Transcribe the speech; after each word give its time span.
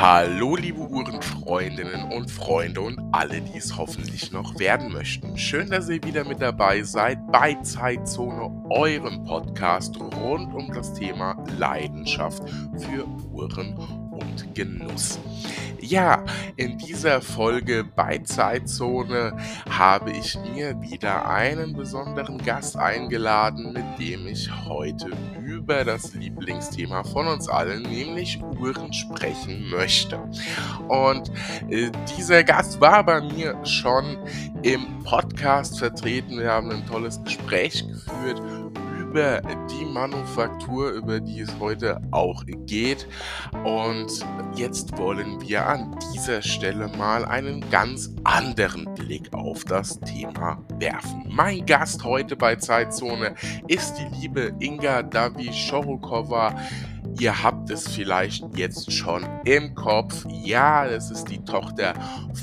Hallo, 0.00 0.56
liebe 0.56 0.80
Uhrenfreundinnen 0.80 2.10
und 2.10 2.30
Freunde 2.30 2.80
und 2.80 2.98
alle, 3.12 3.42
die 3.42 3.58
es 3.58 3.76
hoffentlich 3.76 4.32
noch 4.32 4.58
werden 4.58 4.90
möchten. 4.90 5.36
Schön, 5.36 5.68
dass 5.68 5.90
ihr 5.90 6.02
wieder 6.02 6.24
mit 6.24 6.40
dabei 6.40 6.82
seid 6.84 7.18
bei 7.30 7.52
Zeitzone, 7.56 8.64
eurem 8.70 9.22
Podcast 9.24 10.00
rund 10.00 10.54
um 10.54 10.72
das 10.72 10.94
Thema 10.94 11.36
Leidenschaft 11.58 12.42
für 12.78 13.06
Uhren 13.30 13.99
und 14.30 14.54
Genuss. 14.54 15.18
Ja, 15.80 16.24
in 16.56 16.76
dieser 16.76 17.22
Folge 17.22 17.84
bei 17.84 18.18
Zeitzone 18.18 19.36
habe 19.68 20.12
ich 20.12 20.38
mir 20.54 20.80
wieder 20.82 21.28
einen 21.28 21.72
besonderen 21.72 22.38
Gast 22.38 22.76
eingeladen, 22.76 23.72
mit 23.72 23.98
dem 23.98 24.26
ich 24.26 24.50
heute 24.66 25.10
über 25.42 25.84
das 25.84 26.14
Lieblingsthema 26.14 27.02
von 27.02 27.26
uns 27.28 27.48
allen, 27.48 27.82
nämlich 27.82 28.40
Uhren, 28.42 28.92
sprechen 28.92 29.70
möchte. 29.70 30.20
Und 30.88 31.32
äh, 31.70 31.90
dieser 32.16 32.44
Gast 32.44 32.80
war 32.80 33.02
bei 33.02 33.22
mir 33.22 33.56
schon 33.64 34.18
im 34.62 35.02
Podcast 35.02 35.78
vertreten. 35.78 36.38
Wir 36.38 36.50
haben 36.50 36.70
ein 36.70 36.86
tolles 36.86 37.22
Gespräch 37.24 37.86
geführt 37.88 38.42
über 39.10 39.40
die 39.68 39.84
Manufaktur, 39.84 40.92
über 40.92 41.18
die 41.18 41.40
es 41.40 41.50
heute 41.58 42.00
auch 42.12 42.44
geht. 42.66 43.08
Und 43.64 44.24
jetzt 44.54 44.96
wollen 44.96 45.40
wir 45.40 45.66
an 45.66 45.96
dieser 46.14 46.42
Stelle 46.42 46.86
mal 46.96 47.24
einen 47.24 47.68
ganz 47.70 48.14
anderen 48.22 48.84
Blick 48.94 49.34
auf 49.34 49.64
das 49.64 49.98
Thema 49.98 50.62
werfen. 50.78 51.24
Mein 51.28 51.66
Gast 51.66 52.04
heute 52.04 52.36
bei 52.36 52.54
Zeitzone 52.54 53.34
ist 53.66 53.94
die 53.94 54.20
liebe 54.20 54.52
Inga 54.60 55.02
Davi 55.02 55.52
Shorokova. 55.52 56.54
Ihr 57.18 57.42
habt 57.42 57.70
es 57.70 57.88
vielleicht 57.88 58.44
jetzt 58.56 58.92
schon 58.92 59.26
im 59.44 59.74
Kopf. 59.74 60.24
Ja, 60.30 60.88
das 60.88 61.10
ist 61.10 61.26
die 61.26 61.42
Tochter 61.44 61.94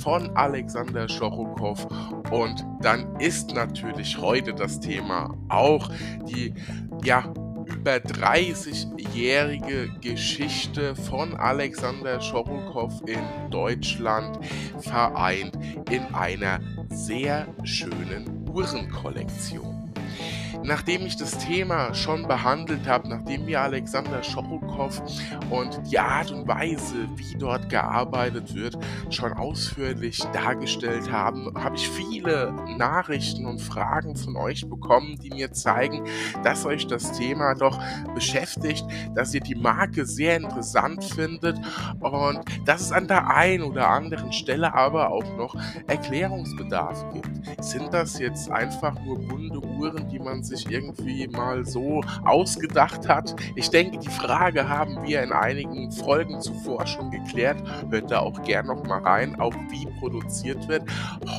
von 0.01 0.29
Alexander 0.35 1.07
Schorokow. 1.07 1.87
Und 2.31 2.65
dann 2.81 3.15
ist 3.19 3.53
natürlich 3.53 4.17
heute 4.17 4.53
das 4.53 4.79
Thema 4.79 5.35
auch 5.49 5.89
die, 6.27 6.53
ja, 7.03 7.33
über 7.65 7.95
30-jährige 7.95 9.89
Geschichte 10.01 10.95
von 10.95 11.35
Alexander 11.35 12.21
Schorokow 12.21 13.01
in 13.05 13.19
Deutschland 13.49 14.39
vereint 14.79 15.57
in 15.89 16.03
einer 16.13 16.59
sehr 16.89 17.47
schönen 17.63 18.47
Uhrenkollektion. 18.49 19.76
Nachdem 20.63 21.05
ich 21.05 21.15
das 21.15 21.37
Thema 21.37 21.93
schon 21.93 22.27
behandelt 22.27 22.87
habe, 22.87 23.07
nachdem 23.09 23.47
wir 23.47 23.61
Alexander 23.61 24.23
Schorokow 24.23 25.01
und 25.49 25.79
die 25.89 25.99
Art 25.99 26.31
und 26.31 26.47
Weise, 26.47 27.07
wie 27.15 27.37
dort 27.37 27.69
gearbeitet 27.69 28.53
wird, 28.53 28.77
schon 29.09 29.33
ausführlich 29.33 30.19
dargestellt 30.33 31.11
haben, 31.11 31.51
habe 31.55 31.75
ich 31.75 31.89
viele 31.89 32.53
Nachrichten 32.77 33.45
und 33.45 33.61
Fragen 33.61 34.15
von 34.15 34.35
euch 34.35 34.67
bekommen, 34.67 35.17
die 35.21 35.29
mir 35.29 35.51
zeigen, 35.51 36.03
dass 36.43 36.65
euch 36.65 36.87
das 36.87 37.11
Thema 37.13 37.53
doch 37.55 37.79
beschäftigt, 38.13 38.85
dass 39.15 39.33
ihr 39.33 39.41
die 39.41 39.55
Marke 39.55 40.05
sehr 40.05 40.37
interessant 40.37 41.03
findet 41.03 41.57
und 41.99 42.39
dass 42.65 42.81
es 42.81 42.91
an 42.91 43.07
der 43.07 43.29
einen 43.29 43.63
oder 43.63 43.89
anderen 43.89 44.33
Stelle 44.33 44.73
aber 44.73 45.11
auch 45.11 45.37
noch 45.37 45.55
Erklärungsbedarf 45.87 47.05
gibt. 47.13 47.63
Sind 47.63 47.93
das 47.93 48.19
jetzt 48.19 48.51
einfach 48.51 48.93
nur 49.03 49.19
bunte 49.19 49.59
Uhren, 49.59 50.07
die 50.09 50.19
man 50.19 50.43
sich 50.47 50.69
irgendwie 50.69 51.27
mal 51.27 51.65
so 51.65 52.01
ausgedacht 52.23 53.07
hat. 53.07 53.35
Ich 53.55 53.69
denke, 53.69 53.99
die 53.99 54.09
Frage 54.09 54.67
haben 54.67 55.03
wir 55.03 55.21
in 55.21 55.31
einigen 55.31 55.91
Folgen 55.91 56.41
zuvor 56.41 56.87
schon 56.87 57.11
geklärt. 57.11 57.61
Hört 57.89 58.11
da 58.11 58.19
auch 58.19 58.41
gern 58.43 58.67
noch 58.67 58.83
mal 58.83 58.99
rein, 58.99 59.39
auch 59.39 59.53
wie 59.69 59.85
produziert 59.99 60.67
wird. 60.67 60.83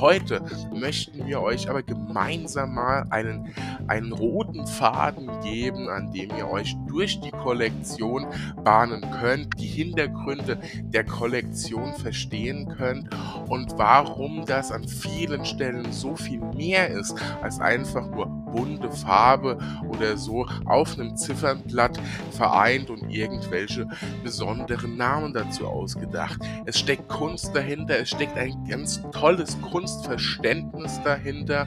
Heute 0.00 0.42
möchten 0.74 1.26
wir 1.26 1.40
euch 1.40 1.68
aber 1.68 1.82
gemeinsam 1.82 2.74
mal 2.74 3.06
einen, 3.10 3.54
einen 3.86 4.12
roten 4.12 4.66
Faden 4.66 5.28
geben, 5.42 5.88
an 5.88 6.12
dem 6.12 6.30
ihr 6.36 6.48
euch 6.48 6.76
durch 6.86 7.20
die 7.20 7.30
Kollektion 7.30 8.26
bahnen 8.64 9.04
könnt, 9.20 9.58
die 9.58 9.66
Hintergründe 9.66 10.58
der 10.82 11.04
Kollektion 11.04 11.94
verstehen 11.94 12.68
könnt 12.76 13.08
und 13.48 13.78
warum 13.78 14.44
das 14.44 14.72
an 14.72 14.86
vielen 14.86 15.44
Stellen 15.44 15.92
so 15.92 16.16
viel 16.16 16.40
mehr 16.40 16.88
ist 16.88 17.14
als 17.42 17.60
einfach 17.60 18.06
nur 18.10 18.26
bunte 18.26 18.90
Farbe 19.02 19.58
oder 19.88 20.16
so 20.16 20.46
auf 20.64 20.98
einem 20.98 21.16
Ziffernblatt 21.16 21.98
vereint 22.32 22.90
und 22.90 23.10
irgendwelche 23.10 23.86
besonderen 24.22 24.96
Namen 24.96 25.32
dazu 25.32 25.66
ausgedacht. 25.66 26.38
Es 26.66 26.78
steckt 26.78 27.08
Kunst 27.08 27.54
dahinter, 27.54 27.98
es 28.00 28.10
steckt 28.10 28.36
ein 28.36 28.64
ganz 28.68 29.02
tolles 29.12 29.60
Kunstverständnis 29.60 31.00
dahinter 31.02 31.66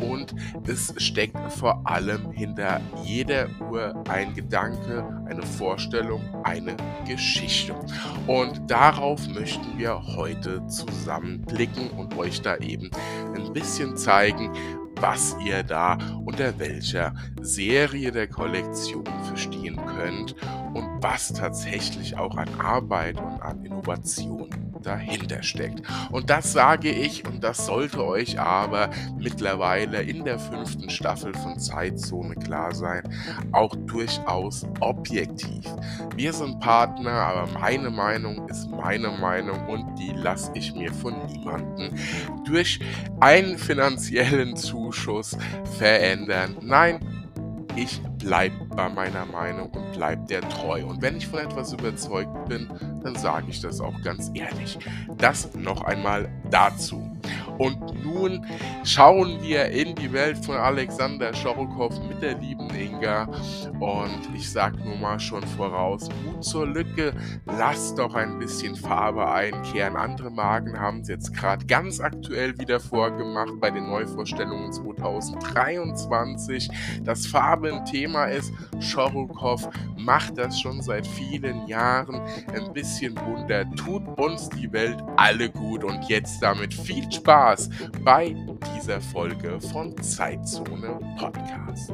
und 0.00 0.34
es 0.66 0.94
steckt 0.98 1.36
vor 1.52 1.80
allem 1.84 2.30
hinter 2.32 2.80
jeder 3.04 3.48
Uhr 3.70 3.94
ein 4.08 4.34
Gedanke, 4.34 5.04
eine 5.26 5.42
Vorstellung, 5.42 6.22
eine 6.44 6.76
Geschichte. 7.06 7.74
Und 8.26 8.70
darauf 8.70 9.26
möchten 9.28 9.78
wir 9.78 10.00
heute 10.16 10.66
zusammen 10.66 11.42
blicken 11.42 11.90
und 11.90 12.16
euch 12.18 12.42
da 12.42 12.56
eben 12.56 12.90
ein 13.34 13.52
bisschen 13.52 13.96
zeigen, 13.96 14.50
was 15.00 15.36
ihr 15.44 15.62
da 15.62 15.98
unter 16.24 16.58
welcher 16.58 17.14
Serie 17.40 18.12
der 18.12 18.28
Kollektion 18.28 19.06
verstehen 19.24 19.76
könnt 19.86 20.34
und 20.74 21.02
was 21.02 21.32
tatsächlich 21.32 22.16
auch 22.16 22.36
an 22.36 22.48
Arbeit 22.60 23.18
und 23.20 23.40
an 23.42 23.64
Innovation 23.64 24.73
dahinter 24.84 25.42
steckt. 25.42 25.82
Und 26.10 26.30
das 26.30 26.52
sage 26.52 26.90
ich 26.90 27.26
und 27.26 27.42
das 27.42 27.66
sollte 27.66 28.04
euch 28.04 28.38
aber 28.38 28.90
mittlerweile 29.18 30.02
in 30.02 30.24
der 30.24 30.38
fünften 30.38 30.90
Staffel 30.90 31.34
von 31.34 31.58
Zeitzone 31.58 32.34
klar 32.34 32.74
sein, 32.74 33.02
auch 33.52 33.74
durchaus 33.86 34.66
objektiv. 34.80 35.64
Wir 36.16 36.32
sind 36.32 36.60
Partner, 36.60 37.12
aber 37.12 37.58
meine 37.58 37.90
Meinung 37.90 38.48
ist 38.48 38.68
meine 38.70 39.10
Meinung 39.10 39.66
und 39.68 39.98
die 39.98 40.12
lasse 40.12 40.50
ich 40.54 40.74
mir 40.74 40.92
von 40.92 41.14
niemandem 41.26 41.94
durch 42.44 42.80
einen 43.20 43.58
finanziellen 43.58 44.56
Zuschuss 44.56 45.36
verändern. 45.78 46.56
Nein, 46.60 47.00
ich 47.76 48.00
bleibe 48.18 48.63
bei 48.74 48.88
meiner 48.88 49.24
Meinung 49.26 49.70
und 49.70 49.92
bleibe 49.92 50.26
der 50.26 50.40
treu. 50.48 50.84
Und 50.84 51.02
wenn 51.02 51.16
ich 51.16 51.26
von 51.26 51.40
etwas 51.40 51.72
überzeugt 51.72 52.48
bin, 52.48 52.68
dann 53.02 53.14
sage 53.16 53.46
ich 53.48 53.60
das 53.60 53.80
auch 53.80 54.00
ganz 54.02 54.30
ehrlich. 54.34 54.78
Das 55.18 55.54
noch 55.54 55.82
einmal 55.82 56.28
dazu. 56.50 57.14
Und 57.58 58.04
nun 58.04 58.44
schauen 58.84 59.40
wir 59.42 59.66
in 59.66 59.94
die 59.94 60.12
Welt 60.12 60.44
von 60.44 60.56
Alexander 60.56 61.32
Schorokow 61.32 61.92
mit 62.08 62.20
der 62.20 62.38
lieben 62.38 62.68
Inga. 62.70 63.28
Und 63.78 64.28
ich 64.34 64.50
sag 64.50 64.84
nur 64.84 64.96
mal 64.96 65.20
schon 65.20 65.42
voraus, 65.42 66.08
Mut 66.24 66.44
zur 66.44 66.66
Lücke, 66.66 67.12
lasst 67.46 67.98
doch 67.98 68.14
ein 68.14 68.38
bisschen 68.38 68.74
Farbe 68.74 69.30
einkehren. 69.30 69.96
Andere 69.96 70.30
Marken 70.30 70.78
haben 70.78 71.00
es 71.00 71.08
jetzt 71.08 71.34
gerade 71.34 71.64
ganz 71.66 72.00
aktuell 72.00 72.58
wieder 72.58 72.80
vorgemacht 72.80 73.60
bei 73.60 73.70
den 73.70 73.86
Neuvorstellungen 73.86 74.72
2023. 74.72 76.68
Das 77.04 77.26
Farbe 77.26 77.72
ein 77.72 77.84
Thema 77.84 78.24
ist, 78.24 78.52
Schorokow 78.80 79.68
macht 79.96 80.38
das 80.38 80.60
schon 80.60 80.82
seit 80.82 81.06
vielen 81.06 81.66
Jahren 81.66 82.20
ein 82.52 82.72
bisschen 82.72 83.14
bunter, 83.14 83.64
tut 83.76 84.06
uns 84.18 84.48
die 84.50 84.70
Welt 84.72 84.98
alle 85.16 85.50
gut 85.50 85.84
und 85.84 86.08
jetzt 86.08 86.42
damit 86.42 86.74
viel 86.74 87.10
Spaß 87.10 87.70
bei 88.04 88.34
dieser 88.74 89.00
Folge 89.00 89.60
von 89.60 89.96
Zeitzone 90.02 90.98
Podcast. 91.18 91.92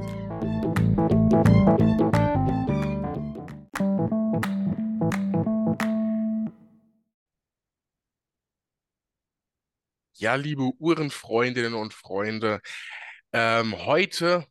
Ja, 10.21 10.35
liebe 10.35 10.71
Uhrenfreundinnen 10.79 11.73
und 11.73 11.95
Freunde, 11.95 12.61
ähm, 13.33 13.75
heute 13.87 14.45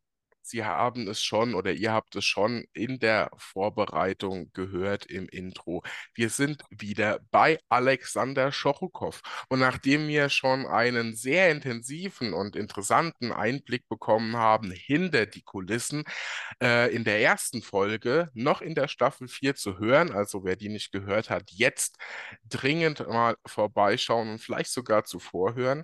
Sie 0.50 0.66
haben 0.66 1.08
es 1.08 1.22
schon 1.22 1.54
oder 1.54 1.72
ihr 1.72 1.94
habt 1.94 2.16
es 2.16 2.26
schon 2.26 2.66
in 2.74 3.00
der 3.00 3.30
Vorbereitung 3.38 4.52
gehört 4.54 5.06
im 5.06 5.28
Intro. 5.30 5.84
Wir 6.16 6.30
sind 6.30 6.64
wieder 6.72 7.20
bei 7.32 7.60
Alexander 7.70 8.52
Schorukow. 8.52 9.22
Und 9.50 9.60
nachdem 9.60 10.08
wir 10.08 10.30
schon 10.30 10.66
einen 10.66 11.16
sehr 11.16 11.52
intensiven 11.52 12.34
und 12.34 12.56
interessanten 12.56 13.32
Einblick 13.32 13.88
bekommen 13.88 14.38
haben 14.38 14.72
hinter 14.72 15.28
die 15.28 15.44
Kulissen, 15.44 16.04
äh, 16.62 16.94
in 16.94 17.04
der 17.04 17.22
ersten 17.22 17.62
Folge 17.62 18.30
noch 18.34 18.62
in 18.62 18.74
der 18.74 18.88
Staffel 18.88 19.28
4 19.28 19.56
zu 19.56 19.78
hören, 19.78 20.12
also 20.12 20.44
wer 20.44 20.56
die 20.56 20.70
nicht 20.70 20.92
gehört 20.92 21.30
hat, 21.30 21.52
jetzt 21.52 21.98
dringend 22.44 23.08
mal 23.08 23.36
vorbeischauen 23.46 24.30
und 24.32 24.40
vielleicht 24.40 24.72
sogar 24.72 25.04
zuvor 25.04 25.56
hören 25.56 25.84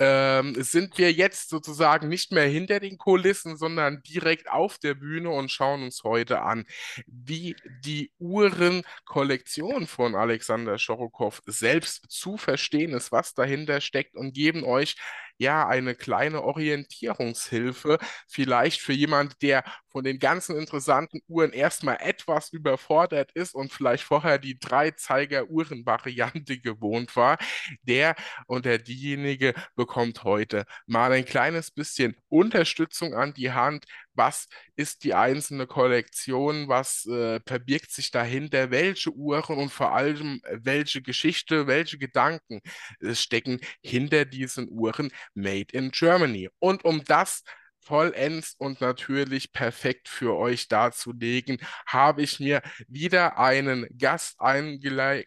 ähm, 0.00 0.54
sind 0.58 0.96
wir 0.98 1.12
jetzt 1.12 1.50
sozusagen 1.50 2.08
nicht 2.08 2.32
mehr 2.32 2.46
hinter 2.48 2.80
den 2.80 2.96
Kulissen, 2.98 3.56
sondern 3.58 4.02
direkt 4.02 4.50
auf 4.50 4.78
der 4.78 4.94
Bühne 4.94 5.30
und 5.30 5.50
schauen 5.50 5.82
uns 5.84 6.02
heute 6.04 6.40
an, 6.40 6.64
wie 7.06 7.54
die 7.84 8.10
Uhrenkollektion 8.18 9.86
von 9.86 10.14
Alexander 10.14 10.78
Schorokow 10.78 11.40
selbst 11.46 12.06
zu 12.10 12.38
verstehen 12.38 12.94
ist, 12.94 13.12
was 13.12 13.34
dahinter 13.34 13.80
steckt 13.82 14.16
und 14.16 14.32
geben 14.32 14.64
euch 14.64 14.96
ja 15.40 15.66
eine 15.66 15.94
kleine 15.94 16.42
Orientierungshilfe, 16.42 17.98
vielleicht 18.28 18.80
für 18.80 18.92
jemand, 18.92 19.40
der 19.42 19.64
von 19.88 20.04
den 20.04 20.18
ganzen 20.18 20.56
interessanten 20.56 21.20
Uhren 21.28 21.52
erstmal 21.52 21.98
etwas 22.00 22.52
überfordert 22.52 23.32
ist 23.32 23.54
und 23.54 23.72
vielleicht 23.72 24.04
vorher 24.04 24.38
die 24.38 24.58
Dreizeiger-Uhren-Variante 24.58 26.58
gewohnt 26.60 27.16
war, 27.16 27.38
der 27.82 28.14
oder 28.46 28.78
diejenige 28.78 29.54
bekommt 29.76 30.24
heute 30.24 30.64
mal 30.86 31.12
ein 31.12 31.24
kleines 31.24 31.70
bisschen 31.70 32.16
Unterstützung 32.28 33.14
an 33.14 33.34
die 33.34 33.52
Hand, 33.52 33.86
was 34.14 34.48
ist 34.76 35.04
die 35.04 35.14
einzelne 35.14 35.66
Kollektion, 35.66 36.68
was 36.68 37.06
äh, 37.06 37.40
verbirgt 37.46 37.90
sich 37.90 38.10
dahinter, 38.10 38.70
welche 38.70 39.10
Uhren 39.10 39.56
und 39.58 39.70
vor 39.70 39.92
allem 39.92 40.40
äh, 40.44 40.58
welche 40.62 41.02
Geschichte, 41.02 41.66
welche 41.66 41.98
Gedanken 41.98 42.60
äh, 43.00 43.14
stecken 43.14 43.60
hinter 43.82 44.24
diesen 44.24 44.68
Uhren 44.70 45.10
Made 45.34 45.72
in 45.72 45.90
Germany. 45.90 46.48
Und 46.58 46.84
um 46.84 47.04
das 47.04 47.42
vollends 47.82 48.54
und 48.58 48.80
natürlich 48.80 49.52
perfekt 49.52 50.08
für 50.08 50.36
euch 50.36 50.68
darzulegen, 50.68 51.58
habe 51.86 52.22
ich 52.22 52.40
mir 52.40 52.62
wieder 52.88 53.38
einen 53.38 53.86
Gast 53.98 54.40
eingeladen. 54.40 55.22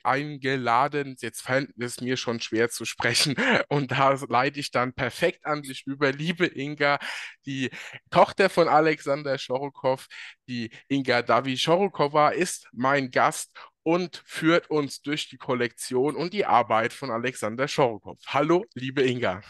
Jetzt 1.19 1.41
fällt 1.41 1.71
es 1.77 2.01
mir 2.01 2.17
schon 2.17 2.39
schwer 2.39 2.69
zu 2.69 2.85
sprechen 2.85 3.35
und 3.69 3.91
da 3.91 4.13
leite 4.29 4.59
ich 4.59 4.71
dann 4.71 4.93
perfekt 4.93 5.45
an 5.45 5.61
dich 5.61 5.85
über. 5.85 6.11
Liebe 6.11 6.45
Inga, 6.45 6.99
die 7.45 7.69
Tochter 8.09 8.49
von 8.49 8.67
Alexander 8.67 9.37
Schorokow, 9.37 10.05
die 10.47 10.71
Inga 10.87 11.21
Davi 11.21 11.57
Schorokowa, 11.57 12.29
ist 12.29 12.67
mein 12.71 13.11
Gast 13.11 13.51
und 13.83 14.23
führt 14.25 14.69
uns 14.69 15.01
durch 15.01 15.29
die 15.29 15.37
Kollektion 15.37 16.15
und 16.15 16.33
die 16.33 16.45
Arbeit 16.45 16.93
von 16.93 17.11
Alexander 17.11 17.67
Schorokow. 17.67 18.17
Hallo, 18.27 18.65
liebe 18.73 19.03
Inga. 19.03 19.41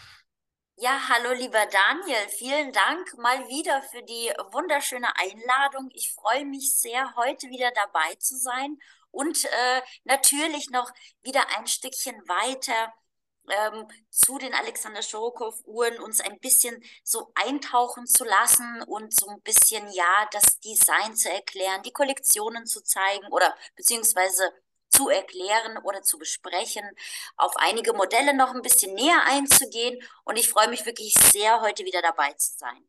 Ja, 0.76 1.08
hallo 1.08 1.32
lieber 1.32 1.64
Daniel, 1.66 2.28
vielen 2.28 2.72
Dank 2.72 3.16
mal 3.16 3.46
wieder 3.48 3.80
für 3.82 4.02
die 4.02 4.32
wunderschöne 4.52 5.08
Einladung. 5.16 5.88
Ich 5.94 6.12
freue 6.12 6.44
mich 6.44 6.76
sehr, 6.76 7.14
heute 7.16 7.48
wieder 7.48 7.70
dabei 7.72 8.14
zu 8.16 8.36
sein 8.36 8.78
und 9.10 9.44
äh, 9.44 9.82
natürlich 10.02 10.70
noch 10.70 10.90
wieder 11.22 11.46
ein 11.56 11.66
Stückchen 11.68 12.16
weiter 12.28 12.92
ähm, 13.48 13.86
zu 14.10 14.38
den 14.38 14.52
Alexander 14.52 15.02
Schorokow-Uhren 15.02 16.00
uns 16.00 16.20
ein 16.20 16.40
bisschen 16.40 16.82
so 17.04 17.30
eintauchen 17.36 18.06
zu 18.06 18.24
lassen 18.24 18.82
und 18.82 19.14
so 19.14 19.28
ein 19.28 19.40
bisschen, 19.42 19.88
ja, 19.92 20.28
das 20.32 20.58
Design 20.60 21.14
zu 21.14 21.30
erklären, 21.30 21.82
die 21.82 21.92
Kollektionen 21.92 22.66
zu 22.66 22.82
zeigen 22.82 23.26
oder 23.30 23.56
beziehungsweise 23.76 24.52
zu 24.94 25.08
erklären 25.08 25.78
oder 25.82 26.02
zu 26.02 26.18
besprechen, 26.18 26.84
auf 27.36 27.52
einige 27.56 27.92
Modelle 27.92 28.34
noch 28.34 28.54
ein 28.54 28.62
bisschen 28.62 28.94
näher 28.94 29.22
einzugehen. 29.26 29.98
Und 30.24 30.38
ich 30.38 30.48
freue 30.48 30.68
mich 30.68 30.86
wirklich 30.86 31.14
sehr, 31.14 31.60
heute 31.60 31.84
wieder 31.84 32.02
dabei 32.02 32.32
zu 32.34 32.52
sein. 32.56 32.86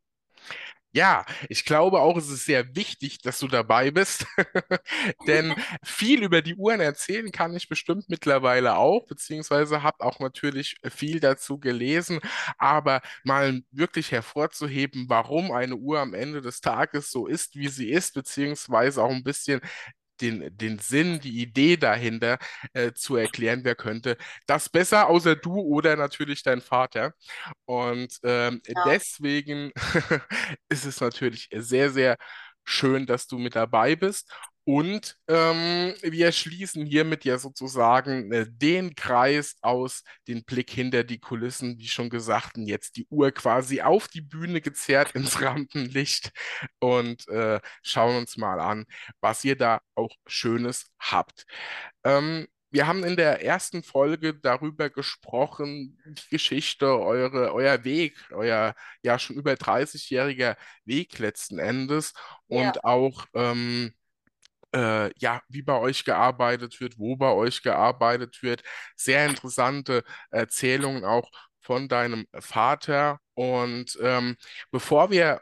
Ja, 0.96 1.26
ich 1.50 1.66
glaube 1.66 2.00
auch, 2.00 2.16
es 2.16 2.30
ist 2.30 2.46
sehr 2.46 2.74
wichtig, 2.74 3.18
dass 3.20 3.38
du 3.38 3.48
dabei 3.48 3.90
bist, 3.90 4.24
denn 5.26 5.54
viel 5.82 6.22
über 6.22 6.40
die 6.40 6.54
Uhren 6.54 6.80
erzählen 6.80 7.30
kann 7.30 7.54
ich 7.54 7.68
bestimmt 7.68 8.08
mittlerweile 8.08 8.76
auch, 8.76 9.04
beziehungsweise 9.06 9.82
habe 9.82 10.02
auch 10.02 10.20
natürlich 10.20 10.76
viel 10.90 11.20
dazu 11.20 11.58
gelesen, 11.58 12.20
aber 12.56 13.02
mal 13.24 13.60
wirklich 13.72 14.10
hervorzuheben, 14.10 15.04
warum 15.10 15.52
eine 15.52 15.76
Uhr 15.76 16.00
am 16.00 16.14
Ende 16.14 16.40
des 16.40 16.62
Tages 16.62 17.10
so 17.10 17.26
ist, 17.26 17.56
wie 17.56 17.68
sie 17.68 17.90
ist, 17.90 18.14
beziehungsweise 18.14 19.02
auch 19.02 19.10
ein 19.10 19.22
bisschen 19.24 19.60
den, 20.20 20.56
den 20.56 20.78
Sinn, 20.78 21.20
die 21.20 21.40
Idee 21.40 21.76
dahinter 21.76 22.38
äh, 22.72 22.92
zu 22.92 23.16
erklären, 23.16 23.60
wer 23.64 23.74
könnte 23.74 24.16
das 24.46 24.68
besser, 24.68 25.08
außer 25.08 25.36
du 25.36 25.60
oder 25.60 25.96
natürlich 25.96 26.42
dein 26.42 26.60
Vater. 26.60 27.12
Und 27.64 28.18
ähm, 28.22 28.60
ja. 28.66 28.84
deswegen 28.86 29.72
ist 30.68 30.84
es 30.84 31.00
natürlich 31.00 31.48
sehr, 31.52 31.90
sehr 31.90 32.16
schön, 32.64 33.06
dass 33.06 33.26
du 33.26 33.38
mit 33.38 33.56
dabei 33.56 33.96
bist. 33.96 34.32
Und 34.68 35.16
ähm, 35.28 35.94
wir 36.02 36.32
schließen 36.32 36.86
hiermit 36.86 37.24
ja 37.24 37.38
sozusagen 37.38 38.32
äh, 38.32 38.46
den 38.48 38.96
Kreis 38.96 39.54
aus 39.60 40.02
den 40.26 40.42
Blick 40.44 40.70
hinter 40.70 41.04
die 41.04 41.20
Kulissen, 41.20 41.78
wie 41.78 41.86
schon 41.86 42.10
gesagt, 42.10 42.56
und 42.56 42.66
jetzt 42.66 42.96
die 42.96 43.06
Uhr 43.08 43.30
quasi 43.30 43.82
auf 43.82 44.08
die 44.08 44.22
Bühne 44.22 44.60
gezerrt 44.60 45.12
ins 45.12 45.40
Rampenlicht 45.40 46.32
und 46.80 47.28
äh, 47.28 47.60
schauen 47.84 48.16
uns 48.16 48.36
mal 48.36 48.58
an, 48.58 48.86
was 49.20 49.44
ihr 49.44 49.54
da 49.56 49.80
auch 49.94 50.10
Schönes 50.26 50.90
habt. 50.98 51.46
Ähm, 52.02 52.48
wir 52.70 52.88
haben 52.88 53.04
in 53.04 53.14
der 53.16 53.44
ersten 53.44 53.84
Folge 53.84 54.34
darüber 54.34 54.90
gesprochen, 54.90 55.96
die 56.06 56.28
Geschichte, 56.30 56.86
eure, 56.98 57.54
euer 57.54 57.84
Weg, 57.84 58.16
euer 58.32 58.74
ja 59.02 59.18
schon 59.20 59.36
über 59.36 59.52
30-jähriger 59.52 60.56
Weg 60.84 61.20
letzten 61.20 61.60
Endes 61.60 62.14
und 62.48 62.64
ja. 62.64 62.82
auch 62.82 63.26
ähm, 63.34 63.94
äh, 64.74 65.10
ja, 65.18 65.40
wie 65.48 65.62
bei 65.62 65.78
euch 65.78 66.04
gearbeitet 66.04 66.80
wird, 66.80 66.98
wo 66.98 67.16
bei 67.16 67.32
euch 67.32 67.62
gearbeitet 67.62 68.42
wird. 68.42 68.62
Sehr 68.96 69.26
interessante 69.26 70.04
Erzählungen 70.30 71.04
auch 71.04 71.30
von 71.60 71.88
deinem 71.88 72.26
Vater. 72.38 73.18
Und 73.34 73.98
ähm, 74.02 74.36
bevor 74.70 75.10
wir 75.10 75.40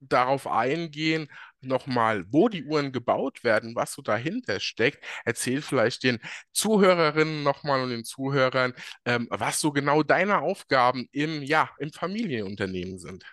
darauf 0.00 0.46
eingehen, 0.46 1.28
nochmal, 1.60 2.24
wo 2.30 2.48
die 2.48 2.64
Uhren 2.64 2.92
gebaut 2.92 3.42
werden, 3.44 3.74
was 3.74 3.92
so 3.94 4.02
dahinter 4.02 4.60
steckt, 4.60 5.02
erzähl 5.24 5.62
vielleicht 5.62 6.02
den 6.04 6.18
Zuhörerinnen 6.52 7.42
nochmal 7.42 7.82
und 7.82 7.90
den 7.90 8.04
Zuhörern, 8.04 8.74
ähm, 9.04 9.26
was 9.30 9.60
so 9.60 9.72
genau 9.72 10.02
deine 10.02 10.40
Aufgaben 10.40 11.08
im, 11.12 11.42
ja, 11.42 11.70
im 11.78 11.92
Familienunternehmen 11.92 12.98
sind. 12.98 13.24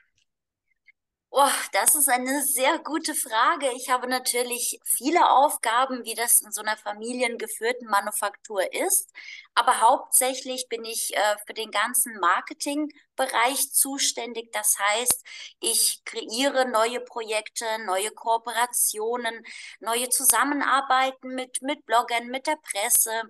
Oh, 1.33 1.48
das 1.72 1.95
ist 1.95 2.10
eine 2.10 2.44
sehr 2.44 2.78
gute 2.80 3.16
Frage. 3.16 3.72
Ich 3.78 3.89
habe 3.89 4.07
natürlich 4.07 4.80
viele 4.83 5.30
Aufgaben, 5.30 6.04
wie 6.04 6.13
das 6.13 6.42
in 6.42 6.51
so 6.51 6.60
einer 6.62 6.75
familiengeführten 6.75 7.88
Manufaktur 7.88 8.62
ist. 8.74 9.10
Aber 9.56 9.80
hauptsächlich 9.80 10.68
bin 10.68 10.83
ich 10.83 11.16
äh, 11.16 11.38
für 11.48 11.54
den 11.54 11.72
ganzen 11.72 12.19
Marketingbereich 12.19 13.72
zuständig. 13.72 14.51
Das 14.51 14.78
heißt, 14.78 15.25
ich 15.62 16.04
kreiere 16.04 16.66
neue 16.69 17.00
Projekte, 17.00 17.66
neue 17.86 18.12
Kooperationen, 18.12 19.45
neue 19.80 20.10
Zusammenarbeiten 20.10 21.29
mit, 21.34 21.62
mit 21.62 21.86
Bloggern, 21.86 22.27
mit 22.27 22.46
der 22.46 22.58
Presse 22.58 23.22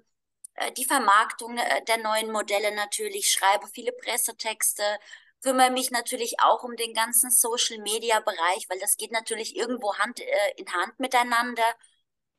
äh, 0.55 0.71
die 0.73 0.85
Vermarktung 0.85 1.57
äh, 1.57 1.83
der 1.85 1.97
neuen 1.97 2.31
Modelle 2.31 2.73
natürlich, 2.75 3.31
schreibe 3.31 3.67
viele 3.67 3.91
Pressetexte, 3.93 4.83
kümmere 5.41 5.71
mich 5.71 5.91
natürlich 5.91 6.39
auch 6.39 6.63
um 6.63 6.75
den 6.75 6.93
ganzen 6.93 7.31
Social-Media-Bereich, 7.31 8.67
weil 8.69 8.79
das 8.79 8.98
geht 8.98 9.12
natürlich 9.12 9.55
irgendwo 9.55 9.95
Hand 9.98 10.19
äh, 10.19 10.51
in 10.57 10.71
Hand 10.74 11.00
miteinander. 11.00 11.63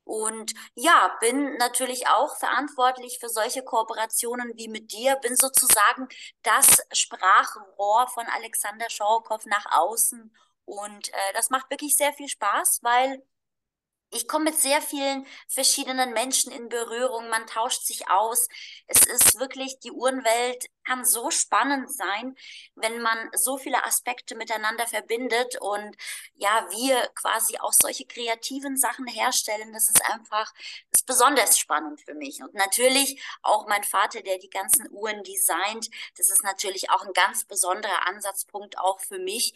Und 0.05 0.53
ja, 0.75 1.17
bin 1.21 1.57
natürlich 1.59 2.09
auch 2.09 2.37
verantwortlich 2.39 3.19
für 3.21 3.29
solche 3.29 3.63
Kooperationen 3.63 4.53
wie 4.57 4.69
mit 4.69 4.93
dir, 4.93 5.17
bin 5.17 5.37
sozusagen 5.37 6.09
das 6.43 6.83
Sprachrohr 6.93 8.09
von 8.09 8.27
Alexander 8.27 8.91
Schorokow 8.91 9.45
nach 9.47 9.67
außen. 9.71 10.35
Und 10.65 11.09
äh, 11.09 11.33
das 11.35 11.51
macht 11.51 11.71
wirklich 11.71 11.97
sehr 11.97 12.13
viel 12.13 12.29
Spaß, 12.29 12.81
weil 12.83 13.23
ich 14.13 14.29
komme 14.29 14.45
mit 14.45 14.59
sehr 14.59 14.83
vielen 14.83 15.27
verschiedenen 15.49 16.13
Menschen 16.13 16.53
in 16.53 16.69
Berührung, 16.69 17.29
man 17.31 17.47
tauscht 17.47 17.85
sich 17.85 18.09
aus. 18.09 18.47
Es 18.87 19.07
ist 19.07 19.41
wirklich, 19.41 19.79
die 19.81 19.91
Uhrenwelt 19.91 20.67
kann 20.85 21.05
so 21.05 21.31
spannend 21.31 21.91
sein, 21.91 22.37
wenn 22.75 23.01
man 23.01 23.31
so 23.35 23.57
viele 23.57 23.85
Aspekte 23.85 24.35
miteinander 24.35 24.87
verbindet 24.87 25.57
und 25.61 25.97
ja, 26.35 26.67
wir 26.71 27.09
quasi 27.15 27.59
auch 27.59 27.73
solche 27.73 28.05
kreativen 28.05 28.77
Sachen 28.77 29.07
herstellen. 29.07 29.73
Das 29.73 29.85
ist 29.85 30.05
einfach, 30.05 30.53
das 30.91 31.01
ist 31.01 31.07
besonders 31.07 31.59
spannend 31.59 32.01
für 32.03 32.15
mich. 32.15 32.43
Und 32.43 32.53
natürlich 32.55 33.23
auch 33.43 33.67
mein 33.67 33.85
Vater, 33.85 34.21
der 34.21 34.39
die 34.39 34.51
ganzen 34.51 34.91
Uhren 34.91 35.23
designt. 35.23 35.89
Das 36.19 36.29
ist 36.29 36.45
natürlich 36.45 36.91
auch 36.91 37.03
ein 37.03 37.15
ganz 37.15 37.45
besonderer 37.45 38.07
Ansatzpunkt 38.07 38.79
auch 38.79 39.01
für 39.01 39.19
mich, 39.19 39.55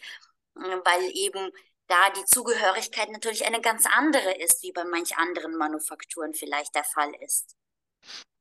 weil 0.55 1.11
eben 1.15 1.51
da 1.87 2.09
die 2.11 2.25
Zugehörigkeit 2.25 3.09
natürlich 3.11 3.45
eine 3.45 3.61
ganz 3.61 3.85
andere 3.85 4.33
ist, 4.41 4.63
wie 4.63 4.71
bei 4.71 4.83
manch 4.83 5.17
anderen 5.17 5.57
Manufakturen 5.57 6.33
vielleicht 6.33 6.75
der 6.75 6.83
Fall 6.83 7.11
ist. 7.21 7.55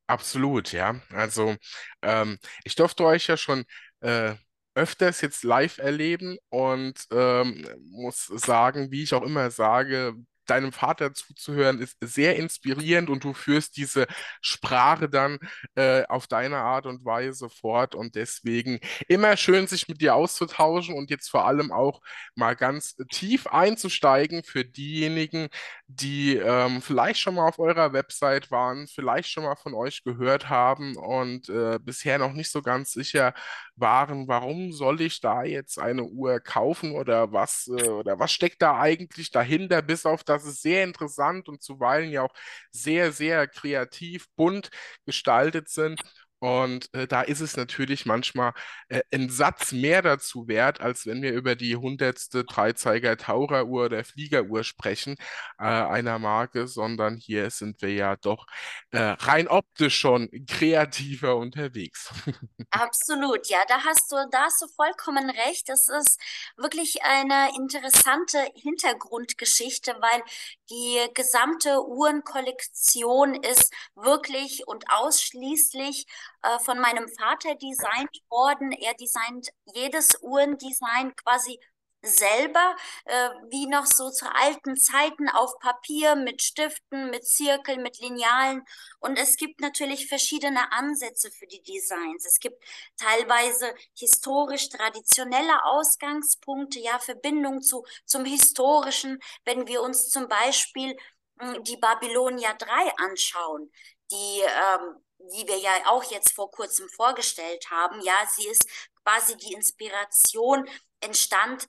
Absolut, 0.09 0.73
ja. 0.73 1.00
Also 1.12 1.57
ähm, 2.03 2.38
ich 2.65 2.76
durfte 2.76 3.05
euch 3.05 3.26
ja 3.26 3.37
schon 3.37 3.65
äh, 4.00 4.35
öfters 4.75 5.21
jetzt 5.21 5.43
live 5.43 5.79
erleben 5.79 6.38
und 6.49 7.07
ähm, 7.11 7.67
muss 7.91 8.26
sagen, 8.26 8.91
wie 8.91 9.03
ich 9.03 9.15
auch 9.15 9.23
immer 9.23 9.50
sage, 9.50 10.15
deinem 10.47 10.73
Vater 10.73 11.15
zuzuhören 11.15 11.81
ist 11.81 11.97
sehr 12.00 12.37
inspirierend 12.37 13.11
und 13.11 13.25
du 13.25 13.35
führst 13.35 13.76
diese 13.76 14.07
Sprache 14.41 15.09
dann 15.09 15.38
äh, 15.75 16.05
auf 16.07 16.26
deine 16.26 16.59
Art 16.59 16.87
und 16.87 17.05
Weise 17.05 17.49
fort 17.49 17.95
und 17.95 18.15
deswegen 18.15 18.81
immer 19.09 19.37
schön, 19.37 19.67
sich 19.67 19.88
mit 19.88 20.00
dir 20.00 20.15
auszutauschen 20.15 20.95
und 20.95 21.11
jetzt 21.11 21.29
vor 21.31 21.47
allem 21.47 21.73
auch 21.73 22.00
mal 22.35 22.55
ganz 22.57 22.97
tief 23.11 23.47
einzusteigen 23.47 24.43
für 24.43 24.65
diejenigen, 24.65 25.49
die 25.87 26.37
ähm, 26.37 26.83
vielleicht 26.83 27.21
schon 27.21 27.35
mal 27.35 27.49
auf 27.49 27.59
eurer 27.59 27.93
Website 27.93 28.50
waren, 28.50 28.87
vielleicht 28.88 29.31
schon 29.31 29.45
mal 29.45 29.57
von 29.57 29.75
euch 29.75 30.03
gehört 30.05 30.49
haben 30.49 30.97
und 30.97 31.49
äh, 31.49 31.79
bisher 31.81 32.19
noch 32.19 32.33
nicht 32.33 32.50
so 32.50 32.62
ganz 32.62 32.93
sicher 32.93 33.35
waren, 33.76 34.28
warum 34.28 34.73
soll 34.73 35.00
ich 35.02 35.21
da 35.21 35.45
jetzt 35.45 35.78
eine 35.78 36.04
Uhr 36.04 36.40
kaufen 36.40 36.92
oder 36.92 37.33
was 37.33 37.68
äh, 37.68 37.88
oder 37.88 38.18
was 38.18 38.33
steckt 38.33 38.62
da 38.62 38.78
eigentlich 38.80 39.30
dahinter, 39.30 39.83
bis 39.83 40.06
auf 40.06 40.25
das 40.25 40.45
es 40.45 40.62
sehr 40.62 40.85
interessant 40.85 41.49
und 41.49 41.62
zuweilen 41.62 42.11
ja 42.11 42.23
auch 42.23 42.35
sehr, 42.71 43.12
sehr 43.12 43.47
kreativ, 43.49 44.26
bunt 44.37 44.71
gestaltet 45.04 45.68
sind. 45.68 46.00
Und 46.47 46.95
äh, 46.95 47.09
da 47.09 47.23
ist 47.23 47.41
es 47.41 47.57
natürlich 47.57 48.07
manchmal 48.07 48.53
äh, 48.88 49.00
ein 49.12 49.31
Satz 49.31 49.73
mehr 49.73 50.00
dazu 50.00 50.47
wert, 50.47 50.81
als 50.81 51.05
wenn 51.05 51.21
wir 51.21 51.33
über 51.33 51.57
die 51.57 51.75
hundertste 51.75 52.45
Dreizeiger 52.45 53.17
Taucheruhr 53.17 53.87
oder 53.87 54.05
Fliegeruhr 54.05 54.62
sprechen 54.62 55.17
äh, 55.59 55.65
einer 55.65 56.21
Marke, 56.21 56.69
sondern 56.69 57.17
hier 57.17 57.50
sind 57.50 57.83
wir 57.83 57.93
ja 57.93 58.15
doch 58.15 58.47
äh, 58.93 58.99
rein 58.99 59.49
optisch 59.49 59.99
schon 59.99 60.31
kreativer 60.47 61.35
unterwegs. 61.35 62.15
Absolut, 62.71 63.49
ja, 63.49 63.59
da 63.67 63.85
hast 63.85 64.12
du, 64.12 64.17
da 64.31 64.43
hast 64.43 64.62
du 64.62 64.69
vollkommen 64.69 65.29
recht. 65.29 65.69
Das 65.69 65.88
ist 65.88 66.21
wirklich 66.57 67.03
eine 67.03 67.57
interessante 67.57 68.38
Hintergrundgeschichte, 68.55 69.97
weil 69.99 70.23
die 70.71 71.12
gesamte 71.15 71.85
Uhrenkollektion 71.88 73.35
ist 73.35 73.73
wirklich 73.97 74.69
und 74.69 74.85
ausschließlich 74.88 76.07
äh, 76.43 76.59
von 76.61 76.78
meinem 76.81 77.09
Vater 77.09 77.55
designt 77.55 78.16
worden. 78.28 78.73
Er 78.73 78.95
designt 78.95 79.49
jedes 79.75 80.23
Uhrendesign 80.23 81.14
quasi 81.16 81.59
selber, 82.07 82.76
äh, 83.05 83.31
wie 83.50 83.66
noch 83.66 83.87
so 83.87 84.11
zu 84.11 84.26
alten 84.33 84.76
Zeiten 84.76 85.28
auf 85.28 85.59
Papier 85.59 86.14
mit 86.16 86.43
Stiften, 86.43 87.11
mit 87.11 87.26
Zirkeln, 87.26 87.83
mit 87.83 87.99
Linealen. 87.99 88.62
Und 89.00 89.19
es 89.19 89.37
gibt 89.37 89.61
natürlich 89.61 90.09
verschiedene 90.09 90.73
Ansätze 90.73 91.31
für 91.31 91.47
die 91.47 91.62
Designs. 91.62 92.25
Es 92.26 92.38
gibt 92.38 92.62
teilweise 92.97 93.75
historisch 93.95 94.69
traditionelle 94.69 95.64
Ausgangspunkte, 95.64 96.78
ja, 96.81 96.99
Verbindung 96.99 97.62
zu, 97.62 97.85
zum 98.05 98.25
Historischen. 98.25 99.19
Wenn 99.45 99.66
wir 99.66 99.83
uns 99.83 100.09
zum 100.11 100.28
Beispiel 100.28 100.97
hm, 101.38 101.64
die 101.64 101.76
Babylonia 101.76 102.55
3 102.55 102.93
anschauen, 102.99 103.71
die, 104.11 104.40
ähm, 104.43 105.06
die 105.19 105.47
wir 105.47 105.59
ja 105.59 105.71
auch 105.87 106.05
jetzt 106.05 106.33
vor 106.33 106.51
kurzem 106.51 106.89
vorgestellt 106.91 107.71
haben. 107.71 108.01
Ja, 108.03 108.27
sie 108.35 108.49
ist 108.49 108.69
quasi 109.05 109.37
die 109.37 109.53
Inspiration 109.53 110.69
entstand 111.01 111.67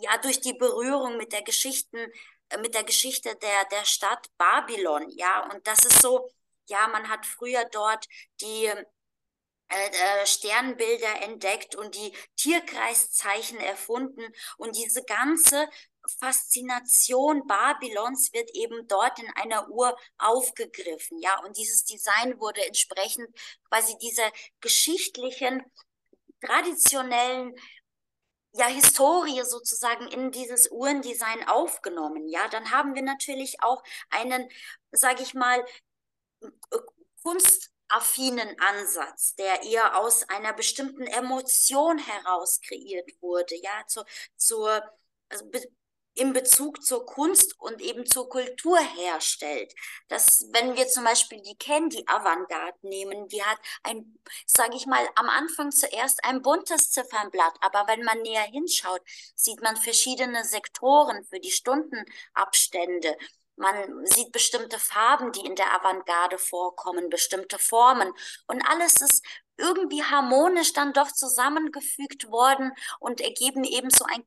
ja 0.00 0.16
durch 0.18 0.40
die 0.40 0.54
Berührung 0.54 1.16
mit 1.16 1.32
der 1.32 1.42
Geschichten, 1.42 1.98
äh, 2.50 2.58
mit 2.58 2.74
der 2.74 2.84
Geschichte 2.84 3.34
der, 3.36 3.64
der 3.70 3.84
Stadt 3.84 4.28
Babylon, 4.38 5.10
ja, 5.10 5.48
und 5.52 5.66
das 5.66 5.84
ist 5.84 6.00
so, 6.02 6.30
ja, 6.68 6.88
man 6.88 7.08
hat 7.08 7.26
früher 7.26 7.64
dort 7.72 8.06
die 8.40 8.66
äh, 9.70 9.88
äh, 10.22 10.26
Sternbilder 10.26 11.22
entdeckt 11.22 11.74
und 11.76 11.94
die 11.94 12.12
Tierkreiszeichen 12.36 13.58
erfunden 13.58 14.22
und 14.56 14.76
diese 14.76 15.04
ganze 15.04 15.68
Faszination 16.08 17.46
Babylons 17.46 18.32
wird 18.32 18.50
eben 18.54 18.86
dort 18.88 19.18
in 19.18 19.30
einer 19.34 19.68
Uhr 19.68 19.96
aufgegriffen, 20.18 21.18
ja, 21.20 21.38
und 21.44 21.56
dieses 21.56 21.84
Design 21.84 22.38
wurde 22.40 22.64
entsprechend 22.66 23.28
quasi 23.68 23.96
dieser 23.98 24.30
geschichtlichen, 24.60 25.62
traditionellen 26.40 27.54
ja, 28.52 28.66
Historie 28.66 29.42
sozusagen 29.44 30.08
in 30.08 30.30
dieses 30.32 30.70
Uhrendesign 30.70 31.46
aufgenommen. 31.48 32.28
Ja, 32.28 32.48
dann 32.48 32.70
haben 32.70 32.94
wir 32.94 33.02
natürlich 33.02 33.62
auch 33.62 33.82
einen, 34.10 34.48
sage 34.90 35.22
ich 35.22 35.34
mal, 35.34 35.64
kunstaffinen 37.22 38.58
Ansatz, 38.60 39.34
der 39.34 39.62
eher 39.62 39.98
aus 39.98 40.28
einer 40.28 40.52
bestimmten 40.52 41.06
Emotion 41.06 41.98
heraus 41.98 42.60
kreiert 42.60 43.10
wurde. 43.20 43.54
Ja, 43.56 43.86
zur, 43.86 44.06
zur 44.36 44.82
also 45.28 45.44
in 46.14 46.32
Bezug 46.32 46.82
zur 46.82 47.06
Kunst 47.06 47.58
und 47.60 47.80
eben 47.80 48.04
zur 48.04 48.28
Kultur 48.28 48.78
herstellt. 48.78 49.72
Das, 50.08 50.46
wenn 50.52 50.76
wir 50.76 50.88
zum 50.88 51.04
Beispiel 51.04 51.40
die 51.42 51.56
Candy 51.56 52.02
Avantgarde 52.06 52.78
nehmen, 52.82 53.28
die 53.28 53.42
hat 53.42 53.58
ein, 53.84 54.18
sage 54.46 54.76
ich 54.76 54.86
mal, 54.86 55.06
am 55.14 55.28
Anfang 55.28 55.70
zuerst 55.70 56.24
ein 56.24 56.42
buntes 56.42 56.90
Ziffernblatt, 56.90 57.56
aber 57.60 57.86
wenn 57.86 58.02
man 58.02 58.20
näher 58.22 58.42
hinschaut, 58.42 59.00
sieht 59.34 59.62
man 59.62 59.76
verschiedene 59.76 60.44
Sektoren 60.44 61.24
für 61.24 61.38
die 61.40 61.52
Stundenabstände. 61.52 63.16
Man 63.56 64.06
sieht 64.06 64.32
bestimmte 64.32 64.78
Farben, 64.78 65.32
die 65.32 65.44
in 65.44 65.56
der 65.56 65.74
Avantgarde 65.74 66.38
vorkommen, 66.38 67.10
bestimmte 67.10 67.58
Formen. 67.58 68.12
Und 68.46 68.62
alles 68.68 69.00
ist 69.00 69.24
irgendwie 69.56 70.04
harmonisch 70.04 70.72
dann 70.72 70.92
doch 70.92 71.10
zusammengefügt 71.12 72.30
worden 72.30 72.72
und 73.00 73.20
ergeben 73.20 73.64
eben 73.64 73.90
so 73.90 74.04
ein 74.04 74.24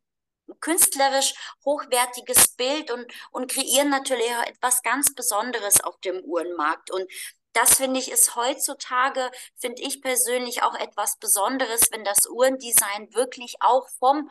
künstlerisch 0.59 1.33
hochwertiges 1.65 2.55
Bild 2.55 2.91
und, 2.91 3.11
und 3.31 3.51
kreieren 3.51 3.89
natürlich 3.89 4.31
auch 4.35 4.47
etwas 4.47 4.81
ganz 4.83 5.13
Besonderes 5.15 5.81
auf 5.83 5.99
dem 6.01 6.21
Uhrenmarkt. 6.23 6.91
Und 6.91 7.09
das 7.53 7.75
finde 7.75 7.99
ich 7.99 8.11
ist 8.11 8.35
heutzutage, 8.35 9.29
finde 9.57 9.81
ich 9.81 10.01
persönlich 10.01 10.63
auch 10.63 10.75
etwas 10.75 11.17
Besonderes, 11.17 11.91
wenn 11.91 12.03
das 12.03 12.29
Uhrendesign 12.29 13.13
wirklich 13.13 13.55
auch 13.59 13.87
vom 13.99 14.29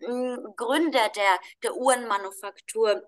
hm, 0.00 0.54
Gründer 0.56 1.08
der, 1.10 1.40
der 1.62 1.76
Uhrenmanufaktur 1.76 3.02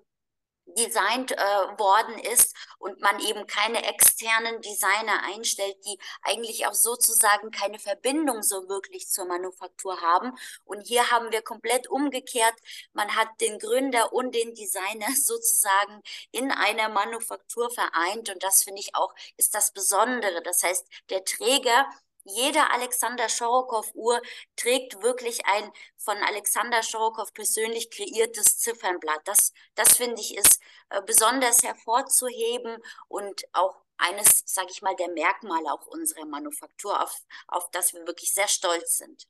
designt 0.66 1.32
äh, 1.32 1.36
worden 1.78 2.18
ist 2.18 2.54
und 2.78 3.00
man 3.00 3.20
eben 3.20 3.46
keine 3.46 3.84
externen 3.86 4.60
Designer 4.60 5.22
einstellt, 5.24 5.76
die 5.84 5.98
eigentlich 6.22 6.66
auch 6.66 6.74
sozusagen 6.74 7.50
keine 7.50 7.78
Verbindung 7.78 8.42
so 8.42 8.68
wirklich 8.68 9.08
zur 9.08 9.26
Manufaktur 9.26 10.00
haben. 10.00 10.32
Und 10.64 10.86
hier 10.86 11.10
haben 11.10 11.30
wir 11.32 11.42
komplett 11.42 11.88
umgekehrt. 11.88 12.54
Man 12.92 13.14
hat 13.16 13.28
den 13.40 13.58
Gründer 13.58 14.12
und 14.12 14.34
den 14.34 14.54
Designer 14.54 15.08
sozusagen 15.16 16.02
in 16.32 16.50
einer 16.50 16.88
Manufaktur 16.88 17.70
vereint 17.70 18.30
und 18.30 18.42
das 18.42 18.62
finde 18.64 18.80
ich 18.80 18.94
auch 18.94 19.14
ist 19.36 19.54
das 19.54 19.72
Besondere. 19.72 20.42
Das 20.42 20.62
heißt, 20.62 20.86
der 21.10 21.24
Träger 21.24 21.86
jede 22.24 22.70
Alexander 22.70 23.28
Schorokow-Uhr 23.28 24.20
trägt 24.56 25.02
wirklich 25.02 25.46
ein 25.46 25.70
von 25.96 26.16
Alexander 26.18 26.82
Schorokow 26.82 27.32
persönlich 27.32 27.90
kreiertes 27.90 28.58
Ziffernblatt. 28.58 29.20
Das, 29.24 29.52
das 29.74 29.96
finde 29.96 30.20
ich 30.20 30.36
ist 30.36 30.60
äh, 30.90 31.02
besonders 31.02 31.62
hervorzuheben 31.62 32.78
und 33.08 33.44
auch 33.52 33.84
eines, 33.96 34.42
sage 34.46 34.68
ich 34.70 34.82
mal, 34.82 34.96
der 34.96 35.08
Merkmale 35.10 35.72
auch 35.72 35.86
unserer 35.86 36.24
Manufaktur, 36.26 37.00
auf, 37.02 37.16
auf 37.46 37.70
das 37.70 37.92
wir 37.92 38.06
wirklich 38.06 38.32
sehr 38.32 38.48
stolz 38.48 38.98
sind. 38.98 39.26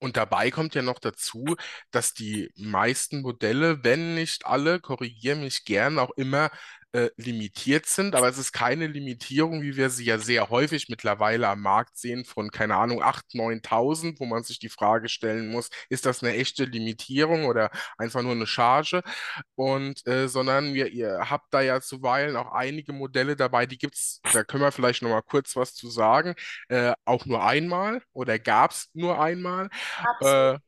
Und 0.00 0.16
dabei 0.16 0.50
kommt 0.50 0.74
ja 0.74 0.82
noch 0.82 1.00
dazu, 1.00 1.56
dass 1.90 2.14
die 2.14 2.52
meisten 2.56 3.20
Modelle, 3.20 3.82
wenn 3.82 4.14
nicht 4.14 4.46
alle, 4.46 4.80
korrigiere 4.80 5.36
mich 5.36 5.64
gern, 5.64 5.98
auch 5.98 6.10
immer 6.16 6.50
äh, 6.92 7.10
limitiert 7.16 7.86
sind, 7.86 8.14
aber 8.14 8.28
es 8.28 8.38
ist 8.38 8.52
keine 8.52 8.86
Limitierung, 8.86 9.62
wie 9.62 9.76
wir 9.76 9.90
sie 9.90 10.04
ja 10.04 10.18
sehr 10.18 10.48
häufig 10.50 10.88
mittlerweile 10.88 11.48
am 11.48 11.60
Markt 11.60 11.96
sehen, 11.98 12.24
von, 12.24 12.50
keine 12.50 12.76
Ahnung, 12.76 13.02
8.000, 13.02 13.34
9.000, 13.34 14.20
wo 14.20 14.26
man 14.26 14.42
sich 14.42 14.58
die 14.58 14.68
Frage 14.70 15.08
stellen 15.08 15.50
muss, 15.50 15.70
ist 15.90 16.06
das 16.06 16.22
eine 16.22 16.34
echte 16.34 16.64
Limitierung 16.64 17.44
oder 17.46 17.70
einfach 17.98 18.22
nur 18.22 18.32
eine 18.32 18.46
Charge? 18.46 19.02
Und, 19.54 20.06
äh, 20.06 20.28
sondern 20.28 20.74
wir, 20.74 20.88
ihr 20.88 21.28
habt 21.30 21.52
da 21.52 21.60
ja 21.60 21.80
zuweilen 21.80 22.36
auch 22.36 22.52
einige 22.52 22.92
Modelle 22.92 23.36
dabei, 23.36 23.66
die 23.66 23.78
gibt 23.78 23.94
es, 23.94 24.20
da 24.32 24.44
können 24.44 24.62
wir 24.62 24.72
vielleicht 24.72 25.02
nochmal 25.02 25.22
kurz 25.22 25.56
was 25.56 25.74
zu 25.74 25.90
sagen, 25.90 26.34
äh, 26.68 26.92
auch 27.04 27.26
nur 27.26 27.44
einmal 27.44 28.02
oder 28.12 28.38
gab 28.38 28.70
es 28.72 28.88
nur 28.94 29.20
einmal. 29.20 29.68
Äh, 30.20 30.58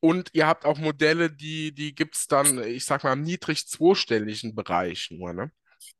und 0.00 0.30
ihr 0.32 0.46
habt 0.48 0.64
auch 0.66 0.78
Modelle, 0.78 1.30
die, 1.30 1.72
die 1.74 1.94
gibt 1.94 2.16
es 2.16 2.26
dann, 2.28 2.62
ich 2.64 2.84
sag 2.84 3.04
mal, 3.04 3.12
im 3.14 3.22
niedrig 3.22 3.68
zweistelligen 3.68 4.54
Bereich 4.54 5.10
nur, 5.12 5.32
ne? 5.32 5.52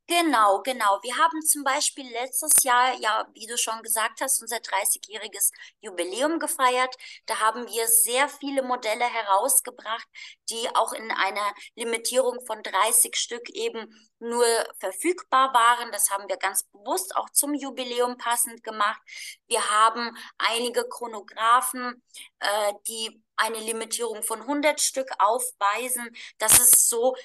Genau, 0.09 0.61
genau. 0.63 0.99
Wir 1.03 1.17
haben 1.17 1.41
zum 1.43 1.63
Beispiel 1.65 2.07
letztes 2.11 2.63
Jahr, 2.65 2.95
ja, 3.01 3.27
wie 3.35 3.47
du 3.47 3.57
schon 3.57 3.83
gesagt 3.83 4.21
hast, 4.21 4.43
unser 4.43 4.61
30-jähriges 4.61 5.53
Jubiläum 5.81 6.39
gefeiert. 6.39 6.95
Da 7.27 7.39
haben 7.41 7.67
wir 7.69 7.87
sehr 7.89 8.29
viele 8.29 8.63
Modelle 8.63 9.05
herausgebracht, 9.05 10.07
die 10.51 10.69
auch 10.75 10.93
in 10.93 11.11
einer 11.13 11.55
Limitierung 11.77 12.45
von 12.45 12.63
30 12.63 13.17
Stück 13.17 13.49
eben 13.51 13.87
nur 14.19 14.45
verfügbar 14.81 15.55
waren. 15.55 15.91
Das 15.93 16.11
haben 16.11 16.29
wir 16.29 16.37
ganz 16.37 16.65
bewusst 16.65 17.17
auch 17.17 17.31
zum 17.31 17.55
Jubiläum 17.55 18.19
passend 18.19 18.63
gemacht. 18.65 19.01
Wir 19.47 19.71
haben 19.71 20.17
einige 20.37 20.87
Chronographen, 20.89 22.03
äh, 22.41 22.73
die 22.89 23.23
eine 23.37 23.59
Limitierung 23.59 24.23
von 24.23 24.43
100 24.43 24.81
Stück 24.81 25.09
aufweisen. 25.19 26.11
Das 26.39 26.59
ist 26.59 26.89
so 26.89 27.17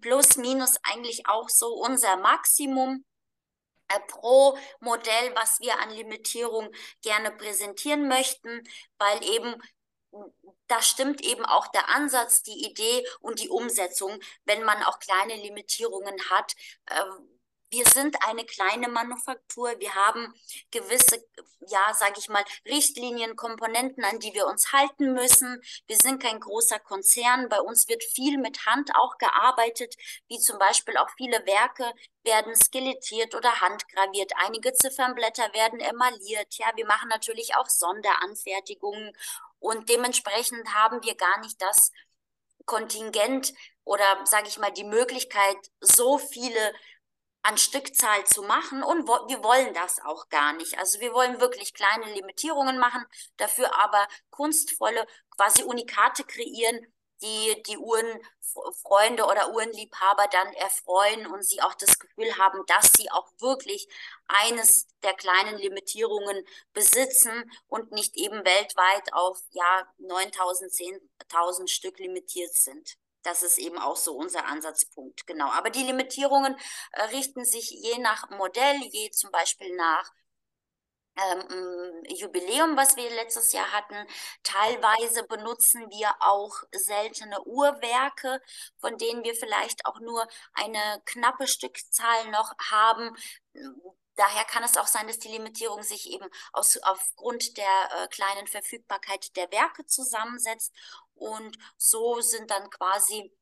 plus 0.00 0.36
minus 0.36 0.76
eigentlich 0.82 1.26
auch 1.26 1.48
so 1.48 1.74
unser 1.74 2.16
Maximum 2.16 3.04
äh, 3.88 4.00
pro 4.08 4.58
Modell, 4.80 5.34
was 5.34 5.60
wir 5.60 5.78
an 5.80 5.90
Limitierung 5.90 6.70
gerne 7.02 7.30
präsentieren 7.30 8.08
möchten, 8.08 8.62
weil 8.98 9.22
eben 9.24 9.56
da 10.68 10.80
stimmt 10.80 11.22
eben 11.22 11.44
auch 11.44 11.66
der 11.68 11.88
Ansatz, 11.88 12.42
die 12.42 12.64
Idee 12.64 13.04
und 13.20 13.40
die 13.40 13.48
Umsetzung, 13.48 14.18
wenn 14.44 14.62
man 14.62 14.82
auch 14.84 14.98
kleine 14.98 15.34
Limitierungen 15.36 16.16
hat. 16.30 16.54
Wir 17.74 17.86
sind 17.86 18.16
eine 18.24 18.44
kleine 18.44 18.86
Manufaktur. 18.86 19.74
Wir 19.80 19.92
haben 19.96 20.32
gewisse, 20.70 21.26
ja, 21.66 21.92
sage 21.92 22.14
ich 22.18 22.28
mal, 22.28 22.44
Richtlinien, 22.64 23.34
Komponenten, 23.34 24.04
an 24.04 24.20
die 24.20 24.32
wir 24.32 24.46
uns 24.46 24.72
halten 24.72 25.12
müssen. 25.12 25.60
Wir 25.88 25.96
sind 25.96 26.22
kein 26.22 26.38
großer 26.38 26.78
Konzern. 26.78 27.48
Bei 27.48 27.60
uns 27.60 27.88
wird 27.88 28.04
viel 28.04 28.38
mit 28.38 28.64
Hand 28.64 28.92
auch 28.94 29.18
gearbeitet, 29.18 29.96
wie 30.28 30.38
zum 30.38 30.56
Beispiel 30.60 30.96
auch 30.98 31.10
viele 31.16 31.44
Werke 31.46 31.92
werden 32.22 32.54
skelettiert 32.54 33.34
oder 33.34 33.60
handgraviert. 33.60 34.30
Einige 34.46 34.72
Ziffernblätter 34.72 35.52
werden 35.52 35.80
emailliert. 35.80 36.54
Ja, 36.58 36.70
wir 36.76 36.86
machen 36.86 37.08
natürlich 37.08 37.56
auch 37.56 37.68
Sonderanfertigungen 37.68 39.16
und 39.58 39.88
dementsprechend 39.88 40.72
haben 40.74 41.02
wir 41.02 41.16
gar 41.16 41.40
nicht 41.40 41.60
das 41.60 41.90
Kontingent 42.66 43.52
oder 43.82 44.20
sage 44.24 44.46
ich 44.46 44.58
mal 44.58 44.70
die 44.72 44.84
Möglichkeit, 44.84 45.56
so 45.80 46.18
viele 46.18 46.72
an 47.44 47.58
Stückzahl 47.58 48.24
zu 48.24 48.42
machen 48.42 48.82
und 48.82 49.06
wo, 49.06 49.28
wir 49.28 49.44
wollen 49.44 49.74
das 49.74 50.00
auch 50.00 50.28
gar 50.30 50.54
nicht. 50.54 50.78
Also 50.78 50.98
wir 51.00 51.12
wollen 51.12 51.40
wirklich 51.40 51.74
kleine 51.74 52.12
Limitierungen 52.14 52.78
machen, 52.78 53.04
dafür 53.36 53.78
aber 53.78 54.08
kunstvolle, 54.30 55.06
quasi 55.36 55.62
Unikate 55.62 56.24
kreieren, 56.24 56.86
die 57.20 57.62
die 57.64 57.76
Uhrenfreunde 57.76 59.24
oder 59.26 59.52
Uhrenliebhaber 59.52 60.26
dann 60.28 60.54
erfreuen 60.54 61.26
und 61.26 61.44
sie 61.44 61.60
auch 61.60 61.74
das 61.74 61.98
Gefühl 61.98 62.36
haben, 62.38 62.64
dass 62.66 62.92
sie 62.92 63.10
auch 63.10 63.30
wirklich 63.38 63.88
eines 64.26 64.88
der 65.02 65.12
kleinen 65.12 65.58
Limitierungen 65.58 66.46
besitzen 66.72 67.50
und 67.68 67.92
nicht 67.92 68.16
eben 68.16 68.42
weltweit 68.44 69.12
auf 69.12 69.38
ja 69.50 69.86
9000, 69.98 70.72
10.000 70.72 71.68
Stück 71.68 71.98
limitiert 71.98 72.54
sind. 72.54 72.96
Das 73.24 73.42
ist 73.42 73.58
eben 73.58 73.78
auch 73.78 73.96
so 73.96 74.14
unser 74.16 74.46
Ansatzpunkt, 74.46 75.26
genau. 75.26 75.50
Aber 75.50 75.70
die 75.70 75.82
Limitierungen 75.82 76.56
äh, 76.92 77.02
richten 77.04 77.44
sich 77.44 77.70
je 77.70 77.98
nach 77.98 78.30
Modell, 78.30 78.76
je 78.82 79.10
zum 79.10 79.30
Beispiel 79.32 79.74
nach 79.76 80.12
ähm, 81.16 82.02
Jubiläum, 82.08 82.76
was 82.76 82.96
wir 82.96 83.08
letztes 83.10 83.52
Jahr 83.52 83.70
hatten. 83.72 83.96
Teilweise 84.42 85.24
benutzen 85.24 85.88
wir 85.90 86.10
auch 86.20 86.54
seltene 86.74 87.40
Uhrwerke, 87.44 88.40
von 88.78 88.98
denen 88.98 89.24
wir 89.24 89.34
vielleicht 89.34 89.86
auch 89.86 90.00
nur 90.00 90.26
eine 90.54 91.02
knappe 91.06 91.46
Stückzahl 91.46 92.30
noch 92.30 92.52
haben. 92.70 93.16
Daher 94.16 94.44
kann 94.44 94.62
es 94.62 94.76
auch 94.76 94.86
sein, 94.86 95.06
dass 95.06 95.18
die 95.18 95.28
Limitierung 95.28 95.82
sich 95.82 96.10
eben 96.10 96.28
aus, 96.52 96.76
aufgrund 96.82 97.56
der 97.56 97.64
äh, 97.66 98.08
kleinen 98.08 98.46
Verfügbarkeit 98.46 99.36
der 99.36 99.50
Werke 99.50 99.86
zusammensetzt. 99.86 100.72
Und 101.14 101.58
so 101.76 102.20
sind 102.20 102.50
dann 102.50 102.70
quasi 102.70 103.32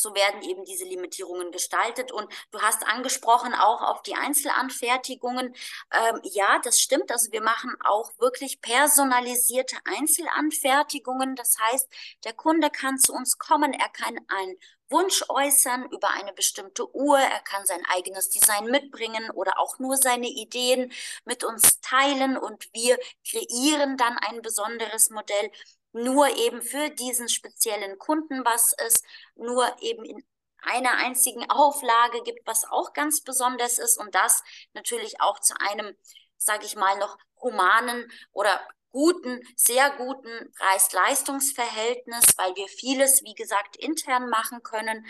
so 0.00 0.14
werden 0.14 0.42
eben 0.42 0.64
diese 0.64 0.84
Limitierungen 0.84 1.50
gestaltet. 1.52 2.12
Und 2.12 2.32
du 2.50 2.60
hast 2.60 2.86
angesprochen 2.86 3.54
auch 3.54 3.82
auf 3.82 4.02
die 4.02 4.14
Einzelanfertigungen. 4.14 5.54
Ähm, 5.92 6.20
ja, 6.22 6.60
das 6.62 6.80
stimmt. 6.80 7.10
Also 7.10 7.32
wir 7.32 7.42
machen 7.42 7.76
auch 7.84 8.12
wirklich 8.18 8.60
personalisierte 8.60 9.76
Einzelanfertigungen. 9.84 11.34
Das 11.34 11.56
heißt, 11.58 11.88
der 12.24 12.32
Kunde 12.32 12.70
kann 12.70 12.98
zu 12.98 13.12
uns 13.12 13.38
kommen, 13.38 13.72
er 13.72 13.88
kann 13.88 14.18
ein 14.28 14.56
Wunsch 14.90 15.22
äußern 15.28 15.90
über 15.90 16.10
eine 16.10 16.32
bestimmte 16.32 16.94
Uhr. 16.94 17.18
Er 17.18 17.40
kann 17.40 17.66
sein 17.66 17.82
eigenes 17.94 18.30
Design 18.30 18.66
mitbringen 18.66 19.30
oder 19.30 19.58
auch 19.58 19.78
nur 19.78 19.96
seine 19.96 20.28
Ideen 20.28 20.92
mit 21.24 21.44
uns 21.44 21.80
teilen 21.80 22.38
und 22.38 22.68
wir 22.72 22.98
kreieren 23.28 23.96
dann 23.96 24.16
ein 24.18 24.40
besonderes 24.42 25.10
Modell 25.10 25.50
nur 25.92 26.28
eben 26.36 26.62
für 26.62 26.90
diesen 26.90 27.28
speziellen 27.28 27.98
Kunden, 27.98 28.44
was 28.44 28.74
es 28.78 29.02
nur 29.36 29.64
eben 29.80 30.04
in 30.04 30.24
einer 30.62 30.96
einzigen 30.96 31.48
Auflage 31.50 32.22
gibt, 32.22 32.46
was 32.46 32.64
auch 32.64 32.92
ganz 32.92 33.22
besonders 33.22 33.78
ist 33.78 33.98
und 33.98 34.14
das 34.14 34.42
natürlich 34.74 35.20
auch 35.20 35.38
zu 35.40 35.54
einem, 35.60 35.96
sage 36.36 36.66
ich 36.66 36.76
mal, 36.76 36.98
noch 36.98 37.16
humanen 37.40 38.10
oder 38.32 38.60
guten, 38.90 39.40
sehr 39.56 39.90
guten 39.90 40.52
Preis-Leistungs-Verhältnis, 40.58 42.24
weil 42.36 42.54
wir 42.56 42.68
vieles, 42.68 43.22
wie 43.22 43.34
gesagt, 43.34 43.76
intern 43.76 44.28
machen 44.28 44.62
können. 44.62 45.06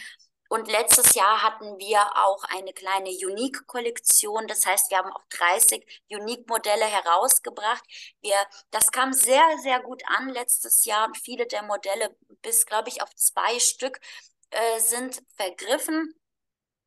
Und 0.48 0.66
letztes 0.68 1.14
Jahr 1.14 1.42
hatten 1.42 1.78
wir 1.78 2.00
auch 2.16 2.42
eine 2.44 2.72
kleine 2.72 3.10
Unique-Kollektion. 3.10 4.46
Das 4.46 4.64
heißt, 4.64 4.90
wir 4.90 4.98
haben 4.98 5.12
auch 5.12 5.24
30 5.30 5.84
Unique-Modelle 6.10 6.86
herausgebracht. 6.86 7.84
Wir, 8.22 8.36
das 8.70 8.90
kam 8.90 9.12
sehr, 9.12 9.44
sehr 9.62 9.80
gut 9.80 10.02
an 10.06 10.30
letztes 10.30 10.84
Jahr 10.86 11.06
und 11.06 11.18
viele 11.18 11.46
der 11.46 11.62
Modelle, 11.62 12.16
bis, 12.42 12.64
glaube 12.66 12.88
ich, 12.88 13.02
auf 13.02 13.14
zwei 13.14 13.58
Stück, 13.60 14.00
äh, 14.50 14.80
sind 14.80 15.22
vergriffen. 15.36 16.14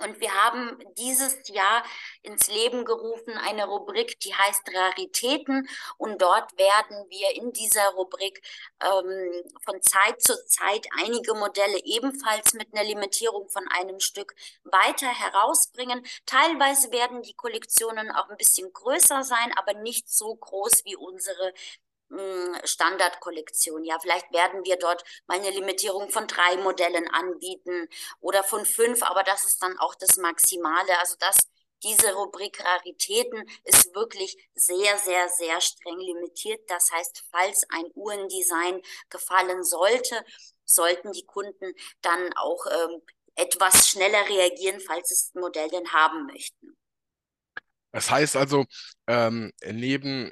Und 0.01 0.19
wir 0.19 0.33
haben 0.33 0.77
dieses 0.97 1.47
Jahr 1.47 1.83
ins 2.21 2.47
Leben 2.47 2.85
gerufen 2.85 3.33
eine 3.37 3.65
Rubrik, 3.65 4.19
die 4.19 4.33
heißt 4.33 4.63
Raritäten. 4.73 5.67
Und 5.97 6.21
dort 6.21 6.57
werden 6.57 7.05
wir 7.09 7.35
in 7.35 7.53
dieser 7.53 7.89
Rubrik 7.89 8.41
ähm, 8.81 9.43
von 9.63 9.81
Zeit 9.81 10.21
zu 10.21 10.33
Zeit 10.45 10.87
einige 11.03 11.33
Modelle 11.33 11.79
ebenfalls 11.83 12.53
mit 12.53 12.73
einer 12.73 12.83
Limitierung 12.83 13.49
von 13.49 13.67
einem 13.69 13.99
Stück 13.99 14.33
weiter 14.63 15.07
herausbringen. 15.07 16.05
Teilweise 16.25 16.91
werden 16.91 17.21
die 17.21 17.33
Kollektionen 17.33 18.11
auch 18.11 18.29
ein 18.29 18.37
bisschen 18.37 18.71
größer 18.73 19.23
sein, 19.23 19.53
aber 19.57 19.73
nicht 19.73 20.09
so 20.09 20.35
groß 20.35 20.83
wie 20.85 20.95
unsere 20.95 21.53
Standardkollektion. 22.63 23.83
Ja, 23.83 23.97
vielleicht 23.99 24.31
werden 24.31 24.63
wir 24.65 24.77
dort 24.77 25.03
mal 25.27 25.39
eine 25.39 25.49
Limitierung 25.49 26.09
von 26.09 26.27
drei 26.27 26.57
Modellen 26.57 27.07
anbieten 27.09 27.87
oder 28.19 28.43
von 28.43 28.65
fünf, 28.65 29.03
aber 29.03 29.23
das 29.23 29.45
ist 29.45 29.61
dann 29.61 29.77
auch 29.79 29.95
das 29.95 30.17
Maximale. 30.17 30.97
Also 30.99 31.15
das, 31.19 31.37
diese 31.83 32.13
Rubrik 32.13 32.63
Raritäten 32.63 33.43
ist 33.63 33.95
wirklich 33.95 34.37
sehr, 34.55 34.97
sehr, 34.97 35.29
sehr 35.29 35.61
streng 35.61 35.99
limitiert. 35.99 36.69
Das 36.69 36.91
heißt, 36.91 37.23
falls 37.31 37.65
ein 37.69 37.85
Uhrendesign 37.95 38.81
gefallen 39.09 39.63
sollte, 39.63 40.23
sollten 40.65 41.11
die 41.11 41.25
Kunden 41.25 41.73
dann 42.01 42.33
auch 42.33 42.65
ähm, 42.67 43.01
etwas 43.35 43.87
schneller 43.87 44.27
reagieren, 44.27 44.79
falls 44.79 45.11
es 45.11 45.31
das 45.31 45.41
Modell 45.41 45.69
denn 45.69 45.91
haben 45.93 46.25
möchten. 46.27 46.77
Das 47.91 48.09
heißt 48.09 48.37
also, 48.37 48.65
ähm, 49.07 49.51
neben 49.65 50.31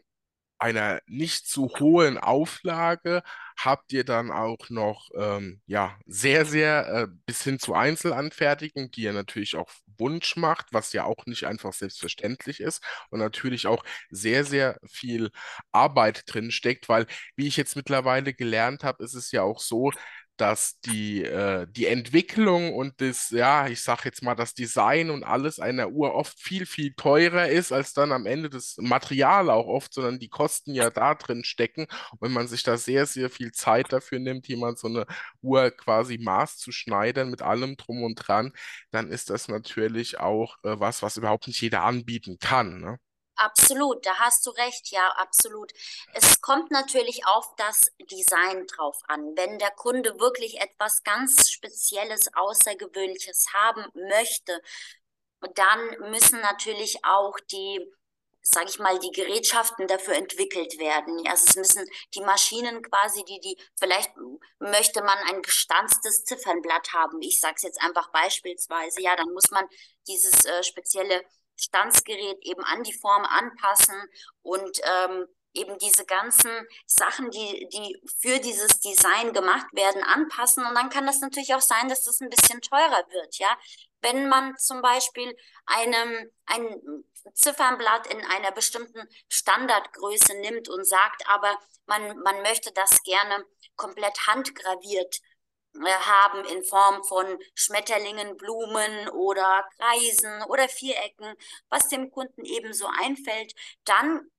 einer 0.60 1.02
nicht 1.08 1.48
zu 1.48 1.70
hohen 1.80 2.18
Auflage 2.18 3.24
habt 3.58 3.92
ihr 3.94 4.04
dann 4.06 4.32
auch 4.32 4.70
noch 4.70 5.10
ähm, 5.16 5.62
ja 5.68 5.98
sehr 6.06 6.46
sehr 6.46 6.88
äh, 6.88 7.08
bis 7.26 7.44
hin 7.44 7.60
zu 7.60 7.74
Einzelanfertigung, 7.74 8.92
die 8.92 9.02
ihr 9.04 9.14
natürlich 9.14 9.56
auch 9.56 9.70
Wunsch 9.98 10.36
macht, 10.38 10.68
was 10.72 10.94
ja 10.94 11.04
auch 11.06 11.26
nicht 11.26 11.46
einfach 11.46 11.74
selbstverständlich 11.74 12.60
ist 12.62 12.82
und 13.10 13.20
natürlich 13.20 13.68
auch 13.68 13.84
sehr 14.10 14.46
sehr 14.46 14.80
viel 14.88 15.32
Arbeit 15.72 16.24
drin 16.28 16.52
steckt, 16.52 16.90
weil 16.90 17.06
wie 17.36 17.48
ich 17.48 17.58
jetzt 17.58 17.76
mittlerweile 17.76 18.34
gelernt 18.34 18.84
habe, 18.84 19.04
ist 19.04 19.14
es 19.16 19.32
ja 19.32 19.44
auch 19.44 19.60
so, 19.60 19.92
dass 20.40 20.80
die, 20.82 21.24
äh, 21.24 21.68
die 21.70 21.86
Entwicklung 21.88 22.74
und 22.74 23.02
das, 23.02 23.30
ja, 23.32 23.68
ich 23.68 23.82
sag 23.82 24.06
jetzt 24.06 24.24
mal, 24.24 24.36
das 24.36 24.54
Design 24.54 25.10
und 25.10 25.24
alles 25.24 25.60
einer 25.60 25.90
Uhr 25.90 26.14
oft 26.16 26.40
viel, 26.40 26.66
viel 26.66 26.94
teurer 26.94 27.48
ist, 27.50 27.72
als 27.72 27.94
dann 27.94 28.12
am 28.12 28.26
Ende 28.26 28.50
das 28.50 28.78
Material 28.78 29.50
auch 29.50 29.68
oft, 29.68 29.94
sondern 29.94 30.20
die 30.20 30.30
Kosten 30.30 30.74
ja 30.74 30.90
da 30.90 31.16
drin 31.16 31.44
stecken. 31.44 31.88
Und 32.12 32.22
wenn 32.22 32.32
man 32.32 32.48
sich 32.48 32.64
da 32.64 32.78
sehr, 32.78 33.06
sehr 33.06 33.30
viel 33.30 33.52
Zeit 33.52 33.92
dafür 33.92 34.20
nimmt, 34.20 34.48
jemand 34.48 34.80
so 34.80 34.88
eine 34.88 35.06
Uhr 35.42 35.72
quasi 35.72 36.18
maßzuschneidern 36.18 37.30
mit 37.30 37.42
allem 37.42 37.78
drum 37.78 38.04
und 38.04 38.16
dran, 38.16 38.54
dann 38.92 39.10
ist 39.10 39.30
das 39.30 39.48
natürlich 39.48 40.20
auch 40.20 40.58
äh, 40.64 40.80
was, 40.80 41.02
was 41.02 41.18
überhaupt 41.18 41.48
nicht 41.48 41.62
jeder 41.62 41.84
anbieten 41.84 42.38
kann. 42.40 42.80
Ne? 42.82 43.00
Absolut, 43.42 44.06
da 44.06 44.20
hast 44.20 44.46
du 44.46 44.50
recht, 44.52 44.92
ja, 44.92 45.08
absolut. 45.18 45.72
Es 46.14 46.42
kommt 46.42 46.72
natürlich 46.72 47.26
auf 47.26 47.56
das 47.56 47.90
Design 48.12 48.68
drauf 48.68 48.98
an. 49.08 49.34
Wenn 49.38 49.58
der 49.60 49.72
Kunde 49.72 50.20
wirklich 50.20 50.60
etwas 50.60 51.04
ganz 51.04 51.50
Spezielles, 51.50 52.34
Außergewöhnliches 52.36 53.54
haben 53.54 53.86
möchte, 53.94 54.62
dann 55.56 56.12
müssen 56.12 56.42
natürlich 56.42 57.06
auch 57.06 57.40
die, 57.52 57.80
sage 58.42 58.68
ich 58.70 58.80
mal, 58.80 59.00
die 59.00 59.12
Gerätschaften 59.12 59.88
dafür 59.88 60.16
entwickelt 60.16 60.78
werden. 60.80 61.26
Also 61.28 61.46
es 61.48 61.56
müssen 61.56 61.86
die 62.16 62.22
Maschinen 62.22 62.82
quasi, 62.84 63.24
die 63.24 63.40
die, 63.40 63.58
vielleicht 63.78 64.12
möchte 64.60 65.02
man 65.02 65.18
ein 65.30 65.42
gestanztes 65.42 66.26
Ziffernblatt 66.26 66.94
haben. 66.94 67.22
Ich 67.22 67.40
sage 67.40 67.56
es 67.58 67.64
jetzt 67.64 67.82
einfach 67.82 68.12
beispielsweise, 68.12 69.02
ja, 69.02 69.16
dann 69.16 69.32
muss 69.34 69.50
man 69.52 69.66
dieses 70.08 70.44
äh, 70.46 70.64
spezielle 70.64 71.24
Stanzgerät 71.60 72.38
eben 72.42 72.64
an 72.64 72.84
die 72.84 72.94
Form 72.94 73.26
anpassen 73.26 73.96
und 74.42 74.80
ähm, 74.84 75.26
eben 75.54 75.78
diese 75.80 76.06
ganzen 76.06 76.52
Sachen, 76.86 77.32
die, 77.32 77.68
die 77.70 78.02
für 78.20 78.40
dieses 78.40 78.80
Design 78.80 79.34
gemacht 79.34 79.68
werden, 79.74 80.04
anpassen. 80.04 80.66
Und 80.66 80.76
dann 80.76 80.90
kann 80.90 81.06
das 81.06 81.22
natürlich 81.22 81.54
auch 81.54 81.62
sein, 81.62 81.90
dass 81.90 82.04
das 82.04 82.22
ein 82.22 82.30
bisschen 82.30 82.62
teurer 82.62 83.04
wird, 83.10 83.38
ja. 83.38 83.58
Wenn 84.02 84.30
man 84.30 84.56
zum 84.58 84.82
Beispiel 84.82 85.36
einem, 85.66 86.32
ein 86.46 86.82
Ziffernblatt 87.34 88.08
in 88.08 88.24
einer 88.26 88.52
bestimmten 88.52 89.08
Standardgröße 89.28 90.36
nimmt 90.40 90.70
und 90.70 90.86
sagt, 90.86 91.28
aber 91.28 91.58
man, 91.86 92.18
man 92.20 92.42
möchte 92.44 92.72
das 92.72 93.04
gerne 93.04 93.44
komplett 93.76 94.28
handgraviert 94.28 95.20
haben 95.76 96.46
in 96.46 96.64
Form 96.64 97.04
von 97.04 97.38
Schmetterlingen, 97.56 98.38
Blumen 98.38 99.10
oder 99.10 99.68
Kreisen 99.78 100.44
oder 100.44 100.68
Vierecken, 100.68 101.36
was 101.70 101.90
dem 101.90 102.12
Kunden 102.12 102.46
eben 102.46 102.74
so 102.74 102.88
einfällt, 102.88 103.54
dann 103.86 104.30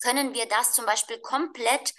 können 0.00 0.34
wir 0.34 0.46
das 0.46 0.72
zum 0.72 0.86
Beispiel 0.86 1.18
komplett 1.18 1.94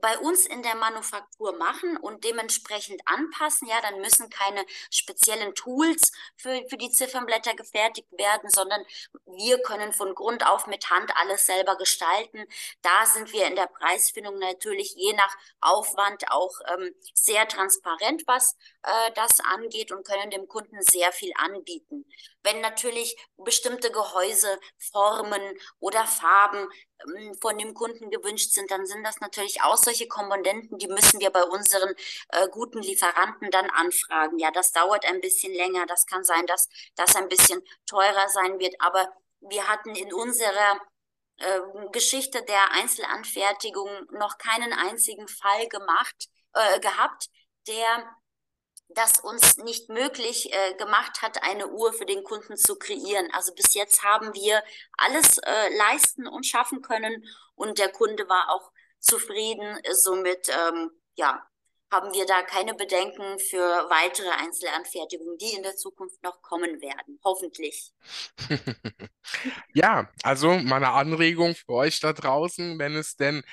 bei 0.00 0.18
uns 0.18 0.46
in 0.46 0.62
der 0.62 0.74
Manufaktur 0.74 1.56
machen 1.56 1.96
und 1.96 2.24
dementsprechend 2.24 3.00
anpassen, 3.06 3.68
ja, 3.68 3.80
dann 3.80 4.00
müssen 4.00 4.28
keine 4.28 4.64
speziellen 4.90 5.54
Tools 5.54 6.12
für, 6.36 6.64
für 6.68 6.76
die 6.76 6.90
Ziffernblätter 6.90 7.54
gefertigt 7.54 8.08
werden, 8.12 8.50
sondern 8.50 8.84
wir 9.26 9.62
können 9.62 9.92
von 9.92 10.14
Grund 10.14 10.46
auf 10.46 10.66
mit 10.66 10.90
Hand 10.90 11.12
alles 11.16 11.46
selber 11.46 11.76
gestalten. 11.76 12.44
Da 12.82 13.06
sind 13.06 13.32
wir 13.32 13.46
in 13.46 13.56
der 13.56 13.66
Preisfindung 13.66 14.38
natürlich 14.38 14.94
je 14.96 15.12
nach 15.12 15.36
Aufwand 15.60 16.30
auch 16.30 16.58
ähm, 16.72 16.94
sehr 17.14 17.46
transparent, 17.46 18.24
was 18.26 18.56
äh, 18.82 19.12
das 19.14 19.40
angeht 19.40 19.92
und 19.92 20.06
können 20.06 20.30
dem 20.30 20.48
Kunden 20.48 20.82
sehr 20.82 21.12
viel 21.12 21.32
anbieten. 21.36 22.04
Wenn 22.42 22.60
natürlich 22.60 23.16
bestimmte 23.36 23.90
Gehäuse, 23.90 24.58
Formen 24.78 25.58
oder 25.78 26.04
Farben 26.04 26.68
von 27.40 27.58
dem 27.58 27.74
Kunden 27.74 28.10
gewünscht 28.10 28.52
sind, 28.52 28.70
dann 28.70 28.86
sind 28.86 29.04
das 29.04 29.20
natürlich 29.20 29.62
auch 29.62 29.76
solche 29.76 30.08
Komponenten, 30.08 30.78
die 30.78 30.88
müssen 30.88 31.20
wir 31.20 31.30
bei 31.30 31.42
unseren 31.44 31.94
äh, 32.28 32.48
guten 32.48 32.80
Lieferanten 32.82 33.50
dann 33.50 33.70
anfragen. 33.70 34.38
Ja, 34.38 34.50
das 34.50 34.72
dauert 34.72 35.04
ein 35.06 35.20
bisschen 35.20 35.52
länger. 35.52 35.86
Das 35.86 36.06
kann 36.06 36.24
sein, 36.24 36.46
dass 36.46 36.68
das 36.96 37.16
ein 37.16 37.28
bisschen 37.28 37.62
teurer 37.86 38.28
sein 38.28 38.58
wird. 38.58 38.74
Aber 38.80 39.12
wir 39.40 39.68
hatten 39.68 39.94
in 39.94 40.12
unserer 40.12 40.80
äh, 41.38 41.60
Geschichte 41.92 42.42
der 42.42 42.72
Einzelanfertigung 42.72 43.88
noch 44.12 44.38
keinen 44.38 44.72
einzigen 44.72 45.28
Fall 45.28 45.68
gemacht, 45.68 46.28
äh, 46.54 46.80
gehabt, 46.80 47.28
der 47.66 48.16
das 48.88 49.20
uns 49.20 49.56
nicht 49.58 49.88
möglich 49.88 50.52
äh, 50.52 50.74
gemacht 50.74 51.22
hat, 51.22 51.42
eine 51.42 51.68
Uhr 51.68 51.92
für 51.92 52.06
den 52.06 52.22
Kunden 52.22 52.56
zu 52.56 52.76
kreieren. 52.76 53.28
Also 53.32 53.54
bis 53.54 53.74
jetzt 53.74 54.04
haben 54.04 54.34
wir 54.34 54.62
alles 54.96 55.38
äh, 55.38 55.76
leisten 55.76 56.26
und 56.26 56.46
schaffen 56.46 56.82
können 56.82 57.24
und 57.54 57.78
der 57.78 57.90
Kunde 57.90 58.28
war 58.28 58.50
auch 58.50 58.70
zufrieden. 59.00 59.78
Somit, 59.92 60.48
ähm, 60.48 60.90
ja, 61.14 61.46
haben 61.90 62.12
wir 62.12 62.26
da 62.26 62.42
keine 62.42 62.74
Bedenken 62.74 63.38
für 63.38 63.88
weitere 63.88 64.30
Einzelanfertigungen, 64.30 65.38
die 65.38 65.54
in 65.56 65.62
der 65.62 65.76
Zukunft 65.76 66.22
noch 66.22 66.42
kommen 66.42 66.80
werden. 66.80 67.20
Hoffentlich. 67.24 67.92
ja, 69.74 70.08
also 70.22 70.58
meine 70.58 70.90
Anregung 70.90 71.54
für 71.54 71.72
euch 71.72 72.00
da 72.00 72.12
draußen, 72.12 72.78
wenn 72.78 72.96
es 72.96 73.16
denn 73.16 73.44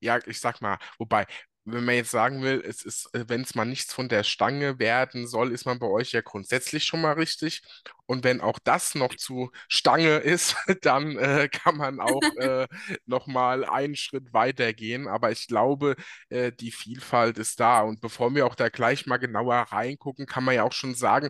ja, 0.00 0.18
ich 0.26 0.40
sag 0.40 0.60
mal, 0.60 0.78
wobei, 0.98 1.26
wenn 1.64 1.84
man 1.84 1.94
jetzt 1.94 2.10
sagen 2.10 2.42
will, 2.42 2.62
es 2.66 2.82
ist, 2.82 3.14
äh, 3.14 3.24
wenn 3.28 3.42
es 3.42 3.54
mal 3.54 3.64
nichts 3.64 3.92
von 3.92 4.08
der 4.08 4.24
Stange 4.24 4.78
werden 4.78 5.26
soll, 5.26 5.52
ist 5.52 5.66
man 5.66 5.78
bei 5.78 5.86
euch 5.86 6.12
ja 6.12 6.20
grundsätzlich 6.22 6.84
schon 6.84 7.00
mal 7.02 7.12
richtig. 7.12 7.62
Und 8.06 8.24
wenn 8.24 8.40
auch 8.40 8.58
das 8.58 8.94
noch 8.94 9.14
zu 9.14 9.50
Stange 9.68 10.16
ist, 10.18 10.56
dann 10.82 11.16
äh, 11.18 11.48
kann 11.48 11.76
man 11.76 12.00
auch 12.00 12.22
äh, 12.38 12.66
noch 13.06 13.26
mal 13.26 13.64
einen 13.64 13.96
Schritt 13.96 14.32
weiter 14.32 14.72
gehen. 14.72 15.06
Aber 15.08 15.30
ich 15.30 15.46
glaube, 15.46 15.96
äh, 16.30 16.52
die 16.52 16.72
Vielfalt 16.72 17.38
ist 17.38 17.60
da. 17.60 17.82
Und 17.82 18.00
bevor 18.00 18.34
wir 18.34 18.46
auch 18.46 18.54
da 18.54 18.68
gleich 18.68 19.06
mal 19.06 19.18
genauer 19.18 19.56
reingucken, 19.56 20.26
kann 20.26 20.44
man 20.44 20.54
ja 20.56 20.64
auch 20.64 20.72
schon 20.72 20.94
sagen, 20.94 21.28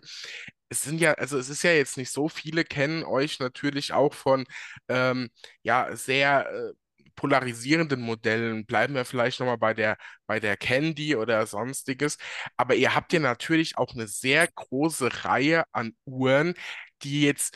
es 0.69 0.83
sind 0.83 0.99
ja, 1.01 1.13
also 1.13 1.37
es 1.37 1.49
ist 1.49 1.63
ja 1.63 1.71
jetzt 1.73 1.97
nicht 1.97 2.11
so 2.11 2.29
viele 2.29 2.63
kennen 2.63 3.03
euch 3.03 3.39
natürlich 3.39 3.91
auch 3.93 4.13
von 4.13 4.45
ähm, 4.87 5.29
ja 5.63 5.95
sehr 5.95 6.49
äh, 6.49 6.73
polarisierenden 7.21 8.01
Modellen, 8.01 8.65
bleiben 8.65 8.95
wir 8.95 9.05
vielleicht 9.05 9.39
nochmal 9.39 9.59
bei 9.59 9.75
der, 9.75 9.97
bei 10.25 10.39
der 10.39 10.57
Candy 10.57 11.15
oder 11.15 11.45
sonstiges, 11.45 12.17
aber 12.57 12.73
ihr 12.73 12.95
habt 12.95 13.13
ja 13.13 13.19
natürlich 13.19 13.77
auch 13.77 13.93
eine 13.93 14.07
sehr 14.07 14.47
große 14.47 15.23
Reihe 15.25 15.63
an 15.71 15.93
Uhren, 16.05 16.55
die 17.03 17.21
jetzt 17.21 17.55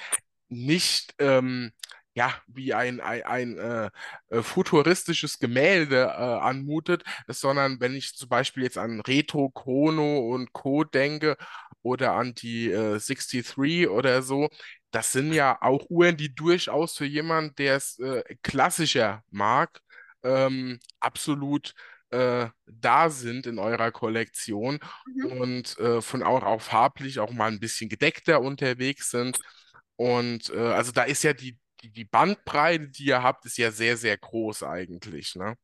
nicht 0.49 1.15
ähm, 1.19 1.71
ja, 2.13 2.33
wie 2.47 2.73
ein, 2.75 3.01
ein, 3.01 3.23
ein 3.23 3.57
äh, 3.57 3.89
äh 4.29 4.43
futuristisches 4.43 5.39
Gemälde 5.39 6.03
äh, 6.03 6.07
anmutet, 6.09 7.03
sondern 7.27 7.79
wenn 7.79 7.95
ich 7.95 8.13
zum 8.15 8.29
Beispiel 8.29 8.63
jetzt 8.63 8.77
an 8.77 9.01
Retro, 9.01 9.49
Chrono 9.49 10.19
und 10.31 10.53
Co. 10.53 10.83
denke 10.83 11.37
oder 11.81 12.13
an 12.13 12.35
die 12.35 12.71
äh, 12.71 12.99
63 12.99 13.89
oder 13.89 14.21
so, 14.21 14.49
das 14.95 15.11
sind 15.11 15.33
ja 15.33 15.61
auch 15.61 15.85
Uhren, 15.89 16.15
die 16.15 16.33
durchaus 16.33 16.97
für 16.97 17.05
jemanden, 17.05 17.53
der 17.55 17.75
es 17.75 17.99
äh, 17.99 18.23
klassischer 18.41 19.23
mag, 19.29 19.81
ähm, 20.23 20.79
absolut 21.01 21.73
äh, 22.11 22.47
da 22.65 23.09
sind 23.09 23.45
in 23.45 23.59
eurer 23.59 23.91
Kollektion 23.91 24.79
mhm. 25.05 25.25
und 25.25 25.79
äh, 25.79 26.01
von 26.01 26.23
auch, 26.23 26.43
auch 26.43 26.61
farblich 26.61 27.19
auch 27.19 27.31
mal 27.31 27.51
ein 27.51 27.59
bisschen 27.59 27.89
gedeckter 27.89 28.39
unterwegs 28.41 29.11
sind. 29.11 29.37
Und 29.97 30.49
äh, 30.51 30.59
also 30.59 30.93
da 30.93 31.03
ist 31.03 31.23
ja 31.23 31.33
die, 31.33 31.57
die, 31.81 31.91
die 31.91 32.05
Bandbreite, 32.05 32.87
die 32.89 33.05
ihr 33.07 33.21
habt, 33.21 33.45
ist 33.45 33.57
ja 33.57 33.71
sehr, 33.71 33.97
sehr 33.97 34.17
groß 34.17 34.63
eigentlich, 34.63 35.35
ne? 35.35 35.57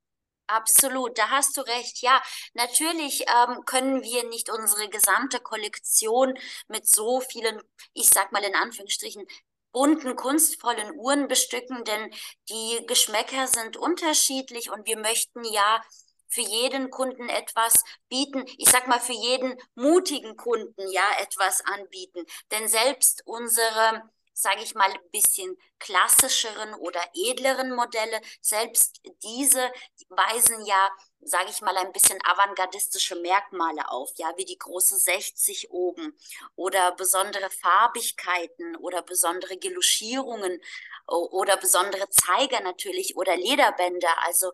Absolut, 0.52 1.18
da 1.18 1.30
hast 1.30 1.56
du 1.56 1.62
recht. 1.62 2.02
Ja, 2.02 2.22
natürlich 2.54 3.22
ähm, 3.28 3.64
können 3.66 4.04
wir 4.04 4.28
nicht 4.28 4.50
unsere 4.50 4.90
gesamte 4.90 5.40
Kollektion 5.40 6.38
mit 6.68 6.88
so 6.88 7.22
vielen, 7.22 7.62
ich 7.94 8.10
sag 8.10 8.32
mal 8.34 8.44
in 8.44 8.56
Anführungsstrichen, 8.56 9.26
bunten, 9.72 10.16
kunstvollen 10.18 10.94
Uhren 10.98 11.28
bestücken, 11.30 11.86
denn 11.86 12.14
die 12.50 12.86
Geschmäcker 12.88 13.48
sind 13.48 13.78
unterschiedlich 13.78 14.70
und 14.72 14.86
wir 14.88 14.98
möchten 14.98 15.44
ja 15.46 15.82
für 16.28 16.42
jeden 16.42 16.90
Kunden 16.90 17.30
etwas 17.30 17.84
bieten. 18.10 18.44
Ich 18.58 18.70
sag 18.70 18.88
mal, 18.88 19.00
für 19.00 19.14
jeden 19.14 19.58
mutigen 19.76 20.36
Kunden 20.36 20.90
ja 20.92 21.04
etwas 21.20 21.62
anbieten. 21.66 22.26
Denn 22.52 22.68
selbst 22.68 23.22
unsere 23.26 24.10
sage 24.34 24.62
ich 24.64 24.76
mal, 24.76 24.90
ein 24.92 25.12
bisschen 25.12 25.58
klassischeren 25.80 26.74
oder 26.76 27.02
edleren 27.14 27.76
Modelle, 27.76 28.22
selbst 28.42 29.02
diese 29.24 29.72
weisen 30.10 30.66
ja, 30.66 30.90
sage 31.22 31.50
ich 31.50 31.62
mal, 31.62 31.76
ein 31.78 31.92
bisschen 31.92 32.20
avantgardistische 32.24 33.16
Merkmale 33.16 33.90
auf, 33.90 34.10
ja, 34.18 34.32
wie 34.38 34.46
die 34.46 34.58
große 34.58 34.98
60 34.98 35.72
oben 35.72 36.18
oder 36.56 36.92
besondere 36.94 37.50
Farbigkeiten 37.50 38.76
oder 38.78 39.02
besondere 39.02 39.58
Geluschierungen 39.58 40.62
oder 41.08 41.58
besondere 41.58 42.10
Zeiger 42.10 42.62
natürlich 42.62 43.16
oder 43.16 43.36
Lederbänder. 43.36 44.24
Also 44.24 44.52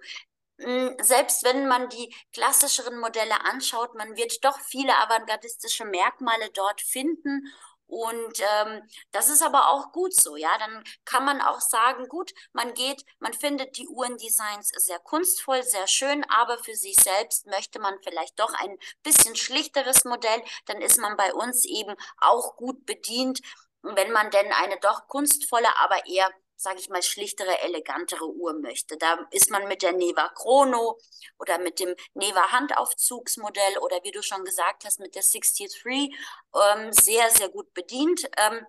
hm, 0.60 0.96
selbst 1.02 1.44
wenn 1.44 1.68
man 1.68 1.90
die 1.90 2.14
klassischeren 2.34 3.00
Modelle 3.00 3.42
anschaut, 3.46 3.94
man 3.96 4.16
wird 4.18 4.44
doch 4.44 4.60
viele 4.62 4.96
avantgardistische 4.98 5.86
Merkmale 5.86 6.50
dort 6.52 6.82
finden 6.82 7.54
und 7.88 8.40
ähm, 8.40 8.82
das 9.12 9.30
ist 9.30 9.42
aber 9.42 9.70
auch 9.70 9.92
gut 9.94 10.14
so, 10.14 10.36
ja. 10.36 10.50
Dann 10.60 10.84
kann 11.06 11.24
man 11.26 11.42
auch 11.42 11.62
sagen, 11.62 12.08
gut, 12.08 12.34
man 12.54 12.74
geht, 12.74 13.04
man 13.20 13.34
findet 13.34 13.78
die 13.78 13.88
Uhrendesigns 13.88 14.70
sehr 14.76 15.00
kunstvoll, 15.00 15.64
sehr 15.64 15.88
schön, 15.88 16.26
aber 16.30 16.58
für 16.58 16.76
sich 16.76 16.98
selbst 16.98 17.48
möchte 17.48 17.80
man 17.80 17.98
vielleicht 18.04 18.40
doch 18.40 18.54
ein 18.54 18.78
bisschen 19.04 19.36
schlichteres 19.36 20.04
Modell, 20.06 20.44
dann 20.66 20.82
ist 20.82 21.00
man 21.00 21.16
bei 21.18 21.34
uns 21.34 21.64
eben 21.66 21.96
auch 22.20 22.58
gut 22.58 22.86
bedient, 22.86 23.40
wenn 23.82 24.12
man 24.12 24.32
denn 24.32 24.52
eine 24.52 24.78
doch 24.80 25.08
kunstvolle, 25.08 25.70
aber 25.78 26.06
eher 26.08 26.30
sage 26.58 26.80
ich 26.80 26.90
mal, 26.90 27.04
schlichtere, 27.04 27.62
elegantere 27.62 28.28
Uhr 28.28 28.54
möchte. 28.54 28.98
Da 28.98 29.28
ist 29.32 29.52
man 29.52 29.68
mit 29.68 29.84
der 29.84 29.94
Neva 29.94 30.30
Chrono 30.30 30.98
oder 31.40 31.60
mit 31.60 31.80
dem 31.80 31.96
Neva 32.16 32.52
Handaufzugsmodell 32.52 33.78
oder 33.82 34.04
wie 34.04 34.12
du 34.12 34.22
schon 34.22 34.44
gesagt 34.44 34.84
hast, 34.84 35.00
mit 35.00 35.16
der 35.16 35.22
63 35.22 35.84
ähm, 35.86 36.92
sehr, 36.92 37.30
sehr 37.30 37.50
gut 37.50 37.74
bedient. 37.74 38.30
Ähm, 38.38 38.66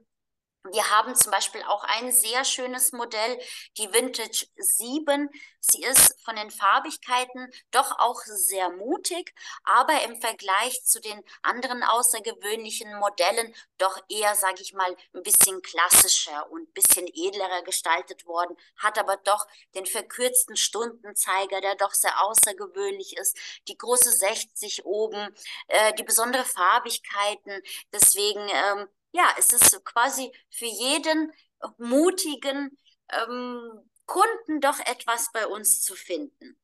wir 0.65 0.91
haben 0.91 1.15
zum 1.15 1.31
Beispiel 1.31 1.63
auch 1.63 1.85
ein 1.85 2.13
sehr 2.13 2.45
schönes 2.45 2.93
Modell, 2.93 3.39
die 3.77 3.93
Vintage 3.93 4.47
7. 4.57 5.31
Sie 5.61 5.83
ist 5.83 6.21
von 6.25 6.37
den 6.37 6.51
Farbigkeiten 6.51 7.51
doch 7.71 7.99
auch 7.99 8.21
sehr 8.25 8.71
mutig, 8.71 9.35
aber 9.65 10.03
im 10.03 10.21
Vergleich 10.21 10.85
zu 10.85 11.01
den 11.01 11.23
anderen 11.43 11.83
außergewöhnlichen 11.83 12.99
Modellen 12.99 13.55
doch 13.79 13.99
eher, 14.09 14.35
sage 14.35 14.61
ich 14.61 14.75
mal, 14.75 14.97
ein 15.15 15.23
bisschen 15.23 15.63
klassischer 15.63 16.51
und 16.51 16.69
ein 16.69 16.73
bisschen 16.73 17.07
edlerer 17.07 17.63
gestaltet 17.63 18.27
worden, 18.27 18.57
hat 18.77 18.99
aber 18.99 19.17
doch 19.17 19.47
den 19.75 19.87
verkürzten 19.87 20.57
Stundenzeiger, 20.57 21.61
der 21.61 21.77
doch 21.77 21.95
sehr 21.95 22.23
außergewöhnlich 22.25 23.17
ist, 23.17 23.37
die 23.69 23.79
große 23.79 24.11
60 24.11 24.85
oben, 24.85 25.35
äh, 25.69 25.95
die 25.95 26.05
besondere 26.05 26.45
Farbigkeiten. 26.45 27.63
Deswegen 27.93 28.49
ähm, 28.49 28.89
ja, 29.13 29.35
es 29.39 29.53
ist 29.53 29.85
quasi 29.85 30.33
für 30.51 30.67
jeden 30.67 31.33
mutigen, 31.79 32.77
ähm, 33.11 33.89
Kunden 34.07 34.61
doch 34.61 34.81
etwas 34.81 35.31
bei 35.33 35.47
uns 35.47 35.83
zu 35.83 35.95
finden. 35.95 36.59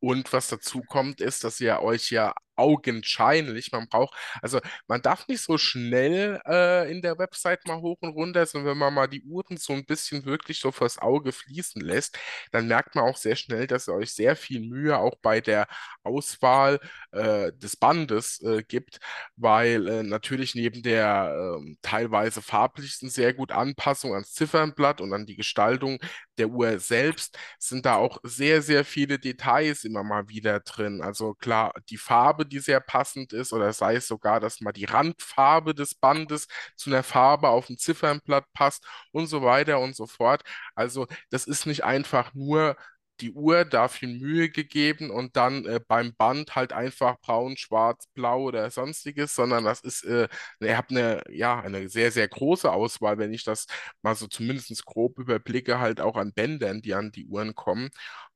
Und 0.00 0.32
was 0.32 0.48
dazu 0.48 0.82
kommt, 0.82 1.20
ist, 1.20 1.44
dass 1.44 1.60
ihr 1.60 1.80
euch 1.80 2.10
ja 2.10 2.34
augenscheinlich, 2.56 3.72
man 3.72 3.88
braucht, 3.88 4.16
also 4.42 4.60
man 4.88 5.02
darf 5.02 5.28
nicht 5.28 5.42
so 5.42 5.58
schnell 5.58 6.40
äh, 6.46 6.90
in 6.90 7.02
der 7.02 7.18
Website 7.18 7.66
mal 7.66 7.80
hoch 7.80 7.98
und 8.00 8.10
runter, 8.10 8.46
sondern 8.46 8.72
wenn 8.72 8.78
man 8.78 8.94
mal 8.94 9.06
die 9.08 9.22
Uhren 9.22 9.56
so 9.56 9.72
ein 9.72 9.84
bisschen 9.84 10.24
wirklich 10.24 10.60
so 10.60 10.72
fürs 10.72 10.98
Auge 10.98 11.32
fließen 11.32 11.80
lässt, 11.82 12.18
dann 12.52 12.68
merkt 12.68 12.94
man 12.94 13.04
auch 13.04 13.16
sehr 13.16 13.36
schnell, 13.36 13.66
dass 13.66 13.88
ihr 13.88 13.94
euch 13.94 14.12
sehr 14.12 14.36
viel 14.36 14.60
Mühe 14.60 14.98
auch 14.98 15.16
bei 15.22 15.40
der 15.40 15.66
Auswahl 16.02 16.80
äh, 17.12 17.52
des 17.52 17.76
Bandes 17.76 18.40
äh, 18.42 18.62
gibt, 18.62 18.98
weil 19.36 19.88
äh, 19.88 20.02
natürlich 20.02 20.54
neben 20.54 20.82
der 20.82 21.56
ähm, 21.58 21.78
teilweise 21.82 22.42
farblichen 22.42 23.10
sehr 23.10 23.34
gut 23.34 23.52
Anpassung 23.52 24.12
ans 24.14 24.32
Ziffernblatt 24.32 25.00
und 25.00 25.12
an 25.12 25.26
die 25.26 25.36
Gestaltung 25.36 25.98
der 26.38 26.48
Uhr 26.48 26.78
selbst 26.78 27.38
sind 27.58 27.86
da 27.86 27.96
auch 27.96 28.18
sehr, 28.22 28.62
sehr 28.62 28.84
viele 28.84 29.18
Details 29.18 29.84
immer 29.84 30.02
mal 30.04 30.28
wieder 30.28 30.60
drin. 30.60 31.02
Also 31.02 31.34
klar, 31.34 31.72
die 31.90 31.96
Farbe, 31.96 32.45
die 32.46 32.58
sehr 32.60 32.80
passend 32.80 33.32
ist, 33.32 33.52
oder 33.52 33.72
sei 33.72 33.96
es 33.96 34.06
sogar, 34.08 34.40
dass 34.40 34.60
mal 34.60 34.72
die 34.72 34.84
Randfarbe 34.84 35.74
des 35.74 35.94
Bandes 35.94 36.46
zu 36.76 36.90
einer 36.90 37.02
Farbe 37.02 37.48
auf 37.48 37.66
dem 37.66 37.78
Ziffernblatt 37.78 38.44
passt 38.52 38.86
und 39.12 39.26
so 39.26 39.42
weiter 39.42 39.80
und 39.80 39.96
so 39.96 40.06
fort. 40.06 40.42
Also 40.74 41.06
das 41.30 41.46
ist 41.46 41.66
nicht 41.66 41.84
einfach 41.84 42.34
nur 42.34 42.76
die 43.20 43.32
Uhr 43.32 43.64
dafür 43.64 44.08
Mühe 44.08 44.50
gegeben 44.50 45.10
und 45.10 45.36
dann 45.36 45.64
äh, 45.64 45.80
beim 45.86 46.14
Band 46.16 46.54
halt 46.54 46.72
einfach 46.72 47.18
braun, 47.20 47.56
schwarz, 47.56 48.06
blau 48.14 48.42
oder 48.44 48.70
sonstiges, 48.70 49.34
sondern 49.34 49.64
das 49.64 49.80
ist, 49.80 50.04
äh, 50.04 50.28
ihr 50.60 50.76
habt 50.76 50.90
eine, 50.90 51.22
ja, 51.30 51.60
eine 51.60 51.88
sehr, 51.88 52.12
sehr 52.12 52.28
große 52.28 52.70
Auswahl, 52.70 53.18
wenn 53.18 53.32
ich 53.32 53.44
das 53.44 53.66
mal 54.02 54.14
so 54.14 54.26
zumindest 54.26 54.84
grob 54.84 55.18
überblicke, 55.18 55.78
halt 55.78 56.00
auch 56.00 56.16
an 56.16 56.32
Bändern, 56.34 56.82
die 56.82 56.94
an 56.94 57.10
die 57.10 57.26
Uhren 57.26 57.54
kommen. 57.54 57.88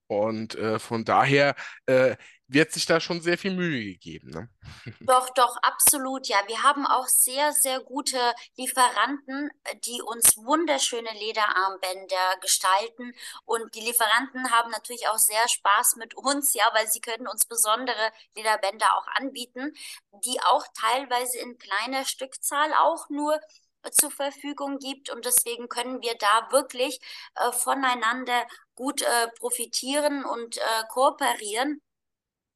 Und 0.06 0.56
äh, 0.56 0.78
von 0.78 1.04
daher 1.04 1.54
äh, 1.86 2.16
wird 2.52 2.72
sich 2.72 2.86
da 2.86 3.00
schon 3.00 3.20
sehr 3.20 3.38
viel 3.38 3.52
Mühe 3.52 3.84
gegeben. 3.84 4.30
Ne? 4.30 4.48
Doch, 5.00 5.30
doch, 5.30 5.56
absolut. 5.62 6.26
Ja, 6.26 6.38
wir 6.46 6.62
haben 6.62 6.86
auch 6.86 7.06
sehr, 7.06 7.52
sehr 7.52 7.80
gute 7.80 8.18
Lieferanten, 8.56 9.50
die 9.84 10.02
uns 10.02 10.36
wunderschöne 10.36 11.10
Lederarmbänder 11.12 12.38
gestalten. 12.40 13.12
Und 13.44 13.74
die 13.74 13.80
Lieferanten 13.80 14.50
haben 14.50 14.70
natürlich 14.70 15.08
auch 15.08 15.18
sehr 15.18 15.48
Spaß 15.48 15.96
mit 15.96 16.14
uns, 16.14 16.54
ja, 16.54 16.68
weil 16.74 16.88
sie 16.88 17.00
können 17.00 17.28
uns 17.28 17.46
besondere 17.46 18.12
Lederbänder 18.36 18.86
auch 18.96 19.06
anbieten, 19.14 19.72
die 20.24 20.40
auch 20.42 20.64
teilweise 20.74 21.38
in 21.38 21.58
kleiner 21.58 22.04
Stückzahl 22.04 22.72
auch 22.74 23.08
nur 23.10 23.40
zur 23.92 24.10
Verfügung 24.10 24.78
gibt 24.78 25.08
und 25.10 25.24
deswegen 25.24 25.68
können 25.68 26.02
wir 26.02 26.14
da 26.18 26.52
wirklich 26.52 27.00
äh, 27.36 27.50
voneinander 27.52 28.46
gut 28.74 29.02
äh, 29.02 29.28
profitieren 29.38 30.24
und 30.24 30.58
äh, 30.58 30.62
kooperieren. 30.90 31.80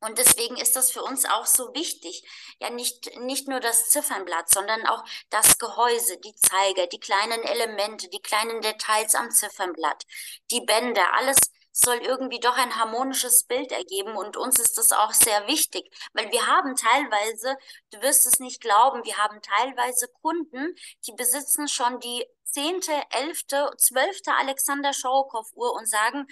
Und 0.04 0.18
deswegen 0.18 0.56
ist 0.56 0.76
das 0.76 0.92
für 0.92 1.02
uns 1.02 1.24
auch 1.24 1.46
so 1.46 1.74
wichtig. 1.74 2.22
Ja, 2.60 2.70
nicht, 2.70 3.18
nicht 3.20 3.48
nur 3.48 3.60
das 3.60 3.88
Ziffernblatt, 3.88 4.50
sondern 4.50 4.86
auch 4.86 5.02
das 5.30 5.58
Gehäuse, 5.58 6.18
die 6.18 6.34
Zeiger, 6.34 6.86
die 6.86 7.00
kleinen 7.00 7.42
Elemente, 7.42 8.08
die 8.10 8.20
kleinen 8.20 8.60
Details 8.60 9.14
am 9.14 9.30
Ziffernblatt, 9.30 10.04
die 10.50 10.60
Bänder, 10.60 11.14
alles 11.14 11.38
soll 11.72 11.96
irgendwie 11.96 12.38
doch 12.38 12.56
ein 12.56 12.76
harmonisches 12.76 13.44
Bild 13.44 13.72
ergeben. 13.72 14.16
Und 14.16 14.36
uns 14.36 14.60
ist 14.60 14.78
das 14.78 14.92
auch 14.92 15.12
sehr 15.12 15.46
wichtig, 15.48 15.90
weil 16.12 16.30
wir 16.30 16.46
haben 16.46 16.76
teilweise, 16.76 17.56
du 17.90 18.00
wirst 18.02 18.26
es 18.26 18.38
nicht 18.38 18.60
glauben, 18.60 19.04
wir 19.04 19.16
haben 19.16 19.40
teilweise 19.42 20.08
Kunden, 20.22 20.74
die 21.06 21.12
besitzen 21.12 21.66
schon 21.66 21.98
die 22.00 22.24
zehnte, 22.44 22.92
elfte, 23.10 23.70
zwölfte 23.78 24.32
Alexander 24.34 24.92
Schaukow 24.92 25.50
Uhr 25.54 25.72
und 25.74 25.88
sagen, 25.88 26.26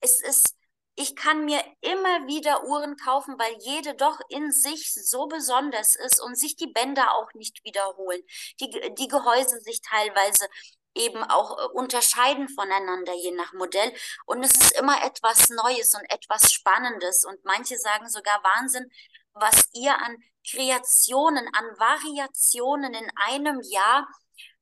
es 0.00 0.22
ist 0.22 0.54
ich 0.96 1.14
kann 1.14 1.44
mir 1.44 1.62
immer 1.82 2.26
wieder 2.26 2.64
Uhren 2.64 2.96
kaufen, 2.96 3.38
weil 3.38 3.54
jede 3.60 3.94
doch 3.94 4.18
in 4.30 4.50
sich 4.50 4.94
so 4.94 5.26
besonders 5.26 5.94
ist 5.94 6.20
und 6.22 6.38
sich 6.38 6.56
die 6.56 6.68
Bänder 6.68 7.14
auch 7.14 7.32
nicht 7.34 7.62
wiederholen. 7.64 8.22
Die, 8.60 8.70
die 8.94 9.08
Gehäuse 9.08 9.60
sich 9.60 9.82
teilweise 9.82 10.48
eben 10.94 11.22
auch 11.22 11.58
äh, 11.58 11.66
unterscheiden 11.74 12.48
voneinander, 12.48 13.12
je 13.14 13.32
nach 13.32 13.52
Modell. 13.52 13.92
Und 14.24 14.42
es 14.42 14.52
ist 14.52 14.72
immer 14.78 15.04
etwas 15.04 15.50
Neues 15.50 15.94
und 15.94 16.10
etwas 16.10 16.50
Spannendes. 16.52 17.26
Und 17.26 17.44
manche 17.44 17.76
sagen 17.76 18.08
sogar 18.08 18.42
Wahnsinn, 18.42 18.90
was 19.34 19.68
ihr 19.74 19.94
an 19.94 20.16
Kreationen, 20.48 21.46
an 21.54 21.78
Variationen 21.78 22.94
in 22.94 23.10
einem 23.16 23.60
Jahr 23.60 24.08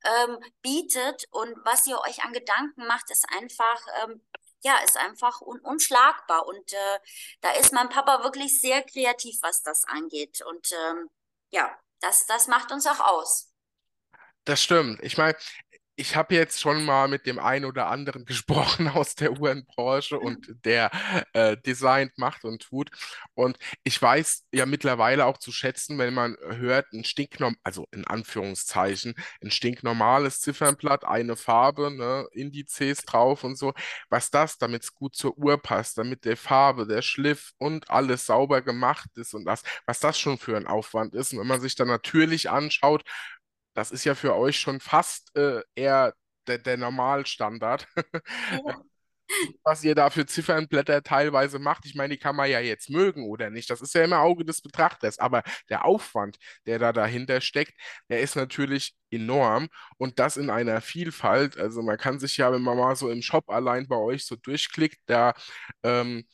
ähm, 0.05 0.39
bietet 0.63 1.27
und 1.31 1.55
was 1.65 1.87
ihr 1.87 2.01
euch 2.01 2.25
an 2.25 2.33
Gedanken 2.33 2.87
macht, 2.87 3.11
ist 3.11 3.27
einfach 3.31 3.81
ähm, 4.03 4.21
ja, 4.65 4.77
ist 4.79 4.97
einfach 4.97 5.41
un 5.41 5.61
unschlagbar. 5.61 6.47
Und 6.47 6.73
äh, 6.73 6.99
da 7.41 7.51
ist 7.53 7.73
mein 7.73 7.89
Papa 7.89 8.25
wirklich 8.25 8.61
sehr 8.61 8.83
kreativ, 8.83 9.37
was 9.43 9.63
das 9.63 9.85
angeht. 9.85 10.43
Und 10.43 10.73
ähm, 10.73 11.11
ja, 11.51 11.77
das, 12.01 12.27
das 12.27 12.49
macht 12.49 12.73
uns 12.73 12.87
auch 12.87 13.01
aus. 13.01 13.53
Das 14.45 14.63
stimmt. 14.63 15.03
Ich 15.03 15.17
meine, 15.17 15.37
ich 15.97 16.17
habe 16.17 16.35
jetzt 16.35 16.61
schon 16.61 16.85
mal 16.85 17.09
mit 17.09 17.27
dem 17.27 17.39
einen 17.39 17.65
oder 17.65 17.87
anderen 17.87 18.25
gesprochen 18.27 18.89
aus 18.89 19.15
der 19.15 19.33
Uhrenbranche 19.33 20.19
und 20.19 20.55
der 20.65 20.91
äh, 21.33 21.57
designt, 21.57 22.19
macht 22.19 22.45
und 22.45 22.63
tut. 22.63 22.91
Und 23.35 23.59
ich 23.85 24.01
weiß 24.01 24.47
ja 24.53 24.67
mittlerweile 24.67 25.27
auch 25.27 25.39
zu 25.39 25.53
schätzen, 25.53 25.99
wenn 25.99 26.15
man 26.15 26.37
hört, 26.41 26.93
ein 26.93 27.05
stinknorm, 27.05 27.57
also 27.63 27.87
in 27.93 28.07
Anführungszeichen, 28.07 29.15
ein 29.43 29.51
stinknormales 29.51 30.41
Ziffernblatt, 30.41 31.05
eine 31.05 31.37
Farbe, 31.37 31.91
ne, 31.91 32.27
Indizes 32.33 33.03
drauf 33.03 33.45
und 33.45 33.57
so, 33.57 33.73
was 34.09 34.31
das, 34.31 34.59
damit 34.59 34.83
es 34.83 34.95
gut 34.95 35.15
zur 35.17 35.37
Uhr 35.39 35.59
passt, 35.61 35.99
damit 35.99 36.25
der 36.25 36.37
Farbe, 36.37 36.87
der 36.87 37.03
Schliff 37.03 37.53
und 37.59 37.91
alles 37.91 38.27
sauber 38.27 38.63
gemacht 38.63 39.11
ist 39.17 39.35
und 39.35 39.45
das, 39.45 39.63
was 39.87 40.01
das 40.01 40.19
schon 40.19 40.39
für 40.39 40.57
ein 40.57 40.67
Aufwand 40.67 41.15
ist. 41.15 41.33
Und 41.33 41.41
wenn 41.41 41.47
man 41.47 41.61
sich 41.61 41.75
dann 41.77 41.89
natürlich 41.89 42.51
anschaut, 42.51 43.05
das 43.75 43.91
ist 43.91 44.05
ja 44.05 44.15
für 44.15 44.35
euch 44.37 44.59
schon 44.59 44.81
fast 44.81 45.37
äh, 45.37 45.63
eher 45.75 46.15
der, 46.47 46.59
der 46.59 46.77
Normalstandard. 46.77 47.87
Ja. 48.51 48.75
Was 49.65 49.83
ihr 49.83 49.95
da 49.95 50.11
für 50.11 50.27
Ziffernblätter 50.27 51.03
teilweise 51.03 51.59
macht, 51.59 51.87
ich 51.87 51.95
meine, 51.95 52.15
die 52.15 52.21
kann 52.21 52.37
man 52.37 52.51
ja 52.51 52.61
jetzt 52.61 52.91
mögen 52.91 53.25
oder 53.27 53.51
nicht. 53.51 53.71
Das 53.71 53.81
ist 53.81 53.95
ja 53.95 54.05
immer 54.05 54.21
Auge 54.21 54.45
des 54.45 54.61
Betrachters. 54.61 55.19
Aber 55.19 55.43
der 55.71 55.85
Aufwand, 55.85 56.37
der 56.67 56.79
da 56.79 56.93
dahinter 56.93 57.41
steckt, 57.41 57.73
der 58.11 58.21
ist 58.21 58.37
natürlich 58.37 58.95
enorm. 59.11 59.69
Und 59.97 60.19
das 60.19 60.37
in 60.37 60.51
einer 60.51 60.81
Vielfalt. 60.81 61.57
Also 61.59 61.83
man 61.83 61.97
kann 61.99 62.21
sich 62.21 62.37
ja, 62.37 62.53
wenn 62.53 62.63
man 62.63 62.77
mal 62.77 62.97
so 62.97 63.11
im 63.11 63.23
Shop 63.23 63.49
allein 63.51 63.89
bei 63.89 63.97
euch 63.97 64.27
so 64.27 64.37
durchklickt, 64.37 64.99
da 65.07 65.33
ähm, 65.83 66.25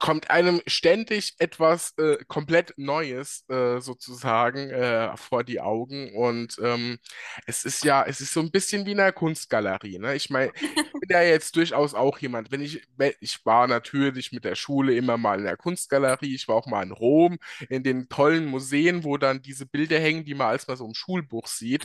kommt 0.00 0.30
einem 0.30 0.62
ständig 0.66 1.34
etwas 1.38 1.92
äh, 1.98 2.16
komplett 2.26 2.72
Neues 2.78 3.44
äh, 3.48 3.80
sozusagen 3.80 4.70
äh, 4.70 5.14
vor 5.16 5.44
die 5.44 5.60
Augen 5.60 6.12
und 6.14 6.56
ähm, 6.62 6.98
es 7.46 7.64
ist 7.64 7.84
ja, 7.84 8.04
es 8.04 8.20
ist 8.20 8.32
so 8.32 8.40
ein 8.40 8.50
bisschen 8.50 8.86
wie 8.86 8.92
in 8.92 9.00
einer 9.00 9.12
Kunstgalerie. 9.12 9.98
Ne? 9.98 10.16
Ich 10.16 10.30
meine, 10.30 10.52
ich 10.54 11.00
bin 11.00 11.10
ja 11.10 11.22
jetzt 11.22 11.54
durchaus 11.54 11.94
auch 11.94 12.18
jemand, 12.18 12.50
wenn 12.50 12.62
ich, 12.62 12.82
ich 13.20 13.44
war 13.44 13.68
natürlich 13.68 14.32
mit 14.32 14.44
der 14.44 14.54
Schule 14.54 14.94
immer 14.94 15.18
mal 15.18 15.38
in 15.38 15.44
der 15.44 15.58
Kunstgalerie, 15.58 16.34
ich 16.34 16.48
war 16.48 16.56
auch 16.56 16.66
mal 16.66 16.82
in 16.82 16.92
Rom, 16.92 17.38
in 17.68 17.82
den 17.82 18.08
tollen 18.08 18.46
Museen, 18.46 19.04
wo 19.04 19.18
dann 19.18 19.42
diese 19.42 19.66
Bilder 19.66 20.00
hängen, 20.00 20.24
die 20.24 20.34
man 20.34 20.48
als 20.48 20.66
mal 20.66 20.78
so 20.78 20.86
im 20.86 20.94
Schulbuch 20.94 21.46
sieht 21.46 21.84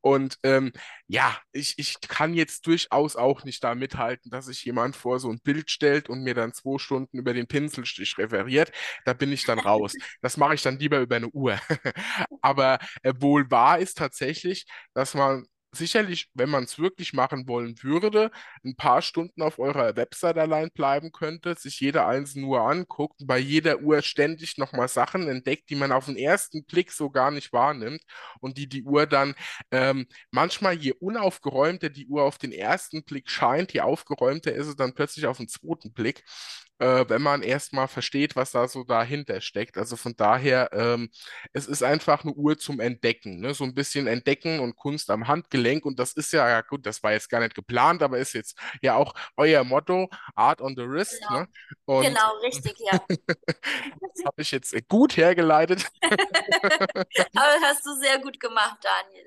und 0.00 0.38
ähm, 0.44 0.72
ja, 1.08 1.36
ich, 1.52 1.74
ich 1.78 2.00
kann 2.00 2.34
jetzt 2.34 2.66
durchaus 2.66 3.16
auch 3.16 3.44
nicht 3.44 3.62
da 3.64 3.74
mithalten, 3.74 4.30
dass 4.30 4.46
sich 4.46 4.64
jemand 4.64 4.94
vor 4.94 5.18
so 5.18 5.30
ein 5.30 5.40
Bild 5.40 5.70
stellt 5.70 6.08
und 6.08 6.22
mir 6.22 6.34
dann 6.34 6.52
zwei 6.52 6.78
Stunden 6.78 7.18
über 7.18 7.34
den 7.34 7.46
Pinselstich 7.56 8.18
referiert, 8.18 8.70
da 9.06 9.14
bin 9.14 9.32
ich 9.32 9.44
dann 9.44 9.58
raus. 9.58 9.94
Das 10.20 10.36
mache 10.36 10.54
ich 10.54 10.62
dann 10.62 10.78
lieber 10.78 11.00
über 11.00 11.16
eine 11.16 11.28
Uhr. 11.30 11.58
Aber 12.42 12.78
äh, 13.02 13.14
wohl 13.18 13.50
wahr 13.50 13.78
ist 13.78 13.96
tatsächlich, 13.98 14.66
dass 14.94 15.14
man 15.14 15.46
sicherlich, 15.72 16.28
wenn 16.34 16.48
man 16.50 16.64
es 16.64 16.78
wirklich 16.78 17.12
machen 17.12 17.46
wollen 17.48 17.74
würde, 17.82 18.30
ein 18.64 18.76
paar 18.76 19.02
Stunden 19.02 19.42
auf 19.42 19.58
eurer 19.58 19.94
Website 19.96 20.38
allein 20.38 20.70
bleiben 20.72 21.12
könnte, 21.12 21.54
sich 21.54 21.80
jede 21.80 22.06
einzelne 22.06 22.46
Uhr 22.46 22.60
anguckt, 22.60 23.20
bei 23.26 23.38
jeder 23.38 23.80
Uhr 23.80 24.02
ständig 24.02 24.58
nochmal 24.58 24.88
Sachen 24.88 25.28
entdeckt, 25.28 25.68
die 25.70 25.76
man 25.76 25.92
auf 25.92 26.06
den 26.06 26.16
ersten 26.16 26.64
Blick 26.64 26.92
so 26.92 27.10
gar 27.10 27.30
nicht 27.30 27.52
wahrnimmt 27.52 28.02
und 28.40 28.58
die 28.58 28.68
die 28.68 28.84
Uhr 28.84 29.06
dann 29.06 29.34
ähm, 29.70 30.06
manchmal, 30.30 30.74
je 30.74 30.92
unaufgeräumter 30.92 31.90
die 31.90 32.06
Uhr 32.06 32.22
auf 32.22 32.38
den 32.38 32.52
ersten 32.52 33.04
Blick 33.04 33.28
scheint, 33.30 33.72
je 33.72 33.80
aufgeräumter 33.80 34.52
ist 34.54 34.66
es 34.68 34.76
dann 34.76 34.94
plötzlich 34.94 35.26
auf 35.26 35.36
den 35.38 35.48
zweiten 35.48 35.92
Blick 35.92 36.24
äh, 36.78 37.04
wenn 37.08 37.22
man 37.22 37.42
erstmal 37.42 37.88
versteht, 37.88 38.36
was 38.36 38.52
da 38.52 38.68
so 38.68 38.84
dahinter 38.84 39.40
steckt. 39.40 39.78
Also 39.78 39.96
von 39.96 40.14
daher, 40.16 40.70
ähm, 40.72 41.10
es 41.52 41.66
ist 41.66 41.82
einfach 41.82 42.24
eine 42.24 42.32
Uhr 42.32 42.58
zum 42.58 42.80
Entdecken, 42.80 43.40
ne? 43.40 43.54
so 43.54 43.64
ein 43.64 43.74
bisschen 43.74 44.06
Entdecken 44.06 44.60
und 44.60 44.76
Kunst 44.76 45.10
am 45.10 45.26
Handgelenk. 45.28 45.84
Und 45.84 45.98
das 45.98 46.12
ist 46.12 46.32
ja, 46.32 46.48
ja 46.48 46.60
gut, 46.60 46.86
das 46.86 47.02
war 47.02 47.12
jetzt 47.12 47.30
gar 47.30 47.40
nicht 47.40 47.54
geplant, 47.54 48.02
aber 48.02 48.18
ist 48.18 48.34
jetzt 48.34 48.58
ja 48.82 48.96
auch 48.96 49.14
euer 49.36 49.64
Motto, 49.64 50.08
Art 50.34 50.60
on 50.60 50.74
the 50.76 50.86
Wrist. 50.86 51.20
Genau, 51.26 51.40
ne? 51.40 51.48
und 51.86 52.02
genau 52.04 52.36
richtig, 52.42 52.74
ja. 52.78 53.00
das 53.08 53.18
habe 54.24 54.42
ich 54.42 54.50
jetzt 54.50 54.74
gut 54.88 55.16
hergeleitet. 55.16 55.86
aber 56.02 57.60
hast 57.62 57.84
du 57.86 57.94
sehr 58.00 58.18
gut 58.18 58.38
gemacht, 58.38 58.78
Daniel. 58.82 59.26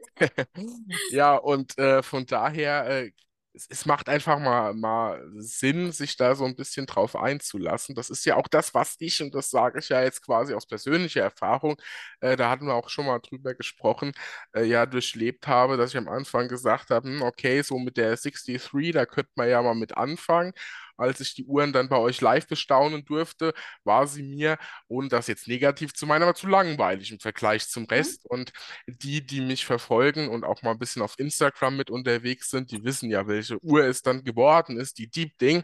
ja, 1.12 1.36
und 1.36 1.78
äh, 1.78 2.04
von 2.04 2.26
daher 2.26 2.86
äh, 2.88 3.12
es, 3.54 3.68
es 3.70 3.86
macht 3.86 4.10
einfach 4.10 4.40
mal, 4.40 4.74
mal 4.74 5.24
Sinn, 5.38 5.92
sich 5.92 6.16
da 6.18 6.36
so 6.36 6.46
ein 6.46 6.56
bisschen 6.56 6.86
drauf 6.86 7.16
einzulassen. 7.16 7.96
Das 7.96 8.10
ist 8.10 8.26
ja 8.26 8.36
auch 8.36 8.48
das, 8.48 8.74
was 8.74 8.96
ich, 9.00 9.22
und 9.22 9.34
das 9.36 9.50
sage 9.50 9.80
ich 9.80 9.90
ja 9.90 10.02
jetzt 10.04 10.22
quasi 10.26 10.54
aus 10.54 10.66
persönlicher 10.68 11.22
Erfahrung, 11.24 11.76
äh, 12.22 12.36
da 12.36 12.50
hatten 12.50 12.66
wir 12.68 12.76
auch 12.76 12.90
schon 12.90 13.06
mal 13.06 13.20
drüber 13.20 13.54
gesprochen, 13.56 14.12
äh, 14.56 14.64
ja, 14.64 14.86
durchlebt 14.86 15.48
habe, 15.48 15.78
dass 15.78 15.92
ich 15.92 15.98
am 15.98 16.08
Anfang 16.10 16.48
gesagt 16.48 16.90
habe, 16.92 17.08
hm, 17.10 17.22
okay, 17.22 17.62
so 17.62 17.80
mit 17.80 17.98
der 17.98 18.16
63, 18.16 18.92
da 18.94 19.06
könnte 19.06 19.32
man 19.36 19.50
ja 19.50 19.62
mal 19.62 19.76
mit 19.76 19.98
anfangen 19.98 20.54
als 21.00 21.20
ich 21.22 21.34
die 21.36 21.46
Uhren 21.46 21.74
dann 21.74 21.90
bei 21.90 21.98
euch 21.98 22.22
live 22.22 22.48
bestaunen 22.48 23.06
durfte, 23.06 23.54
war 23.84 24.08
sie 24.08 24.24
mir, 24.24 24.58
ohne 24.88 25.10
das 25.10 25.28
jetzt 25.28 25.48
negativ 25.48 25.94
zu 25.94 26.06
meinen, 26.08 26.24
aber 26.24 26.36
zu 26.36 26.48
langweilig 26.48 27.12
im 27.12 27.20
Vergleich 27.20 27.68
zum 27.70 27.86
Mhm. 27.90 27.90
Rest. 27.92 28.26
Und 28.26 28.52
die, 28.88 29.26
die 29.26 29.42
mich 29.42 29.66
verfolgen 29.66 30.30
und 30.30 30.44
auch 30.44 30.62
mal 30.62 30.72
ein 30.72 30.80
bisschen 30.80 31.02
auf 31.02 31.16
Instagram 31.18 31.78
mit 31.78 31.90
unterwegs 31.90 32.50
sind, 32.50 32.72
die 32.72 32.84
wissen 32.84 33.10
ja, 33.10 33.28
welche 33.28 33.64
Uhr 33.64 33.84
es 33.86 34.02
dann 34.02 34.24
geworden 34.24 34.78
ist, 34.78 34.98
die 34.98 35.10
Deep 35.10 35.38
Ding. 35.40 35.64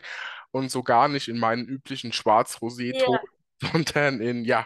Und 0.52 0.72
so 0.72 0.84
gar 0.84 1.08
nicht 1.08 1.28
in 1.28 1.40
meinen 1.40 1.66
üblichen 1.68 2.14
Schwarz-Rosé-Ton, 2.14 3.18
Ja, 3.18 3.20
sondern 3.62 4.22
in, 4.22 4.46
ja, 4.46 4.66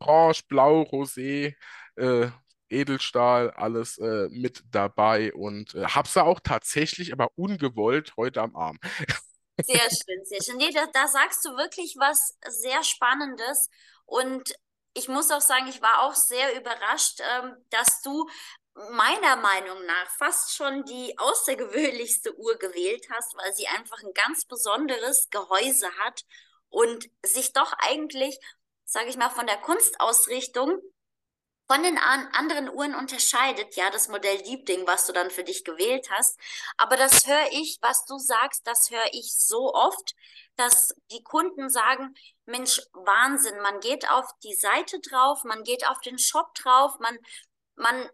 Orange, 0.00 0.44
Blau, 0.48 0.82
Rosé, 0.82 1.54
äh, 1.96 2.28
Edelstahl, 2.70 3.50
alles 3.52 3.98
äh, 3.98 4.28
mit 4.30 4.62
dabei 4.70 5.32
und 5.34 5.74
äh, 5.74 5.84
habe 5.86 6.08
sie 6.08 6.22
auch 6.22 6.40
tatsächlich, 6.40 7.12
aber 7.12 7.30
ungewollt 7.36 8.14
heute 8.16 8.42
am 8.42 8.56
Arm. 8.56 8.78
sehr 9.64 9.80
schön, 9.90 10.24
sehr 10.24 10.42
schön. 10.42 10.56
Nee, 10.56 10.70
da, 10.72 10.86
da 10.86 11.08
sagst 11.08 11.44
du 11.44 11.50
wirklich 11.56 11.96
was 11.98 12.36
sehr 12.46 12.82
Spannendes. 12.82 13.68
Und 14.06 14.54
ich 14.94 15.08
muss 15.08 15.30
auch 15.30 15.40
sagen, 15.40 15.68
ich 15.68 15.82
war 15.82 16.02
auch 16.02 16.14
sehr 16.14 16.58
überrascht, 16.58 17.20
ähm, 17.20 17.56
dass 17.70 18.02
du 18.02 18.28
meiner 18.90 19.36
Meinung 19.36 19.84
nach 19.86 20.10
fast 20.18 20.54
schon 20.54 20.84
die 20.84 21.18
außergewöhnlichste 21.18 22.36
Uhr 22.38 22.56
gewählt 22.58 23.06
hast, 23.10 23.36
weil 23.36 23.52
sie 23.52 23.66
einfach 23.66 24.02
ein 24.02 24.14
ganz 24.14 24.44
besonderes 24.44 25.28
Gehäuse 25.30 25.90
hat 25.98 26.24
und 26.68 27.08
sich 27.24 27.52
doch 27.52 27.72
eigentlich, 27.78 28.38
sage 28.84 29.08
ich 29.08 29.16
mal, 29.16 29.30
von 29.30 29.46
der 29.46 29.58
Kunstausrichtung 29.58 30.80
von 31.68 31.82
den 31.82 31.98
an 31.98 32.28
anderen 32.32 32.70
Uhren 32.70 32.94
unterscheidet, 32.94 33.76
ja, 33.76 33.90
das 33.90 34.08
Modell 34.08 34.38
Liebling, 34.42 34.86
was 34.86 35.06
du 35.06 35.12
dann 35.12 35.30
für 35.30 35.44
dich 35.44 35.64
gewählt 35.64 36.08
hast. 36.10 36.38
Aber 36.78 36.96
das 36.96 37.26
höre 37.26 37.52
ich, 37.52 37.78
was 37.82 38.06
du 38.06 38.18
sagst, 38.18 38.66
das 38.66 38.90
höre 38.90 39.12
ich 39.12 39.34
so 39.36 39.74
oft, 39.74 40.14
dass 40.56 40.94
die 41.10 41.22
Kunden 41.22 41.68
sagen, 41.68 42.14
Mensch, 42.46 42.80
Wahnsinn, 42.92 43.60
man 43.60 43.80
geht 43.80 44.10
auf 44.10 44.26
die 44.42 44.54
Seite 44.54 44.98
drauf, 45.00 45.44
man 45.44 45.62
geht 45.62 45.86
auf 45.86 46.00
den 46.00 46.18
Shop 46.18 46.54
drauf, 46.54 46.98
man, 47.00 47.18
man 47.76 48.08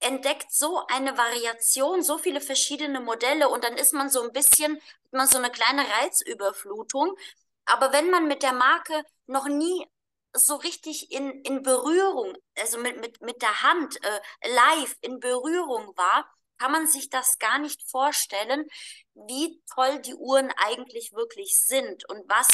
entdeckt 0.00 0.52
so 0.52 0.86
eine 0.88 1.18
Variation, 1.18 2.02
so 2.02 2.18
viele 2.18 2.40
verschiedene 2.40 3.00
Modelle 3.00 3.48
und 3.48 3.64
dann 3.64 3.76
ist 3.76 3.92
man 3.92 4.10
so 4.10 4.22
ein 4.22 4.32
bisschen, 4.32 4.76
hat 4.76 5.12
man 5.12 5.26
so 5.26 5.38
eine 5.38 5.50
kleine 5.50 5.84
Reizüberflutung. 5.88 7.16
Aber 7.64 7.92
wenn 7.92 8.10
man 8.10 8.28
mit 8.28 8.42
der 8.42 8.52
Marke 8.52 9.04
noch 9.26 9.46
nie 9.48 9.86
so 10.34 10.56
richtig 10.56 11.12
in, 11.12 11.42
in 11.42 11.62
Berührung, 11.62 12.34
also 12.58 12.78
mit, 12.78 13.00
mit, 13.00 13.20
mit 13.20 13.42
der 13.42 13.62
Hand 13.62 14.02
äh, 14.02 14.20
live 14.48 14.96
in 15.00 15.20
Berührung 15.20 15.96
war, 15.96 16.26
kann 16.58 16.72
man 16.72 16.86
sich 16.86 17.10
das 17.10 17.38
gar 17.38 17.58
nicht 17.58 17.82
vorstellen, 17.90 18.66
wie 19.14 19.60
toll 19.74 20.00
die 20.00 20.14
Uhren 20.14 20.52
eigentlich 20.56 21.12
wirklich 21.12 21.58
sind 21.58 22.08
und 22.08 22.28
was 22.28 22.48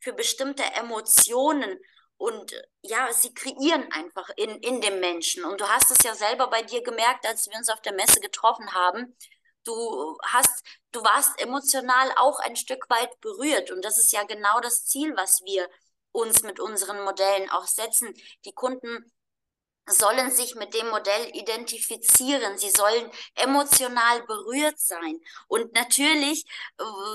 für 0.00 0.12
bestimmte 0.12 0.62
Emotionen 0.62 1.78
und 2.18 2.52
ja, 2.82 3.12
sie 3.12 3.34
kreieren 3.34 3.90
einfach 3.92 4.30
in, 4.36 4.50
in 4.60 4.80
dem 4.80 5.00
Menschen. 5.00 5.44
Und 5.44 5.60
du 5.60 5.68
hast 5.68 5.90
es 5.90 6.02
ja 6.02 6.14
selber 6.14 6.48
bei 6.48 6.62
dir 6.62 6.82
gemerkt, 6.82 7.26
als 7.26 7.46
wir 7.48 7.56
uns 7.56 7.68
auf 7.68 7.82
der 7.82 7.92
Messe 7.92 8.20
getroffen 8.20 8.72
haben. 8.72 9.16
Du 9.64 10.16
hast, 10.22 10.64
du 10.92 11.02
warst 11.02 11.38
emotional 11.40 12.10
auch 12.16 12.38
ein 12.38 12.56
Stück 12.56 12.88
weit 12.88 13.20
berührt. 13.20 13.70
Und 13.70 13.84
das 13.84 13.98
ist 13.98 14.12
ja 14.12 14.22
genau 14.24 14.60
das 14.60 14.86
Ziel, 14.86 15.14
was 15.16 15.42
wir 15.44 15.68
uns 16.16 16.42
mit 16.42 16.60
unseren 16.60 17.04
Modellen 17.04 17.50
auch 17.50 17.66
setzen. 17.66 18.14
Die 18.44 18.52
Kunden 18.52 19.12
sollen 19.88 20.30
sich 20.32 20.56
mit 20.56 20.74
dem 20.74 20.88
Modell 20.88 21.30
identifizieren. 21.34 22.58
Sie 22.58 22.70
sollen 22.70 23.10
emotional 23.34 24.22
berührt 24.26 24.78
sein. 24.80 25.20
Und 25.46 25.72
natürlich, 25.74 26.44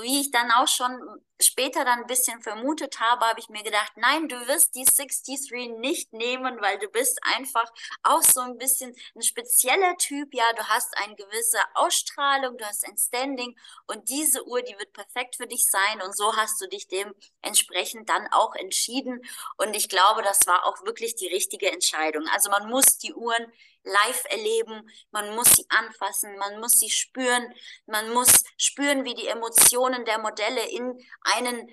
wie 0.02 0.20
ich 0.20 0.30
dann 0.30 0.50
auch 0.52 0.68
schon 0.68 0.98
später 1.42 1.84
dann 1.84 2.00
ein 2.00 2.06
bisschen 2.06 2.40
vermutet 2.42 3.00
habe, 3.00 3.26
habe 3.26 3.40
ich 3.40 3.48
mir 3.48 3.62
gedacht, 3.62 3.92
nein, 3.96 4.28
du 4.28 4.36
wirst 4.46 4.74
die 4.74 4.84
63 4.84 5.78
nicht 5.78 6.12
nehmen, 6.12 6.60
weil 6.60 6.78
du 6.78 6.88
bist 6.88 7.18
einfach 7.34 7.70
auch 8.02 8.22
so 8.22 8.40
ein 8.40 8.58
bisschen 8.58 8.94
ein 9.14 9.22
spezieller 9.22 9.96
Typ. 9.96 10.34
Ja, 10.34 10.44
du 10.56 10.64
hast 10.64 10.96
eine 10.98 11.14
gewisse 11.14 11.58
Ausstrahlung, 11.74 12.56
du 12.58 12.64
hast 12.64 12.86
ein 12.86 12.96
Standing 12.96 13.56
und 13.86 14.08
diese 14.08 14.46
Uhr, 14.46 14.62
die 14.62 14.78
wird 14.78 14.92
perfekt 14.92 15.36
für 15.36 15.46
dich 15.46 15.68
sein. 15.68 16.02
Und 16.02 16.16
so 16.16 16.36
hast 16.36 16.60
du 16.60 16.68
dich 16.68 16.88
dementsprechend 16.88 18.08
dann 18.08 18.26
auch 18.32 18.54
entschieden. 18.54 19.22
Und 19.56 19.74
ich 19.74 19.88
glaube, 19.88 20.22
das 20.22 20.46
war 20.46 20.66
auch 20.66 20.84
wirklich 20.84 21.14
die 21.16 21.28
richtige 21.28 21.70
Entscheidung. 21.70 22.26
Also 22.32 22.50
man 22.50 22.68
muss 22.68 22.98
die 22.98 23.14
Uhren 23.14 23.52
live 23.84 24.24
erleben, 24.30 24.88
man 25.10 25.34
muss 25.34 25.56
sie 25.56 25.66
anfassen, 25.68 26.36
man 26.38 26.60
muss 26.60 26.72
sie 26.72 26.90
spüren, 26.90 27.52
man 27.86 28.12
muss 28.12 28.44
spüren, 28.56 29.04
wie 29.04 29.14
die 29.14 29.26
Emotionen 29.26 30.04
der 30.04 30.18
Modelle 30.18 30.68
in 30.70 30.92
einen 31.22 31.72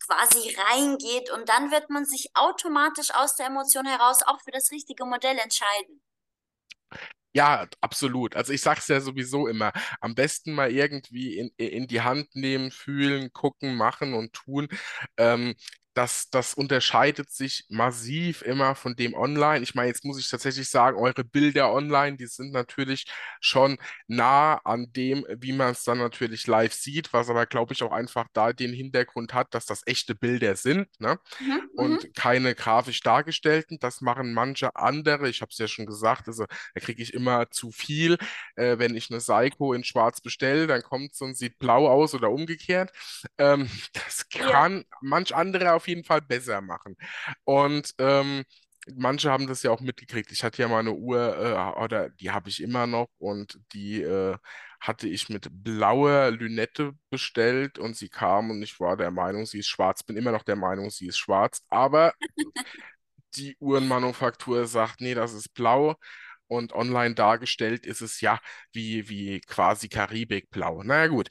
quasi 0.00 0.56
reingeht 0.56 1.30
und 1.30 1.48
dann 1.48 1.70
wird 1.70 1.90
man 1.90 2.04
sich 2.04 2.30
automatisch 2.34 3.14
aus 3.14 3.36
der 3.36 3.46
Emotion 3.46 3.86
heraus 3.86 4.22
auch 4.26 4.40
für 4.42 4.50
das 4.50 4.70
richtige 4.72 5.04
Modell 5.04 5.38
entscheiden. 5.38 6.02
Ja, 7.36 7.66
absolut. 7.82 8.34
Also 8.34 8.54
ich 8.54 8.62
sag's 8.62 8.88
ja 8.88 8.98
sowieso 8.98 9.46
immer, 9.46 9.70
am 10.00 10.14
besten 10.14 10.54
mal 10.54 10.72
irgendwie 10.72 11.36
in, 11.38 11.50
in 11.58 11.86
die 11.86 12.00
Hand 12.00 12.34
nehmen, 12.34 12.70
fühlen, 12.70 13.30
gucken, 13.32 13.76
machen 13.76 14.14
und 14.14 14.32
tun. 14.32 14.68
Ähm, 15.18 15.54
das, 15.96 16.30
das 16.30 16.54
unterscheidet 16.54 17.30
sich 17.30 17.64
massiv 17.70 18.42
immer 18.42 18.74
von 18.76 18.96
dem 18.96 19.14
online. 19.14 19.62
Ich 19.62 19.74
meine, 19.74 19.88
jetzt 19.88 20.04
muss 20.04 20.18
ich 20.20 20.28
tatsächlich 20.28 20.68
sagen, 20.70 20.98
eure 20.98 21.24
Bilder 21.24 21.72
online, 21.72 22.18
die 22.18 22.26
sind 22.26 22.52
natürlich 22.52 23.06
schon 23.40 23.78
nah 24.06 24.56
an 24.64 24.92
dem, 24.92 25.26
wie 25.38 25.52
man 25.54 25.72
es 25.72 25.84
dann 25.84 25.98
natürlich 25.98 26.46
live 26.46 26.74
sieht, 26.74 27.12
was 27.14 27.30
aber, 27.30 27.46
glaube 27.46 27.72
ich, 27.74 27.82
auch 27.82 27.92
einfach 27.92 28.26
da 28.34 28.52
den 28.52 28.74
Hintergrund 28.74 29.34
hat, 29.34 29.54
dass 29.54 29.66
das 29.66 29.82
echte 29.86 30.14
Bilder 30.14 30.56
sind, 30.56 30.88
ne? 31.00 31.18
Mhm, 31.40 31.70
mhm. 31.74 31.74
Und 31.74 32.14
keine 32.14 32.54
grafisch 32.54 33.00
dargestellten. 33.02 33.78
Das 33.80 34.00
machen 34.00 34.32
manche 34.34 34.76
andere. 34.76 35.28
Ich 35.28 35.42
habe 35.42 35.50
es 35.52 35.58
ja 35.58 35.68
schon 35.68 35.86
gesagt, 35.86 36.26
also 36.28 36.46
da 36.74 36.80
kriege 36.80 37.02
ich 37.02 37.14
immer 37.14 37.50
zu 37.50 37.70
viel. 37.70 38.16
Äh, 38.56 38.78
wenn 38.78 38.94
ich 38.96 39.10
eine 39.10 39.20
Seiko 39.20 39.72
in 39.74 39.84
Schwarz 39.84 40.20
bestelle, 40.20 40.66
dann 40.66 40.82
kommt 40.82 41.12
es 41.12 41.20
und 41.20 41.36
sieht 41.36 41.58
blau 41.58 41.88
aus 41.88 42.14
oder 42.14 42.30
umgekehrt. 42.30 42.92
Ähm, 43.38 43.68
das 43.94 44.26
Ja. 44.32 44.46
kann 44.50 44.84
manch 45.00 45.34
andere 45.34 45.72
auf 45.74 45.85
jeden 45.88 46.04
Fall 46.04 46.20
besser 46.22 46.60
machen. 46.60 46.96
Und 47.44 47.94
ähm, 47.98 48.44
manche 48.94 49.30
haben 49.30 49.46
das 49.46 49.62
ja 49.62 49.70
auch 49.70 49.80
mitgekriegt. 49.80 50.30
Ich 50.32 50.44
hatte 50.44 50.62
ja 50.62 50.68
mal 50.68 50.80
eine 50.80 50.92
Uhr, 50.94 51.36
äh, 51.38 51.80
oder 51.82 52.10
die 52.10 52.30
habe 52.30 52.48
ich 52.48 52.62
immer 52.62 52.86
noch 52.86 53.08
und 53.18 53.58
die 53.72 54.02
äh, 54.02 54.36
hatte 54.80 55.08
ich 55.08 55.28
mit 55.28 55.48
blauer 55.50 56.30
Lünette 56.30 56.92
bestellt 57.10 57.78
und 57.78 57.96
sie 57.96 58.08
kam 58.08 58.50
und 58.50 58.62
ich 58.62 58.78
war 58.78 58.96
der 58.96 59.10
Meinung, 59.10 59.46
sie 59.46 59.58
ist 59.60 59.68
schwarz. 59.68 60.02
Bin 60.02 60.16
immer 60.16 60.32
noch 60.32 60.44
der 60.44 60.56
Meinung, 60.56 60.90
sie 60.90 61.06
ist 61.06 61.18
schwarz. 61.18 61.62
Aber 61.68 62.12
die 63.36 63.56
Uhrenmanufaktur 63.60 64.66
sagt, 64.66 65.00
nee, 65.00 65.14
das 65.14 65.32
ist 65.34 65.50
blau. 65.54 65.96
Und 66.48 66.72
online 66.72 67.14
dargestellt 67.14 67.86
ist 67.86 68.00
es 68.00 68.20
ja 68.20 68.40
wie, 68.72 69.08
wie 69.08 69.40
quasi 69.40 69.88
Karibikblau. 69.88 70.82
Na 70.84 71.02
ja, 71.02 71.06
gut. 71.08 71.28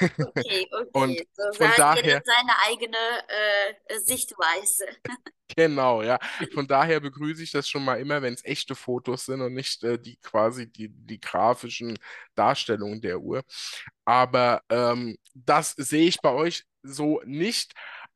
Okay, 0.00 0.66
Und 0.92 1.12
okay. 1.12 1.28
So 1.32 1.52
von 1.54 1.70
daher, 1.76 2.22
seine 2.24 2.52
eigene 2.66 2.96
äh, 2.96 3.98
Sichtweise. 3.98 4.86
genau, 5.56 6.02
ja, 6.02 6.18
von 6.52 6.66
daher 6.66 7.00
begrüße 7.00 7.42
ich 7.42 7.50
das 7.50 7.68
schon 7.68 7.84
mal 7.84 8.00
immer, 8.00 8.22
wenn 8.22 8.34
es 8.34 8.44
echte 8.44 8.74
Fotos 8.74 9.26
sind 9.26 9.40
und 9.40 9.54
nicht 9.54 9.82
äh, 9.82 9.98
die 9.98 10.16
quasi 10.16 10.70
die, 10.70 10.88
die 10.88 11.20
grafischen 11.20 11.98
Darstellungen 12.34 13.00
der 13.00 13.20
Uhr. 13.20 13.42
Aber 14.04 14.62
ähm, 14.68 15.16
das 15.34 15.72
sehe 15.72 16.08
ich 16.08 16.20
bei 16.20 16.30
euch 16.30 16.64
so 16.82 17.20
nicht. 17.24 17.72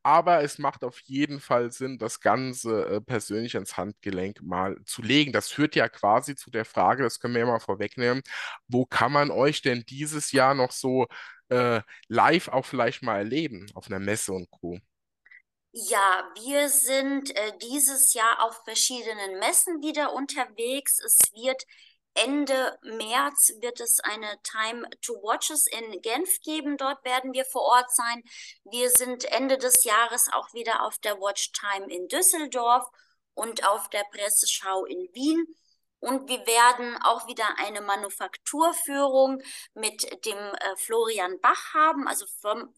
Aber 0.08 0.42
es 0.42 0.58
macht 0.58 0.84
auf 0.84 1.00
jeden 1.00 1.38
Fall 1.38 1.70
Sinn, 1.70 1.98
das 1.98 2.20
Ganze 2.20 2.86
äh, 2.86 3.00
persönlich 3.02 3.54
ans 3.56 3.76
Handgelenk 3.76 4.40
mal 4.42 4.76
zu 4.86 5.02
legen. 5.02 5.32
Das 5.32 5.48
führt 5.50 5.76
ja 5.76 5.88
quasi 5.90 6.34
zu 6.34 6.50
der 6.50 6.64
Frage, 6.64 7.02
das 7.02 7.20
können 7.20 7.34
wir 7.34 7.40
ja 7.40 7.46
mal 7.46 7.60
vorwegnehmen, 7.60 8.22
wo 8.68 8.86
kann 8.86 9.12
man 9.12 9.30
euch 9.30 9.60
denn 9.62 9.84
dieses 9.88 10.32
Jahr 10.32 10.54
noch 10.54 10.72
so 10.72 11.06
äh, 11.50 11.82
live 12.08 12.48
auch 12.48 12.64
vielleicht 12.64 13.02
mal 13.02 13.18
erleben, 13.18 13.66
auf 13.74 13.88
einer 13.88 13.98
Messe 13.98 14.32
und 14.32 14.50
Co. 14.50 14.78
Ja, 15.72 16.30
wir 16.42 16.68
sind 16.68 17.34
äh, 17.36 17.52
dieses 17.62 18.14
Jahr 18.14 18.42
auf 18.44 18.64
verschiedenen 18.64 19.38
Messen 19.38 19.82
wieder 19.82 20.12
unterwegs. 20.14 20.98
Es 20.98 21.18
wird 21.34 21.64
Ende 22.24 22.78
März 22.82 23.52
wird 23.60 23.78
es 23.78 24.00
eine 24.00 24.40
Time 24.42 24.88
to 25.02 25.14
Watches 25.22 25.68
in 25.68 26.02
Genf 26.02 26.40
geben. 26.40 26.76
Dort 26.76 27.04
werden 27.04 27.32
wir 27.32 27.44
vor 27.44 27.62
Ort 27.62 27.94
sein. 27.94 28.24
Wir 28.64 28.90
sind 28.90 29.24
Ende 29.26 29.56
des 29.56 29.84
Jahres 29.84 30.28
auch 30.32 30.52
wieder 30.52 30.84
auf 30.84 30.98
der 30.98 31.20
Watch 31.20 31.52
Time 31.52 31.86
in 31.92 32.08
Düsseldorf 32.08 32.84
und 33.34 33.64
auf 33.64 33.88
der 33.90 34.04
Presseschau 34.10 34.84
in 34.84 35.08
Wien. 35.14 35.46
Und 36.00 36.28
wir 36.28 36.44
werden 36.46 36.96
auch 37.02 37.28
wieder 37.28 37.56
eine 37.58 37.80
Manufakturführung 37.80 39.40
mit 39.74 40.24
dem 40.24 40.38
äh, 40.38 40.76
Florian 40.76 41.40
Bach 41.40 41.74
haben, 41.74 42.08
also 42.08 42.26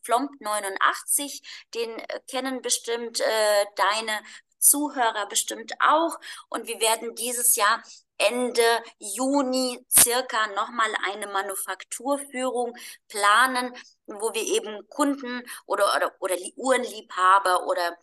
Flomp 0.03 0.41
89. 0.41 1.43
Den 1.75 1.99
äh, 1.99 2.21
kennen 2.31 2.61
bestimmt 2.61 3.21
äh, 3.21 3.67
deine 3.77 4.21
Zuhörer 4.59 5.27
bestimmt 5.27 5.73
auch. 5.81 6.19
Und 6.51 6.67
wir 6.67 6.81
werden 6.81 7.15
dieses 7.15 7.57
Jahr 7.57 7.83
Ende 8.21 8.63
Juni 8.99 9.85
circa 9.91 10.47
nochmal 10.49 10.91
eine 11.11 11.27
Manufakturführung 11.29 12.77
planen, 13.09 13.75
wo 14.07 14.33
wir 14.35 14.43
eben 14.43 14.87
Kunden 14.89 15.43
oder, 15.67 15.95
oder, 15.97 16.15
oder 16.21 16.37
Uhrenliebhaber 16.57 17.67
oder 17.67 17.97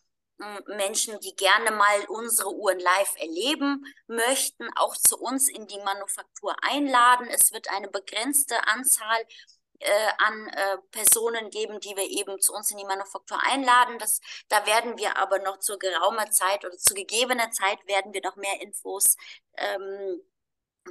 Menschen, 0.67 1.19
die 1.21 1.35
gerne 1.35 1.71
mal 1.71 2.05
unsere 2.09 2.53
Uhren 2.53 2.79
live 2.79 3.15
erleben 3.17 3.83
möchten, 4.07 4.67
auch 4.75 4.95
zu 4.95 5.17
uns 5.17 5.49
in 5.49 5.65
die 5.67 5.79
Manufaktur 5.79 6.55
einladen. 6.61 7.27
Es 7.29 7.51
wird 7.51 7.69
eine 7.71 7.87
begrenzte 7.87 8.67
Anzahl 8.67 9.25
äh, 9.79 10.09
an 10.17 10.47
äh, 10.49 10.77
Personen 10.91 11.49
geben, 11.49 11.79
die 11.79 11.95
wir 11.95 12.09
eben 12.09 12.39
zu 12.39 12.53
uns 12.53 12.71
in 12.71 12.77
die 12.77 12.85
Manufaktur 12.85 13.39
einladen. 13.43 13.99
Das, 13.99 14.19
da 14.49 14.65
werden 14.65 14.97
wir 14.97 15.17
aber 15.17 15.39
noch 15.39 15.59
zu 15.59 15.77
geraumer 15.77 16.29
Zeit 16.31 16.65
oder 16.65 16.77
zu 16.77 16.93
gegebener 16.93 17.51
Zeit 17.51 17.85
werden 17.87 18.13
wir 18.13 18.21
noch 18.21 18.35
mehr 18.35 18.61
Infos 18.61 19.15
ähm, 19.57 20.21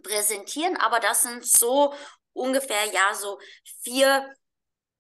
präsentieren. 0.03 0.77
Aber 0.77 1.01
das 1.01 1.23
sind 1.23 1.47
so 1.47 1.95
ungefähr 2.33 2.87
ja 2.93 3.15
so 3.15 3.39
vier 3.83 4.35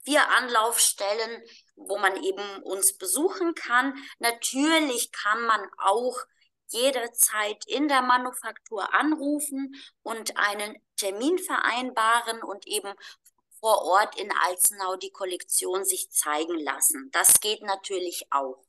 vier 0.06 0.28
Anlaufstellen, 0.30 1.42
wo 1.74 1.98
man 1.98 2.22
eben 2.22 2.62
uns 2.62 2.96
besuchen 2.96 3.54
kann. 3.54 3.94
Natürlich 4.20 5.10
kann 5.10 5.42
man 5.42 5.60
auch 5.78 6.16
jederzeit 6.68 7.64
in 7.66 7.88
der 7.88 8.02
Manufaktur 8.02 8.94
anrufen 8.94 9.74
und 10.02 10.36
einen 10.36 10.76
Termin 10.96 11.38
vereinbaren 11.38 12.42
und 12.42 12.66
eben 12.66 12.92
vor 13.60 13.82
Ort 13.82 14.18
in 14.20 14.30
Alzenau 14.46 14.96
die 14.96 15.10
Kollektion 15.10 15.84
sich 15.84 16.10
zeigen 16.10 16.58
lassen. 16.58 17.10
Das 17.12 17.40
geht 17.40 17.62
natürlich 17.62 18.26
auch. 18.30 18.64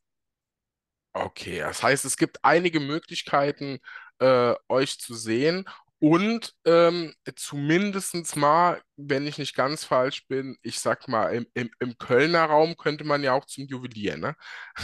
Okay, 1.14 1.60
das 1.60 1.82
heißt, 1.82 2.06
es 2.06 2.18
gibt 2.18 2.44
einige 2.44 2.80
Möglichkeiten, 2.80 3.80
äh, 4.20 4.54
euch 4.68 5.00
zu 5.00 5.16
sehen 5.16 5.68
und 6.00 6.54
ähm, 6.66 7.16
zumindest 7.36 8.36
mal, 8.36 8.80
wenn 8.98 9.26
ich 9.26 9.40
nicht 9.40 9.56
ganz 9.56 9.84
falsch 9.84 10.28
bin, 10.28 10.56
ich 10.62 10.80
sag 10.80 11.08
mal, 11.08 11.34
im, 11.34 11.48
im, 11.56 11.72
im 11.80 11.98
Kölner 11.98 12.46
Raum 12.46 12.78
könnte 12.78 13.04
man 13.04 13.24
ja 13.24 13.34
auch 13.34 13.46
zum 13.46 13.66
Juwelier, 13.66 14.16
ne? 14.16 14.36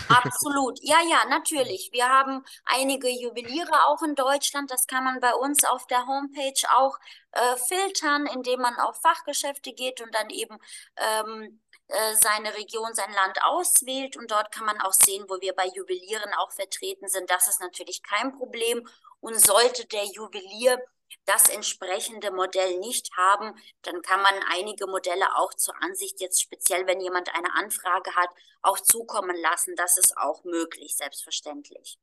Absolut. 0.09 0.79
Ja, 0.81 0.97
ja, 1.07 1.25
natürlich. 1.29 1.89
Wir 1.91 2.09
haben 2.09 2.43
einige 2.65 3.09
Juweliere 3.09 3.85
auch 3.85 4.01
in 4.01 4.15
Deutschland. 4.15 4.71
Das 4.71 4.87
kann 4.87 5.03
man 5.03 5.19
bei 5.19 5.33
uns 5.35 5.63
auf 5.65 5.85
der 5.85 6.07
Homepage 6.07 6.67
auch 6.75 6.97
äh, 7.31 7.57
filtern, 7.67 8.25
indem 8.33 8.61
man 8.61 8.75
auf 8.77 8.99
Fachgeschäfte 9.01 9.73
geht 9.73 10.01
und 10.01 10.13
dann 10.15 10.31
eben 10.31 10.57
ähm, 10.97 11.59
äh, 11.89 12.15
seine 12.21 12.55
Region, 12.57 12.95
sein 12.95 13.13
Land 13.13 13.37
auswählt. 13.43 14.17
Und 14.17 14.31
dort 14.31 14.51
kann 14.51 14.65
man 14.65 14.81
auch 14.81 14.93
sehen, 14.93 15.25
wo 15.27 15.39
wir 15.41 15.53
bei 15.53 15.67
Juwelieren 15.75 16.33
auch 16.39 16.51
vertreten 16.51 17.07
sind. 17.07 17.29
Das 17.29 17.47
ist 17.47 17.61
natürlich 17.61 18.01
kein 18.01 18.35
Problem. 18.35 18.87
Und 19.19 19.39
sollte 19.39 19.85
der 19.85 20.05
Juwelier 20.05 20.81
das 21.25 21.49
entsprechende 21.49 22.31
Modell 22.31 22.79
nicht 22.79 23.15
haben, 23.15 23.53
dann 23.83 24.01
kann 24.01 24.21
man 24.21 24.33
einige 24.51 24.87
Modelle 24.87 25.35
auch 25.37 25.53
zur 25.53 25.81
Ansicht 25.81 26.19
jetzt 26.21 26.41
speziell, 26.41 26.87
wenn 26.87 27.01
jemand 27.01 27.33
eine 27.35 27.53
Anfrage 27.55 28.15
hat, 28.15 28.29
auch 28.61 28.79
zukommen 28.79 29.35
lassen. 29.37 29.75
Das 29.75 29.97
ist 29.97 30.17
auch 30.17 30.43
möglich, 30.43 30.95
selbstverständlich. 30.95 31.97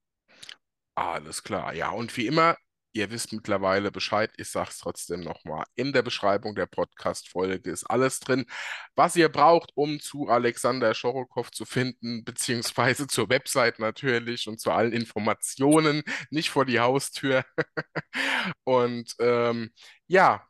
Alles 0.95 1.43
klar, 1.43 1.73
ja. 1.73 1.91
Und 1.91 2.17
wie 2.17 2.27
immer, 2.27 2.57
ihr 2.93 3.11
wisst 3.11 3.33
mittlerweile 3.33 3.91
Bescheid, 3.91 4.31
ich 4.37 4.49
sage 4.51 4.71
es 4.71 4.79
trotzdem 4.79 5.21
nochmal. 5.21 5.65
In 5.75 5.93
der 5.93 6.03
Beschreibung 6.03 6.55
der 6.55 6.67
Podcast-Folge 6.67 7.71
ist 7.71 7.85
alles 7.85 8.21
drin, 8.21 8.47
was 8.95 9.17
ihr 9.17 9.29
braucht, 9.29 9.71
um 9.75 10.01
zu 10.01 10.29
Alexander 10.29 10.95
Schorokow 10.95 11.51
zu 11.51 11.65
finden, 11.65 12.25
beziehungsweise 12.25 13.07
zur 13.07 13.29
Website 13.29 13.79
natürlich 13.79 14.49
und 14.49 14.61
zu 14.61 14.71
allen 14.71 14.93
Informationen, 14.93 16.03
nicht 16.31 16.51
vor 16.51 16.65
die 16.65 16.81
Haustür. 16.81 17.45
und 18.65 19.15
ähm, 19.21 19.71
ja, 20.07 20.47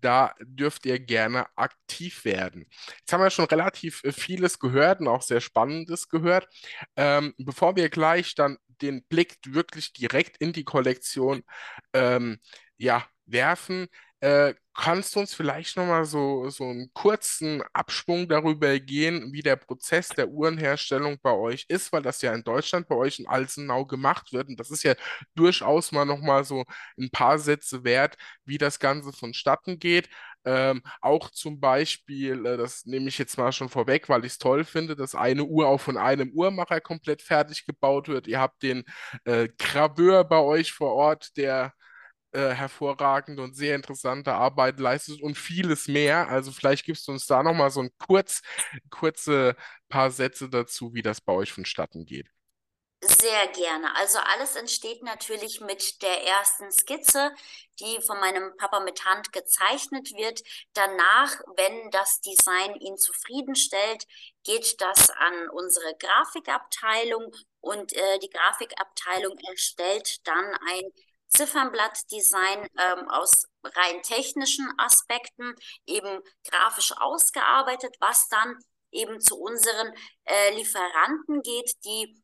da 0.00 0.34
dürft 0.40 0.86
ihr 0.86 0.98
gerne 0.98 1.46
aktiv 1.56 2.24
werden. 2.24 2.66
Jetzt 2.98 3.12
haben 3.12 3.22
wir 3.22 3.30
schon 3.30 3.46
relativ 3.46 4.02
äh, 4.04 4.12
vieles 4.12 4.58
gehört 4.58 5.00
und 5.00 5.08
auch 5.08 5.22
sehr 5.22 5.40
Spannendes 5.40 6.08
gehört. 6.08 6.48
Ähm, 6.96 7.34
bevor 7.38 7.76
wir 7.76 7.88
gleich 7.88 8.34
dann 8.34 8.58
den 8.68 9.04
Blick 9.04 9.38
wirklich 9.46 9.92
direkt 9.92 10.36
in 10.38 10.52
die 10.52 10.64
Kollektion 10.64 11.42
ähm, 11.92 12.40
ja, 12.76 13.06
werfen, 13.26 13.88
äh, 14.22 14.54
kannst 14.74 15.14
du 15.16 15.20
uns 15.20 15.34
vielleicht 15.34 15.76
nochmal 15.76 16.04
so, 16.06 16.48
so 16.48 16.64
einen 16.64 16.90
kurzen 16.94 17.62
Absprung 17.74 18.28
darüber 18.28 18.78
gehen, 18.80 19.32
wie 19.32 19.42
der 19.42 19.56
Prozess 19.56 20.08
der 20.10 20.28
Uhrenherstellung 20.30 21.18
bei 21.22 21.32
euch 21.32 21.66
ist, 21.68 21.92
weil 21.92 22.02
das 22.02 22.22
ja 22.22 22.32
in 22.32 22.44
Deutschland 22.44 22.88
bei 22.88 22.94
euch 22.96 23.18
in 23.18 23.26
Alzenau 23.28 23.84
gemacht 23.86 24.32
wird. 24.32 24.48
Und 24.48 24.60
das 24.60 24.70
ist 24.70 24.84
ja 24.84 24.94
durchaus 25.34 25.92
mal 25.92 26.04
nochmal 26.06 26.44
so 26.44 26.64
ein 26.98 27.10
paar 27.10 27.38
Sätze 27.38 27.84
wert, 27.84 28.16
wie 28.44 28.58
das 28.58 28.78
Ganze 28.78 29.12
vonstatten 29.12 29.78
geht. 29.80 30.08
Ähm, 30.44 30.82
auch 31.00 31.30
zum 31.30 31.60
Beispiel, 31.60 32.46
äh, 32.46 32.56
das 32.56 32.86
nehme 32.86 33.08
ich 33.08 33.18
jetzt 33.18 33.36
mal 33.38 33.52
schon 33.52 33.68
vorweg, 33.68 34.08
weil 34.08 34.24
ich 34.24 34.32
es 34.32 34.38
toll 34.38 34.64
finde, 34.64 34.96
dass 34.96 35.14
eine 35.14 35.44
Uhr 35.44 35.68
auch 35.68 35.80
von 35.80 35.96
einem 35.96 36.30
Uhrmacher 36.32 36.80
komplett 36.80 37.22
fertig 37.22 37.66
gebaut 37.66 38.08
wird. 38.08 38.26
Ihr 38.28 38.40
habt 38.40 38.62
den 38.62 38.84
äh, 39.24 39.48
Graveur 39.58 40.24
bei 40.24 40.38
euch 40.38 40.72
vor 40.72 40.92
Ort, 40.94 41.36
der 41.36 41.72
äh, 42.32 42.50
hervorragende 42.50 43.42
und 43.42 43.54
sehr 43.56 43.76
interessante 43.76 44.32
Arbeit 44.34 44.80
leistet 44.80 45.22
und 45.22 45.36
vieles 45.36 45.88
mehr. 45.88 46.28
Also 46.28 46.52
vielleicht 46.52 46.84
gibst 46.84 47.08
du 47.08 47.12
uns 47.12 47.26
da 47.26 47.42
nochmal 47.42 47.70
so 47.70 47.80
ein 47.82 47.90
kurz, 47.98 48.42
kurze 48.90 49.56
paar 49.88 50.10
Sätze 50.10 50.48
dazu, 50.48 50.94
wie 50.94 51.02
das 51.02 51.20
bei 51.20 51.32
euch 51.32 51.52
vonstatten 51.52 52.04
geht. 52.06 52.28
Sehr 53.04 53.48
gerne. 53.48 53.96
Also 53.96 54.18
alles 54.18 54.54
entsteht 54.54 55.02
natürlich 55.02 55.60
mit 55.60 56.02
der 56.02 56.24
ersten 56.24 56.70
Skizze, 56.70 57.32
die 57.80 58.00
von 58.06 58.20
meinem 58.20 58.56
Papa 58.56 58.78
mit 58.78 59.04
Hand 59.04 59.32
gezeichnet 59.32 60.12
wird. 60.14 60.40
Danach, 60.72 61.40
wenn 61.56 61.90
das 61.90 62.20
Design 62.20 62.76
ihn 62.76 62.96
zufriedenstellt, 62.96 64.06
geht 64.44 64.80
das 64.80 65.10
an 65.10 65.48
unsere 65.50 65.96
Grafikabteilung 65.98 67.34
und 67.60 67.92
äh, 67.92 68.18
die 68.20 68.30
Grafikabteilung 68.30 69.36
erstellt 69.50 70.24
dann 70.26 70.54
ein 70.70 70.92
Ziffernblattdesign 71.34 72.68
ähm, 72.78 73.08
aus 73.08 73.46
rein 73.64 74.02
technischen 74.02 74.68
Aspekten 74.78 75.54
eben 75.86 76.20
grafisch 76.44 76.92
ausgearbeitet, 76.96 77.96
was 78.00 78.28
dann 78.28 78.56
eben 78.90 79.20
zu 79.20 79.38
unseren 79.38 79.94
äh, 80.24 80.54
Lieferanten 80.54 81.42
geht, 81.42 81.72
die 81.84 82.22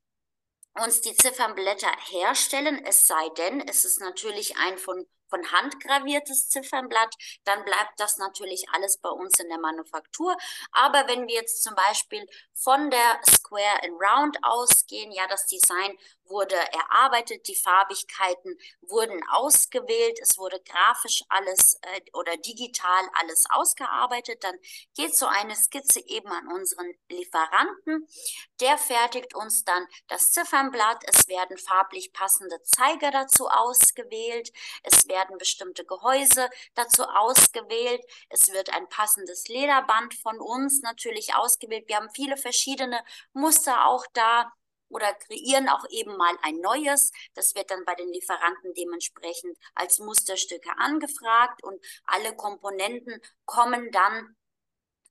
uns 0.75 1.01
die 1.01 1.17
Ziffernblätter 1.17 1.91
herstellen, 2.11 2.85
es 2.85 3.07
sei 3.07 3.29
denn, 3.37 3.61
es 3.67 3.85
ist 3.85 4.01
natürlich 4.01 4.57
ein 4.59 4.79
von 4.79 5.07
von 5.29 5.53
Hand 5.53 5.81
graviertes 5.81 6.49
Ziffernblatt, 6.49 7.15
dann 7.45 7.65
bleibt 7.65 7.99
das 7.99 8.19
natürlich 8.19 8.67
alles 8.73 8.99
bei 8.99 9.11
uns 9.11 9.39
in 9.39 9.49
der 9.49 9.59
Manufaktur. 9.59 10.37
Aber 10.73 11.07
wenn 11.09 11.27
wir 11.27 11.35
jetzt 11.35 11.63
zum 11.63 11.75
Beispiel 11.75 12.27
von 12.55 12.91
der 12.91 13.21
Square 13.29 13.83
and 13.83 14.01
Round 14.01 14.39
ausgehen, 14.43 15.13
ja, 15.13 15.27
das 15.29 15.47
Design 15.47 15.97
wurde 16.31 16.57
erarbeitet, 16.57 17.49
die 17.49 17.55
Farbigkeiten 17.55 18.59
wurden 18.83 19.21
ausgewählt, 19.31 20.19
es 20.21 20.39
wurde 20.39 20.61
grafisch 20.61 21.23
alles 21.29 21.79
äh, 21.83 22.01
oder 22.13 22.37
digital 22.37 23.09
alles 23.15 23.45
ausgearbeitet, 23.51 24.45
dann 24.45 24.57
geht 24.95 25.17
so 25.17 25.27
eine 25.27 25.57
Skizze 25.57 26.01
eben 26.07 26.29
an 26.29 26.49
unseren 26.49 26.93
Lieferanten. 27.09 28.07
Der 28.61 28.79
fertigt 28.79 29.35
uns 29.35 29.65
dann 29.65 29.87
das 30.09 30.31
Ziffernblatt, 30.33 31.05
es 31.07 31.29
werden 31.29 31.57
farblich 31.59 32.13
passende 32.13 32.63
Zeiger 32.63 33.11
dazu 33.11 33.49
ausgewählt, 33.49 34.53
es 34.83 35.09
werden 35.09 35.18
werden 35.19 35.39
bestimmte 35.39 35.85
Gehäuse 35.85 36.49
dazu 36.75 37.05
ausgewählt. 37.05 38.03
Es 38.29 38.53
wird 38.53 38.73
ein 38.73 38.89
passendes 38.89 39.49
Lederband 39.49 40.15
von 40.15 40.41
uns 40.41 40.81
natürlich 40.83 41.35
ausgewählt. 41.35 41.89
Wir 41.89 41.97
haben 41.97 42.11
viele 42.15 42.37
verschiedene 42.37 43.03
Muster 43.33 43.87
auch 43.87 44.07
da 44.13 44.53
oder 44.89 45.13
kreieren 45.15 45.69
auch 45.69 45.85
eben 45.91 46.17
mal 46.17 46.35
ein 46.43 46.61
neues. 46.61 47.11
Das 47.35 47.55
wird 47.55 47.71
dann 47.71 47.85
bei 47.85 47.95
den 47.95 48.09
Lieferanten 48.09 48.73
dementsprechend 48.75 49.59
als 49.75 49.99
Musterstücke 49.99 50.71
angefragt 50.79 51.63
und 51.63 51.85
alle 52.05 52.35
Komponenten 52.35 53.21
kommen 53.45 53.91
dann 53.91 54.37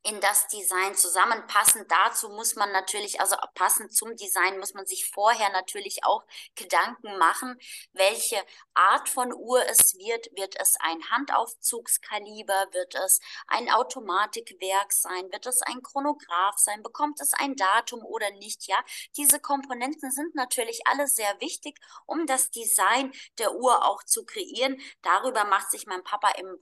in 0.08 0.22
das 0.22 0.48
Design 0.48 0.96
zusammenpassen. 0.96 1.86
Dazu 1.90 2.30
muss 2.30 2.56
man 2.56 2.72
natürlich, 2.72 3.20
also 3.20 3.36
passend 3.56 3.94
zum 3.94 4.16
Design, 4.16 4.58
muss 4.60 4.74
man 4.74 4.86
sich 4.86 5.12
vorher 5.12 5.50
natürlich 5.52 6.06
auch 6.06 6.24
Gedanken 6.56 7.18
machen, 7.18 7.60
welche 7.92 8.42
Art 8.74 9.10
von 9.10 9.34
Uhr 9.34 9.62
es 9.68 9.98
wird. 9.98 10.28
Wird 10.36 10.56
es 10.60 10.78
ein 10.80 11.04
Handaufzugskaliber? 11.10 12.68
Wird 12.72 12.96
es 12.96 13.20
ein 13.48 13.70
Automatikwerk 13.70 14.94
sein? 14.94 15.32
Wird 15.32 15.46
es 15.46 15.62
ein 15.64 15.82
Chronograph 15.82 16.58
sein? 16.58 16.84
Bekommt 16.84 17.20
es 17.20 17.34
ein 17.34 17.56
Datum 17.56 18.04
oder 18.06 18.32
nicht? 18.32 18.68
Ja, 18.68 18.82
diese 19.18 19.42
Komponenten 19.42 20.12
sind 20.12 20.36
natürlich 20.36 20.82
alle 20.86 21.08
sehr 21.08 21.40
wichtig, 21.42 21.78
um 22.06 22.26
das 22.26 22.50
Design 22.50 23.12
der 23.40 23.56
Uhr 23.56 23.86
auch 23.86 24.04
zu 24.04 24.24
kreieren. 24.26 24.80
Darüber 25.02 25.44
macht 25.46 25.70
sich 25.70 25.86
mein 25.86 26.04
Papa 26.04 26.30
im 26.38 26.58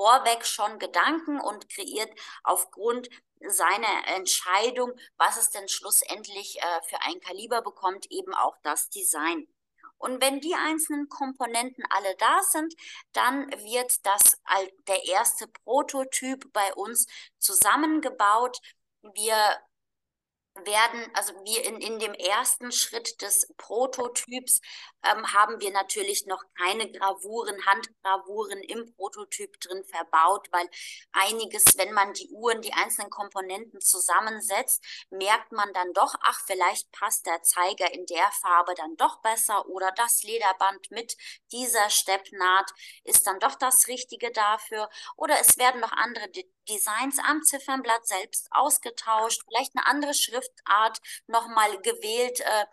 vorweg 0.00 0.46
schon 0.46 0.78
Gedanken 0.78 1.42
und 1.42 1.68
kreiert 1.68 2.10
aufgrund 2.42 3.10
seiner 3.46 4.06
Entscheidung, 4.16 4.92
was 5.18 5.36
es 5.36 5.50
denn 5.50 5.68
schlussendlich 5.68 6.58
äh, 6.58 6.80
für 6.88 7.02
ein 7.02 7.20
Kaliber 7.20 7.60
bekommt, 7.60 8.10
eben 8.10 8.32
auch 8.32 8.56
das 8.62 8.88
Design. 8.88 9.46
Und 9.98 10.22
wenn 10.22 10.40
die 10.40 10.54
einzelnen 10.54 11.10
Komponenten 11.10 11.84
alle 11.90 12.16
da 12.16 12.42
sind, 12.42 12.74
dann 13.12 13.50
wird 13.50 14.06
das 14.06 14.40
der 14.88 15.04
erste 15.04 15.46
Prototyp 15.48 16.50
bei 16.54 16.72
uns 16.72 17.06
zusammengebaut. 17.38 18.58
Wir 19.02 19.36
werden, 20.66 21.10
also 21.14 21.32
wir 21.44 21.64
in, 21.64 21.80
in 21.80 21.98
dem 21.98 22.14
ersten 22.14 22.72
Schritt 22.72 23.20
des 23.22 23.52
Prototyps 23.56 24.60
ähm, 25.02 25.32
haben 25.32 25.60
wir 25.60 25.70
natürlich 25.70 26.26
noch 26.26 26.42
keine 26.56 26.90
Gravuren, 26.90 27.64
Handgravuren 27.66 28.62
im 28.62 28.94
Prototyp 28.94 29.60
drin 29.60 29.84
verbaut, 29.84 30.48
weil 30.52 30.68
einiges, 31.12 31.64
wenn 31.76 31.92
man 31.92 32.12
die 32.12 32.28
Uhren, 32.30 32.62
die 32.62 32.72
einzelnen 32.72 33.10
Komponenten 33.10 33.80
zusammensetzt, 33.80 34.84
merkt 35.10 35.52
man 35.52 35.72
dann 35.72 35.92
doch, 35.92 36.14
ach, 36.22 36.40
vielleicht 36.46 36.90
passt 36.92 37.26
der 37.26 37.42
Zeiger 37.42 37.92
in 37.92 38.06
der 38.06 38.30
Farbe 38.32 38.74
dann 38.74 38.96
doch 38.96 39.20
besser 39.22 39.66
oder 39.68 39.92
das 39.92 40.22
Lederband 40.22 40.90
mit 40.90 41.16
dieser 41.52 41.90
Steppnaht 41.90 42.70
ist 43.04 43.26
dann 43.26 43.40
doch 43.40 43.54
das 43.54 43.88
Richtige 43.88 44.30
dafür 44.32 44.88
oder 45.16 45.38
es 45.40 45.58
werden 45.58 45.80
noch 45.80 45.92
andere 45.92 46.28
Designs 46.70 47.18
am 47.18 47.42
Ziffernblatt 47.42 48.06
selbst 48.06 48.48
ausgetauscht, 48.50 49.42
vielleicht 49.46 49.76
eine 49.76 49.86
andere 49.86 50.14
Schriftart 50.14 51.00
nochmal 51.26 51.80
gewählt, 51.82 52.40
äh, 52.40 52.66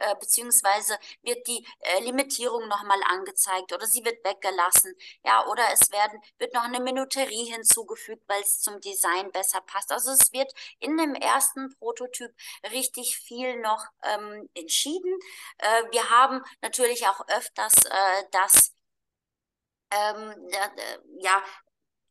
äh, 0.00 0.14
beziehungsweise 0.18 0.98
wird 1.22 1.46
die 1.46 1.66
äh, 1.80 2.00
Limitierung 2.02 2.66
nochmal 2.68 3.00
angezeigt 3.06 3.72
oder 3.72 3.86
sie 3.86 4.04
wird 4.04 4.24
weggelassen. 4.24 4.94
Ja, 5.24 5.46
oder 5.46 5.62
es 5.72 5.90
werden, 5.92 6.18
wird 6.38 6.54
noch 6.54 6.64
eine 6.64 6.80
Minuterie 6.80 7.44
hinzugefügt, 7.52 8.22
weil 8.26 8.40
es 8.42 8.60
zum 8.60 8.80
Design 8.80 9.30
besser 9.30 9.60
passt. 9.60 9.92
Also 9.92 10.12
es 10.12 10.32
wird 10.32 10.52
in 10.78 10.96
dem 10.96 11.14
ersten 11.14 11.74
Prototyp 11.76 12.34
richtig 12.72 13.18
viel 13.18 13.60
noch 13.60 13.84
ähm, 14.02 14.48
entschieden. 14.54 15.18
Äh, 15.58 15.82
wir 15.90 16.08
haben 16.08 16.42
natürlich 16.62 17.06
auch 17.06 17.20
öfters 17.28 17.74
äh, 17.84 18.24
das 18.32 18.72
ähm, 19.90 20.34
ja, 21.20 21.42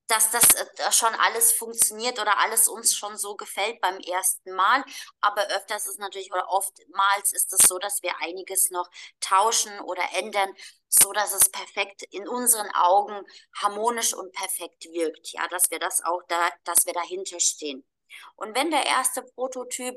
dass 0.10 0.32
das 0.32 0.44
äh, 0.56 0.92
schon 0.92 1.14
alles 1.16 1.52
funktioniert 1.54 2.20
oder 2.20 2.40
alles 2.40 2.68
uns 2.68 2.96
schon 2.96 3.18
so 3.18 3.36
gefällt 3.36 3.80
beim 3.82 4.00
ersten 4.00 4.54
Mal. 4.54 4.84
Aber 5.22 5.48
öfters 5.50 5.88
ist 5.88 6.00
natürlich 6.00 6.32
oder 6.32 6.50
oftmals 6.50 7.32
ist 7.34 7.54
es 7.54 7.68
so, 7.68 7.78
dass 7.80 8.02
wir 8.04 8.12
einiges 8.20 8.72
noch 8.72 8.90
tauschen 9.20 9.80
oder 9.82 10.04
ändern, 10.14 10.54
so 10.88 11.12
dass 11.14 11.34
es 11.34 11.50
perfekt 11.50 12.04
in 12.12 12.28
unseren 12.28 12.70
Augen 12.74 13.24
harmonisch 13.62 14.14
und 14.14 14.34
perfekt 14.34 14.86
wirkt. 14.92 15.32
Ja, 15.34 15.48
dass 15.50 15.72
wir 15.72 15.80
das 15.80 16.04
auch 16.04 16.22
da, 16.28 16.50
dass 16.64 16.86
wir 16.86 16.94
dahinter 16.94 17.40
stehen. 17.40 17.86
Und 18.36 18.56
wenn 18.56 18.72
der 18.72 18.86
erste 18.86 19.22
Prototyp 19.22 19.96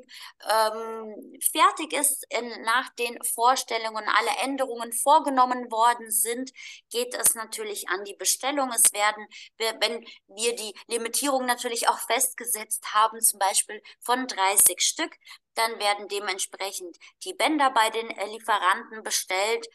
ähm, 0.49 1.39
fertig 1.53 1.93
ist, 1.93 2.27
in, 2.31 2.63
nach 2.63 2.89
den 2.95 3.23
Vorstellungen 3.23 4.05
alle 4.09 4.43
Änderungen 4.43 4.93
vorgenommen 4.93 5.71
worden 5.71 6.11
sind, 6.11 6.53
geht 6.91 7.15
es 7.15 7.35
natürlich 7.35 7.89
an 7.89 8.05
die 8.05 8.17
Bestellung. 8.17 8.71
Es 8.73 8.93
werden, 8.93 9.27
wenn 9.59 10.05
wir 10.29 10.55
die 10.57 10.75
Limitierung 10.87 11.47
natürlich 11.47 11.89
auch 11.89 11.99
festgesetzt 11.99 12.95
haben, 12.95 13.21
zum 13.21 13.39
Beispiel 13.39 13.83
von 14.01 14.27
30 14.27 14.81
Stück, 14.81 15.17
dann 15.55 15.79
werden 15.79 16.09
dementsprechend 16.09 16.97
die 17.25 17.35
Bänder 17.35 17.71
bei 17.71 17.91
den 17.91 18.09
Lieferanten 18.09 19.03
bestellt 19.03 19.67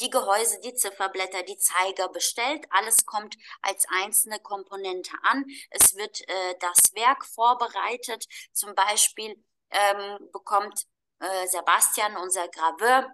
die 0.00 0.10
Gehäuse, 0.10 0.60
die 0.60 0.74
Zifferblätter, 0.74 1.42
die 1.42 1.58
Zeiger 1.58 2.08
bestellt. 2.08 2.66
Alles 2.70 3.04
kommt 3.04 3.36
als 3.62 3.86
einzelne 4.02 4.38
Komponente 4.40 5.12
an. 5.22 5.44
Es 5.70 5.96
wird 5.96 6.20
äh, 6.28 6.54
das 6.60 6.94
Werk 6.94 7.24
vorbereitet. 7.24 8.26
Zum 8.52 8.74
Beispiel 8.74 9.42
ähm, 9.70 10.18
bekommt 10.32 10.86
äh, 11.20 11.46
Sebastian, 11.48 12.16
unser 12.16 12.48
Graveur, 12.48 13.12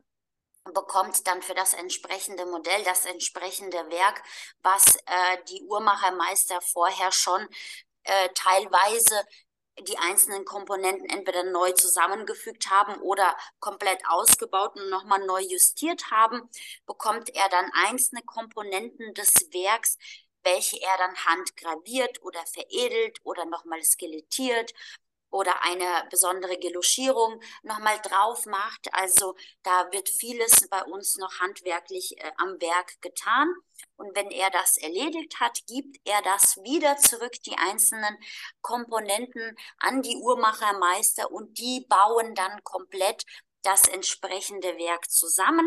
bekommt 0.64 1.26
dann 1.26 1.42
für 1.42 1.55
das 1.55 1.74
entsprechende 1.74 2.46
Modell 2.46 2.84
das 2.84 3.05
entsprechende 3.05 3.78
Werk, 3.90 4.22
was 4.62 4.96
äh, 5.07 5.42
die 5.48 5.62
Uhrmachermeister 5.62 6.61
vorher 6.61 7.12
schon 7.12 7.48
äh, 8.05 8.28
teilweise 8.34 9.24
die 9.81 9.99
einzelnen 9.99 10.45
Komponenten 10.45 11.09
entweder 11.09 11.45
neu 11.45 11.73
zusammengefügt 11.73 12.70
haben 12.70 13.01
oder 13.01 13.37
komplett 13.61 14.01
ausgebaut 14.07 14.77
und 14.77 14.91
nochmal 14.91 15.25
neu 15.27 15.41
justiert 15.41 16.11
haben, 16.11 16.49
bekommt 16.87 17.31
er 17.35 17.49
dann 17.49 17.70
einzelne 17.87 18.23
Komponenten 18.23 19.14
des 19.14 19.53
Werks, 19.53 19.99
welche 20.45 20.81
er 20.81 20.99
dann 20.99 21.16
handgraviert 21.25 22.23
oder 22.23 22.45
veredelt 22.47 23.18
oder 23.25 23.45
nochmal 23.47 23.83
skelettiert 23.83 24.73
oder 25.33 25.64
eine 25.64 26.07
besondere 26.11 26.59
Geloschierung 26.59 27.41
nochmal 27.62 27.99
drauf 28.03 28.47
macht. 28.47 28.93
Also 28.93 29.35
da 29.62 29.91
wird 29.91 30.09
vieles 30.09 30.68
bei 30.68 30.85
uns 30.85 31.16
noch 31.16 31.41
handwerklich 31.41 32.18
äh, 32.18 32.30
am 32.37 32.61
Werk 32.61 33.01
getan. 33.01 33.53
Und 33.97 34.14
wenn 34.14 34.30
er 34.30 34.51
das 34.51 34.76
erledigt 34.76 35.41
hat, 35.41 35.59
gibt 35.66 35.99
er 36.05 36.20
das 36.22 36.59
wieder 36.59 36.99
zurück, 36.99 37.33
die 37.47 37.57
einzelnen 37.57 38.16
Komponenten 38.61 39.57
an 39.78 40.03
die 40.03 40.16
Uhrmachermeister 40.16 41.30
und 41.33 41.59
die 41.59 41.87
bauen 41.89 42.35
dann 42.35 42.62
komplett 42.62 43.24
das 43.62 43.89
entsprechende 43.89 44.76
Werk 44.76 45.11
zusammen. 45.11 45.66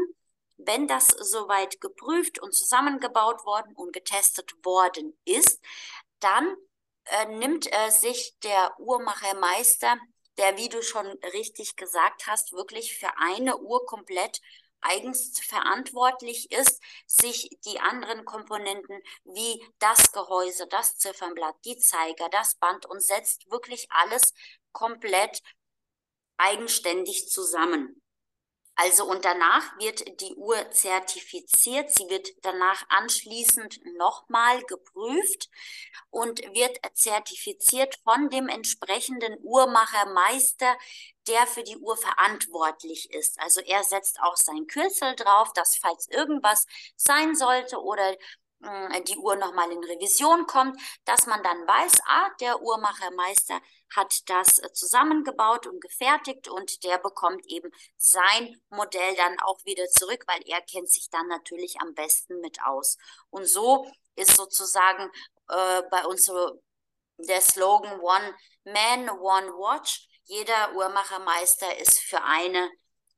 Wenn 0.57 0.87
das 0.87 1.07
soweit 1.07 1.81
geprüft 1.81 2.39
und 2.39 2.53
zusammengebaut 2.53 3.45
worden 3.45 3.73
und 3.75 3.93
getestet 3.93 4.53
worden 4.63 5.17
ist, 5.25 5.59
dann 6.19 6.55
äh, 7.05 7.25
nimmt 7.25 7.71
äh, 7.71 7.89
sich 7.89 8.37
der 8.43 8.73
Uhrmachermeister, 8.79 9.97
der, 10.37 10.57
wie 10.57 10.69
du 10.69 10.81
schon 10.81 11.07
richtig 11.33 11.75
gesagt 11.75 12.27
hast, 12.27 12.51
wirklich 12.51 12.97
für 12.97 13.17
eine 13.17 13.57
Uhr 13.57 13.85
komplett 13.85 14.41
eigens 14.81 15.39
verantwortlich 15.39 16.51
ist, 16.51 16.81
sich 17.07 17.49
die 17.65 17.79
anderen 17.79 18.25
Komponenten 18.25 19.01
wie 19.23 19.65
das 19.79 20.11
Gehäuse, 20.11 20.67
das 20.67 20.97
Ziffernblatt, 20.97 21.55
die 21.65 21.77
Zeiger, 21.77 22.29
das 22.29 22.55
Band 22.55 22.85
und 22.85 23.01
setzt 23.01 23.49
wirklich 23.49 23.87
alles 23.89 24.33
komplett 24.71 25.41
eigenständig 26.37 27.29
zusammen. 27.29 28.01
Also 28.77 29.05
und 29.05 29.23
danach 29.23 29.77
wird 29.79 30.19
die 30.19 30.35
Uhr 30.35 30.69
zertifiziert, 30.71 31.91
sie 31.91 32.09
wird 32.09 32.27
danach 32.41 32.83
anschließend 32.89 33.79
nochmal 33.97 34.61
geprüft 34.63 35.49
und 36.09 36.41
wird 36.53 36.79
zertifiziert 36.93 37.95
von 38.03 38.29
dem 38.29 38.49
entsprechenden 38.49 39.37
Uhrmachermeister, 39.41 40.75
der 41.27 41.47
für 41.47 41.63
die 41.63 41.77
Uhr 41.77 41.95
verantwortlich 41.95 43.11
ist. 43.11 43.39
Also 43.39 43.61
er 43.61 43.83
setzt 43.83 44.19
auch 44.21 44.35
sein 44.35 44.67
Kürzel 44.67 45.15
drauf, 45.15 45.53
dass 45.53 45.77
falls 45.77 46.09
irgendwas 46.09 46.65
sein 46.97 47.33
sollte 47.35 47.81
oder 47.81 48.17
die 48.61 49.17
Uhr 49.17 49.35
nochmal 49.35 49.71
in 49.71 49.83
Revision 49.83 50.47
kommt, 50.47 50.79
dass 51.05 51.27
man 51.27 51.43
dann 51.43 51.67
weiß, 51.67 51.99
ah, 52.07 52.29
der 52.39 52.61
Uhrmachermeister 52.61 53.61
hat 53.95 54.29
das 54.29 54.59
äh, 54.59 54.71
zusammengebaut 54.73 55.67
und 55.67 55.81
gefertigt 55.81 56.47
und 56.47 56.83
der 56.83 56.97
bekommt 56.97 57.45
eben 57.47 57.69
sein 57.97 58.59
Modell 58.69 59.15
dann 59.15 59.39
auch 59.41 59.63
wieder 59.65 59.85
zurück, 59.87 60.23
weil 60.27 60.41
er 60.45 60.61
kennt 60.61 60.89
sich 60.89 61.09
dann 61.09 61.27
natürlich 61.27 61.79
am 61.81 61.93
besten 61.93 62.39
mit 62.41 62.61
aus. 62.63 62.97
Und 63.29 63.45
so 63.45 63.87
ist 64.15 64.35
sozusagen 64.35 65.11
äh, 65.49 65.83
bei 65.91 66.05
uns 66.05 66.25
so 66.25 66.61
der 67.17 67.41
Slogan 67.41 67.99
One 67.99 68.35
Man, 68.63 69.09
One 69.09 69.51
Watch. 69.53 70.07
Jeder 70.23 70.73
Uhrmachermeister 70.73 71.77
ist 71.77 71.99
für 71.99 72.23
eine 72.23 72.69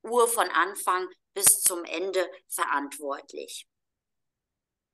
Uhr 0.04 0.28
von 0.28 0.50
Anfang 0.50 1.08
bis 1.34 1.62
zum 1.62 1.86
Ende 1.86 2.30
verantwortlich. 2.50 3.68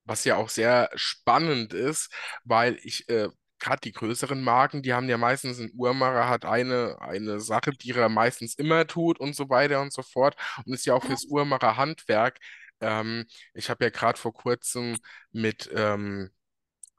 Was 0.06 0.26
ja 0.26 0.36
auch 0.38 0.50
sehr 0.50 0.90
spannend 0.96 1.74
ist, 1.74 2.12
weil 2.44 2.78
ich 2.84 3.08
äh, 3.10 3.30
gerade 3.60 3.82
die 3.82 3.92
größeren 3.94 4.42
Marken, 4.44 4.82
die 4.84 4.94
haben 4.94 5.10
ja 5.10 5.18
meistens 5.18 5.60
ein 5.60 5.72
Uhrmacher, 5.76 6.28
hat 6.30 6.46
eine, 6.46 6.98
eine 7.02 7.40
Sache, 7.40 7.72
die 7.72 7.92
er 7.92 8.10
meistens 8.10 8.56
immer 8.56 8.86
tut 8.88 9.20
und 9.20 9.36
so 9.36 9.50
weiter 9.50 9.82
und 9.82 9.94
so 9.94 10.04
fort. 10.04 10.36
Und 10.66 10.74
ist 10.74 10.86
ja 10.86 10.94
auch 10.94 11.04
fürs 11.06 11.26
Uhrmacherhandwerk. 11.26 12.40
Ähm, 12.82 13.26
ich 13.54 13.70
habe 13.70 13.86
ja 13.86 13.90
gerade 13.90 14.20
vor 14.20 14.34
kurzem 14.34 14.98
mit 15.32 15.70
ähm, 15.74 16.30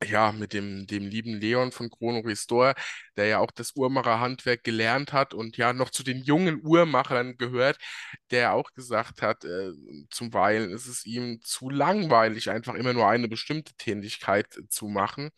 ja, 0.02 0.32
mit 0.32 0.52
dem, 0.52 0.86
dem 0.86 1.06
lieben 1.06 1.34
Leon 1.34 1.72
von 1.72 1.88
Chrono 1.90 2.20
Restore, 2.20 2.74
der 3.16 3.26
ja 3.26 3.38
auch 3.38 3.50
das 3.50 3.74
Uhrmacherhandwerk 3.74 4.62
gelernt 4.62 5.12
hat 5.12 5.32
und 5.32 5.56
ja 5.56 5.72
noch 5.72 5.90
zu 5.90 6.02
den 6.02 6.18
jungen 6.22 6.60
Uhrmachern 6.62 7.36
gehört, 7.38 7.78
der 8.30 8.52
auch 8.52 8.72
gesagt 8.74 9.22
hat, 9.22 9.44
äh, 9.44 9.70
zuweilen 10.10 10.70
ist 10.70 10.86
es 10.86 11.06
ihm 11.06 11.40
zu 11.42 11.70
langweilig, 11.70 12.50
einfach 12.50 12.74
immer 12.74 12.92
nur 12.92 13.08
eine 13.08 13.28
bestimmte 13.28 13.74
Tätigkeit 13.76 14.46
zu 14.68 14.88
machen. 14.88 15.30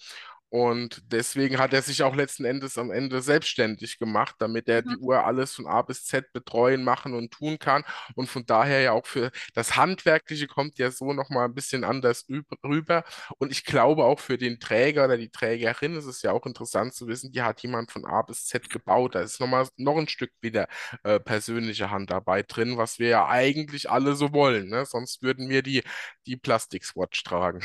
Und 0.49 1.03
deswegen 1.13 1.59
hat 1.59 1.73
er 1.75 1.83
sich 1.83 2.03
auch 2.05 2.15
letzten 2.15 2.45
Endes 2.45 2.79
am 2.79 2.91
Ende 2.91 3.21
selbstständig 3.21 3.99
gemacht, 3.99 4.37
damit 4.39 4.69
er 4.69 4.83
die 4.83 4.97
Mhm. 4.97 4.99
Uhr 4.99 5.25
alles 5.25 5.55
von 5.55 5.67
A 5.67 5.83
bis 5.83 6.05
Z 6.05 6.33
betreuen, 6.33 6.85
machen 6.85 7.15
und 7.15 7.33
tun 7.33 7.59
kann. 7.59 7.85
Und 8.15 8.29
von 8.29 8.47
daher 8.47 8.81
ja 8.81 8.93
auch 8.93 9.07
für 9.07 9.31
das 9.55 9.77
Handwerkliche 9.77 10.47
kommt 10.47 10.79
ja 10.79 10.91
so 10.91 11.13
nochmal 11.13 11.47
ein 11.47 11.55
bisschen 11.55 11.85
anders 11.85 12.29
üb- 12.29 12.45
rüber. 12.65 13.05
Und 13.39 13.51
ich 13.53 13.65
glaube 13.65 14.05
auch 14.05 14.21
für 14.21 14.39
den 14.39 14.61
Träger 14.61 15.05
oder 15.05 15.17
die 15.19 15.31
Trägerin 15.31 15.95
ist 15.97 16.07
es 16.07 16.23
ja 16.23 16.33
auch 16.33 16.47
interessant 16.47 16.95
zu 16.95 17.07
wissen, 17.09 17.33
die 17.33 17.43
hat 17.43 17.61
jemand 17.63 17.91
von 17.91 18.05
A 18.07 18.23
bis 18.23 18.47
Z 18.47 18.71
gebaut. 18.71 19.15
Da 19.15 19.21
ist 19.21 19.41
nochmal 19.41 19.69
noch 19.77 19.97
ein 19.99 20.09
Stück 20.09 20.31
wieder 20.41 20.69
äh, 21.05 21.21
persönliche 21.21 21.91
Handarbeit 21.91 22.47
drin, 22.55 22.77
was 22.77 22.99
wir 22.99 23.09
ja 23.09 23.27
eigentlich 23.29 23.91
alle 23.91 24.15
so 24.17 24.33
wollen, 24.33 24.69
ne? 24.69 24.85
Sonst 24.87 25.23
würden 25.23 25.49
wir 25.49 25.63
die, 25.63 25.83
die 26.27 26.37
Plastik-Swatch 26.37 27.23
tragen. 27.25 27.61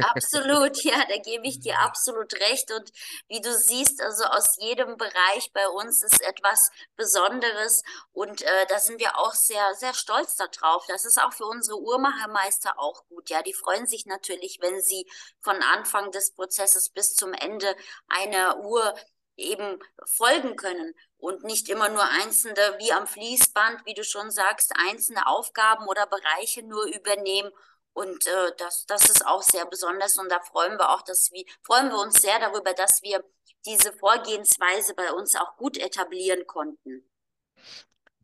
Absolut, 0.00 0.82
ja, 0.84 1.04
da 1.08 1.16
gebe 1.18 1.46
ich 1.46 1.60
dir 1.60 1.78
absolut 1.80 2.34
recht. 2.34 2.70
Und 2.72 2.90
wie 3.28 3.40
du 3.40 3.52
siehst, 3.56 4.00
also 4.02 4.24
aus 4.24 4.56
jedem 4.58 4.96
Bereich 4.96 5.52
bei 5.52 5.68
uns 5.68 6.02
ist 6.02 6.20
etwas 6.22 6.70
Besonderes. 6.96 7.82
Und 8.12 8.42
äh, 8.42 8.66
da 8.68 8.78
sind 8.78 9.00
wir 9.00 9.18
auch 9.18 9.34
sehr, 9.34 9.74
sehr 9.74 9.94
stolz 9.94 10.36
darauf. 10.36 10.84
Das 10.88 11.04
ist 11.04 11.20
auch 11.20 11.32
für 11.32 11.46
unsere 11.46 11.80
Uhrmachermeister 11.80 12.78
auch 12.78 13.06
gut. 13.08 13.30
Ja, 13.30 13.42
die 13.42 13.54
freuen 13.54 13.86
sich 13.86 14.06
natürlich, 14.06 14.58
wenn 14.60 14.80
sie 14.80 15.06
von 15.40 15.62
Anfang 15.62 16.10
des 16.10 16.34
Prozesses 16.34 16.90
bis 16.90 17.14
zum 17.14 17.32
Ende 17.32 17.74
einer 18.08 18.60
Uhr 18.60 18.94
eben 19.36 19.78
folgen 20.04 20.56
können 20.56 20.94
und 21.16 21.44
nicht 21.44 21.68
immer 21.68 21.88
nur 21.88 22.04
einzelne, 22.04 22.76
wie 22.78 22.92
am 22.92 23.06
Fließband, 23.06 23.86
wie 23.86 23.94
du 23.94 24.04
schon 24.04 24.30
sagst, 24.30 24.72
einzelne 24.88 25.26
Aufgaben 25.26 25.86
oder 25.88 26.06
Bereiche 26.06 26.62
nur 26.62 26.84
übernehmen. 26.84 27.50
Und 27.94 28.26
äh, 28.26 28.52
das, 28.58 28.86
das 28.86 29.10
ist 29.10 29.26
auch 29.26 29.42
sehr 29.42 29.66
besonders 29.66 30.16
und 30.18 30.30
da 30.30 30.40
freuen 30.40 30.78
wir 30.78 30.90
auch, 30.90 31.02
dass 31.02 31.30
wir, 31.32 31.44
freuen 31.62 31.90
wir 31.90 31.98
uns 31.98 32.20
sehr 32.22 32.38
darüber, 32.40 32.72
dass 32.74 33.02
wir 33.02 33.22
diese 33.66 33.92
Vorgehensweise 33.92 34.94
bei 34.94 35.12
uns 35.12 35.36
auch 35.36 35.56
gut 35.56 35.76
etablieren 35.78 36.46
konnten. 36.46 37.04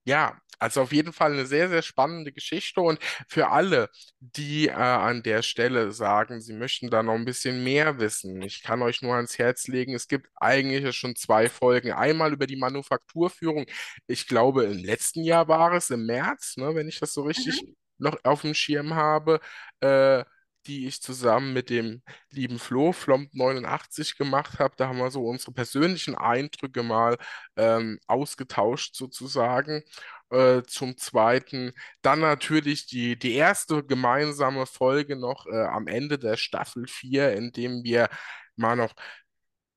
Ja, 0.05 0.41
also 0.59 0.83
auf 0.83 0.93
jeden 0.93 1.13
Fall 1.13 1.33
eine 1.33 1.47
sehr, 1.47 1.69
sehr 1.69 1.83
spannende 1.83 2.33
Geschichte 2.33 2.81
und 2.81 2.99
für 3.29 3.49
alle, 3.51 3.91
die 4.21 4.69
äh, 4.69 4.73
an 4.73 5.23
der 5.23 5.43
Stelle 5.43 5.93
sagen, 5.93 6.41
sie 6.41 6.55
möchten 6.55 6.91
da 6.91 7.03
noch 7.03 7.15
ein 7.15 7.27
bisschen 7.27 7.63
mehr 7.63 7.99
wissen, 7.99 8.41
ich 8.43 8.63
kann 8.63 8.83
euch 8.83 9.03
nur 9.03 9.15
ans 9.15 9.39
Herz 9.39 9.69
legen, 9.69 9.95
es 9.95 10.09
gibt 10.09 10.29
eigentlich 10.37 10.97
schon 10.97 11.15
zwei 11.15 11.49
Folgen. 11.51 11.93
Einmal 11.93 12.33
über 12.33 12.47
die 12.47 12.57
Manufakturführung, 12.57 13.67
ich 14.07 14.27
glaube 14.27 14.65
im 14.65 14.79
letzten 14.79 15.23
Jahr 15.25 15.47
war 15.49 15.75
es, 15.75 15.91
im 15.91 16.07
März, 16.07 16.57
ne, 16.57 16.75
wenn 16.75 16.89
ich 16.89 16.99
das 17.01 17.13
so 17.13 17.23
richtig 17.23 17.63
Mhm. 17.63 17.77
Noch 17.99 18.19
auf 18.25 18.43
dem 18.43 18.55
Schirm 18.55 18.95
habe, 18.95 19.41
äh, 19.81 20.25
die 20.67 20.87
ich 20.87 21.01
zusammen 21.03 21.53
mit 21.55 21.71
dem 21.71 22.03
lieben 22.31 22.59
Flo, 22.59 22.91
Flomp89 22.91 24.19
gemacht 24.19 24.59
habe. 24.59 24.75
Da 24.77 24.89
haben 24.89 24.99
wir 24.99 25.11
so 25.11 25.25
unsere 25.27 25.53
persönlichen 25.53 26.15
Eindrücke 26.15 26.83
mal 26.83 27.17
ähm, 27.57 27.99
ausgetauscht 28.07 28.95
sozusagen. 28.95 29.83
Äh, 30.31 30.63
zum 30.67 30.99
Zweiten 30.99 31.73
dann 32.03 32.21
natürlich 32.21 32.87
die, 32.87 33.19
die 33.19 33.35
erste 33.35 33.83
gemeinsame 33.83 34.67
Folge 34.67 35.17
noch 35.17 35.47
äh, 35.47 35.65
am 35.65 35.87
Ende 35.87 36.19
der 36.19 36.37
Staffel 36.37 36.87
4, 36.87 37.33
in 37.33 37.51
dem 37.53 37.83
wir 37.83 38.11
mal 38.57 38.77
noch 38.77 38.93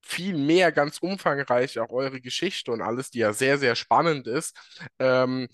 viel 0.01 0.38
mehr, 0.38 0.72
ganz 0.72 0.97
umfangreich 0.99 1.80
auch 1.80 1.91
eure 1.91 2.22
Geschichte 2.22 2.72
und 2.72 2.82
alles, 2.82 3.11
die 3.11 3.19
ja 3.19 3.34
sehr, 3.34 3.57
sehr 3.57 3.76
spannend 3.76 4.28
ist. 4.28 4.57
Ähm, 4.99 5.47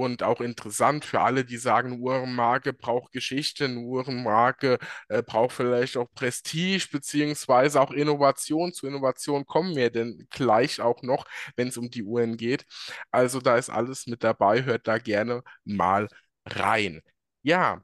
und 0.00 0.22
auch 0.22 0.40
interessant 0.40 1.04
für 1.04 1.20
alle, 1.20 1.44
die 1.44 1.58
sagen, 1.58 2.00
Uhrenmarke 2.00 2.72
braucht 2.72 3.12
Geschichte, 3.12 3.66
eine 3.66 3.80
Uhrenmarke 3.80 4.78
äh, 5.08 5.22
braucht 5.22 5.52
vielleicht 5.52 5.96
auch 5.98 6.10
Prestige, 6.14 6.88
beziehungsweise 6.90 7.80
auch 7.80 7.90
Innovation. 7.90 8.72
Zu 8.72 8.86
Innovation 8.86 9.44
kommen 9.46 9.76
wir 9.76 9.90
denn 9.90 10.26
gleich 10.30 10.80
auch 10.80 11.02
noch, 11.02 11.26
wenn 11.56 11.68
es 11.68 11.76
um 11.76 11.90
die 11.90 12.02
Uhren 12.02 12.36
geht. 12.38 12.64
Also 13.10 13.40
da 13.40 13.56
ist 13.56 13.68
alles 13.70 14.06
mit 14.06 14.24
dabei, 14.24 14.64
hört 14.64 14.88
da 14.88 14.98
gerne 14.98 15.42
mal 15.64 16.08
rein. 16.46 17.02
Ja. 17.42 17.82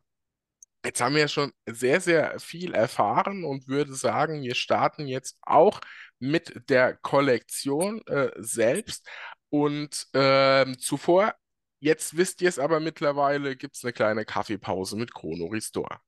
Jetzt 0.85 1.01
haben 1.01 1.17
wir 1.17 1.29
schon 1.29 1.53
sehr, 1.69 2.01
sehr 2.01 2.39
viel 2.39 2.73
erfahren 2.75 3.45
und 3.45 3.67
würde 3.69 3.95
sagen, 3.95 4.43
wir 4.43 4.55
starten 4.55 5.07
jetzt 5.09 5.37
auch 5.43 5.81
mit 6.21 6.71
der 6.71 6.97
Kollektion 6.97 8.01
äh, 8.07 8.31
selbst. 8.37 9.07
Und 9.51 10.07
ähm, 10.15 10.79
zuvor, 10.79 11.35
jetzt 11.87 12.17
wisst 12.17 12.43
ihr 12.43 12.49
es 12.49 12.59
aber 12.59 12.81
mittlerweile, 12.81 13.55
gibt 13.55 13.77
es 13.77 13.85
eine 13.85 13.93
kleine 13.93 14.25
Kaffeepause 14.25 14.97
mit 14.97 15.15
Chrono 15.15 15.47
Restore. 15.47 16.01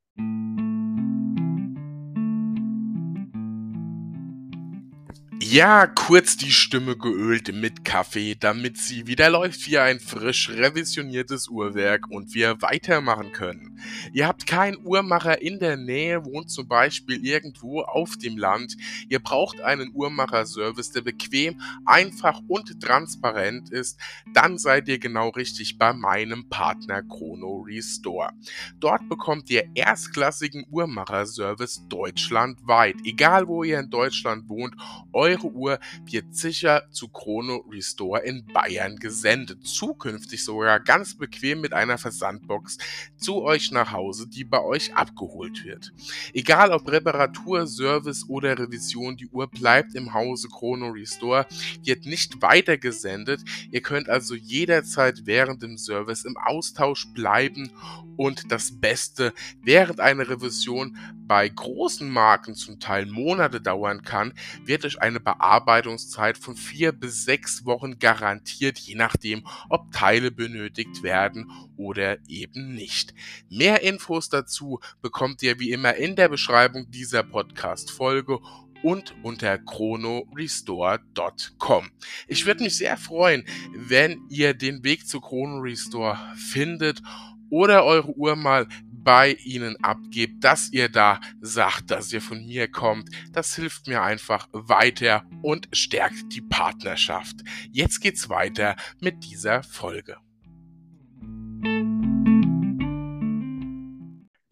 Ja, 5.51 5.87
kurz 5.87 6.37
die 6.37 6.53
Stimme 6.53 6.95
geölt 6.95 7.55
mit 7.55 7.83
Kaffee, 7.83 8.35
damit 8.35 8.77
sie 8.77 9.07
wieder 9.07 9.31
läuft 9.31 9.67
wie 9.67 9.79
ein 9.79 9.99
frisch 9.99 10.51
revisioniertes 10.51 11.49
Uhrwerk 11.49 12.11
und 12.11 12.35
wir 12.35 12.61
weitermachen 12.61 13.33
können. 13.33 13.81
Ihr 14.13 14.27
habt 14.27 14.47
keinen 14.47 14.85
Uhrmacher 14.85 15.41
in 15.41 15.59
der 15.59 15.79
Nähe, 15.79 16.27
wohnt 16.27 16.51
zum 16.51 16.69
Beispiel 16.69 17.25
irgendwo 17.25 17.81
auf 17.81 18.19
dem 18.19 18.37
Land. 18.37 18.77
Ihr 19.09 19.21
braucht 19.21 19.63
einen 19.63 19.91
Uhrmacherservice, 19.95 20.91
der 20.91 21.01
bequem, 21.01 21.59
einfach 21.87 22.43
und 22.47 22.79
transparent 22.83 23.71
ist. 23.71 23.99
Dann 24.35 24.59
seid 24.59 24.87
ihr 24.89 24.99
genau 24.99 25.31
richtig 25.31 25.79
bei 25.79 25.95
meinem 25.95 26.51
Partner 26.51 27.03
Chrono 27.03 27.65
Restore. 27.67 28.33
Dort 28.81 29.09
bekommt 29.09 29.49
ihr 29.49 29.65
erstklassigen 29.75 30.67
Uhrmacherservice 30.71 31.89
deutschlandweit. 31.89 32.97
Egal 33.05 33.49
wo 33.49 33.65
ihr 33.65 33.81
in 33.81 33.89
Deutschland 33.89 34.47
wohnt, 34.51 34.75
eure 35.15 35.38
Uhr 35.47 35.79
wird 36.05 36.35
sicher 36.35 36.83
zu 36.91 37.09
Chrono 37.09 37.65
Restore 37.71 38.23
in 38.23 38.45
Bayern 38.47 38.97
gesendet. 38.97 39.67
Zukünftig 39.67 40.45
sogar 40.45 40.81
ganz 40.81 41.17
bequem 41.17 41.61
mit 41.61 41.73
einer 41.73 41.99
Versandbox 41.99 42.79
zu 43.17 43.43
euch 43.43 43.71
nach 43.71 43.93
Hause, 43.93 44.27
die 44.29 44.45
bei 44.45 44.63
euch 44.63 44.95
abgeholt 44.95 45.65
wird. 45.65 45.93
Egal 46.33 46.73
ob 46.73 46.91
Reparatur, 46.91 47.67
Service 47.67 48.29
oder 48.29 48.59
Revision, 48.59 49.17
die 49.17 49.29
Uhr 49.29 49.49
bleibt 49.49 49.95
im 49.95 50.13
Hause 50.13 50.49
Chrono 50.49 50.89
Restore, 50.89 51.47
wird 51.83 52.07
nicht 52.07 52.43
weitergesendet. 52.43 53.43
Ihr 53.71 53.81
könnt 53.81 54.09
also 54.09 54.35
jederzeit 54.35 55.23
während 55.25 55.63
dem 55.63 55.79
Service 55.79 56.25
im 56.25 56.37
Austausch 56.37 57.07
bleiben 57.15 57.71
und 58.17 58.51
das 58.51 58.79
Beste, 58.81 59.33
während 59.63 60.01
eine 60.01 60.29
Revision 60.29 60.97
bei 61.29 61.49
großen 61.49 62.11
Marken 62.11 62.55
zum 62.55 62.81
Teil 62.81 63.07
Monate 63.07 63.61
dauern 63.61 64.03
kann, 64.03 64.33
wird 64.65 64.85
euch 64.85 65.01
eine 65.01 65.21
Bearbeitungszeit 65.21 66.39
von 66.39 66.57
vier 66.57 66.93
bis 66.93 67.25
sechs 67.25 67.65
Wochen 67.65 67.99
garantiert, 67.99 68.79
je 68.79 68.95
nachdem, 68.95 69.47
ob 69.69 69.93
Teile 69.93 70.31
benötigt 70.31 71.03
werden 71.03 71.51
oder 71.77 72.19
eben 72.29 72.75
nicht. 72.75 73.15
Mehr 73.51 73.83
Infos 73.83 74.31
dazu 74.31 74.81
bekommt 75.03 75.43
ihr 75.43 75.61
wie 75.61 75.71
immer 75.71 75.95
in 75.95 76.17
der 76.17 76.29
Beschreibung 76.29 76.91
dieser 76.91 77.23
Podcast-Folge 77.23 78.39
und 78.83 79.15
unter 79.23 79.59
chronorestore.com. 79.59 81.91
Ich 82.27 82.47
würde 82.47 82.65
mich 82.65 82.77
sehr 82.77 82.97
freuen, 82.97 83.45
wenn 83.75 84.23
ihr 84.29 84.55
den 84.55 84.83
Weg 84.85 85.07
zu 85.07 85.21
Chrono 85.21 85.59
Restore 85.59 86.19
findet 86.37 87.03
oder 87.51 87.85
eure 87.85 88.17
Uhr 88.17 88.37
mal 88.37 88.67
bei 89.09 89.33
ihnen 89.45 89.77
abgebt, 89.83 90.45
dass 90.45 90.71
ihr 90.71 90.89
da 90.89 91.21
sagt, 91.41 91.91
dass 91.91 92.13
ihr 92.13 92.21
von 92.21 92.45
mir 92.45 92.71
kommt. 92.71 93.09
Das 93.33 93.55
hilft 93.55 93.87
mir 93.87 94.03
einfach 94.03 94.49
weiter 94.53 95.25
und 95.43 95.69
stärkt 95.73 96.33
die 96.35 96.43
Partnerschaft. 96.43 97.37
Jetzt 97.73 98.01
geht's 98.01 98.29
weiter 98.29 98.77
mit 99.01 99.25
dieser 99.25 99.63
Folge. 99.63 100.19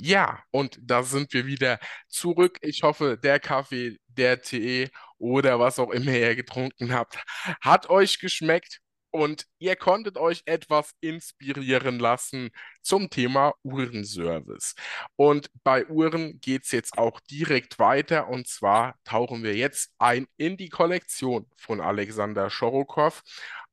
Ja, 0.01 0.43
und 0.53 0.79
da 0.81 1.03
sind 1.03 1.33
wir 1.33 1.47
wieder 1.47 1.79
zurück. 2.09 2.59
Ich 2.63 2.83
hoffe, 2.83 3.19
der 3.21 3.41
Kaffee, 3.41 3.99
der 4.07 4.41
Tee 4.41 4.89
oder 5.19 5.59
was 5.59 5.79
auch 5.79 5.91
immer 5.91 6.13
ihr 6.13 6.37
getrunken 6.37 6.93
habt, 6.93 7.19
hat 7.61 7.91
euch 7.91 8.21
geschmeckt 8.21 8.81
und 9.11 9.47
ihr 9.59 9.77
konntet 9.77 10.17
euch 10.19 10.43
etwas 10.47 10.95
inspirieren 11.01 11.99
lassen 11.99 12.51
zum 12.83 13.11
Thema 13.11 13.55
Uhrenservice. 13.63 14.75
Und 15.17 15.51
bei 15.65 15.87
Uhren 15.87 16.41
geht 16.41 16.65
es 16.65 16.73
jetzt 16.73 16.99
auch 16.99 17.21
direkt 17.21 17.79
weiter 17.79 18.29
und 18.29 18.47
zwar 18.47 18.97
tauchen 19.05 19.43
wir 19.43 19.55
jetzt 19.57 19.93
ein 19.99 20.27
in 20.37 20.57
die 20.57 20.69
Kollektion 20.69 21.47
von 21.57 21.81
Alexander 21.81 22.51
Schorokow. 22.51 23.23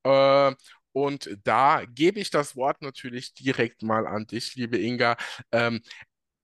Äh, 0.04 0.54
und 0.94 1.38
da 1.44 1.84
gebe 1.86 2.20
ich 2.20 2.30
das 2.30 2.56
Wort 2.56 2.82
natürlich 2.82 3.34
direkt 3.34 3.82
mal 3.82 4.06
an 4.08 4.28
dich, 4.28 4.56
liebe 4.56 4.78
Inga. 4.78 5.18
Ähm, 5.52 5.82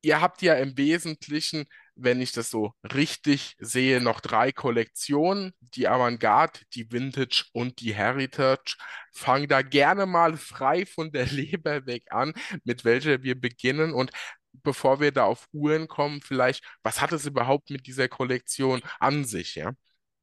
ihr 0.02 0.22
habt 0.22 0.42
ja 0.42 0.56
im 0.56 0.78
Wesentlichen 0.78 1.66
wenn 2.02 2.22
ich 2.22 2.32
das 2.32 2.50
so 2.50 2.74
richtig 2.93 3.56
sehe, 3.60 4.02
noch 4.02 4.20
drei 4.22 4.52
Kollektionen, 4.52 5.54
die 5.60 5.88
Avantgarde, 5.88 6.60
die 6.74 6.91
Vintage 6.91 7.45
und 7.54 7.80
die 7.82 7.93
Heritage. 7.93 8.76
Fang 9.14 9.47
da 9.47 9.62
gerne 9.62 10.06
mal 10.06 10.38
frei 10.38 10.86
von 10.86 11.12
der 11.12 11.26
Leber 11.32 11.86
weg 11.86 12.06
an, 12.12 12.34
mit 12.64 12.86
welcher 12.86 13.24
wir 13.24 13.39
beginnen 13.39 13.93
und 13.93 14.12
bevor 14.64 15.00
wir 15.00 15.12
da 15.12 15.26
auf 15.26 15.47
Uhren 15.54 15.88
kommen, 15.88 16.22
vielleicht, 16.22 16.64
was 16.84 17.02
hat 17.02 17.12
es 17.12 17.26
überhaupt 17.26 17.70
mit 17.70 17.88
dieser 17.88 18.08
Kollektion 18.08 18.82
an 19.00 19.26
sich, 19.26 19.56
ja? 19.56 19.74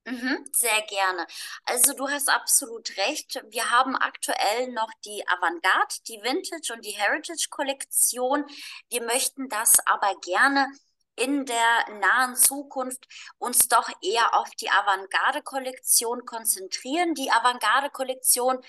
Mhm, 0.07 0.45
sehr 0.53 0.83
gerne. 0.83 1.27
Also 1.65 1.93
du 1.93 2.09
hast 2.09 2.29
absolut 2.29 2.97
recht. 2.97 3.43
Wir 3.51 3.71
haben 3.71 3.97
aktuell 3.97 4.73
noch 4.73 4.91
die 5.05 5.27
Avantgarde, 5.27 5.97
die 6.07 6.21
Vintage 6.23 6.73
und 6.73 6.85
die 6.85 6.93
Heritage 6.93 7.49
Kollektion. 7.51 8.45
Wir 8.89 9.03
möchten 9.03 9.49
das 9.49 9.81
aber 9.85 10.15
gerne 10.25 10.69
in 11.17 11.47
der 11.47 11.99
nahen 12.01 12.37
Zukunft 12.37 13.07
uns 13.39 13.69
doch 13.69 13.89
eher 14.03 14.35
auf 14.35 14.51
die 14.61 14.71
Avantgarde-Kollektion 14.71 16.25
konzentrieren. 16.25 17.15
Die 17.15 17.31
Avantgarde-Kollektion 17.31 18.63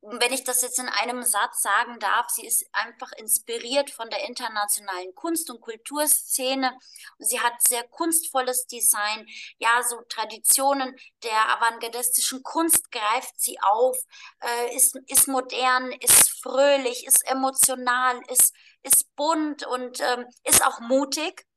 wenn 0.00 0.32
ich 0.32 0.44
das 0.44 0.62
jetzt 0.62 0.78
in 0.78 0.88
einem 0.88 1.22
Satz 1.24 1.62
sagen 1.62 1.98
darf, 1.98 2.28
sie 2.28 2.46
ist 2.46 2.64
einfach 2.72 3.10
inspiriert 3.12 3.90
von 3.90 4.08
der 4.10 4.26
internationalen 4.28 5.14
Kunst- 5.14 5.50
und 5.50 5.60
Kulturszene. 5.60 6.72
Sie 7.18 7.40
hat 7.40 7.54
sehr 7.66 7.82
kunstvolles 7.88 8.66
Design. 8.66 9.26
Ja, 9.58 9.82
so 9.82 10.00
Traditionen 10.08 10.94
der 11.24 11.48
avantgardistischen 11.56 12.42
Kunst 12.44 12.92
greift 12.92 13.40
sie 13.40 13.58
auf, 13.60 13.96
äh, 14.40 14.76
ist, 14.76 14.96
ist 15.08 15.26
modern, 15.26 15.90
ist 15.92 16.30
fröhlich, 16.42 17.04
ist 17.06 17.28
emotional, 17.28 18.20
ist, 18.28 18.54
ist 18.84 19.14
bunt 19.16 19.66
und 19.66 20.00
ähm, 20.00 20.26
ist 20.44 20.64
auch 20.64 20.78
mutig 20.80 21.47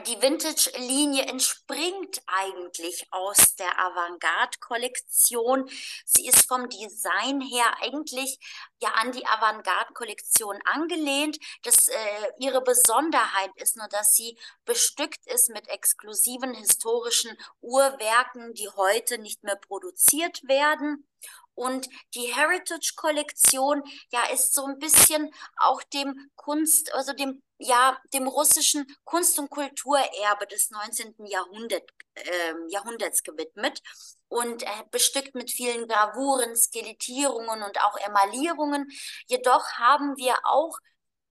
die 0.00 0.22
Vintage-Linie 0.22 1.26
entspringt 1.26 2.22
eigentlich 2.26 3.06
aus 3.10 3.56
der 3.56 3.78
Avantgarde-Kollektion. 3.78 5.68
Sie 6.06 6.26
ist 6.26 6.48
vom 6.48 6.70
Design 6.70 7.42
her 7.42 7.76
eigentlich 7.82 8.38
ja 8.80 8.88
an 8.94 9.12
die 9.12 9.26
Avantgarde-Kollektion 9.26 10.58
angelehnt. 10.64 11.38
Das, 11.62 11.88
äh, 11.88 12.32
ihre 12.38 12.62
Besonderheit 12.62 13.50
ist 13.56 13.76
nur, 13.76 13.88
dass 13.88 14.14
sie 14.14 14.38
bestückt 14.64 15.26
ist 15.26 15.50
mit 15.50 15.68
exklusiven 15.68 16.54
historischen 16.54 17.36
Uhrwerken, 17.60 18.54
die 18.54 18.70
heute 18.70 19.18
nicht 19.18 19.44
mehr 19.44 19.56
produziert 19.56 20.42
werden. 20.48 21.06
Und 21.54 21.88
die 22.14 22.34
Heritage-Kollektion, 22.34 23.82
ja, 24.10 24.24
ist 24.32 24.54
so 24.54 24.64
ein 24.64 24.78
bisschen 24.78 25.32
auch 25.56 25.82
dem 25.82 26.30
Kunst, 26.34 26.94
also 26.94 27.12
dem, 27.12 27.42
ja, 27.62 27.96
dem 28.12 28.26
russischen 28.26 28.86
Kunst- 29.04 29.38
und 29.38 29.50
Kulturerbe 29.50 30.46
des 30.50 30.70
19. 30.70 31.14
Jahrhundert, 31.26 31.84
äh, 32.14 32.54
Jahrhunderts 32.68 33.22
gewidmet 33.22 33.80
und 34.28 34.64
äh, 34.64 34.66
bestückt 34.90 35.34
mit 35.34 35.50
vielen 35.50 35.86
Gravuren, 35.86 36.56
Skelettierungen 36.56 37.62
und 37.62 37.80
auch 37.82 37.96
Emaillierungen. 37.98 38.90
Jedoch 39.26 39.64
haben 39.74 40.16
wir 40.16 40.34
auch 40.44 40.76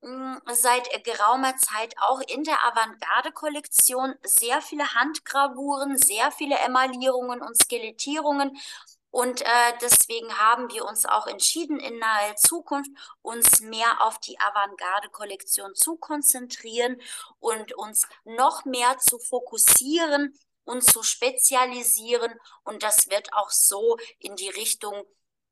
hm, 0.03 0.39
seit 0.53 0.89
geraumer 1.03 1.55
Zeit 1.57 1.95
auch 1.99 2.21
in 2.21 2.43
der 2.43 2.65
Avantgarde-Kollektion 2.65 4.15
sehr 4.23 4.61
viele 4.61 4.93
Handgravuren, 4.93 5.97
sehr 5.97 6.31
viele 6.31 6.57
Emaillierungen 6.57 7.41
und 7.41 7.55
Skelettierungen. 7.61 8.57
Und 9.11 9.41
äh, 9.41 9.73
deswegen 9.81 10.39
haben 10.39 10.71
wir 10.71 10.85
uns 10.85 11.05
auch 11.05 11.27
entschieden, 11.27 11.79
in 11.79 11.99
naher 11.99 12.37
Zukunft 12.37 12.89
uns 13.21 13.59
mehr 13.59 14.01
auf 14.01 14.17
die 14.19 14.39
Avantgarde-Kollektion 14.39 15.75
zu 15.75 15.97
konzentrieren 15.97 17.01
und 17.39 17.73
uns 17.73 18.07
noch 18.23 18.63
mehr 18.63 18.97
zu 18.99 19.19
fokussieren 19.19 20.33
und 20.63 20.83
zu 20.83 21.03
spezialisieren. 21.03 22.33
Und 22.63 22.83
das 22.83 23.09
wird 23.09 23.33
auch 23.33 23.49
so 23.51 23.97
in 24.17 24.37
die 24.37 24.49
Richtung 24.49 25.03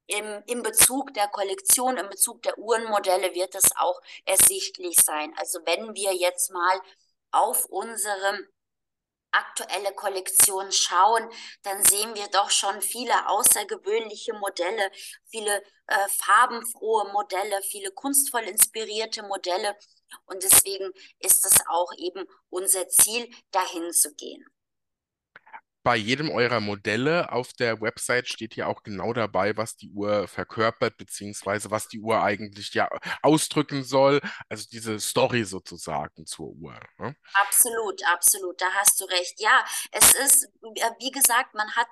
im, 0.08 0.42
im 0.48 0.64
Bezug 0.64 1.14
der 1.14 1.28
Kollektion, 1.28 1.98
im 1.98 2.10
Bezug 2.10 2.42
der 2.42 2.58
Uhrenmodelle 2.58 3.36
wird 3.36 3.54
es 3.56 3.76
auch 3.76 4.02
ersichtlich 4.26 5.00
sein. 5.00 5.34
Also 5.38 5.60
wenn 5.66 5.94
wir 5.96 6.14
jetzt 6.16 6.52
mal 6.52 6.82
auf 7.32 7.66
unsere 7.66 8.40
aktuelle 9.32 9.94
Kollektion 9.94 10.72
schauen, 10.72 11.30
dann 11.64 11.84
sehen 11.84 12.16
wir 12.16 12.28
doch 12.28 12.50
schon 12.50 12.82
viele 12.82 13.28
außergewöhnliche 13.28 14.34
Modelle, 14.34 14.92
viele 15.30 15.64
äh, 15.88 16.08
farbenfrohe 16.10 17.12
Modelle, 17.12 17.62
viele 17.64 17.92
kunstvoll 17.92 18.44
inspirierte 18.44 19.24
Modelle. 19.24 19.76
Und 20.26 20.44
deswegen 20.44 20.92
ist 21.20 21.46
es 21.46 21.60
auch 21.68 21.92
eben 21.98 22.26
unser 22.50 22.88
Ziel, 22.90 23.30
dahin 23.52 23.92
zu 23.94 24.14
gehen 24.16 24.46
bei 25.90 25.96
jedem 25.96 26.30
eurer 26.30 26.60
Modelle 26.60 27.32
auf 27.32 27.52
der 27.54 27.82
Website 27.82 28.28
steht 28.28 28.56
ja 28.56 28.68
auch 28.68 28.84
genau 28.84 29.12
dabei, 29.12 29.58
was 29.58 29.76
die 29.76 29.90
Uhr 29.90 30.28
verkörpert, 30.28 30.98
beziehungsweise 30.98 31.72
was 31.72 31.88
die 31.88 32.00
Uhr 32.00 32.22
eigentlich 32.22 32.76
ja 32.76 32.88
ausdrücken 33.24 33.84
soll. 33.84 34.22
Also 34.50 34.68
diese 34.72 35.00
Story 35.00 35.46
sozusagen 35.46 36.28
zur 36.28 36.50
Uhr. 36.50 36.80
Ne? 37.00 37.16
Absolut, 37.34 38.04
absolut, 38.06 38.62
da 38.62 38.68
hast 38.76 39.02
du 39.02 39.06
recht. 39.06 39.40
Ja, 39.40 39.66
es 39.92 40.14
ist, 40.14 40.48
wie 41.00 41.10
gesagt, 41.10 41.56
man 41.56 41.76
hat 41.76 41.88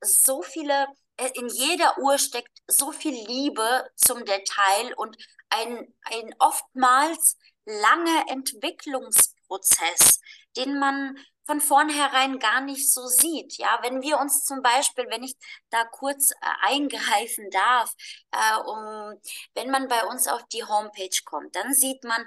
so 0.00 0.40
viele, 0.40 0.86
äh, 1.18 1.28
in 1.34 1.48
jeder 1.48 1.98
Uhr 1.98 2.16
steckt 2.16 2.56
so 2.66 2.90
viel 2.90 3.12
Liebe 3.12 3.86
zum 3.96 4.24
Detail 4.24 4.94
und 4.96 5.14
ein, 5.50 5.92
ein 6.04 6.34
oftmals 6.38 7.36
langer 7.66 8.24
Entwicklungsprozess, 8.30 10.22
den 10.56 10.78
man 10.78 11.18
von 11.44 11.60
vornherein 11.60 12.38
gar 12.38 12.60
nicht 12.60 12.90
so 12.92 13.06
sieht. 13.06 13.58
Ja, 13.58 13.78
wenn 13.82 14.02
wir 14.02 14.18
uns 14.18 14.44
zum 14.44 14.62
Beispiel, 14.62 15.06
wenn 15.10 15.22
ich 15.22 15.36
da 15.70 15.84
kurz 15.84 16.30
äh, 16.32 16.36
eingreifen 16.62 17.50
darf, 17.50 17.92
äh, 18.30 18.56
um, 18.60 19.20
wenn 19.54 19.70
man 19.70 19.88
bei 19.88 20.04
uns 20.06 20.28
auf 20.28 20.42
die 20.52 20.64
Homepage 20.64 21.20
kommt, 21.24 21.54
dann 21.56 21.74
sieht 21.74 22.04
man, 22.04 22.24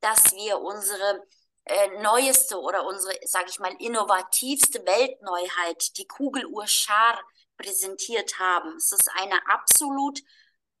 dass 0.00 0.32
wir 0.32 0.60
unsere 0.60 1.22
äh, 1.64 2.00
neueste 2.02 2.60
oder 2.60 2.84
unsere, 2.86 3.14
sage 3.24 3.46
ich 3.48 3.58
mal, 3.58 3.74
innovativste 3.78 4.84
Weltneuheit, 4.86 5.96
die 5.98 6.06
Kugeluhr 6.06 6.66
Char, 6.66 7.18
präsentiert 7.56 8.38
haben. 8.38 8.76
Es 8.76 8.92
ist 8.92 9.10
eine 9.16 9.40
absolut 9.48 10.20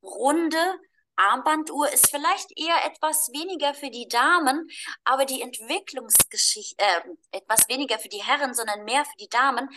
runde, 0.02 0.80
Armbanduhr 1.16 1.90
ist 1.92 2.10
vielleicht 2.10 2.58
eher 2.58 2.84
etwas 2.84 3.28
weniger 3.32 3.74
für 3.74 3.90
die 3.90 4.08
Damen, 4.08 4.68
aber 5.04 5.24
die 5.24 5.42
Entwicklungsgeschichte, 5.42 6.76
äh, 6.82 7.00
etwas 7.38 7.68
weniger 7.68 7.98
für 7.98 8.08
die 8.08 8.22
Herren, 8.22 8.54
sondern 8.54 8.84
mehr 8.84 9.04
für 9.04 9.16
die 9.18 9.28
Damen. 9.28 9.68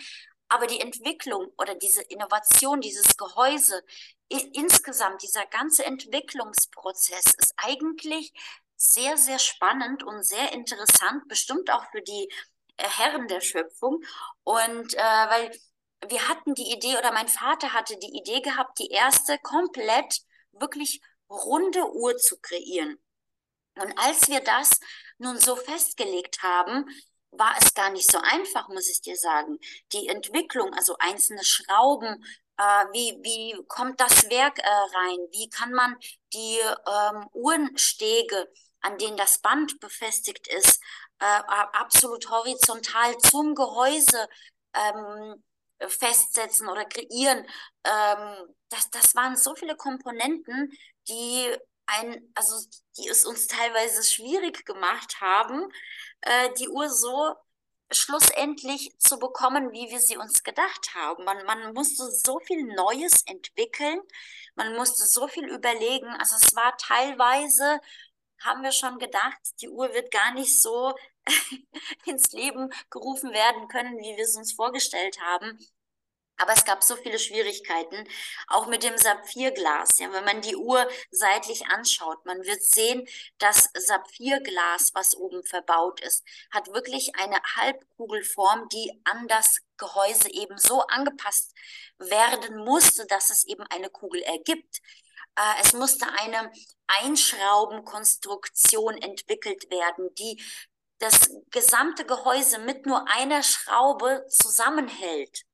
Aber 0.48 0.66
die 0.66 0.80
Entwicklung 0.80 1.52
oder 1.58 1.74
diese 1.74 2.02
Innovation, 2.02 2.80
dieses 2.80 3.16
Gehäuse, 3.16 3.82
insgesamt 4.28 5.22
dieser 5.22 5.44
ganze 5.46 5.84
Entwicklungsprozess 5.84 7.34
ist 7.38 7.54
eigentlich 7.56 8.32
sehr, 8.76 9.16
sehr 9.16 9.38
spannend 9.38 10.02
und 10.02 10.24
sehr 10.24 10.52
interessant, 10.52 11.28
bestimmt 11.28 11.70
auch 11.70 11.84
für 11.90 12.00
die 12.00 12.28
äh, 12.76 12.84
Herren 12.88 13.28
der 13.28 13.40
Schöpfung. 13.40 14.02
Und 14.44 14.94
äh, 14.94 14.98
weil 14.98 15.50
wir 16.06 16.28
hatten 16.28 16.54
die 16.54 16.72
Idee 16.72 16.96
oder 16.96 17.12
mein 17.12 17.28
Vater 17.28 17.72
hatte 17.72 17.98
die 17.98 18.16
Idee 18.16 18.40
gehabt, 18.40 18.78
die 18.78 18.88
erste 18.88 19.38
komplett 19.38 20.20
wirklich 20.52 21.00
runde 21.30 21.92
Uhr 21.92 22.16
zu 22.16 22.38
kreieren. 22.40 22.98
Und 23.74 23.96
als 23.98 24.28
wir 24.28 24.40
das 24.40 24.80
nun 25.18 25.38
so 25.38 25.56
festgelegt 25.56 26.42
haben, 26.42 26.86
war 27.30 27.54
es 27.60 27.74
gar 27.74 27.90
nicht 27.90 28.10
so 28.10 28.18
einfach, 28.18 28.68
muss 28.68 28.88
ich 28.88 29.02
dir 29.02 29.16
sagen. 29.16 29.58
Die 29.92 30.08
Entwicklung, 30.08 30.72
also 30.74 30.96
einzelne 30.98 31.44
Schrauben, 31.44 32.24
äh, 32.56 32.84
wie, 32.92 33.18
wie 33.22 33.64
kommt 33.68 34.00
das 34.00 34.28
Werk 34.30 34.58
äh, 34.58 34.62
rein? 34.68 35.18
Wie 35.32 35.48
kann 35.48 35.72
man 35.72 35.96
die 36.32 36.58
ähm, 36.58 37.28
Uhrenstege, 37.32 38.50
an 38.80 38.98
denen 38.98 39.16
das 39.16 39.38
Band 39.38 39.78
befestigt 39.80 40.48
ist, 40.48 40.80
äh, 41.20 41.24
absolut 41.24 42.30
horizontal 42.30 43.16
zum 43.18 43.54
Gehäuse 43.54 44.28
ähm, 44.74 45.42
festsetzen 45.86 46.68
oder 46.68 46.84
kreieren. 46.84 47.46
Ähm, 47.84 48.54
das, 48.68 48.90
das 48.90 49.14
waren 49.14 49.36
so 49.36 49.54
viele 49.54 49.76
Komponenten, 49.76 50.72
die 51.08 51.56
ein, 51.86 52.30
also 52.34 52.54
die 52.98 53.08
es 53.08 53.24
uns 53.24 53.46
teilweise 53.46 54.02
schwierig 54.04 54.64
gemacht 54.66 55.20
haben, 55.20 55.68
äh, 56.20 56.50
die 56.58 56.68
Uhr 56.68 56.90
so 56.90 57.34
schlussendlich 57.90 58.92
zu 58.98 59.18
bekommen, 59.18 59.72
wie 59.72 59.90
wir 59.90 60.00
sie 60.00 60.18
uns 60.18 60.42
gedacht 60.42 60.94
haben. 60.94 61.24
Man, 61.24 61.44
man 61.46 61.72
musste 61.72 62.10
so 62.10 62.38
viel 62.40 62.64
Neues 62.74 63.22
entwickeln, 63.22 64.00
man 64.54 64.74
musste 64.76 65.06
so 65.06 65.28
viel 65.28 65.48
überlegen. 65.48 66.08
Also 66.18 66.36
es 66.36 66.54
war 66.54 66.76
teilweise, 66.76 67.80
haben 68.40 68.62
wir 68.62 68.72
schon 68.72 68.98
gedacht, 68.98 69.38
die 69.60 69.68
Uhr 69.70 69.92
wird 69.94 70.10
gar 70.10 70.32
nicht 70.34 70.60
so 70.60 70.94
ins 72.04 72.32
Leben 72.32 72.70
gerufen 72.90 73.32
werden 73.32 73.68
können, 73.68 73.98
wie 73.98 74.16
wir 74.16 74.24
es 74.24 74.36
uns 74.36 74.52
vorgestellt 74.52 75.18
haben. 75.20 75.58
Aber 76.38 76.52
es 76.52 76.64
gab 76.64 76.82
so 76.84 76.96
viele 76.96 77.18
Schwierigkeiten, 77.18 78.08
auch 78.46 78.66
mit 78.68 78.84
dem 78.84 78.96
Saphirglas. 78.96 79.98
Ja, 79.98 80.12
wenn 80.12 80.24
man 80.24 80.40
die 80.40 80.56
Uhr 80.56 80.88
seitlich 81.10 81.66
anschaut, 81.66 82.24
man 82.24 82.44
wird 82.44 82.62
sehen, 82.62 83.06
das 83.38 83.68
Saphirglas, 83.74 84.92
was 84.94 85.16
oben 85.16 85.42
verbaut 85.44 86.00
ist, 86.00 86.24
hat 86.50 86.72
wirklich 86.72 87.14
eine 87.16 87.36
Halbkugelform, 87.56 88.68
die 88.68 89.00
an 89.04 89.26
das 89.28 89.58
Gehäuse 89.76 90.30
eben 90.30 90.56
so 90.58 90.82
angepasst 90.82 91.54
werden 91.98 92.64
musste, 92.64 93.06
dass 93.06 93.30
es 93.30 93.44
eben 93.44 93.64
eine 93.70 93.90
Kugel 93.90 94.22
ergibt. 94.22 94.80
Äh, 95.36 95.62
es 95.62 95.72
musste 95.72 96.06
eine 96.20 96.52
Einschraubenkonstruktion 96.86 98.96
entwickelt 98.96 99.70
werden, 99.70 100.14
die 100.14 100.42
das 100.98 101.30
gesamte 101.50 102.04
Gehäuse 102.04 102.58
mit 102.58 102.86
nur 102.86 103.08
einer 103.08 103.42
Schraube 103.42 104.26
zusammenhält 104.28 105.47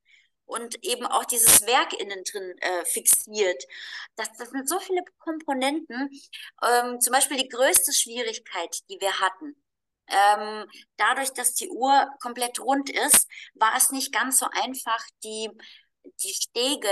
und 0.47 0.82
eben 0.84 1.07
auch 1.07 1.24
dieses 1.24 1.66
Werk 1.66 1.92
innen 1.95 2.22
drin 2.24 2.57
äh, 2.59 2.84
fixiert. 2.84 3.64
Das, 4.16 4.28
das 4.38 4.51
sind 4.51 4.68
so 4.68 4.78
viele 4.78 5.03
Komponenten. 5.18 6.11
Ähm, 6.62 7.01
zum 7.01 7.12
Beispiel 7.12 7.36
die 7.36 7.49
größte 7.49 7.92
Schwierigkeit, 7.92 8.78
die 8.88 9.01
wir 9.01 9.20
hatten. 9.20 9.57
Ähm, 10.09 10.70
dadurch, 10.97 11.32
dass 11.32 11.55
die 11.55 11.70
Uhr 11.70 12.09
komplett 12.20 12.61
rund 12.61 12.90
ist, 12.90 13.26
war 13.55 13.74
es 13.76 13.90
nicht 13.90 14.12
ganz 14.12 14.38
so 14.38 14.47
einfach, 14.51 15.03
die, 15.22 15.51
die 16.22 16.34
Stege 16.34 16.88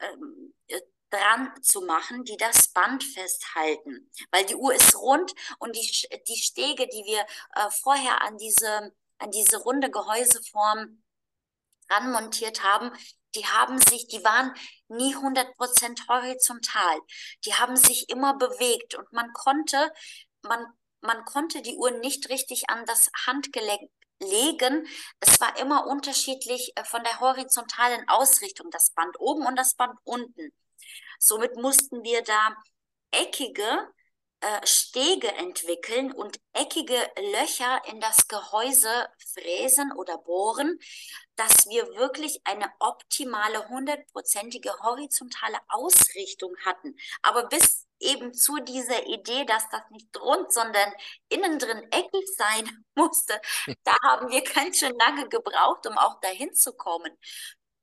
ähm, 0.00 0.54
äh, 0.68 0.80
dran 1.10 1.52
zu 1.62 1.82
machen, 1.82 2.24
die 2.24 2.36
das 2.36 2.68
Band 2.68 3.04
festhalten. 3.04 4.10
Weil 4.30 4.46
die 4.46 4.56
Uhr 4.56 4.74
ist 4.74 4.96
rund 4.96 5.34
und 5.58 5.76
die, 5.76 6.08
die 6.26 6.36
Stege, 6.36 6.88
die 6.88 7.04
wir 7.04 7.20
äh, 7.54 7.70
vorher 7.70 8.22
an 8.22 8.38
diese, 8.38 8.92
an 9.18 9.30
diese 9.30 9.58
runde 9.58 9.90
Gehäuseform 9.90 11.03
ranmontiert 11.90 12.62
haben, 12.62 12.90
die 13.34 13.46
haben 13.46 13.78
sich, 13.78 14.06
die 14.06 14.22
waren 14.24 14.54
nie 14.88 15.14
100% 15.14 16.08
horizontal. 16.08 17.00
Die 17.44 17.54
haben 17.54 17.76
sich 17.76 18.08
immer 18.08 18.36
bewegt 18.36 18.94
und 18.94 19.12
man 19.12 19.32
konnte, 19.32 19.92
man, 20.42 20.64
man 21.00 21.24
konnte 21.24 21.62
die 21.62 21.76
Uhr 21.76 21.90
nicht 21.90 22.28
richtig 22.28 22.68
an 22.70 22.84
das 22.86 23.10
Handgelenk 23.26 23.90
legen. 24.20 24.86
Es 25.20 25.40
war 25.40 25.58
immer 25.58 25.86
unterschiedlich 25.86 26.72
äh, 26.76 26.84
von 26.84 27.02
der 27.02 27.20
horizontalen 27.20 28.08
Ausrichtung, 28.08 28.70
das 28.70 28.90
Band 28.90 29.18
oben 29.18 29.46
und 29.46 29.56
das 29.56 29.74
Band 29.74 29.98
unten. 30.04 30.52
Somit 31.18 31.56
mussten 31.56 32.02
wir 32.04 32.22
da 32.22 32.56
eckige 33.10 33.88
äh, 34.44 34.66
Stege 34.66 35.32
entwickeln 35.32 36.12
und 36.12 36.38
eckige 36.52 37.00
Löcher 37.32 37.80
in 37.86 37.98
das 37.98 38.28
Gehäuse 38.28 39.08
fräsen 39.32 39.90
oder 39.92 40.18
bohren, 40.18 40.78
dass 41.36 41.66
wir 41.66 41.96
wirklich 41.96 42.42
eine 42.44 42.70
optimale, 42.78 43.66
hundertprozentige 43.70 44.70
horizontale 44.82 45.58
Ausrichtung 45.68 46.54
hatten. 46.62 46.94
Aber 47.22 47.46
bis 47.46 47.86
eben 48.00 48.34
zu 48.34 48.58
dieser 48.58 49.06
Idee, 49.06 49.46
dass 49.46 49.66
das 49.70 49.80
nicht 49.90 50.14
rund, 50.20 50.52
sondern 50.52 50.92
innen 51.30 51.58
drin 51.58 51.82
eckig 51.90 52.28
sein 52.36 52.84
musste, 52.94 53.40
da 53.84 53.96
haben 54.04 54.28
wir 54.28 54.42
ganz 54.42 54.78
schön 54.78 54.94
lange 54.98 55.26
gebraucht, 55.30 55.86
um 55.86 55.96
auch 55.96 56.20
dahin 56.20 56.54
zu 56.54 56.74
kommen 56.74 57.16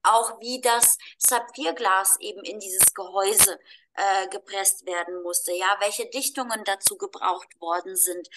auch 0.04 0.40
wie 0.42 0.60
das 0.62 0.98
Saphirglas 1.18 2.18
eben 2.22 2.44
in 2.44 2.60
dieses 2.60 2.94
Gehäuse 2.94 3.60
äh, 3.96 4.28
gepresst 4.30 4.86
werden 4.86 5.22
musste, 5.24 5.52
ja, 5.54 5.78
welche 5.80 6.10
Dichtungen 6.10 6.64
dazu 6.66 6.98
gebraucht 6.98 7.60
worden 7.60 7.96
sind, 7.96 8.28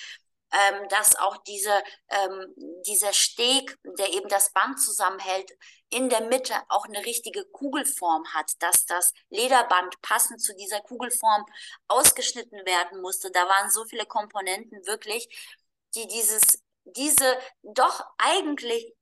ähm, 0.54 0.88
dass 0.88 1.16
auch 1.16 1.36
diese, 1.38 1.82
ähm, 2.08 2.54
dieser 2.86 3.12
Steg, 3.12 3.76
der 3.98 4.12
eben 4.12 4.28
das 4.28 4.52
Band 4.52 4.80
zusammenhält, 4.80 5.50
in 5.90 6.08
der 6.08 6.22
Mitte 6.22 6.54
auch 6.68 6.86
eine 6.86 7.04
richtige 7.04 7.44
Kugelform 7.46 8.24
hat, 8.32 8.52
dass 8.60 8.86
das 8.86 9.12
Lederband 9.30 10.00
passend 10.02 10.40
zu 10.40 10.54
dieser 10.54 10.80
Kugelform 10.80 11.44
ausgeschnitten 11.88 12.64
werden 12.66 13.00
musste. 13.00 13.30
Da 13.30 13.48
waren 13.48 13.70
so 13.70 13.84
viele 13.84 14.06
Komponenten 14.06 14.86
wirklich, 14.86 15.28
die 15.94 16.06
dieses, 16.06 16.62
diese 16.84 17.38
doch 17.62 18.04
eigentlich 18.18 18.94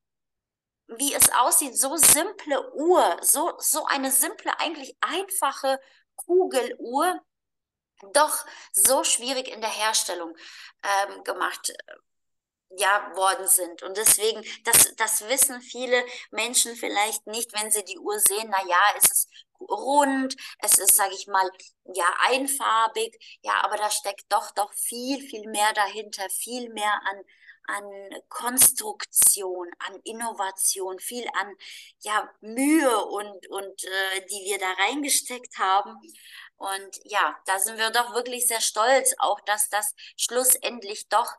wie 0.98 1.14
es 1.14 1.32
aussieht, 1.32 1.78
so 1.78 1.96
simple 1.96 2.72
Uhr, 2.74 3.16
so, 3.22 3.54
so 3.58 3.86
eine 3.86 4.10
simple, 4.10 4.52
eigentlich 4.60 4.96
einfache 5.00 5.80
Kugeluhr, 6.16 7.20
doch 8.12 8.44
so 8.72 9.04
schwierig 9.04 9.48
in 9.48 9.60
der 9.60 9.70
Herstellung 9.70 10.36
ähm, 10.82 11.24
gemacht 11.24 11.70
äh, 11.70 11.94
ja, 12.78 13.14
worden 13.14 13.46
sind. 13.46 13.82
Und 13.82 13.96
deswegen, 13.96 14.42
das, 14.64 14.94
das 14.96 15.28
wissen 15.28 15.60
viele 15.60 16.04
Menschen 16.30 16.74
vielleicht 16.76 17.26
nicht, 17.26 17.52
wenn 17.52 17.70
sie 17.70 17.84
die 17.84 17.98
Uhr 17.98 18.18
sehen, 18.18 18.48
na 18.50 18.66
ja, 18.66 18.80
es 18.96 19.10
ist 19.10 19.28
rund, 19.60 20.36
es 20.58 20.78
ist, 20.78 20.96
sage 20.96 21.14
ich 21.14 21.26
mal, 21.26 21.50
ja, 21.94 22.06
einfarbig, 22.26 23.16
ja, 23.42 23.62
aber 23.62 23.76
da 23.76 23.90
steckt 23.90 24.24
doch, 24.30 24.50
doch 24.52 24.72
viel, 24.74 25.20
viel 25.28 25.48
mehr 25.48 25.72
dahinter, 25.74 26.28
viel 26.30 26.70
mehr 26.70 27.00
an, 27.04 27.22
an 27.66 27.84
Konstruktion, 28.28 29.68
an 29.78 30.00
Innovation, 30.04 30.98
viel 30.98 31.26
an 31.40 31.54
ja, 32.00 32.28
Mühe 32.40 33.04
und, 33.06 33.48
und 33.48 33.84
äh, 33.84 34.26
die 34.30 34.44
wir 34.44 34.58
da 34.58 34.72
reingesteckt 34.84 35.58
haben. 35.58 35.96
Und 36.56 37.00
ja, 37.04 37.36
da 37.46 37.58
sind 37.58 37.78
wir 37.78 37.90
doch 37.90 38.14
wirklich 38.14 38.46
sehr 38.46 38.60
stolz, 38.60 39.14
auch 39.18 39.40
dass 39.40 39.68
das 39.68 39.94
schlussendlich 40.16 41.08
doch 41.08 41.32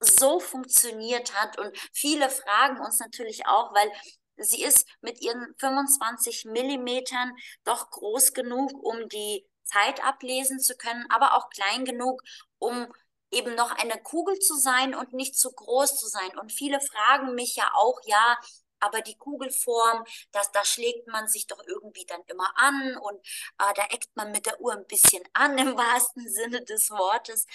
so 0.00 0.40
funktioniert 0.40 1.34
hat. 1.34 1.58
Und 1.58 1.76
viele 1.92 2.28
fragen 2.30 2.80
uns 2.80 2.98
natürlich 2.98 3.46
auch, 3.46 3.74
weil 3.74 3.90
sie 4.36 4.62
ist 4.62 4.86
mit 5.00 5.20
ihren 5.20 5.54
25 5.58 6.46
Millimetern 6.46 7.32
doch 7.64 7.90
groß 7.90 8.32
genug, 8.34 8.72
um 8.82 9.08
die 9.08 9.46
Zeit 9.64 10.02
ablesen 10.04 10.60
zu 10.60 10.76
können, 10.76 11.06
aber 11.10 11.34
auch 11.34 11.48
klein 11.50 11.84
genug, 11.84 12.22
um 12.58 12.86
eben 13.32 13.54
noch 13.54 13.72
eine 13.72 14.00
Kugel 14.02 14.38
zu 14.38 14.56
sein 14.56 14.94
und 14.94 15.12
nicht 15.12 15.38
zu 15.38 15.52
groß 15.52 15.98
zu 15.98 16.06
sein. 16.06 16.38
Und 16.38 16.52
viele 16.52 16.80
fragen 16.80 17.34
mich 17.34 17.56
ja 17.56 17.70
auch, 17.74 18.00
ja, 18.04 18.38
aber 18.80 19.00
die 19.00 19.16
Kugelform, 19.16 20.04
das, 20.32 20.50
da 20.52 20.64
schlägt 20.64 21.06
man 21.06 21.28
sich 21.28 21.46
doch 21.46 21.62
irgendwie 21.66 22.04
dann 22.04 22.22
immer 22.26 22.52
an 22.56 22.96
und 22.96 23.18
äh, 23.58 23.72
da 23.74 23.84
eckt 23.90 24.14
man 24.16 24.32
mit 24.32 24.46
der 24.46 24.60
Uhr 24.60 24.72
ein 24.72 24.86
bisschen 24.86 25.22
an 25.34 25.56
im 25.58 25.76
wahrsten 25.76 26.28
Sinne 26.28 26.62
des 26.64 26.90
Wortes. 26.90 27.46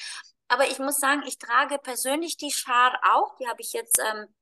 Aber 0.47 0.67
ich 0.67 0.79
muss 0.79 0.97
sagen, 0.97 1.23
ich 1.27 1.37
trage 1.37 1.77
persönlich 1.77 2.37
die 2.37 2.51
Schar 2.51 2.99
auch. 3.13 3.35
Die 3.35 3.47
habe 3.47 3.61
ich 3.61 3.73
jetzt 3.73 3.99
ähm, 3.99 4.33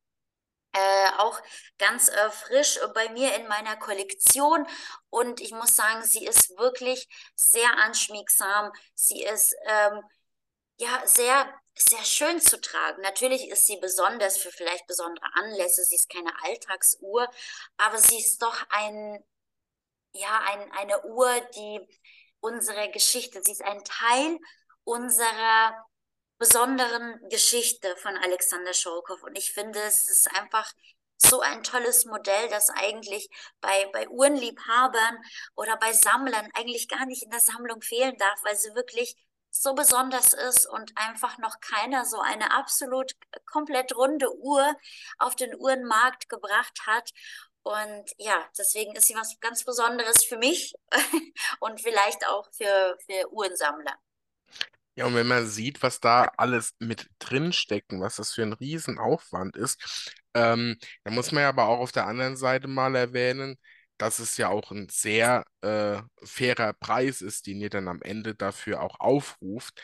äh, 0.74 1.10
auch 1.18 1.42
ganz 1.80 2.10
äh, 2.10 2.30
frisch 2.30 2.80
bei 2.94 3.10
mir 3.10 3.34
in 3.36 3.48
meiner 3.48 3.76
Kollektion. 3.78 4.68
Und 5.10 5.42
ich 5.42 5.52
muss 5.52 5.76
sagen, 5.76 6.04
sie 6.04 6.26
ist 6.26 6.58
wirklich 6.58 7.08
sehr 7.36 7.78
anschmiegsam. 7.78 8.72
Sie 8.94 9.24
ist 9.24 9.56
ähm, 9.66 10.04
ja, 10.78 11.02
sehr, 11.06 11.54
sehr 11.76 12.04
schön 12.04 12.40
zu 12.42 12.60
tragen. 12.60 13.02
Natürlich 13.02 13.50
ist 13.50 13.68
sie 13.68 13.78
besonders 13.78 14.38
für 14.38 14.52
vielleicht 14.52 14.88
besondere 14.88 15.26
Anlässe. 15.34 15.84
Sie 15.84 15.96
ist 15.96 16.10
keine 16.10 16.32
Alltagsuhr, 16.44 17.28
aber 17.78 17.98
sie 17.98 18.20
ist 18.20 18.42
doch 18.42 18.66
ein, 18.70 19.24
ja, 20.14 20.40
ein, 20.48 20.72
eine 20.74 21.06
Uhr, 21.06 21.42
die 21.56 21.80
unsere 22.40 22.90
Geschichte, 22.92 23.42
sie 23.44 23.54
ist 23.54 23.64
ein 23.64 23.84
Teil 23.84 24.40
unserer 24.84 25.86
besonderen 26.38 27.20
Geschichte 27.30 27.96
von 27.98 28.16
Alexander 28.18 28.74
Scholkow. 28.74 29.22
Und 29.24 29.38
ich 29.38 29.54
finde, 29.54 29.80
es 29.82 30.08
ist 30.10 30.30
einfach 30.36 30.72
so 31.18 31.40
ein 31.42 31.64
tolles 31.64 32.06
Modell, 32.06 32.50
das 32.50 32.70
eigentlich 32.70 33.30
bei, 33.62 33.90
bei 33.94 34.08
Uhrenliebhabern 34.10 35.18
oder 35.56 35.78
bei 35.78 35.94
Sammlern 35.94 36.50
eigentlich 36.54 36.88
gar 36.90 37.06
nicht 37.06 37.24
in 37.24 37.32
der 37.32 37.40
Sammlung 37.40 37.82
fehlen 37.82 38.18
darf, 38.18 38.44
weil 38.44 38.56
sie 38.58 38.76
wirklich 38.76 39.16
so 39.62 39.74
besonders 39.74 40.34
ist 40.34 40.68
und 40.68 40.92
einfach 40.96 41.38
noch 41.38 41.60
keiner 41.62 42.06
so 42.06 42.20
eine 42.20 42.52
absolut 42.52 43.14
komplett 43.46 43.96
runde 43.96 44.36
Uhr 44.38 44.76
auf 45.18 45.36
den 45.36 45.56
Uhrenmarkt 45.56 46.30
gebracht 46.30 46.82
hat. 46.86 47.12
Und 47.64 48.06
ja, 48.18 48.48
deswegen 48.58 48.96
ist 48.96 49.08
sie 49.08 49.16
was 49.16 49.40
ganz 49.40 49.64
Besonderes 49.64 50.24
für 50.24 50.38
mich 50.38 50.74
und 51.60 51.82
vielleicht 51.82 52.28
auch 52.28 52.48
für, 52.54 52.98
für 53.06 53.32
Uhrensammler. 53.32 53.98
Ja, 54.98 55.06
und 55.06 55.16
wenn 55.16 55.28
man 55.28 55.48
sieht, 55.48 55.82
was 55.84 56.00
da 56.00 56.32
alles 56.38 56.74
mit 56.80 57.10
drin 57.20 57.52
steckt 57.52 57.92
und 57.92 58.02
was 58.02 58.16
das 58.16 58.32
für 58.34 58.44
ein 58.44 58.54
Riesenaufwand 58.54 59.58
ist, 59.58 60.22
ähm, 60.34 60.78
dann 61.04 61.16
muss 61.16 61.32
man 61.32 61.42
ja 61.42 61.50
aber 61.50 61.68
auch 61.68 61.80
auf 61.80 61.92
der 61.92 62.08
anderen 62.08 62.38
Seite 62.38 62.68
mal 62.68 62.96
erwähnen, 62.96 63.58
dass 63.98 64.20
es 64.20 64.38
ja 64.38 64.50
auch 64.50 64.72
ein 64.72 64.88
sehr 64.90 65.46
äh, 65.62 66.02
fairer 66.24 66.74
Preis 66.74 67.22
ist, 67.22 67.48
den 67.48 67.62
ihr 67.62 67.70
dann 67.70 67.88
am 67.88 68.02
Ende 68.02 68.36
dafür 68.36 68.82
auch 68.82 69.00
aufruft, 69.00 69.82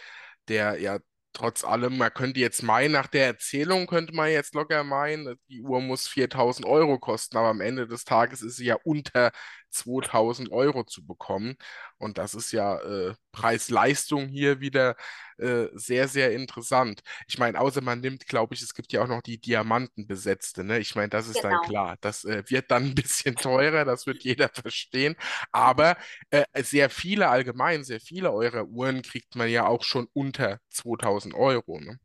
der 0.47 0.79
ja 0.79 0.99
trotz 1.33 1.63
allem, 1.63 1.97
man 1.97 2.13
könnte 2.13 2.39
jetzt 2.39 2.61
meinen, 2.63 2.91
nach 2.91 3.07
der 3.07 3.25
Erzählung 3.27 3.87
könnte 3.87 4.13
man 4.13 4.29
jetzt 4.29 4.53
locker 4.53 4.83
meinen, 4.83 5.35
die 5.49 5.61
Uhr 5.61 5.79
muss 5.81 6.07
4000 6.07 6.67
Euro 6.67 6.99
kosten, 6.99 7.37
aber 7.37 7.49
am 7.49 7.61
Ende 7.61 7.87
des 7.87 8.03
Tages 8.03 8.41
ist 8.41 8.57
sie 8.57 8.65
ja 8.65 8.77
unter 8.83 9.31
2000 9.71 10.51
Euro 10.51 10.83
zu 10.83 11.05
bekommen. 11.05 11.55
Und 11.97 12.17
das 12.17 12.33
ist 12.33 12.51
ja 12.51 12.79
äh, 12.79 13.13
Preis-Leistung 13.31 14.27
hier 14.27 14.59
wieder 14.61 14.95
äh, 15.37 15.67
sehr, 15.73 16.07
sehr 16.07 16.31
interessant. 16.33 17.01
Ich 17.27 17.37
meine, 17.39 17.59
außer 17.59 17.81
man 17.81 17.99
nimmt, 18.01 18.27
glaube 18.27 18.53
ich, 18.55 18.61
es 18.61 18.73
gibt 18.73 18.91
ja 18.93 19.03
auch 19.03 19.07
noch 19.07 19.21
die 19.21 19.39
Diamantenbesetzte, 19.39 20.63
ne? 20.63 20.79
Ich 20.79 20.95
meine, 20.95 21.09
das 21.09 21.27
ist 21.27 21.43
dann 21.43 21.51
Genau. 21.51 21.61
klar. 21.61 21.97
Das 22.01 22.23
äh, 22.25 22.43
wird 22.47 22.71
dann 22.71 22.83
ein 22.91 22.95
bisschen 22.95 23.35
teurer, 23.35 23.85
das 23.85 24.05
wird 24.07 24.23
jeder 24.23 24.49
verstehen. 24.49 25.15
Aber 25.51 25.97
äh, 26.29 26.43
sehr 26.63 26.89
viele 26.89 27.29
allgemein, 27.29 27.83
sehr 27.83 27.99
viele 27.99 28.31
eurer 28.31 28.65
Uhren 28.67 29.01
kriegt 29.01 29.35
man 29.35 29.49
ja 29.49 29.65
auch 29.67 29.83
schon 29.83 30.07
unter 30.13 30.59
2000 30.69 31.33
Euro, 31.35 31.79
ne? 31.79 31.99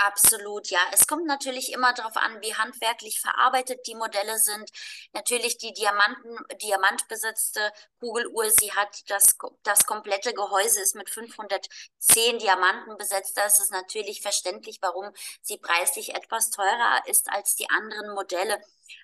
Absolut, 0.00 0.68
ja. 0.70 0.78
Es 0.92 1.08
kommt 1.08 1.26
natürlich 1.26 1.72
immer 1.72 1.92
darauf 1.92 2.16
an, 2.16 2.40
wie 2.40 2.54
handwerklich 2.54 3.20
verarbeitet 3.20 3.84
die 3.88 3.96
Modelle 3.96 4.38
sind. 4.38 4.70
Natürlich 5.12 5.58
die 5.58 5.72
Diamanten, 5.72 6.36
diamantbesetzte 6.62 7.72
Kugeluhr, 7.98 8.48
sie 8.50 8.70
hat 8.72 9.10
das, 9.10 9.36
das 9.64 9.86
komplette 9.86 10.32
Gehäuse 10.34 10.80
ist 10.82 10.94
mit 10.94 11.10
510 11.10 12.38
Diamanten 12.38 12.96
besetzt. 12.96 13.36
Das 13.36 13.58
ist 13.58 13.72
natürlich 13.72 14.22
verständlich, 14.22 14.78
warum 14.82 15.10
sie 15.42 15.58
preislich 15.58 16.14
etwas 16.14 16.50
teurer 16.50 17.02
ist 17.06 17.28
als 17.32 17.56
die 17.56 17.68
anderen 17.68 18.14
Modelle. 18.14 18.60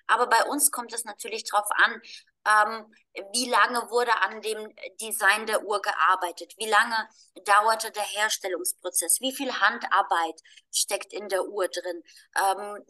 Aber 0.07 0.27
bei 0.27 0.45
uns 0.45 0.71
kommt 0.71 0.93
es 0.93 1.03
natürlich 1.03 1.43
darauf 1.43 1.69
an, 1.71 2.01
ähm, 2.45 2.93
wie 3.31 3.49
lange 3.49 3.89
wurde 3.89 4.13
an 4.21 4.41
dem 4.41 4.73
Design 4.99 5.45
der 5.45 5.63
Uhr 5.63 5.81
gearbeitet? 5.81 6.53
Wie 6.57 6.67
lange 6.67 7.09
dauerte 7.45 7.91
der 7.91 8.03
Herstellungsprozess? 8.03 9.21
Wie 9.21 9.33
viel 9.33 9.51
Handarbeit 9.59 10.41
steckt 10.71 11.13
in 11.13 11.29
der 11.29 11.45
Uhr 11.45 11.67
drin? 11.67 12.03
Ähm, 12.37 12.83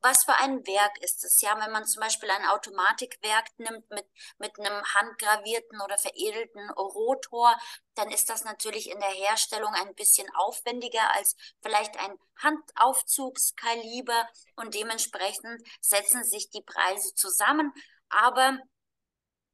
was 0.00 0.24
für 0.24 0.36
ein 0.36 0.64
Werk 0.66 1.02
ist 1.02 1.24
es? 1.24 1.40
Ja, 1.40 1.58
wenn 1.60 1.72
man 1.72 1.84
zum 1.84 2.00
Beispiel 2.00 2.30
ein 2.30 2.46
Automatikwerk 2.46 3.46
nimmt 3.58 3.90
mit, 3.90 4.06
mit 4.38 4.58
einem 4.58 4.82
handgravierten 4.94 5.80
oder 5.80 5.98
veredelten 5.98 6.70
Rotor, 6.70 7.56
dann 7.94 8.10
ist 8.10 8.30
das 8.30 8.44
natürlich 8.44 8.88
in 8.88 9.00
der 9.00 9.10
Herstellung 9.10 9.74
ein 9.74 9.94
bisschen 9.94 10.28
aufwendiger 10.34 11.12
als 11.14 11.36
vielleicht 11.60 11.98
ein 11.98 12.16
Handaufzugskaliber 12.36 14.28
und 14.56 14.74
dementsprechend 14.74 15.60
setzen 15.80 16.24
sich 16.24 16.50
die 16.50 16.62
Preise 16.62 17.14
zusammen. 17.14 17.72
Aber 18.08 18.58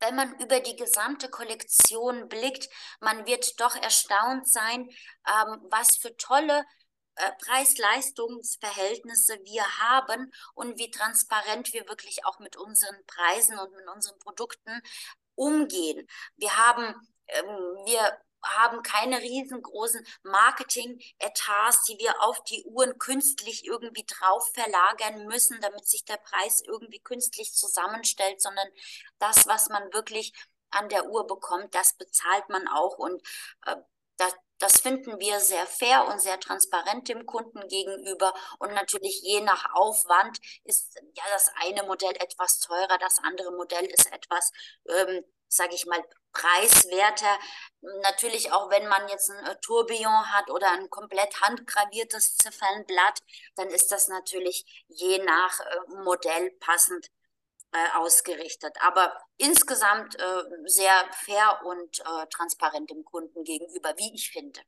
wenn 0.01 0.15
man 0.15 0.39
über 0.41 0.61
die 0.61 0.77
gesamte 0.77 1.29
Kollektion 1.29 2.29
blickt, 2.29 2.69
man 3.01 3.27
wird 3.27 3.61
doch 3.61 3.77
erstaunt 3.77 4.49
sein, 4.49 4.89
ähm, 5.27 5.61
was 5.71 5.97
für 5.97 6.17
tolle 6.17 6.65
äh, 7.17 7.33
Preis-Leistungs-Verhältnisse 7.45 9.39
wir 9.45 9.65
haben 9.81 10.33
und 10.55 10.79
wie 10.79 10.91
transparent 10.91 11.73
wir 11.73 11.89
wirklich 11.89 12.25
auch 12.25 12.39
mit 12.39 12.57
unseren 12.57 12.97
Preisen 13.07 13.59
und 13.59 13.75
mit 13.75 13.89
unseren 13.89 14.19
Produkten 14.21 14.81
umgehen. 15.35 16.07
Wir 16.37 16.57
haben, 16.57 16.95
ähm, 17.29 17.47
wir 17.87 18.19
haben 18.43 18.83
keine 18.83 19.21
riesengroßen 19.21 20.07
Marketing-Etats, 20.23 21.85
die 21.85 21.99
wir 21.99 22.23
auf 22.23 22.43
die 22.45 22.65
Uhren 22.65 22.99
künstlich 22.99 23.67
irgendwie 23.67 24.05
drauf 24.07 24.51
verlagern 24.53 25.27
müssen, 25.27 25.61
damit 25.61 25.87
sich 25.87 26.05
der 26.05 26.19
Preis 26.19 26.63
irgendwie 26.67 27.01
künstlich 27.01 27.53
zusammenstellt, 27.55 28.41
sondern 28.41 28.69
das, 29.19 29.47
was 29.47 29.69
man 29.69 29.93
wirklich 29.93 30.33
an 30.71 30.89
der 30.89 31.07
Uhr 31.07 31.27
bekommt, 31.27 31.75
das 31.75 31.95
bezahlt 31.95 32.49
man 32.49 32.69
auch 32.69 32.99
und 32.99 33.23
äh, 33.67 33.77
das, 34.19 34.35
das 34.59 34.81
finden 34.81 35.19
wir 35.21 35.41
sehr 35.41 35.67
fair 35.67 36.07
und 36.09 36.21
sehr 36.21 36.41
transparent 36.41 37.09
dem 37.09 37.25
Kunden 37.27 37.67
gegenüber. 37.69 38.35
Und 38.59 38.75
natürlich 38.75 39.23
je 39.23 39.41
nach 39.41 39.73
Aufwand 39.75 40.39
ist 40.65 40.97
ja 41.17 41.23
das 41.33 41.51
eine 41.63 41.85
Modell 41.85 42.15
etwas 42.19 42.59
teurer, 42.59 42.99
das 42.99 43.19
andere 43.23 43.53
Modell 43.53 43.87
ist 43.87 44.13
etwas, 44.13 44.53
ähm, 44.89 45.25
sage 45.49 45.75
ich 45.75 45.87
mal, 45.87 46.03
preiswerter. 46.33 47.39
Natürlich 48.03 48.53
auch, 48.53 48.71
wenn 48.71 48.87
man 48.89 49.09
jetzt 49.09 49.31
ein 49.31 49.47
äh, 49.47 49.57
Tourbillon 49.61 50.33
hat 50.33 50.51
oder 50.51 50.71
ein 50.73 50.91
komplett 50.91 51.41
handgraviertes 51.41 52.37
Ziffernblatt, 52.37 53.21
dann 53.57 53.69
ist 53.69 53.91
das 53.93 54.09
natürlich 54.09 54.85
je 54.89 55.19
nach 55.25 55.61
äh, 55.61 56.03
Modell 56.05 56.51
passend 56.61 57.09
äh, 57.73 57.97
ausgerichtet. 57.97 58.77
Aber 58.81 59.17
insgesamt 59.37 60.17
sehr 60.65 61.05
fair 61.13 61.61
und 61.65 62.03
transparent 62.31 62.91
dem 62.91 63.05
Kunden 63.05 63.45
gegenüber, 63.45 63.95
wie 63.97 64.15
ich 64.15 64.31
finde. 64.31 64.61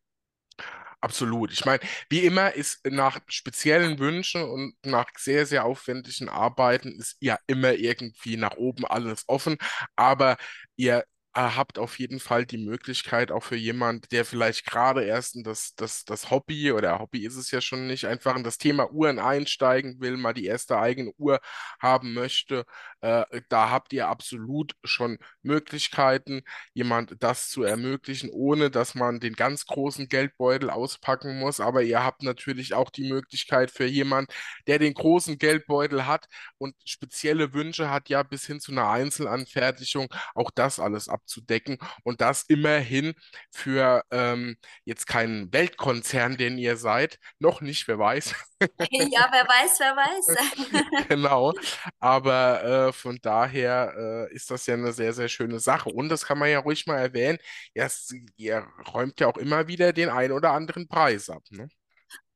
Absolut. 1.03 1.51
Ich 1.53 1.65
meine, 1.65 1.81
wie 2.11 2.27
immer 2.27 2.53
ist 2.55 2.85
nach 2.85 3.21
speziellen 3.27 3.99
Wünschen 3.99 4.43
und 4.43 4.75
nach 4.85 5.09
sehr, 5.17 5.47
sehr 5.47 5.65
aufwendigen 5.65 6.29
Arbeiten 6.29 6.99
ist 6.99 7.17
ja 7.21 7.39
immer 7.47 7.73
irgendwie 7.73 8.37
nach 8.37 8.57
oben 8.59 8.85
alles 8.85 9.25
offen. 9.27 9.57
Aber 9.97 10.37
ihr 10.81 10.99
äh, 10.99 11.03
habt 11.35 11.79
auf 11.79 11.99
jeden 11.99 12.21
Fall 12.21 12.47
die 12.47 12.59
Möglichkeit, 12.59 13.31
auch 13.31 13.43
für 13.45 13.57
jemand, 13.57 14.11
der 14.13 14.25
vielleicht 14.25 14.67
gerade 14.67 15.05
erst 15.05 15.37
in 15.37 15.45
das, 15.45 15.75
das, 15.77 16.05
das 16.05 16.31
Hobby 16.31 16.73
oder 16.73 16.99
Hobby 16.99 17.25
ist 17.25 17.37
es 17.37 17.51
ja 17.51 17.61
schon 17.61 17.87
nicht, 17.87 18.07
einfach 18.07 18.37
in 18.37 18.45
das 18.45 18.59
Thema 18.59 18.91
Uhren 18.93 19.19
einsteigen 19.19 20.01
will, 20.01 20.17
mal 20.17 20.33
die 20.35 20.47
erste 20.47 20.79
eigene 20.79 21.13
Uhr 21.19 21.41
haben 21.81 22.15
möchte, 22.15 22.65
äh, 23.01 23.25
da 23.49 23.71
habt 23.71 23.93
ihr 23.93 24.09
absolut 24.09 24.75
schon 24.85 25.19
Möglichkeiten, 25.43 26.43
jemand 26.75 27.17
das 27.23 27.49
zu 27.49 27.63
ermöglichen, 27.63 28.31
ohne 28.31 28.71
dass 28.71 28.95
man 28.95 29.21
den 29.21 29.35
ganz 29.35 29.67
großen 29.67 30.09
Geldbeutel 30.09 30.71
auspacken 30.71 31.39
muss. 31.39 31.61
Aber 31.61 31.83
ihr 31.83 32.05
habt 32.05 32.23
natürlich 32.23 32.75
auch 32.75 32.91
die 32.91 33.09
Möglichkeit 33.09 33.71
für 33.71 33.87
jemand, 33.87 34.33
der 34.67 34.79
den 34.79 34.95
großen 34.95 35.39
Geldbeutel 35.39 36.07
hat 36.07 36.27
und 36.59 36.75
spezielle 36.85 37.55
Wünsche 37.55 37.91
hat, 37.91 38.09
ja 38.09 38.23
bis 38.23 38.47
hin 38.47 38.61
zu 38.61 38.73
einer 38.73 38.89
Einzelanfertigung, 38.91 40.09
auch 40.35 40.51
das 40.51 40.79
alles 40.79 41.09
ab 41.09 41.23
abzudecken 41.31 41.79
und 42.05 42.21
das 42.21 42.43
immerhin 42.43 43.15
für 43.51 44.05
ähm, 44.11 44.57
jetzt 44.85 45.07
keinen 45.07 45.53
Weltkonzern, 45.53 46.37
den 46.37 46.59
ihr 46.59 46.77
seid, 46.77 47.19
noch 47.39 47.61
nicht, 47.61 47.87
wer 47.89 47.99
weiß. 47.99 48.35
Ja, 48.91 49.27
wer 49.33 49.45
weiß, 49.49 49.81
wer 49.81 49.97
weiß. 49.97 51.09
Genau, 51.09 51.55
aber 51.99 52.63
äh, 52.63 52.93
von 52.93 53.19
daher 53.23 54.29
äh, 54.31 54.35
ist 54.35 54.51
das 54.51 54.67
ja 54.67 54.75
eine 54.75 54.93
sehr, 54.93 55.15
sehr 55.15 55.29
schöne 55.29 55.61
Sache. 55.61 55.89
Und 55.89 56.11
das 56.11 56.27
kann 56.27 56.39
man 56.39 56.51
ja 56.51 56.59
ruhig 56.59 56.87
mal 56.87 56.99
erwähnen, 56.99 57.39
erst, 57.73 58.15
ihr 58.37 58.67
räumt 58.93 59.19
ja 59.19 59.29
auch 59.29 59.39
immer 59.39 59.67
wieder 59.67 59.95
den 59.95 60.11
ein 60.11 60.31
oder 60.33 60.51
anderen 60.53 60.89
Preis 60.89 61.31
ab, 61.31 61.43
ne? 61.51 61.69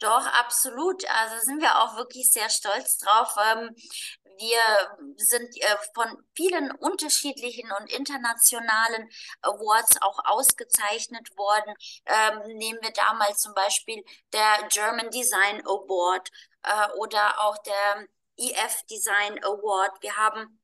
Doch, 0.00 0.26
absolut. 0.26 1.04
Also 1.08 1.44
sind 1.44 1.60
wir 1.60 1.80
auch 1.80 1.96
wirklich 1.96 2.30
sehr 2.30 2.48
stolz 2.50 2.98
drauf. 2.98 3.34
Ähm, 3.52 3.70
wir 4.38 5.14
sind 5.16 5.56
äh, 5.56 5.76
von 5.94 6.24
vielen 6.34 6.70
unterschiedlichen 6.72 7.70
und 7.78 7.92
internationalen 7.92 9.08
Awards 9.42 10.00
auch 10.02 10.18
ausgezeichnet 10.24 11.36
worden. 11.36 11.74
Ähm, 12.06 12.56
nehmen 12.56 12.78
wir 12.82 12.92
da 12.92 13.14
mal 13.14 13.34
zum 13.36 13.54
Beispiel 13.54 14.04
der 14.32 14.68
German 14.70 15.10
Design 15.10 15.60
Award 15.66 16.30
äh, 16.62 16.90
oder 16.98 17.40
auch 17.42 17.58
der 17.58 18.06
EF 18.36 18.82
Design 18.90 19.42
Award. 19.44 20.02
Wir 20.02 20.16
haben 20.16 20.60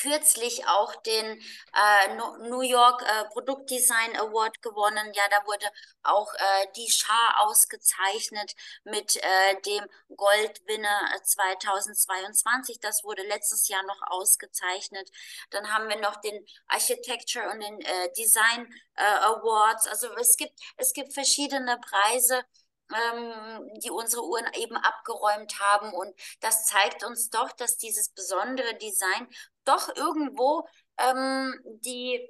kürzlich 0.00 0.66
auch 0.66 0.94
den 1.02 1.40
äh, 1.72 2.14
New 2.48 2.62
York 2.62 3.02
äh, 3.02 3.24
Produktdesign 3.32 4.16
Award 4.16 4.62
gewonnen. 4.62 5.12
Ja, 5.14 5.22
da 5.30 5.46
wurde 5.46 5.66
auch 6.02 6.32
äh, 6.34 6.66
die 6.76 6.90
Schar 6.90 7.40
ausgezeichnet 7.40 8.54
mit 8.84 9.16
äh, 9.16 9.60
dem 9.66 9.84
Goldwinner 10.16 11.20
2022. 11.22 12.76
Äh, 12.76 12.78
das 12.80 13.04
wurde 13.04 13.22
letztes 13.22 13.68
Jahr 13.68 13.82
noch 13.84 14.00
ausgezeichnet. 14.02 15.10
Dann 15.50 15.72
haben 15.72 15.88
wir 15.88 16.00
noch 16.00 16.16
den 16.20 16.46
Architecture 16.68 17.50
und 17.50 17.60
den 17.60 17.80
äh, 17.80 18.12
Design 18.16 18.72
äh, 18.94 19.02
Awards. 19.02 19.86
Also 19.86 20.08
es 20.16 20.36
gibt, 20.36 20.58
es 20.76 20.92
gibt 20.92 21.12
verschiedene 21.14 21.78
Preise 21.78 22.44
ähm, 22.92 23.70
die 23.82 23.90
unsere 23.90 24.24
Uhren 24.24 24.46
eben 24.54 24.76
abgeräumt 24.76 25.60
haben. 25.60 25.92
Und 25.92 26.14
das 26.40 26.66
zeigt 26.66 27.04
uns 27.04 27.30
doch, 27.30 27.52
dass 27.52 27.76
dieses 27.76 28.10
besondere 28.10 28.74
Design 28.74 29.28
doch 29.70 29.94
irgendwo 29.96 30.66
ähm, 30.98 31.60
die, 31.64 32.28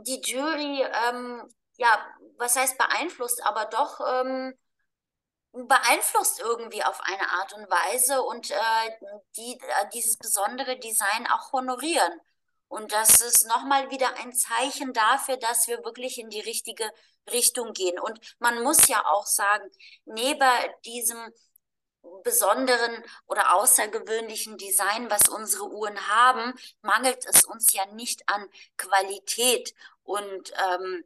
die 0.00 0.20
Jury, 0.20 0.82
ähm, 0.82 1.42
ja, 1.76 2.06
was 2.38 2.56
heißt 2.56 2.78
beeinflusst, 2.78 3.44
aber 3.44 3.66
doch 3.66 4.00
ähm, 4.00 4.54
beeinflusst 5.52 6.40
irgendwie 6.40 6.84
auf 6.84 7.00
eine 7.02 7.28
Art 7.30 7.52
und 7.54 7.70
Weise 7.70 8.22
und 8.22 8.50
äh, 8.50 8.90
die 9.36 9.58
äh, 9.58 9.88
dieses 9.94 10.18
besondere 10.18 10.78
Design 10.78 11.26
auch 11.28 11.52
honorieren. 11.52 12.20
Und 12.68 12.92
das 12.92 13.20
ist 13.20 13.46
nochmal 13.46 13.90
wieder 13.90 14.14
ein 14.16 14.32
Zeichen 14.32 14.92
dafür, 14.92 15.36
dass 15.36 15.68
wir 15.68 15.84
wirklich 15.84 16.18
in 16.18 16.30
die 16.30 16.40
richtige 16.40 16.90
Richtung 17.30 17.72
gehen. 17.72 17.98
Und 17.98 18.18
man 18.40 18.62
muss 18.62 18.88
ja 18.88 19.04
auch 19.06 19.26
sagen, 19.26 19.70
neben 20.04 20.50
diesem 20.84 21.32
besonderen 22.22 23.02
oder 23.26 23.54
außergewöhnlichen 23.54 24.56
Design, 24.58 25.10
was 25.10 25.28
unsere 25.28 25.70
Uhren 25.70 26.08
haben, 26.08 26.54
mangelt 26.82 27.24
es 27.26 27.44
uns 27.44 27.72
ja 27.72 27.86
nicht 27.86 28.28
an 28.28 28.48
Qualität. 28.76 29.74
Und 30.02 30.52
ähm, 30.70 31.04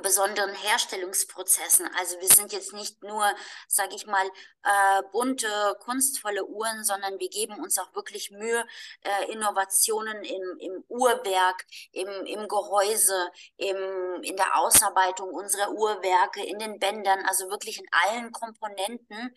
besonderen 0.00 0.54
Herstellungsprozessen. 0.54 1.88
Also 1.98 2.18
wir 2.20 2.28
sind 2.28 2.52
jetzt 2.52 2.72
nicht 2.72 3.02
nur, 3.02 3.24
sage 3.68 3.94
ich 3.94 4.06
mal, 4.06 4.26
äh, 4.64 5.02
bunte, 5.12 5.76
kunstvolle 5.80 6.46
Uhren, 6.46 6.82
sondern 6.84 7.18
wir 7.18 7.28
geben 7.28 7.60
uns 7.60 7.78
auch 7.78 7.94
wirklich 7.94 8.30
Mühe, 8.30 8.64
äh, 9.02 9.32
Innovationen 9.32 10.24
im, 10.24 10.58
im 10.58 10.84
Uhrwerk, 10.88 11.66
im, 11.92 12.08
im 12.24 12.48
Gehäuse, 12.48 13.30
im, 13.56 14.22
in 14.22 14.36
der 14.36 14.58
Ausarbeitung 14.58 15.28
unserer 15.30 15.70
Uhrwerke, 15.72 16.42
in 16.42 16.58
den 16.58 16.78
Bändern, 16.78 17.26
also 17.26 17.50
wirklich 17.50 17.78
in 17.78 17.86
allen 17.90 18.32
Komponenten 18.32 19.34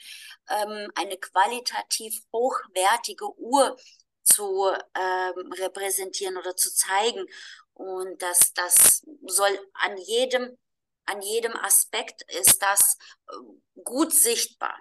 ähm, 0.50 0.90
eine 0.96 1.18
qualitativ 1.18 2.22
hochwertige 2.32 3.28
Uhr 3.38 3.76
zu 4.26 4.72
ähm, 4.96 5.52
repräsentieren 5.54 6.38
oder 6.38 6.56
zu 6.56 6.74
zeigen. 6.74 7.26
Und 7.76 8.22
das, 8.22 8.54
das 8.54 9.06
soll 9.28 9.60
an 9.74 9.98
jedem, 9.98 10.58
an 11.06 11.22
jedem 11.22 11.54
Aspekt 11.58 12.24
ist 12.40 12.62
das 12.62 12.98
äh, 13.28 13.34
gut 13.84 14.14
sichtbar. 14.14 14.78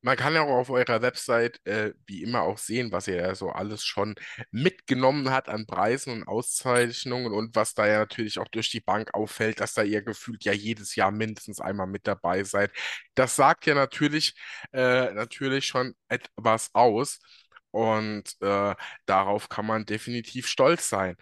Man 0.00 0.16
kann 0.16 0.34
ja 0.34 0.42
auch 0.42 0.58
auf 0.58 0.70
eurer 0.70 1.02
Website 1.02 1.60
äh, 1.66 1.92
wie 2.06 2.22
immer 2.22 2.42
auch 2.42 2.58
sehen, 2.58 2.92
was 2.92 3.08
ihr 3.08 3.16
ja 3.16 3.34
so 3.34 3.50
alles 3.50 3.84
schon 3.84 4.14
mitgenommen 4.52 5.30
hat 5.30 5.48
an 5.48 5.66
Preisen 5.66 6.12
und 6.12 6.28
Auszeichnungen 6.28 7.32
und 7.32 7.56
was 7.56 7.74
da 7.74 7.86
ja 7.86 7.98
natürlich 7.98 8.38
auch 8.38 8.46
durch 8.48 8.70
die 8.70 8.80
Bank 8.80 9.12
auffällt, 9.14 9.60
dass 9.60 9.74
da 9.74 9.82
ihr 9.82 10.02
gefühlt 10.02 10.44
ja 10.44 10.52
jedes 10.52 10.94
Jahr 10.94 11.10
mindestens 11.10 11.60
einmal 11.60 11.88
mit 11.88 12.06
dabei 12.06 12.44
seid. 12.44 12.70
Das 13.14 13.34
sagt 13.34 13.66
ja 13.66 13.74
natürlich, 13.74 14.34
äh, 14.72 15.12
natürlich 15.14 15.66
schon 15.66 15.94
etwas 16.08 16.70
aus. 16.74 17.18
Und 17.70 18.36
äh, 18.40 18.74
darauf 19.06 19.48
kann 19.48 19.66
man 19.66 19.84
definitiv 19.86 20.46
stolz 20.46 20.88
sein. 20.88 21.16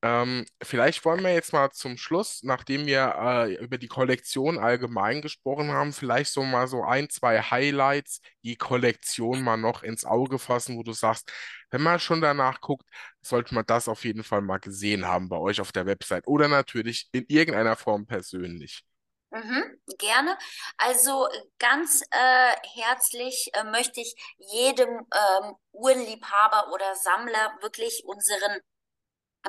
Ähm, 0.00 0.46
vielleicht 0.62 1.04
wollen 1.04 1.24
wir 1.24 1.34
jetzt 1.34 1.52
mal 1.52 1.70
zum 1.72 1.96
Schluss, 1.98 2.42
nachdem 2.44 2.86
wir 2.86 3.14
äh, 3.18 3.54
über 3.56 3.78
die 3.78 3.88
Kollektion 3.88 4.56
allgemein 4.58 5.22
gesprochen 5.22 5.72
haben, 5.72 5.92
vielleicht 5.92 6.32
so 6.32 6.44
mal 6.44 6.68
so 6.68 6.84
ein, 6.84 7.10
zwei 7.10 7.40
Highlights 7.42 8.20
die 8.44 8.54
Kollektion 8.56 9.42
mal 9.42 9.56
noch 9.56 9.82
ins 9.82 10.04
Auge 10.04 10.38
fassen, 10.38 10.76
wo 10.76 10.84
du 10.84 10.92
sagst, 10.92 11.32
wenn 11.70 11.82
man 11.82 11.98
schon 11.98 12.20
danach 12.20 12.60
guckt, 12.60 12.88
sollte 13.22 13.54
man 13.54 13.64
das 13.66 13.88
auf 13.88 14.04
jeden 14.04 14.22
Fall 14.22 14.40
mal 14.40 14.58
gesehen 14.58 15.04
haben 15.06 15.28
bei 15.28 15.36
euch 15.36 15.60
auf 15.60 15.72
der 15.72 15.86
Website 15.86 16.26
oder 16.28 16.46
natürlich 16.48 17.08
in 17.12 17.24
irgendeiner 17.28 17.74
Form 17.76 18.06
persönlich. 18.06 18.84
Mhm, 19.30 19.78
gerne. 19.98 20.38
Also 20.78 21.28
ganz 21.58 22.02
äh, 22.10 22.56
herzlich 22.74 23.50
äh, 23.52 23.64
möchte 23.64 24.00
ich 24.00 24.14
jedem 24.38 24.88
ähm, 24.88 25.54
Uhrenliebhaber 25.72 26.72
oder 26.72 26.94
Sammler 26.96 27.52
wirklich 27.60 28.04
unseren 28.06 28.60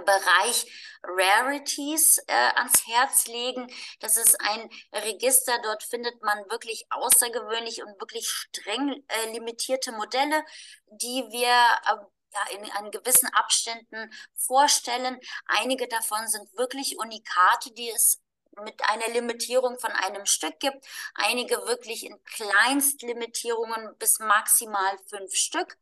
Bereich 0.05 0.65
Rarities 1.03 2.19
äh, 2.27 2.33
ans 2.55 2.87
Herz 2.87 3.27
legen. 3.27 3.67
Das 3.99 4.17
ist 4.17 4.39
ein 4.41 4.69
Register, 4.93 5.59
dort 5.63 5.83
findet 5.83 6.21
man 6.23 6.37
wirklich 6.49 6.85
außergewöhnlich 6.91 7.83
und 7.83 7.99
wirklich 7.99 8.29
streng 8.29 9.03
äh, 9.07 9.31
limitierte 9.33 9.91
Modelle, 9.91 10.43
die 10.87 11.25
wir 11.31 11.47
äh, 11.49 12.05
ja, 12.33 12.41
in, 12.57 12.63
in 12.85 12.91
gewissen 12.91 13.27
Abständen 13.33 14.11
vorstellen. 14.35 15.19
Einige 15.47 15.87
davon 15.87 16.27
sind 16.27 16.53
wirklich 16.57 16.97
Unikate, 16.99 17.71
die 17.73 17.89
es 17.89 18.21
mit 18.63 18.81
einer 18.89 19.07
Limitierung 19.09 19.79
von 19.79 19.91
einem 19.91 20.25
Stück 20.25 20.59
gibt, 20.59 20.85
einige 21.15 21.55
wirklich 21.67 22.05
in 22.05 22.21
Kleinstlimitierungen 22.23 23.95
bis 23.97 24.19
maximal 24.19 24.97
fünf 25.07 25.33
Stück. 25.35 25.77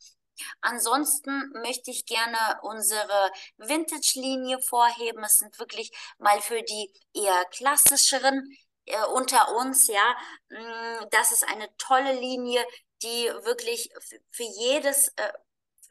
Ansonsten 0.61 1.51
möchte 1.63 1.91
ich 1.91 2.05
gerne 2.05 2.59
unsere 2.61 3.32
Vintage-Linie 3.57 4.59
vorheben. 4.59 5.23
Es 5.23 5.39
sind 5.39 5.57
wirklich 5.59 5.91
mal 6.19 6.41
für 6.41 6.61
die 6.61 6.91
eher 7.13 7.45
klassischeren 7.45 8.55
äh, 8.86 9.03
unter 9.13 9.55
uns, 9.55 9.88
ja. 9.88 10.15
Mm, 10.49 11.09
das 11.11 11.32
ist 11.32 11.47
eine 11.47 11.69
tolle 11.78 12.13
Linie, 12.13 12.65
die 13.03 13.30
wirklich 13.43 13.91
für 14.32 14.43
jedes, 14.43 15.09
äh, 15.09 15.34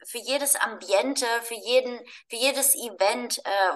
für 0.05 0.19
jedes 0.19 0.55
Ambiente, 0.55 1.25
für 1.43 1.55
jeden, 1.55 1.99
für 2.29 2.35
jedes 2.35 2.75
Event 2.75 3.39
äh, 3.45 3.71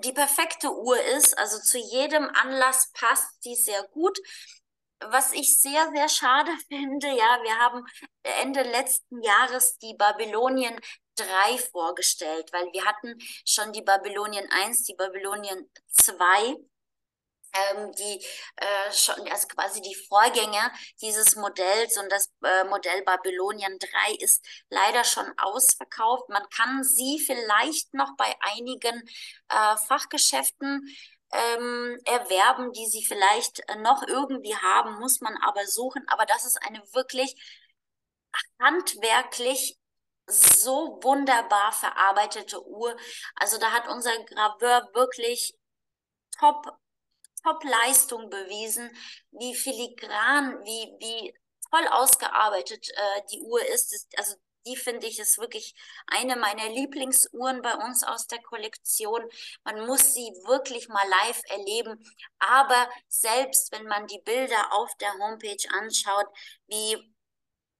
die 0.00 0.12
perfekte 0.12 0.72
Uhr 0.72 1.00
ist. 1.16 1.36
Also 1.38 1.58
zu 1.58 1.78
jedem 1.78 2.28
Anlass 2.30 2.90
passt 2.92 3.42
sie 3.42 3.54
sehr 3.54 3.82
gut. 3.92 4.18
Was 5.00 5.32
ich 5.32 5.60
sehr, 5.60 5.90
sehr 5.94 6.08
schade 6.08 6.50
finde, 6.68 7.08
ja, 7.08 7.38
wir 7.42 7.58
haben 7.58 7.84
Ende 8.22 8.62
letzten 8.62 9.22
Jahres 9.22 9.78
die 9.78 9.94
Babylonien 9.94 10.78
3 11.16 11.58
vorgestellt, 11.58 12.52
weil 12.52 12.72
wir 12.72 12.84
hatten 12.84 13.18
schon 13.44 13.72
die 13.72 13.82
Babylonien 13.82 14.48
1, 14.50 14.84
die 14.84 14.94
Babylonien 14.94 15.70
2 15.90 16.14
ähm, 16.46 16.68
die 17.98 18.24
äh, 18.56 18.92
schon, 18.92 19.16
also 19.30 19.48
quasi 19.48 19.80
die 19.80 19.94
Vorgänger 19.94 20.70
dieses 21.00 21.36
Modells 21.36 21.96
und 21.98 22.10
das 22.10 22.30
äh, 22.44 22.64
Modell 22.64 23.02
Babylonian 23.02 23.78
3 23.78 24.14
ist 24.20 24.44
leider 24.70 25.04
schon 25.04 25.26
ausverkauft. 25.38 26.28
Man 26.28 26.46
kann 26.50 26.84
sie 26.84 27.18
vielleicht 27.18 27.94
noch 27.94 28.16
bei 28.16 28.34
einigen 28.40 29.02
äh, 29.48 29.76
Fachgeschäften 29.76 30.86
ähm, 31.32 31.98
erwerben, 32.04 32.72
die 32.72 32.86
sie 32.86 33.04
vielleicht 33.04 33.62
noch 33.78 34.02
irgendwie 34.06 34.56
haben, 34.56 34.98
muss 34.98 35.20
man 35.20 35.36
aber 35.42 35.66
suchen. 35.66 36.04
Aber 36.08 36.26
das 36.26 36.44
ist 36.44 36.62
eine 36.62 36.82
wirklich 36.92 37.34
handwerklich 38.60 39.78
so 40.26 40.98
wunderbar 41.02 41.72
verarbeitete 41.72 42.64
Uhr. 42.66 42.96
Also 43.36 43.58
da 43.58 43.72
hat 43.72 43.88
unser 43.88 44.12
Graveur 44.24 44.90
wirklich 44.94 45.54
top 46.38 46.78
Top-Leistung 47.42 48.30
bewiesen, 48.30 48.90
wie 49.32 49.54
filigran, 49.54 50.64
wie, 50.64 50.92
wie 51.00 51.34
toll 51.70 51.86
ausgearbeitet 51.88 52.88
äh, 52.90 53.22
die 53.32 53.40
Uhr 53.40 53.64
ist. 53.66 53.92
Das, 53.92 54.06
also 54.16 54.36
die 54.66 54.76
finde 54.76 55.06
ich 55.06 55.18
ist 55.18 55.38
wirklich 55.38 55.74
eine 56.06 56.36
meiner 56.36 56.68
Lieblingsuhren 56.68 57.62
bei 57.62 57.74
uns 57.74 58.02
aus 58.02 58.26
der 58.26 58.42
Kollektion. 58.42 59.22
Man 59.64 59.86
muss 59.86 60.14
sie 60.14 60.30
wirklich 60.46 60.88
mal 60.88 61.08
live 61.08 61.40
erleben. 61.48 62.04
Aber 62.38 62.88
selbst 63.08 63.72
wenn 63.72 63.86
man 63.86 64.06
die 64.06 64.20
Bilder 64.20 64.72
auf 64.72 64.90
der 65.00 65.12
Homepage 65.14 65.68
anschaut, 65.80 66.26
wie 66.66 66.96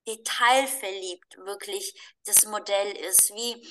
detailverliebt 0.06 1.36
wirklich 1.38 1.94
das 2.24 2.46
Modell 2.46 2.96
ist, 2.96 3.30
wie 3.34 3.66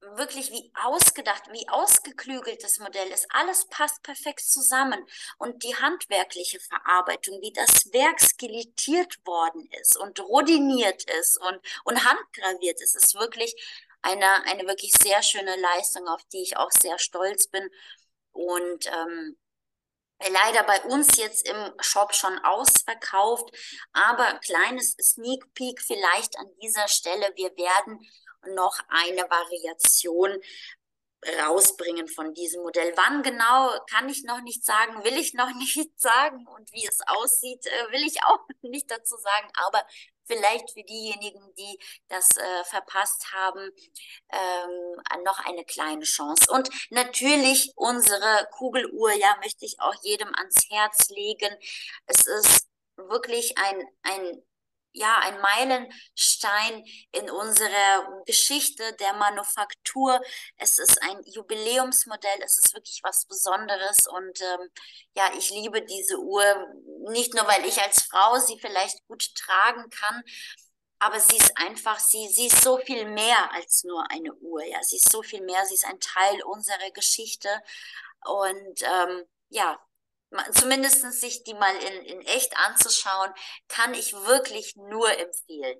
wirklich 0.00 0.50
wie 0.50 0.70
ausgedacht, 0.84 1.44
wie 1.50 1.68
ausgeklügelt 1.68 2.62
das 2.62 2.78
Modell 2.78 3.08
ist. 3.08 3.26
Alles 3.30 3.66
passt 3.66 4.02
perfekt 4.02 4.40
zusammen. 4.40 5.04
Und 5.38 5.62
die 5.64 5.74
handwerkliche 5.74 6.60
Verarbeitung, 6.60 7.40
wie 7.40 7.52
das 7.52 7.92
Werk 7.92 8.20
skelettiert 8.20 9.18
worden 9.26 9.68
ist 9.80 9.96
und 9.96 10.20
rodiniert 10.20 11.04
ist 11.18 11.40
und, 11.40 11.60
und 11.84 12.04
handgraviert 12.04 12.80
ist, 12.80 12.94
ist 12.94 13.14
wirklich 13.14 13.54
eine, 14.02 14.44
eine 14.46 14.66
wirklich 14.66 14.92
sehr 14.92 15.22
schöne 15.22 15.56
Leistung, 15.56 16.06
auf 16.08 16.24
die 16.32 16.42
ich 16.42 16.56
auch 16.56 16.70
sehr 16.70 16.98
stolz 16.98 17.48
bin. 17.48 17.68
Und 18.32 18.86
ähm, 18.86 19.36
leider 20.20 20.62
bei 20.64 20.80
uns 20.82 21.16
jetzt 21.16 21.48
im 21.48 21.72
Shop 21.80 22.14
schon 22.14 22.38
ausverkauft. 22.44 23.50
Aber 23.92 24.38
kleines 24.44 24.92
Sneak 24.92 25.52
Peek 25.54 25.80
vielleicht 25.80 26.38
an 26.38 26.46
dieser 26.62 26.88
Stelle. 26.88 27.32
Wir 27.34 27.56
werden 27.56 28.00
noch 28.54 28.78
eine 28.88 29.22
Variation 29.30 30.38
rausbringen 31.40 32.06
von 32.06 32.32
diesem 32.32 32.62
Modell. 32.62 32.92
Wann 32.96 33.22
genau, 33.22 33.70
kann 33.90 34.08
ich 34.08 34.22
noch 34.24 34.40
nicht 34.40 34.64
sagen, 34.64 35.02
will 35.04 35.18
ich 35.18 35.34
noch 35.34 35.50
nicht 35.58 36.00
sagen 36.00 36.46
und 36.46 36.72
wie 36.72 36.86
es 36.86 37.00
aussieht, 37.06 37.66
äh, 37.66 37.92
will 37.92 38.06
ich 38.06 38.22
auch 38.24 38.46
nicht 38.62 38.90
dazu 38.90 39.16
sagen, 39.16 39.48
aber 39.66 39.84
vielleicht 40.26 40.70
für 40.72 40.84
diejenigen, 40.84 41.40
die 41.56 41.78
das 42.08 42.36
äh, 42.36 42.64
verpasst 42.64 43.32
haben, 43.32 43.70
ähm, 44.30 45.24
noch 45.24 45.44
eine 45.44 45.64
kleine 45.64 46.04
Chance. 46.04 46.52
Und 46.52 46.68
natürlich 46.90 47.72
unsere 47.76 48.46
Kugeluhr, 48.52 49.12
ja, 49.12 49.36
möchte 49.42 49.64
ich 49.64 49.80
auch 49.80 49.94
jedem 50.02 50.32
ans 50.34 50.68
Herz 50.70 51.08
legen. 51.08 51.56
Es 52.06 52.26
ist 52.26 52.68
wirklich 52.96 53.56
ein, 53.56 53.82
ein 54.02 54.42
ja, 54.98 55.18
ein 55.20 55.40
Meilenstein 55.40 56.84
in 57.12 57.30
unserer 57.30 58.22
Geschichte 58.26 58.92
der 58.94 59.14
Manufaktur. 59.14 60.20
Es 60.56 60.78
ist 60.78 61.00
ein 61.02 61.22
Jubiläumsmodell, 61.24 62.40
es 62.44 62.58
ist 62.58 62.74
wirklich 62.74 63.00
was 63.04 63.24
Besonderes. 63.26 64.06
Und 64.08 64.40
ähm, 64.40 64.68
ja, 65.14 65.30
ich 65.36 65.50
liebe 65.50 65.82
diese 65.82 66.18
Uhr, 66.18 66.42
nicht 67.10 67.34
nur 67.34 67.46
weil 67.46 67.64
ich 67.66 67.80
als 67.80 68.02
Frau 68.02 68.38
sie 68.38 68.58
vielleicht 68.58 69.06
gut 69.06 69.34
tragen 69.34 69.88
kann, 69.90 70.22
aber 71.00 71.20
sie 71.20 71.36
ist 71.36 71.56
einfach, 71.56 71.98
sie, 72.00 72.28
sie 72.28 72.46
ist 72.48 72.62
so 72.62 72.78
viel 72.78 73.04
mehr 73.06 73.52
als 73.52 73.84
nur 73.84 74.10
eine 74.10 74.34
Uhr, 74.34 74.64
ja, 74.64 74.82
sie 74.82 74.96
ist 74.96 75.10
so 75.12 75.22
viel 75.22 75.42
mehr, 75.42 75.64
sie 75.66 75.74
ist 75.74 75.86
ein 75.86 76.00
Teil 76.00 76.42
unserer 76.42 76.90
Geschichte. 76.92 77.48
Und 78.24 78.82
ähm, 78.82 79.24
ja, 79.48 79.78
zumindest 80.52 81.02
sich 81.20 81.44
die 81.44 81.54
mal 81.54 81.74
in, 81.76 82.04
in 82.06 82.20
echt 82.22 82.56
anzuschauen, 82.58 83.30
kann 83.68 83.94
ich 83.94 84.12
wirklich 84.14 84.76
nur 84.76 85.10
empfehlen. 85.18 85.78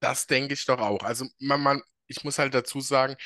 Das 0.00 0.26
denke 0.26 0.54
ich 0.54 0.64
doch 0.66 0.78
auch. 0.80 1.02
Also 1.02 1.26
man, 1.38 1.60
man, 1.62 1.82
ich 2.06 2.22
muss 2.24 2.38
halt 2.38 2.54
dazu 2.54 2.80
sagen, 2.80 3.16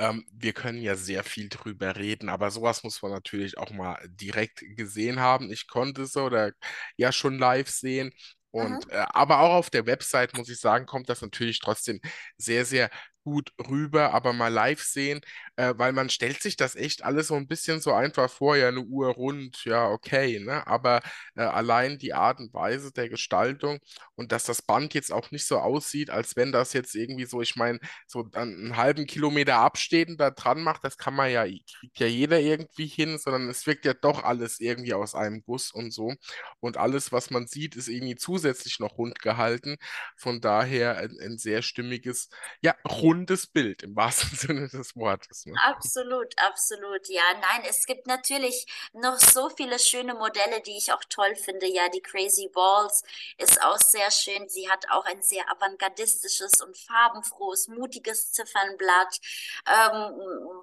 Ähm, 0.00 0.24
wir 0.32 0.54
können 0.54 0.80
ja 0.80 0.94
sehr 0.96 1.24
viel 1.24 1.50
drüber 1.50 1.96
reden, 1.96 2.30
aber 2.30 2.52
sowas 2.52 2.84
muss 2.84 3.02
man 3.02 3.12
natürlich 3.12 3.58
auch 3.58 3.72
mal 3.72 3.98
direkt 4.08 4.60
gesehen 4.76 5.20
haben. 5.20 5.52
Ich 5.52 5.68
konnte 5.68 6.04
es 6.04 6.16
oder 6.16 6.52
ja 6.98 7.12
schon 7.12 7.40
live 7.40 7.68
sehen. 7.68 8.12
Und 8.52 8.78
Mhm. 8.78 8.92
äh, 8.92 9.06
aber 9.10 9.40
auch 9.40 9.54
auf 9.56 9.70
der 9.72 9.88
Website, 9.88 10.36
muss 10.38 10.50
ich 10.50 10.60
sagen, 10.60 10.86
kommt 10.86 11.10
das 11.10 11.22
natürlich 11.24 11.60
trotzdem 11.60 12.00
sehr, 12.38 12.64
sehr 12.66 12.92
gut 13.24 13.52
rüber, 13.68 14.14
aber 14.14 14.32
mal 14.34 14.50
live 14.54 14.84
sehen, 14.84 15.20
äh, 15.56 15.74
weil 15.76 15.92
man 15.92 16.10
stellt 16.10 16.42
sich 16.42 16.56
das 16.56 16.76
echt 16.76 17.04
alles 17.04 17.28
so 17.28 17.34
ein 17.34 17.48
bisschen 17.48 17.80
so 17.80 17.92
einfach 17.92 18.30
vor, 18.30 18.56
ja, 18.56 18.68
eine 18.68 18.80
Uhr 18.80 19.08
rund, 19.08 19.64
ja, 19.64 19.88
okay, 19.88 20.38
ne? 20.40 20.66
Aber 20.66 21.02
äh, 21.34 21.42
allein 21.42 21.98
die 21.98 22.14
Art 22.14 22.38
und 22.40 22.52
Weise 22.54 22.92
der 22.92 23.08
Gestaltung 23.08 23.78
und 24.14 24.32
dass 24.32 24.44
das 24.44 24.62
Band 24.62 24.94
jetzt 24.94 25.12
auch 25.12 25.30
nicht 25.30 25.46
so 25.46 25.58
aussieht, 25.58 26.10
als 26.10 26.36
wenn 26.36 26.52
das 26.52 26.72
jetzt 26.72 26.94
irgendwie 26.94 27.26
so, 27.26 27.40
ich 27.42 27.56
meine, 27.56 27.78
so 28.06 28.28
einen 28.32 28.76
halben 28.76 29.06
Kilometer 29.06 29.56
absteht 29.58 30.08
und 30.08 30.18
da 30.20 30.30
dran 30.30 30.62
macht, 30.62 30.84
das 30.84 30.96
kann 30.98 31.14
man 31.14 31.30
ja, 31.30 31.44
kriegt 31.44 31.98
ja 32.00 32.06
jeder 32.06 32.40
irgendwie 32.40 32.86
hin, 32.86 33.18
sondern 33.18 33.48
es 33.48 33.66
wirkt 33.66 33.84
ja 33.84 33.94
doch 33.94 34.24
alles 34.24 34.60
irgendwie 34.60 34.94
aus 34.94 35.14
einem 35.14 35.42
Guss 35.42 35.70
und 35.72 35.90
so. 35.92 36.14
Und 36.60 36.76
alles, 36.76 37.12
was 37.12 37.30
man 37.30 37.46
sieht, 37.46 37.76
ist 37.76 37.88
irgendwie 37.88 38.16
zusätzlich 38.16 38.78
noch 38.80 38.98
rund 38.98 39.20
gehalten. 39.20 39.76
Von 40.16 40.40
daher 40.40 40.96
ein, 40.98 41.16
ein 41.20 41.38
sehr 41.38 41.62
stimmiges, 41.62 42.28
ja, 42.62 42.74
rundes 42.88 43.46
Bild 43.46 43.82
im 43.82 43.96
wahrsten 43.96 44.30
Sinne 44.36 44.68
des 44.68 44.96
Wortes. 44.96 45.45
Ne? 45.46 45.60
Absolut, 45.64 46.34
absolut. 46.38 47.08
Ja, 47.08 47.22
nein, 47.40 47.62
es 47.68 47.86
gibt 47.86 48.06
natürlich 48.06 48.66
noch 48.92 49.18
so 49.18 49.48
viele 49.50 49.78
schöne 49.78 50.14
Modelle, 50.14 50.60
die 50.60 50.76
ich 50.76 50.92
auch 50.92 51.02
toll 51.08 51.34
finde. 51.36 51.66
Ja, 51.66 51.88
die 51.88 52.00
Crazy 52.02 52.48
Balls 52.48 53.02
ist 53.38 53.62
auch 53.62 53.78
sehr 53.78 54.10
schön. 54.10 54.48
Sie 54.48 54.68
hat 54.70 54.84
auch 54.90 55.04
ein 55.06 55.22
sehr 55.22 55.44
avantgardistisches 55.50 56.60
und 56.62 56.76
farbenfrohes, 56.76 57.68
mutiges 57.68 58.32
Ziffernblatt. 58.32 59.20
Ähm, 59.66 60.12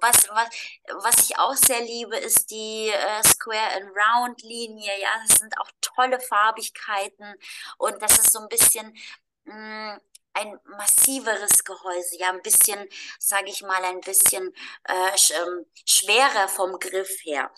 was, 0.00 0.28
was, 0.30 0.48
was 1.02 1.28
ich 1.30 1.38
auch 1.38 1.54
sehr 1.54 1.80
liebe, 1.80 2.16
ist 2.16 2.50
die 2.50 2.88
äh, 2.90 3.22
Square 3.26 3.76
and 3.76 3.90
Round 3.96 4.42
Linie. 4.42 4.92
Ja, 5.00 5.08
das 5.26 5.38
sind 5.38 5.58
auch 5.60 5.70
tolle 5.80 6.20
Farbigkeiten 6.20 7.34
und 7.78 8.00
das 8.02 8.18
ist 8.18 8.32
so 8.32 8.40
ein 8.40 8.48
bisschen 8.48 8.94
mh, 9.44 10.00
ein 10.34 10.58
massiveres 10.64 11.64
Gehäuse, 11.64 12.18
ja, 12.18 12.30
ein 12.30 12.42
bisschen, 12.42 12.88
sage 13.18 13.48
ich 13.48 13.62
mal, 13.62 13.82
ein 13.84 14.00
bisschen 14.00 14.52
äh, 14.84 14.92
ähm, 15.34 15.66
schwerer 15.86 16.48
vom 16.48 16.78
Griff 16.78 17.24
her. 17.24 17.50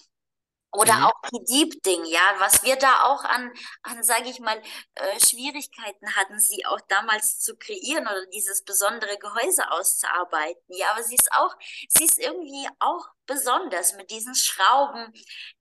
Oder 0.76 0.94
Mhm. 0.94 1.04
auch 1.04 1.12
die 1.32 1.44
Deep 1.44 1.82
Ding, 1.82 2.04
ja, 2.06 2.20
was 2.38 2.62
wir 2.62 2.76
da 2.76 3.04
auch 3.04 3.24
an, 3.24 3.52
an 3.82 4.02
sage 4.02 4.28
ich 4.30 4.40
mal, 4.40 4.60
äh, 4.94 5.20
Schwierigkeiten 5.20 6.14
hatten, 6.16 6.38
sie 6.40 6.64
auch 6.66 6.80
damals 6.88 7.38
zu 7.40 7.56
kreieren 7.56 8.06
oder 8.06 8.26
dieses 8.26 8.62
besondere 8.62 9.18
Gehäuse 9.18 9.70
auszuarbeiten. 9.70 10.62
Ja, 10.68 10.90
aber 10.92 11.02
sie 11.02 11.16
ist 11.16 11.30
auch, 11.32 11.54
sie 11.88 12.04
ist 12.04 12.18
irgendwie 12.18 12.68
auch 12.78 13.08
besonders 13.26 13.94
mit 13.94 14.10
diesen 14.12 14.34
Schrauben, 14.36 15.12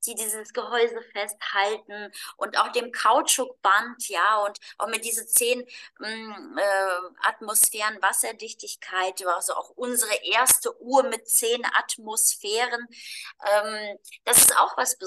die 0.05 0.13
dieses 0.15 0.53
Gehäuse 0.53 1.01
festhalten 1.13 2.11
und 2.37 2.57
auch 2.57 2.71
dem 2.71 2.91
Kautschukband, 2.91 4.07
ja, 4.07 4.37
und 4.45 4.59
auch 4.77 4.87
mit 4.87 5.03
diese 5.03 5.25
zehn 5.25 5.65
mh, 5.99 6.61
äh, 6.61 7.27
Atmosphären 7.27 8.01
Wasserdichtigkeit, 8.01 9.25
also 9.27 9.55
auch 9.55 9.71
unsere 9.71 10.13
erste 10.25 10.79
Uhr 10.81 11.03
mit 11.03 11.27
zehn 11.27 11.65
Atmosphären. 11.73 12.87
Ähm, 13.45 13.97
das 14.25 14.37
ist 14.39 14.57
auch 14.57 14.77
was 14.77 14.97
Besonderes. 14.97 15.04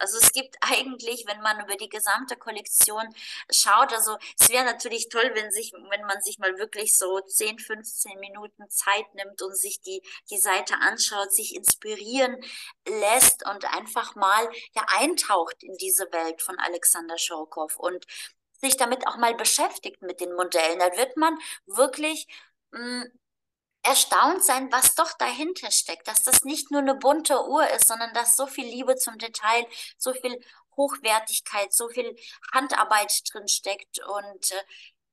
Also 0.00 0.18
es 0.18 0.32
gibt 0.32 0.56
eigentlich, 0.60 1.24
wenn 1.26 1.40
man 1.40 1.60
über 1.64 1.76
die 1.76 1.88
gesamte 1.88 2.36
Kollektion 2.36 3.04
schaut, 3.50 3.92
also 3.92 4.16
es 4.38 4.48
wäre 4.48 4.64
natürlich 4.64 5.08
toll, 5.08 5.30
wenn 5.34 5.50
sich, 5.50 5.72
wenn 5.72 6.02
man 6.06 6.20
sich 6.22 6.38
mal 6.38 6.58
wirklich 6.58 6.96
so 6.98 7.20
10, 7.20 7.58
15 7.58 8.18
Minuten 8.20 8.68
Zeit 8.70 9.14
nimmt 9.14 9.42
und 9.42 9.56
sich 9.56 9.80
die, 9.80 10.02
die 10.30 10.38
Seite 10.38 10.74
anschaut, 10.80 11.32
sich 11.32 11.54
inspirieren 11.54 12.36
lässt 12.88 13.46
und 13.48 13.64
einfach 13.74 14.14
mal 14.14 14.48
ja 14.74 14.84
eintaucht 14.88 15.62
in 15.62 15.76
diese 15.76 16.10
Welt 16.12 16.42
von 16.42 16.58
Alexander 16.58 17.18
Schorkow 17.18 17.76
und 17.78 18.06
sich 18.60 18.76
damit 18.76 19.06
auch 19.06 19.16
mal 19.16 19.34
beschäftigt 19.34 20.02
mit 20.02 20.20
den 20.20 20.34
Modellen. 20.34 20.78
Da 20.78 20.96
wird 20.96 21.16
man 21.16 21.36
wirklich 21.66 22.26
mh, 22.70 23.06
erstaunt 23.82 24.44
sein, 24.44 24.70
was 24.70 24.94
doch 24.94 25.12
dahinter 25.18 25.70
steckt, 25.70 26.06
dass 26.08 26.22
das 26.22 26.44
nicht 26.44 26.70
nur 26.70 26.80
eine 26.80 26.94
bunte 26.94 27.46
Uhr 27.48 27.68
ist, 27.70 27.86
sondern 27.88 28.12
dass 28.14 28.36
so 28.36 28.46
viel 28.46 28.66
Liebe 28.66 28.96
zum 28.96 29.18
Detail, 29.18 29.66
so 29.98 30.12
viel 30.12 30.40
Hochwertigkeit, 30.76 31.72
so 31.72 31.88
viel 31.88 32.16
Handarbeit 32.52 33.12
drin 33.32 33.48
steckt. 33.48 33.98
Und 34.06 34.52
äh, 34.52 34.62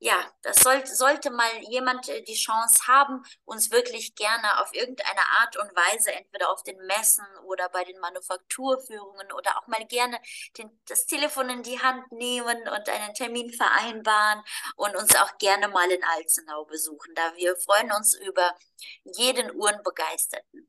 ja, 0.02 0.16
das 0.44 0.58
soll, 0.58 0.86
sollte 0.86 1.30
mal 1.30 1.50
jemand 1.70 2.08
äh, 2.08 2.22
die 2.24 2.36
Chance 2.36 2.88
haben, 2.88 3.22
uns 3.46 3.70
wirklich 3.72 4.16
gerne 4.16 4.62
auf 4.62 4.74
irgendeine 4.74 5.20
Art 5.40 5.58
und 5.58 5.76
Weise, 5.76 6.14
entweder 6.14 6.50
auf 6.52 6.64
den 6.64 6.78
Messen 6.88 7.26
oder 7.46 7.68
bei 7.70 7.84
den 7.84 8.00
Manufakturführungen 8.00 9.32
oder 9.34 9.58
auch 9.58 9.68
mal 9.68 9.86
gerne 9.88 10.18
den, 10.58 10.72
das 10.88 11.06
Telefon 11.06 11.50
in 11.50 11.64
die 11.64 11.82
Hand 11.82 12.10
nehmen 12.14 12.68
und 12.70 12.88
einen 12.90 13.14
Termin 13.14 13.52
vereinbaren 13.52 14.42
und 14.78 14.96
uns 14.96 15.16
auch 15.18 15.38
gerne 15.38 15.68
mal 15.68 15.92
in 15.92 16.04
Alzenau 16.04 16.64
besuchen, 16.66 17.14
da 17.16 17.36
wir 17.36 17.58
freuen 17.58 17.92
uns 17.92 18.14
über 18.16 18.56
jeden 19.04 19.54
Uhrenbegeisterten. 19.54 20.69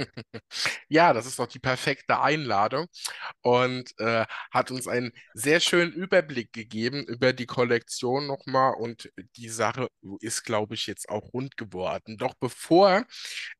Ja, 0.88 1.12
das 1.12 1.26
ist 1.26 1.38
doch 1.38 1.46
die 1.46 1.58
perfekte 1.58 2.20
Einladung 2.20 2.86
und 3.42 3.92
äh, 3.98 4.26
hat 4.50 4.70
uns 4.70 4.88
einen 4.88 5.12
sehr 5.34 5.60
schönen 5.60 5.92
Überblick 5.92 6.52
gegeben 6.52 7.04
über 7.04 7.32
die 7.32 7.46
Kollektion 7.46 8.26
nochmal 8.26 8.74
und 8.74 9.10
die 9.36 9.48
Sache 9.48 9.88
ist, 10.20 10.44
glaube 10.44 10.74
ich, 10.74 10.86
jetzt 10.86 11.08
auch 11.08 11.32
rund 11.32 11.56
geworden. 11.56 12.16
Doch 12.18 12.34
bevor 12.40 13.04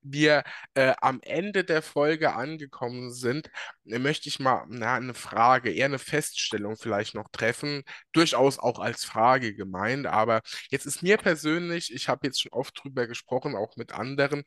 wir 0.02 0.42
äh, 0.74 0.94
am 1.00 1.20
Ende 1.22 1.64
der 1.64 1.82
Folge 1.82 2.34
angekommen 2.34 3.12
sind, 3.12 3.50
möchte 3.84 4.28
ich 4.28 4.38
mal 4.40 4.64
na, 4.68 4.94
eine 4.96 5.14
Frage, 5.14 5.72
eher 5.72 5.86
eine 5.86 5.98
Feststellung 5.98 6.76
vielleicht 6.76 7.14
noch 7.14 7.28
treffen, 7.32 7.82
durchaus 8.12 8.58
auch 8.58 8.78
als 8.78 9.04
Frage 9.04 9.54
gemeint, 9.54 10.06
aber 10.06 10.42
jetzt 10.70 10.86
ist 10.86 11.02
mir 11.02 11.16
persönlich, 11.18 11.92
ich 11.94 12.08
habe 12.08 12.26
jetzt 12.26 12.40
schon 12.42 12.52
oft 12.52 12.78
drüber 12.82 13.06
gesprochen, 13.06 13.56
auch 13.56 13.76
mit 13.76 13.92
anderen, 13.92 14.44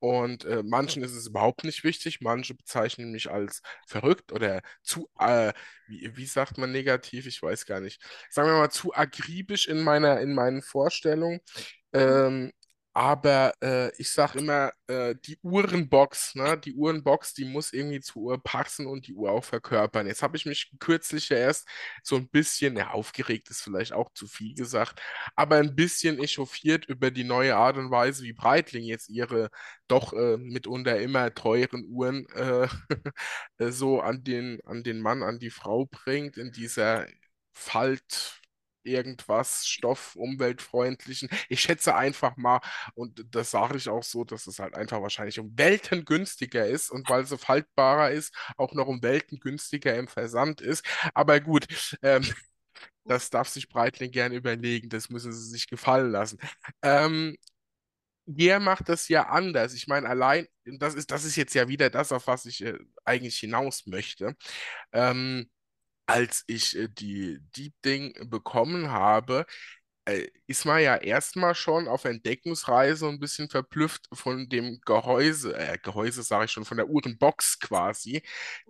und 0.00 0.44
äh, 0.44 0.62
manchen 0.64 1.02
ist 1.02 1.12
es 1.14 1.26
überhaupt 1.28 1.64
nicht 1.64 1.84
wichtig, 1.84 2.20
manche 2.20 2.54
bezeichnen 2.54 3.12
mich 3.12 3.30
als 3.30 3.62
verrückt 3.86 4.32
oder 4.32 4.62
zu, 4.82 5.08
äh, 5.18 5.52
wie, 5.86 6.16
wie 6.16 6.26
sagt 6.26 6.58
man 6.58 6.72
negativ, 6.72 7.26
ich 7.26 7.42
weiß 7.42 7.66
gar 7.66 7.80
nicht, 7.80 8.02
sagen 8.30 8.48
wir 8.48 8.58
mal 8.58 8.70
zu 8.70 8.94
akribisch 8.94 9.68
in 9.68 9.82
meiner, 9.82 10.20
in 10.20 10.34
meinen 10.34 10.62
Vorstellungen. 10.62 11.40
Ähm, 11.92 12.52
aber 12.98 13.52
äh, 13.62 13.92
ich 13.96 14.10
sag 14.10 14.34
immer, 14.34 14.72
äh, 14.88 15.14
die 15.24 15.38
Uhrenbox, 15.44 16.34
ne, 16.34 16.58
die 16.58 16.74
Uhrenbox, 16.74 17.32
die 17.32 17.44
muss 17.44 17.72
irgendwie 17.72 18.00
zur 18.00 18.22
Uhr 18.22 18.42
passen 18.42 18.88
und 18.88 19.06
die 19.06 19.14
Uhr 19.14 19.30
auch 19.30 19.44
verkörpern. 19.44 20.08
Jetzt 20.08 20.20
habe 20.24 20.36
ich 20.36 20.46
mich 20.46 20.72
kürzlich 20.80 21.28
ja 21.28 21.36
erst 21.36 21.68
so 22.02 22.16
ein 22.16 22.28
bisschen, 22.28 22.76
ja, 22.76 22.90
aufgeregt 22.90 23.50
ist 23.50 23.62
vielleicht 23.62 23.92
auch 23.92 24.10
zu 24.14 24.26
viel 24.26 24.52
gesagt, 24.54 25.00
aber 25.36 25.56
ein 25.58 25.76
bisschen 25.76 26.18
echauffiert 26.18 26.86
über 26.86 27.12
die 27.12 27.22
neue 27.22 27.54
Art 27.56 27.76
und 27.76 27.92
Weise, 27.92 28.24
wie 28.24 28.32
Breitling 28.32 28.82
jetzt 28.84 29.08
ihre 29.10 29.50
doch 29.86 30.12
äh, 30.12 30.36
mitunter 30.36 30.98
immer 31.00 31.32
teuren 31.32 31.84
Uhren 31.88 32.26
äh, 32.30 32.66
so 33.70 34.00
an 34.00 34.24
den, 34.24 34.58
an 34.64 34.82
den 34.82 35.00
Mann, 35.00 35.22
an 35.22 35.38
die 35.38 35.50
Frau 35.50 35.86
bringt, 35.86 36.36
in 36.36 36.50
dieser 36.50 37.06
Falt 37.52 38.40
irgendwas 38.88 39.66
Stoff 39.66 40.16
umweltfreundlichen. 40.16 41.28
Ich 41.48 41.60
schätze 41.62 41.94
einfach 41.94 42.36
mal, 42.36 42.60
und 42.94 43.24
das 43.34 43.50
sage 43.50 43.76
ich 43.76 43.88
auch 43.88 44.02
so, 44.02 44.24
dass 44.24 44.46
es 44.46 44.58
halt 44.58 44.74
einfach 44.74 45.02
wahrscheinlich 45.02 45.38
um 45.38 45.56
Welten 45.58 46.04
günstiger 46.04 46.66
ist 46.66 46.90
und 46.90 47.08
weil 47.08 47.26
sie 47.26 47.38
faltbarer 47.38 48.10
ist, 48.10 48.34
auch 48.56 48.72
noch 48.74 48.86
um 48.86 49.02
Welten 49.02 49.38
günstiger 49.40 49.94
im 49.96 50.08
Versand 50.08 50.60
ist. 50.60 50.84
Aber 51.14 51.40
gut, 51.40 51.66
ähm, 52.02 52.24
das 53.04 53.30
darf 53.30 53.48
sich 53.48 53.68
Breitling 53.68 54.10
gern 54.12 54.32
überlegen, 54.32 54.88
das 54.90 55.08
müssen 55.10 55.32
sie 55.32 55.50
sich 55.50 55.66
gefallen 55.68 56.10
lassen. 56.10 56.38
Ähm, 56.82 57.36
der 58.26 58.60
macht 58.60 58.88
das 58.88 59.08
ja 59.08 59.28
anders. 59.28 59.72
Ich 59.74 59.86
meine, 59.86 60.08
allein, 60.08 60.46
das 60.64 60.94
ist, 60.94 61.10
das 61.10 61.24
ist 61.24 61.36
jetzt 61.36 61.54
ja 61.54 61.68
wieder 61.68 61.88
das, 61.90 62.12
auf 62.12 62.26
was 62.26 62.44
ich 62.44 62.62
äh, 62.64 62.78
eigentlich 63.04 63.38
hinaus 63.38 63.86
möchte. 63.86 64.36
Ähm, 64.92 65.48
als 66.08 66.44
ich 66.48 66.76
äh, 66.78 66.88
die 66.90 67.40
Deep 67.56 67.74
Ding 67.84 68.14
bekommen 68.30 68.90
habe, 68.92 69.46
äh, 70.06 70.28
ist 70.46 70.64
man 70.66 70.82
ja 70.82 70.96
erstmal 70.96 71.54
schon 71.54 71.88
auf 71.88 72.04
Entdeckungsreise 72.06 73.08
ein 73.08 73.20
bisschen 73.20 73.50
verblüfft 73.50 74.08
von 74.12 74.48
dem 74.48 74.80
Gehäuse, 74.86 75.56
äh, 75.56 75.78
Gehäuse 75.82 76.22
sage 76.24 76.46
ich 76.46 76.52
schon, 76.52 76.64
von 76.64 76.78
der 76.78 76.88
Uhrenbox 76.90 77.60
quasi, 77.60 78.22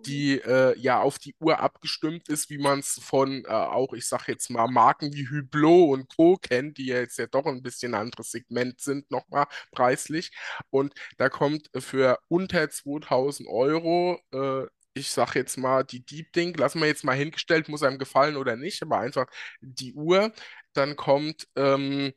die 0.05 0.39
äh, 0.41 0.77
ja 0.79 1.01
auf 1.01 1.19
die 1.19 1.35
Uhr 1.39 1.59
abgestimmt 1.59 2.27
ist, 2.29 2.49
wie 2.49 2.57
man 2.57 2.79
es 2.79 2.99
von 3.03 3.45
äh, 3.45 3.49
auch, 3.49 3.93
ich 3.93 4.07
sage 4.07 4.25
jetzt 4.33 4.49
mal, 4.49 4.67
Marken 4.67 5.13
wie 5.13 5.29
Hublot 5.29 5.91
und 5.99 6.09
Co. 6.15 6.37
kennt, 6.37 6.77
die 6.77 6.87
ja 6.87 6.97
jetzt 6.99 7.17
ja 7.17 7.27
doch 7.27 7.45
ein 7.45 7.63
bisschen 7.63 7.93
anderes 7.93 8.31
Segment 8.31 8.81
sind, 8.81 9.09
nochmal 9.11 9.47
preislich. 9.71 10.31
Und 10.69 10.93
da 11.17 11.29
kommt 11.29 11.69
für 11.77 12.19
unter 12.27 12.69
2000 12.69 13.47
Euro 13.49 14.19
äh, 14.33 14.67
ich 14.99 15.11
sag 15.11 15.35
jetzt 15.35 15.57
mal, 15.57 15.83
die 15.83 16.05
Deep 16.05 16.33
Ding, 16.33 16.55
lassen 16.57 16.79
wir 16.81 16.87
jetzt 16.87 17.03
mal 17.03 17.15
hingestellt, 17.15 17.69
muss 17.69 17.83
einem 17.83 17.97
gefallen 17.99 18.37
oder 18.37 18.55
nicht, 18.55 18.81
aber 18.83 18.99
einfach 18.99 19.27
die 19.61 19.93
Uhr. 19.93 20.31
Dann 20.73 20.95
kommt 20.95 21.47
ähm, 21.55 22.13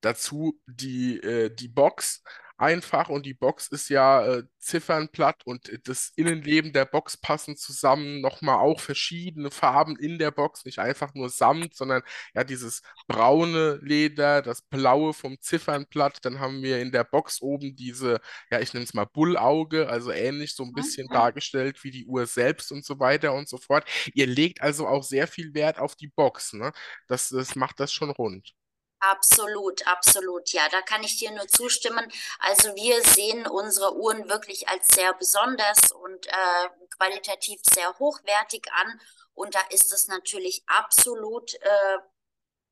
dazu 0.00 0.60
die, 0.66 1.18
äh, 1.20 1.50
die 1.54 1.68
Box. 1.68 2.22
Einfach 2.58 3.08
und 3.08 3.24
die 3.26 3.34
Box 3.34 3.68
ist 3.68 3.88
ja 3.88 4.26
äh, 4.26 4.42
ziffernblatt 4.58 5.46
und 5.46 5.70
das 5.88 6.12
Innenleben 6.16 6.72
der 6.72 6.84
Box 6.84 7.16
passen 7.16 7.56
zusammen. 7.56 8.20
Nochmal 8.20 8.58
auch 8.58 8.80
verschiedene 8.80 9.50
Farben 9.50 9.96
in 9.96 10.18
der 10.18 10.30
Box, 10.32 10.64
nicht 10.64 10.78
einfach 10.80 11.14
nur 11.14 11.30
Samt, 11.30 11.74
sondern 11.74 12.02
ja 12.34 12.44
dieses 12.44 12.82
braune 13.06 13.78
Leder, 13.82 14.42
das 14.42 14.62
blaue 14.62 15.14
vom 15.14 15.40
Ziffernblatt. 15.40 16.18
Dann 16.24 16.40
haben 16.40 16.62
wir 16.62 16.80
in 16.80 16.92
der 16.92 17.04
Box 17.04 17.40
oben 17.42 17.76
diese, 17.76 18.20
ja, 18.50 18.60
ich 18.60 18.72
nenne 18.74 18.84
es 18.84 18.94
mal 18.94 19.06
Bullauge, 19.06 19.88
also 19.88 20.10
ähnlich 20.10 20.54
so 20.54 20.64
ein 20.64 20.74
bisschen 20.74 21.08
Mhm. 21.08 21.12
dargestellt 21.12 21.82
wie 21.84 21.90
die 21.90 22.06
Uhr 22.06 22.26
selbst 22.26 22.72
und 22.72 22.84
so 22.84 22.98
weiter 22.98 23.34
und 23.34 23.48
so 23.48 23.58
fort. 23.58 23.88
Ihr 24.14 24.26
legt 24.26 24.60
also 24.62 24.86
auch 24.86 25.02
sehr 25.02 25.26
viel 25.28 25.54
Wert 25.54 25.78
auf 25.78 25.94
die 25.96 26.08
Box, 26.08 26.52
ne? 26.52 26.72
Das, 27.08 27.28
das 27.28 27.54
macht 27.56 27.80
das 27.80 27.92
schon 27.92 28.10
rund. 28.10 28.52
Absolut, 29.00 29.86
absolut. 29.86 30.52
Ja, 30.52 30.68
da 30.70 30.82
kann 30.82 31.04
ich 31.04 31.18
dir 31.18 31.30
nur 31.30 31.46
zustimmen. 31.46 32.10
Also 32.40 32.74
wir 32.74 33.02
sehen 33.04 33.46
unsere 33.46 33.96
Uhren 33.96 34.28
wirklich 34.28 34.68
als 34.68 34.88
sehr 34.88 35.14
besonders 35.14 35.92
und 35.92 36.26
äh, 36.26 36.68
qualitativ 36.96 37.60
sehr 37.62 37.96
hochwertig 37.98 38.66
an. 38.72 39.00
Und 39.34 39.54
da 39.54 39.60
ist 39.70 39.92
es 39.92 40.08
natürlich 40.08 40.64
absolut, 40.66 41.54
äh, 41.54 41.98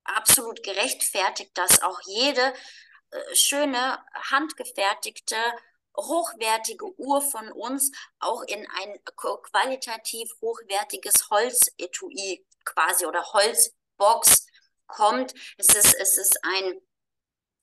absolut 0.04 0.62
gerechtfertigt, 0.64 1.52
dass 1.58 1.82
auch 1.82 2.00
jede 2.06 2.54
äh, 3.10 3.34
schöne, 3.34 3.98
handgefertigte, 4.30 5.36
hochwertige 5.96 6.86
Uhr 7.00 7.22
von 7.22 7.50
uns 7.52 7.90
auch 8.20 8.42
in 8.44 8.66
ein 8.82 9.00
qualitativ 9.16 10.30
hochwertiges 10.42 11.30
Holzetui 11.30 12.46
quasi 12.64 13.06
oder 13.06 13.24
Holzbox 13.32 14.45
kommt. 14.86 15.34
Es 15.58 15.68
ist, 15.68 15.94
es 15.94 16.16
ist 16.18 16.38
ein 16.44 16.80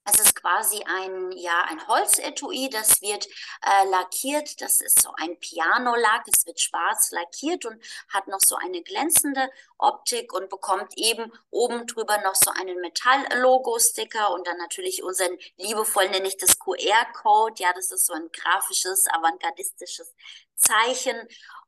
es 0.06 0.20
ist 0.20 0.36
quasi 0.36 0.84
ein, 0.84 1.32
ja, 1.32 1.64
ein 1.70 1.88
Holzetui, 1.88 2.70
das 2.70 3.02
wird 3.02 3.26
äh, 3.62 3.88
lackiert. 3.90 4.60
Das 4.62 4.82
ist 4.82 5.02
so 5.02 5.14
ein 5.16 5.40
Piano-Lack. 5.40 6.28
Es 6.28 6.46
wird 6.46 6.60
schwarz 6.60 7.12
lackiert 7.12 7.66
und 7.66 7.82
hat 8.10 8.28
noch 8.28 8.42
so 8.42 8.56
eine 8.58 8.82
glänzende 8.82 9.50
Optik 9.78 10.34
und 10.34 10.50
bekommt 10.50 10.98
eben 10.98 11.32
oben 11.52 11.88
drüber 11.88 12.18
noch 12.22 12.36
so 12.36 12.52
einen 12.52 12.82
Metall-Logo-Sticker 12.82 14.34
und 14.34 14.46
dann 14.46 14.58
natürlich 14.58 15.04
unseren 15.04 15.38
liebevoll 15.58 16.10
nenne 16.10 16.28
ich 16.28 16.38
das 16.38 16.60
QR-Code. 16.60 17.64
Ja, 17.64 17.72
das 17.74 17.92
ist 17.92 18.06
so 18.06 18.14
ein 18.14 18.30
grafisches, 18.34 19.08
avantgardistisches 19.08 20.14
Zeichen. 20.56 21.16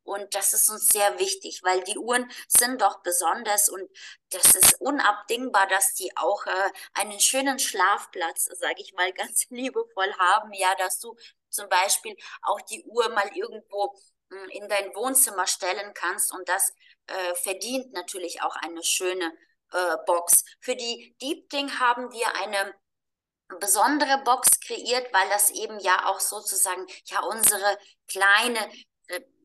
Und 0.05 0.35
das 0.35 0.53
ist 0.53 0.69
uns 0.69 0.87
sehr 0.87 1.19
wichtig, 1.19 1.61
weil 1.63 1.83
die 1.83 1.97
Uhren 1.97 2.31
sind 2.47 2.81
doch 2.81 3.01
besonders 3.01 3.69
und 3.69 3.89
das 4.29 4.53
ist 4.53 4.79
unabdingbar, 4.79 5.67
dass 5.67 5.95
die 5.95 6.15
auch 6.15 6.45
äh, 6.45 6.71
einen 6.93 7.19
schönen 7.19 7.57
Schlafplatz, 7.57 8.45
sage 8.45 8.81
ich 8.81 8.93
mal 8.93 9.11
ganz 9.13 9.47
liebevoll 9.49 10.13
haben. 10.19 10.53
Ja, 10.53 10.75
dass 10.75 10.99
du 10.99 11.15
zum 11.49 11.67
Beispiel 11.69 12.15
auch 12.43 12.61
die 12.61 12.83
Uhr 12.85 13.09
mal 13.09 13.29
irgendwo 13.33 13.99
mh, 14.29 14.41
hm, 14.41 14.49
in 14.49 14.69
dein 14.69 14.95
Wohnzimmer 14.95 15.47
stellen 15.47 15.93
kannst 15.95 16.31
und 16.31 16.47
das 16.47 16.71
äh, 17.07 17.35
verdient 17.35 17.91
natürlich 17.93 18.43
auch 18.43 18.55
eine 18.57 18.83
schöne 18.83 19.33
äh, 19.71 19.97
Box. 20.05 20.45
Für 20.59 20.75
die 20.75 21.15
Deep 21.19 21.49
Ding 21.49 21.79
haben 21.79 22.11
wir 22.11 22.35
eine 22.35 22.75
besondere 23.59 24.21
Box 24.23 24.59
kreiert, 24.59 25.11
weil 25.13 25.29
das 25.29 25.49
eben 25.49 25.79
ja 25.79 26.07
auch 26.07 26.19
sozusagen 26.19 26.85
ja 27.05 27.21
unsere 27.21 27.77
kleine 28.07 28.59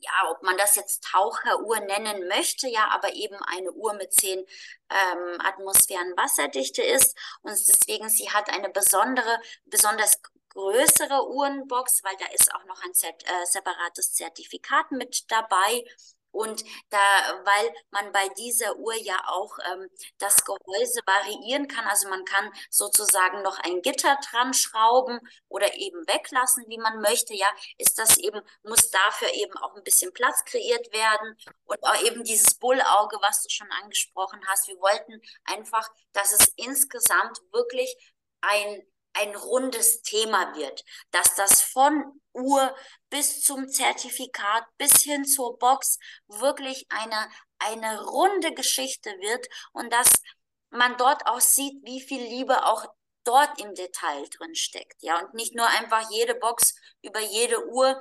ja, 0.00 0.30
ob 0.30 0.42
man 0.42 0.56
das 0.56 0.76
jetzt 0.76 1.04
Taucheruhr 1.04 1.80
nennen 1.80 2.28
möchte, 2.28 2.68
ja, 2.68 2.88
aber 2.90 3.14
eben 3.14 3.36
eine 3.46 3.72
Uhr 3.72 3.94
mit 3.94 4.12
zehn 4.12 4.38
ähm, 4.38 5.38
Atmosphären 5.40 6.16
Wasserdichte 6.16 6.82
ist. 6.82 7.16
Und 7.42 7.52
deswegen 7.52 8.08
sie 8.08 8.30
hat 8.30 8.50
eine 8.50 8.70
besondere, 8.70 9.40
besonders 9.66 10.20
größere 10.50 11.28
Uhrenbox, 11.28 12.02
weil 12.02 12.16
da 12.18 12.26
ist 12.34 12.52
auch 12.54 12.64
noch 12.64 12.82
ein 12.82 12.90
äh, 12.90 13.46
separates 13.46 14.12
Zertifikat 14.14 14.90
mit 14.90 15.30
dabei 15.30 15.84
und 16.32 16.64
da, 16.90 16.98
weil 17.44 17.74
man 17.90 18.12
bei 18.12 18.28
dieser 18.38 18.76
Uhr 18.76 18.94
ja 18.94 19.22
auch 19.26 19.58
ähm, 19.72 19.88
das 20.18 20.44
Gehäuse 20.44 21.00
variieren 21.06 21.68
kann, 21.68 21.86
also 21.86 22.08
man 22.08 22.24
kann 22.24 22.50
sozusagen 22.70 23.42
noch 23.42 23.58
ein 23.58 23.82
Gitter 23.82 24.16
dran 24.30 24.54
schrauben 24.54 25.20
oder 25.48 25.74
eben 25.74 26.06
weglassen, 26.06 26.64
wie 26.68 26.78
man 26.78 27.00
möchte, 27.00 27.34
ja, 27.34 27.48
ist 27.78 27.98
das 27.98 28.18
eben, 28.18 28.40
muss 28.62 28.90
dafür 28.90 29.32
eben 29.34 29.56
auch 29.58 29.74
ein 29.76 29.84
bisschen 29.84 30.12
Platz 30.12 30.44
kreiert 30.44 30.92
werden 30.92 31.36
und 31.64 31.82
auch 31.82 32.02
eben 32.02 32.24
dieses 32.24 32.54
Bullauge, 32.54 33.18
was 33.20 33.42
du 33.42 33.48
schon 33.50 33.70
angesprochen 33.82 34.40
hast. 34.46 34.68
Wir 34.68 34.78
wollten 34.80 35.20
einfach, 35.44 35.88
dass 36.12 36.32
es 36.32 36.48
insgesamt 36.56 37.40
wirklich 37.52 37.94
ein 38.40 38.82
ein 39.12 39.34
rundes 39.34 40.02
Thema 40.02 40.54
wird, 40.56 40.84
dass 41.10 41.34
das 41.34 41.62
von 41.62 42.20
Uhr 42.32 42.74
bis 43.10 43.42
zum 43.42 43.68
Zertifikat 43.68 44.64
bis 44.78 45.02
hin 45.02 45.24
zur 45.24 45.58
Box 45.58 45.98
wirklich 46.28 46.86
eine, 46.90 47.28
eine 47.58 48.02
runde 48.02 48.54
Geschichte 48.54 49.10
wird 49.20 49.46
und 49.72 49.92
dass 49.92 50.22
man 50.70 50.96
dort 50.96 51.26
auch 51.26 51.40
sieht, 51.40 51.84
wie 51.84 52.00
viel 52.00 52.22
Liebe 52.22 52.64
auch 52.64 52.86
dort 53.24 53.60
im 53.60 53.74
Detail 53.74 54.26
drin 54.30 54.54
steckt. 54.54 55.02
Ja, 55.02 55.20
und 55.20 55.34
nicht 55.34 55.54
nur 55.54 55.66
einfach 55.66 56.10
jede 56.10 56.34
Box 56.34 56.74
über 57.02 57.20
jede 57.20 57.68
Uhr 57.68 58.00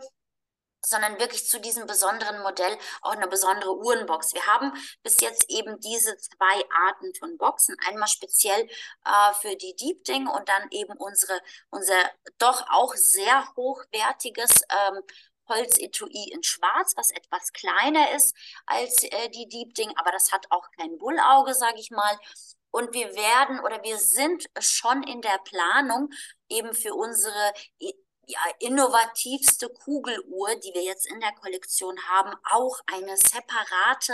sondern 0.82 1.20
wirklich 1.20 1.48
zu 1.48 1.60
diesem 1.60 1.86
besonderen 1.86 2.42
Modell 2.42 2.78
auch 3.02 3.12
eine 3.12 3.28
besondere 3.28 3.76
Uhrenbox. 3.76 4.34
Wir 4.34 4.46
haben 4.46 4.74
bis 5.04 5.20
jetzt 5.22 5.50
eben 5.50 5.80
diese 5.80 6.16
zwei 6.18 6.64
Arten 6.88 7.14
von 7.16 7.38
Boxen. 7.38 7.76
Einmal 7.88 8.08
speziell 8.08 8.68
äh, 9.06 9.34
für 9.42 9.56
die 9.56 9.76
Deep 9.76 10.04
Ding 10.04 10.28
und 10.28 10.48
dann 10.50 10.68
eben 10.72 10.94
unsere, 10.98 11.40
unser 11.70 12.10
doch 12.38 12.66
auch 12.70 12.94
sehr 12.96 13.48
hochwertiges 13.56 14.52
ähm, 14.70 15.02
Holzetui 15.50 16.30
in 16.32 16.44
Schwarz, 16.44 16.94
was 16.96 17.12
etwas 17.12 17.52
kleiner 17.52 18.12
ist 18.12 18.36
als 18.66 19.04
äh, 19.04 19.30
die 19.30 19.48
Deep 19.48 19.74
Ding, 19.74 19.92
aber 19.98 20.12
das 20.12 20.32
hat 20.32 20.46
auch 20.52 20.70
kein 20.78 20.98
Bullauge, 20.98 21.54
sage 21.56 21.80
ich 21.80 21.92
mal. 21.92 22.18
Und 22.72 22.94
wir 22.94 23.16
werden 23.16 23.60
oder 23.62 23.82
wir 23.84 23.98
sind 23.98 24.46
schon 24.60 25.02
in 25.04 25.22
der 25.22 25.40
Planung 25.44 26.12
eben 26.50 26.74
für 26.74 26.94
unsere 26.94 27.54
ja, 28.30 28.40
innovativste 28.60 29.70
Kugeluhr, 29.70 30.56
die 30.58 30.74
wir 30.74 30.84
jetzt 30.84 31.08
in 31.08 31.20
der 31.20 31.34
Kollektion 31.34 31.98
haben, 32.10 32.34
auch 32.52 32.80
eine 32.86 33.18
separate, 33.18 34.14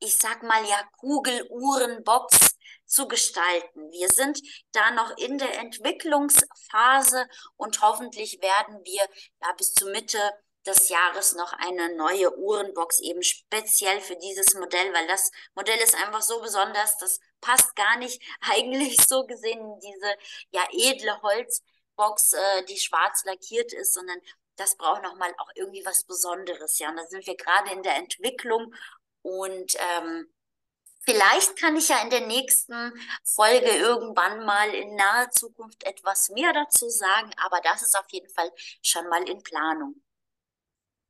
ich 0.00 0.16
sag 0.16 0.42
mal 0.42 0.64
ja, 0.66 0.82
Kugeluhrenbox 0.98 2.56
zu 2.86 3.06
gestalten. 3.06 3.90
Wir 3.92 4.08
sind 4.08 4.40
da 4.72 4.90
noch 4.92 5.16
in 5.18 5.36
der 5.36 5.58
Entwicklungsphase 5.58 7.28
und 7.56 7.82
hoffentlich 7.82 8.40
werden 8.40 8.82
wir 8.84 9.02
ja 9.42 9.52
bis 9.58 9.74
zur 9.74 9.90
Mitte 9.90 10.18
des 10.66 10.88
Jahres 10.88 11.34
noch 11.34 11.52
eine 11.52 11.94
neue 11.96 12.34
Uhrenbox 12.38 13.00
eben 13.00 13.22
speziell 13.22 14.00
für 14.00 14.16
dieses 14.16 14.54
Modell, 14.54 14.92
weil 14.94 15.06
das 15.06 15.30
Modell 15.54 15.78
ist 15.78 15.94
einfach 15.94 16.22
so 16.22 16.40
besonders, 16.40 16.96
das 16.98 17.20
passt 17.40 17.76
gar 17.76 17.98
nicht 17.98 18.22
eigentlich 18.40 18.96
so 19.06 19.26
gesehen 19.26 19.60
in 19.60 19.80
diese 19.80 20.14
ja 20.50 20.66
edle 20.72 21.20
Holz 21.22 21.62
Box, 21.98 22.32
äh, 22.32 22.64
die 22.64 22.78
schwarz 22.78 23.24
lackiert 23.26 23.74
ist, 23.74 23.92
sondern 23.92 24.18
das 24.56 24.76
braucht 24.76 25.02
nochmal 25.02 25.34
auch 25.38 25.50
irgendwie 25.54 25.84
was 25.84 26.04
Besonderes. 26.04 26.78
Ja, 26.78 26.90
und 26.90 26.96
da 26.96 27.06
sind 27.06 27.26
wir 27.26 27.36
gerade 27.36 27.72
in 27.72 27.82
der 27.82 27.96
Entwicklung 27.96 28.74
und 29.22 29.76
ähm, 29.96 30.28
Vielleicht 31.08 31.56
kann 31.56 31.74
ich 31.74 31.88
ja 31.88 32.02
in 32.02 32.10
der 32.10 32.26
nächsten 32.26 32.92
Folge 33.24 33.70
irgendwann 33.70 34.44
mal 34.44 34.68
in 34.74 34.94
naher 34.94 35.30
Zukunft 35.30 35.82
etwas 35.84 36.28
mehr 36.28 36.52
dazu 36.52 36.90
sagen, 36.90 37.30
aber 37.38 37.62
das 37.62 37.80
ist 37.80 37.98
auf 37.98 38.04
jeden 38.10 38.28
Fall 38.28 38.52
schon 38.82 39.08
mal 39.08 39.26
in 39.26 39.42
Planung. 39.42 40.02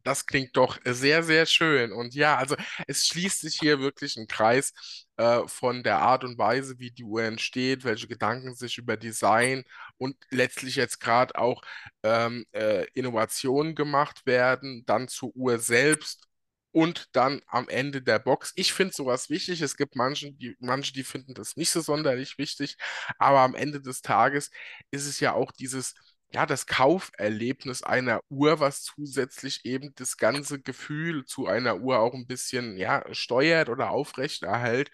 Das 0.04 0.26
klingt 0.26 0.56
doch 0.56 0.78
sehr, 0.84 1.22
sehr 1.22 1.44
schön. 1.46 1.92
Und 1.92 2.14
ja, 2.14 2.36
also 2.36 2.56
es 2.86 3.06
schließt 3.06 3.40
sich 3.40 3.56
hier 3.58 3.80
wirklich 3.80 4.16
ein 4.16 4.26
Kreis 4.26 4.72
äh, 5.16 5.42
von 5.46 5.82
der 5.82 5.98
Art 5.98 6.24
und 6.24 6.38
Weise, 6.38 6.78
wie 6.78 6.90
die 6.90 7.04
Uhr 7.04 7.22
entsteht, 7.24 7.84
welche 7.84 8.08
Gedanken 8.08 8.54
sich 8.54 8.78
über 8.78 8.96
Design 8.96 9.64
und 9.98 10.16
letztlich 10.30 10.76
jetzt 10.76 11.00
gerade 11.00 11.36
auch 11.38 11.62
ähm, 12.02 12.46
äh, 12.52 12.86
Innovationen 12.94 13.74
gemacht 13.74 14.24
werden, 14.24 14.84
dann 14.86 15.08
zur 15.08 15.34
Uhr 15.36 15.58
selbst 15.58 16.26
und 16.72 17.08
dann 17.12 17.40
am 17.46 17.68
Ende 17.68 18.02
der 18.02 18.18
Box. 18.18 18.52
Ich 18.56 18.72
finde 18.72 18.94
sowas 18.94 19.30
wichtig. 19.30 19.60
Es 19.62 19.76
gibt 19.76 19.96
manche, 19.96 20.32
die, 20.32 20.56
manche, 20.60 20.92
die 20.92 21.04
finden 21.04 21.34
das 21.34 21.56
nicht 21.56 21.70
so 21.70 21.80
sonderlich 21.80 22.38
wichtig, 22.38 22.76
aber 23.18 23.40
am 23.40 23.54
Ende 23.54 23.80
des 23.80 24.00
Tages 24.02 24.50
ist 24.90 25.06
es 25.06 25.20
ja 25.20 25.32
auch 25.34 25.50
dieses 25.52 25.94
ja, 26.32 26.46
das 26.46 26.66
Kauferlebnis 26.66 27.82
einer 27.82 28.20
Uhr, 28.28 28.60
was 28.60 28.82
zusätzlich 28.82 29.64
eben 29.64 29.94
das 29.96 30.16
ganze 30.18 30.60
Gefühl 30.60 31.24
zu 31.24 31.46
einer 31.46 31.78
Uhr 31.80 31.98
auch 32.00 32.14
ein 32.14 32.26
bisschen, 32.26 32.76
ja, 32.76 33.02
steuert 33.14 33.68
oder 33.70 33.90
aufrechterhält. 33.90 34.90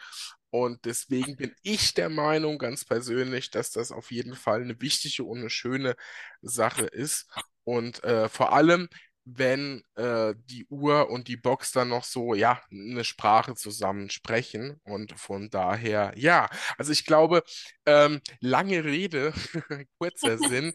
Und 0.50 0.84
deswegen 0.84 1.36
bin 1.36 1.52
ich 1.62 1.94
der 1.94 2.08
Meinung, 2.08 2.58
ganz 2.58 2.84
persönlich, 2.84 3.50
dass 3.50 3.72
das 3.72 3.90
auf 3.90 4.12
jeden 4.12 4.34
Fall 4.36 4.62
eine 4.62 4.80
wichtige 4.80 5.24
und 5.24 5.38
eine 5.40 5.50
schöne 5.50 5.96
Sache 6.42 6.86
ist. 6.86 7.26
Und 7.64 8.04
äh, 8.04 8.28
vor 8.28 8.52
allem 8.52 8.88
wenn 9.24 9.82
äh, 9.96 10.34
die 10.36 10.66
Uhr 10.68 11.10
und 11.10 11.28
die 11.28 11.36
Box 11.36 11.72
dann 11.72 11.88
noch 11.88 12.04
so, 12.04 12.34
ja, 12.34 12.60
eine 12.70 13.04
Sprache 13.04 13.54
zusammen 13.54 14.10
sprechen. 14.10 14.80
Und 14.84 15.18
von 15.18 15.50
daher, 15.50 16.12
ja, 16.16 16.48
also 16.78 16.92
ich 16.92 17.06
glaube, 17.06 17.42
ähm, 17.86 18.20
lange 18.40 18.84
Rede, 18.84 19.32
kurzer 19.98 20.38
Sinn. 20.48 20.72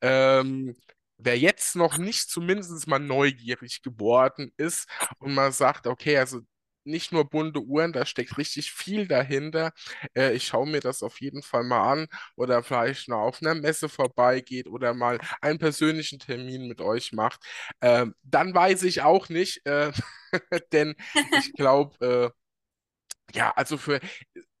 Ähm, 0.00 0.76
wer 1.18 1.38
jetzt 1.38 1.76
noch 1.76 1.98
nicht 1.98 2.30
zumindest 2.30 2.86
mal 2.86 2.98
neugierig 3.00 3.82
geworden 3.82 4.52
ist 4.56 4.88
und 5.18 5.34
mal 5.34 5.52
sagt, 5.52 5.86
okay, 5.86 6.18
also 6.18 6.40
nicht 6.88 7.12
nur 7.12 7.28
bunte 7.28 7.60
Uhren, 7.60 7.92
da 7.92 8.06
steckt 8.06 8.38
richtig 8.38 8.72
viel 8.72 9.06
dahinter. 9.08 9.72
Äh, 10.16 10.34
ich 10.34 10.46
schaue 10.46 10.66
mir 10.68 10.80
das 10.80 11.02
auf 11.02 11.20
jeden 11.20 11.42
Fall 11.42 11.64
mal 11.64 11.92
an 11.92 12.06
oder 12.36 12.62
vielleicht 12.62 13.08
noch 13.08 13.18
auf 13.20 13.42
einer 13.42 13.54
Messe 13.54 13.88
vorbeigeht 13.88 14.66
oder 14.68 14.94
mal 14.94 15.18
einen 15.40 15.58
persönlichen 15.58 16.18
Termin 16.18 16.68
mit 16.68 16.80
euch 16.80 17.12
macht. 17.12 17.40
Äh, 17.80 18.06
dann 18.22 18.54
weiß 18.54 18.82
ich 18.84 19.02
auch 19.02 19.28
nicht, 19.28 19.64
äh, 19.66 19.92
denn 20.72 20.94
ich 21.30 21.52
glaube, 21.54 22.32
äh, 22.34 23.36
ja, 23.36 23.50
also 23.56 23.76
für 23.78 24.00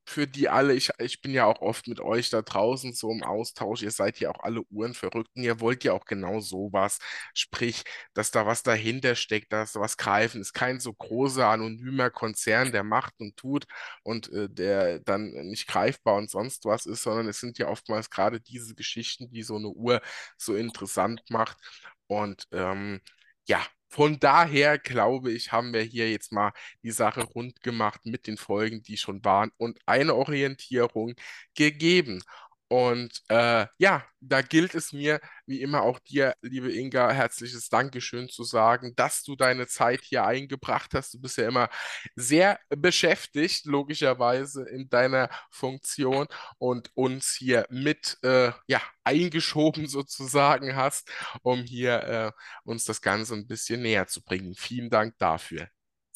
für 0.08 0.26
die 0.26 0.48
alle, 0.48 0.74
ich, 0.74 0.90
ich 0.98 1.20
bin 1.20 1.32
ja 1.32 1.44
auch 1.44 1.60
oft 1.60 1.86
mit 1.88 2.00
euch 2.00 2.30
da 2.30 2.42
draußen 2.42 2.92
so 2.94 3.10
im 3.12 3.22
Austausch, 3.22 3.82
ihr 3.82 3.90
seid 3.90 4.18
ja 4.20 4.30
auch 4.30 4.40
alle 4.42 4.62
Uhrenverrückten, 4.70 5.42
ihr 5.44 5.60
wollt 5.60 5.84
ja 5.84 5.92
auch 5.92 6.04
genau 6.06 6.40
sowas, 6.40 6.98
sprich, 7.34 7.84
dass 8.14 8.30
da 8.30 8.46
was 8.46 8.62
dahinter 8.62 9.14
steckt, 9.14 9.52
dass 9.52 9.74
was 9.76 9.96
greifen, 9.96 10.40
ist 10.40 10.52
kein 10.54 10.80
so 10.80 10.92
großer, 10.94 11.46
anonymer 11.48 12.10
Konzern, 12.10 12.72
der 12.72 12.84
macht 12.84 13.14
und 13.20 13.36
tut 13.36 13.66
und 14.02 14.32
äh, 14.32 14.48
der 14.50 15.00
dann 15.00 15.30
nicht 15.30 15.66
greifbar 15.68 16.16
und 16.16 16.30
sonst 16.30 16.64
was 16.64 16.86
ist, 16.86 17.02
sondern 17.02 17.28
es 17.28 17.40
sind 17.40 17.58
ja 17.58 17.68
oftmals 17.68 18.10
gerade 18.10 18.40
diese 18.40 18.74
Geschichten, 18.74 19.30
die 19.30 19.42
so 19.42 19.56
eine 19.56 19.68
Uhr 19.68 20.00
so 20.36 20.54
interessant 20.56 21.22
macht. 21.30 21.58
Und 22.06 22.46
ähm, 22.52 23.00
ja, 23.46 23.60
von 23.88 24.18
daher 24.20 24.78
glaube 24.78 25.32
ich, 25.32 25.52
haben 25.52 25.72
wir 25.72 25.82
hier 25.82 26.10
jetzt 26.10 26.32
mal 26.32 26.52
die 26.82 26.90
Sache 26.90 27.22
rund 27.24 27.62
gemacht 27.62 28.00
mit 28.04 28.26
den 28.26 28.36
Folgen, 28.36 28.82
die 28.82 28.96
schon 28.96 29.24
waren 29.24 29.50
und 29.56 29.78
eine 29.86 30.14
Orientierung 30.14 31.14
gegeben. 31.54 32.22
Und 32.68 33.22
äh, 33.28 33.66
ja, 33.78 34.04
da 34.20 34.42
gilt 34.42 34.74
es 34.74 34.92
mir, 34.92 35.20
wie 35.46 35.62
immer 35.62 35.82
auch 35.82 35.98
dir, 36.00 36.34
liebe 36.42 36.70
Inga, 36.72 37.10
herzliches 37.10 37.70
Dankeschön 37.70 38.28
zu 38.28 38.44
sagen, 38.44 38.94
dass 38.94 39.22
du 39.22 39.36
deine 39.36 39.66
Zeit 39.66 40.02
hier 40.02 40.24
eingebracht 40.26 40.92
hast. 40.94 41.14
Du 41.14 41.20
bist 41.20 41.38
ja 41.38 41.48
immer 41.48 41.70
sehr 42.14 42.58
beschäftigt, 42.68 43.64
logischerweise 43.64 44.68
in 44.68 44.90
deiner 44.90 45.30
Funktion 45.50 46.26
und 46.58 46.90
uns 46.94 47.34
hier 47.38 47.66
mit 47.70 48.18
äh, 48.22 48.52
ja, 48.66 48.82
eingeschoben 49.04 49.86
sozusagen 49.88 50.76
hast, 50.76 51.10
um 51.42 51.62
hier 51.62 52.02
äh, 52.04 52.32
uns 52.64 52.84
das 52.84 53.00
Ganze 53.00 53.34
ein 53.34 53.46
bisschen 53.46 53.82
näher 53.82 54.06
zu 54.08 54.22
bringen. 54.22 54.54
Vielen 54.54 54.90
Dank 54.90 55.16
dafür. 55.18 55.68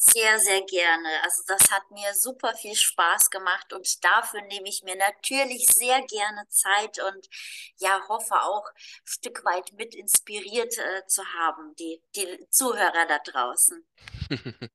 Sehr, 0.05 0.37
sehr 0.37 0.61
gerne. 0.63 1.07
Also 1.23 1.43
das 1.47 1.71
hat 1.71 1.89
mir 1.91 2.13
super 2.13 2.53
viel 2.55 2.75
Spaß 2.75 3.29
gemacht 3.29 3.71
und 3.71 4.03
dafür 4.03 4.41
nehme 4.41 4.67
ich 4.67 4.83
mir 4.83 4.97
natürlich 4.97 5.65
sehr 5.67 6.01
gerne 6.01 6.45
Zeit 6.49 6.99
und 7.01 7.29
ja, 7.77 8.01
hoffe 8.09 8.35
auch 8.35 8.65
ein 8.67 9.05
Stück 9.05 9.45
weit 9.45 9.71
mit 9.77 9.95
inspiriert 9.95 10.77
äh, 10.77 11.07
zu 11.07 11.23
haben, 11.39 11.73
die, 11.79 12.01
die 12.17 12.27
Zuhörer 12.49 13.07
da 13.07 13.19
draußen. 13.19 13.85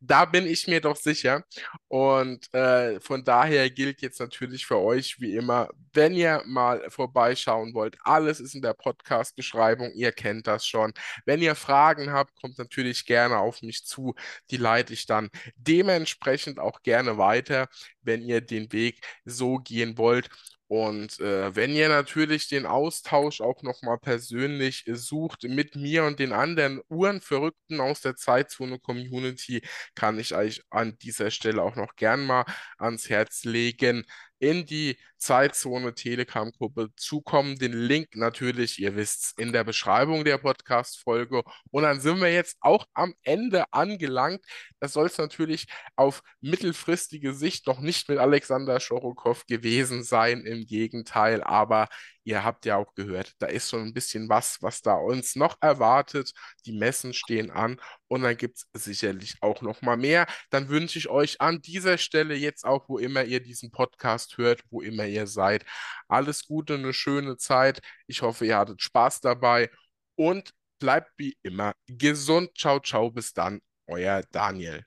Da 0.00 0.24
bin 0.24 0.46
ich 0.46 0.66
mir 0.66 0.80
doch 0.80 0.96
sicher. 0.96 1.44
Und 1.88 2.52
äh, 2.54 3.00
von 3.00 3.24
daher 3.24 3.70
gilt 3.70 4.02
jetzt 4.02 4.20
natürlich 4.20 4.66
für 4.66 4.78
euch 4.78 5.20
wie 5.20 5.34
immer, 5.36 5.68
wenn 5.92 6.14
ihr 6.14 6.42
mal 6.46 6.90
vorbeischauen 6.90 7.74
wollt, 7.74 7.96
alles 8.02 8.40
ist 8.40 8.54
in 8.54 8.62
der 8.62 8.74
Podcast-Beschreibung, 8.74 9.92
ihr 9.94 10.12
kennt 10.12 10.46
das 10.46 10.66
schon. 10.66 10.92
Wenn 11.24 11.40
ihr 11.40 11.54
Fragen 11.54 12.12
habt, 12.12 12.34
kommt 12.40 12.58
natürlich 12.58 13.06
gerne 13.06 13.38
auf 13.38 13.62
mich 13.62 13.84
zu. 13.84 14.14
Die 14.50 14.56
leite 14.74 14.92
ich 14.92 15.06
dann 15.06 15.30
dementsprechend 15.56 16.58
auch 16.58 16.82
gerne 16.82 17.18
weiter, 17.18 17.68
wenn 18.02 18.22
ihr 18.22 18.40
den 18.40 18.72
Weg 18.72 19.00
so 19.24 19.58
gehen 19.58 19.98
wollt. 19.98 20.28
Und 20.66 21.20
äh, 21.20 21.54
wenn 21.54 21.70
ihr 21.76 21.88
natürlich 21.88 22.48
den 22.48 22.66
Austausch 22.66 23.40
auch 23.40 23.62
nochmal 23.62 23.98
persönlich 23.98 24.84
sucht 24.86 25.44
mit 25.44 25.76
mir 25.76 26.04
und 26.04 26.18
den 26.18 26.32
anderen 26.32 26.80
Uhrenverrückten 26.88 27.80
aus 27.80 28.00
der 28.00 28.16
Zeitzone-Community, 28.16 29.62
kann 29.94 30.18
ich 30.18 30.34
euch 30.34 30.62
an 30.70 30.98
dieser 30.98 31.30
Stelle 31.30 31.62
auch 31.62 31.76
noch 31.76 31.94
gern 31.96 32.26
mal 32.26 32.44
ans 32.78 33.08
Herz 33.10 33.44
legen 33.44 34.04
in 34.38 34.66
die 34.66 34.98
Zeitzone 35.18 35.94
Telegram-Gruppe 35.94 36.90
zukommen. 36.96 37.56
Den 37.56 37.72
Link 37.72 38.14
natürlich, 38.14 38.78
ihr 38.78 38.96
wisst 38.96 39.38
in 39.38 39.52
der 39.52 39.64
Beschreibung 39.64 40.24
der 40.24 40.38
Podcast-Folge. 40.38 41.42
Und 41.70 41.82
dann 41.82 42.00
sind 42.00 42.20
wir 42.20 42.32
jetzt 42.32 42.58
auch 42.60 42.86
am 42.92 43.14
Ende 43.22 43.72
angelangt. 43.72 44.44
Das 44.80 44.92
soll 44.92 45.06
es 45.06 45.18
natürlich 45.18 45.66
auf 45.96 46.22
mittelfristige 46.40 47.32
Sicht 47.32 47.66
noch 47.66 47.80
nicht 47.80 48.08
mit 48.08 48.18
Alexander 48.18 48.80
Schorokow 48.80 49.46
gewesen 49.46 50.02
sein, 50.04 50.42
im 50.44 50.66
Gegenteil. 50.66 51.42
Aber 51.42 51.88
Ihr 52.24 52.42
habt 52.44 52.64
ja 52.66 52.76
auch 52.76 52.94
gehört, 52.94 53.34
da 53.38 53.46
ist 53.46 53.70
schon 53.70 53.82
ein 53.82 53.94
bisschen 53.94 54.28
was, 54.28 54.62
was 54.62 54.82
da 54.82 54.94
uns 54.94 55.36
noch 55.36 55.56
erwartet. 55.60 56.32
Die 56.66 56.72
Messen 56.72 57.12
stehen 57.12 57.50
an 57.50 57.80
und 58.08 58.22
dann 58.22 58.36
gibt 58.36 58.56
es 58.72 58.84
sicherlich 58.84 59.36
auch 59.42 59.62
noch 59.62 59.82
mal 59.82 59.96
mehr. 59.96 60.26
Dann 60.50 60.68
wünsche 60.68 60.98
ich 60.98 61.08
euch 61.08 61.40
an 61.40 61.60
dieser 61.60 61.98
Stelle 61.98 62.34
jetzt 62.34 62.64
auch, 62.64 62.88
wo 62.88 62.98
immer 62.98 63.24
ihr 63.24 63.40
diesen 63.40 63.70
Podcast 63.70 64.38
hört, 64.38 64.62
wo 64.70 64.80
immer 64.80 65.06
ihr 65.06 65.26
seid, 65.26 65.64
alles 66.08 66.46
Gute, 66.46 66.74
eine 66.74 66.92
schöne 66.94 67.36
Zeit. 67.36 67.80
Ich 68.06 68.22
hoffe, 68.22 68.46
ihr 68.46 68.56
hattet 68.58 68.82
Spaß 68.82 69.20
dabei 69.20 69.70
und 70.16 70.54
bleibt 70.78 71.12
wie 71.18 71.36
immer 71.42 71.74
gesund. 71.86 72.50
Ciao, 72.56 72.80
ciao, 72.80 73.10
bis 73.10 73.32
dann, 73.32 73.60
euer 73.86 74.22
Daniel. 74.30 74.84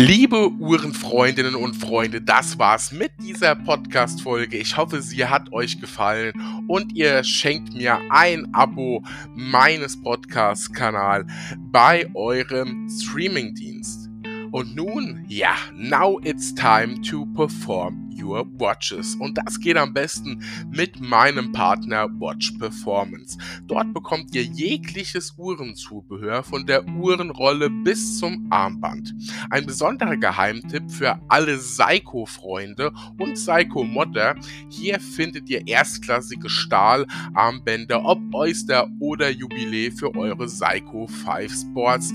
Liebe 0.00 0.52
Uhrenfreundinnen 0.60 1.56
und 1.56 1.74
Freunde, 1.74 2.22
das 2.22 2.56
war's 2.56 2.92
mit 2.92 3.10
dieser 3.20 3.56
Podcast-Folge. 3.56 4.56
Ich 4.56 4.76
hoffe, 4.76 5.02
sie 5.02 5.26
hat 5.26 5.52
euch 5.52 5.80
gefallen 5.80 6.32
und 6.68 6.94
ihr 6.94 7.24
schenkt 7.24 7.74
mir 7.74 7.98
ein 8.08 8.46
Abo 8.54 9.02
meines 9.34 10.00
Podcast-Kanals 10.00 11.26
bei 11.72 12.08
eurem 12.14 12.88
Streaming-Dienst. 12.88 14.08
Und 14.52 14.76
nun, 14.76 15.24
ja, 15.26 15.56
now 15.74 16.20
it's 16.22 16.54
time 16.54 17.02
to 17.02 17.26
perform 17.34 18.07
Your 18.20 18.46
Watches. 18.58 19.14
Und 19.16 19.38
das 19.38 19.60
geht 19.60 19.76
am 19.76 19.92
besten 19.92 20.42
mit 20.70 21.00
meinem 21.00 21.52
Partner 21.52 22.08
Watch 22.18 22.52
Performance. 22.52 23.38
Dort 23.66 23.92
bekommt 23.94 24.34
ihr 24.34 24.44
jegliches 24.44 25.34
Uhrenzubehör 25.36 26.42
von 26.42 26.66
der 26.66 26.86
Uhrenrolle 26.86 27.70
bis 27.70 28.18
zum 28.18 28.46
Armband. 28.50 29.14
Ein 29.50 29.66
besonderer 29.66 30.16
Geheimtipp 30.16 30.90
für 30.90 31.20
alle 31.28 31.58
Seiko-Freunde 31.58 32.92
und 33.18 33.38
Seiko-Modder. 33.38 34.36
Hier 34.68 35.00
findet 35.00 35.48
ihr 35.48 35.66
erstklassige 35.66 36.48
Stahlarmbänder, 36.48 38.04
ob 38.04 38.18
Oyster 38.32 38.88
oder 39.00 39.30
Jubiläe 39.30 39.90
für 39.90 40.14
eure 40.14 40.48
Seiko 40.48 41.06
5 41.06 41.52
Sports. 41.52 42.12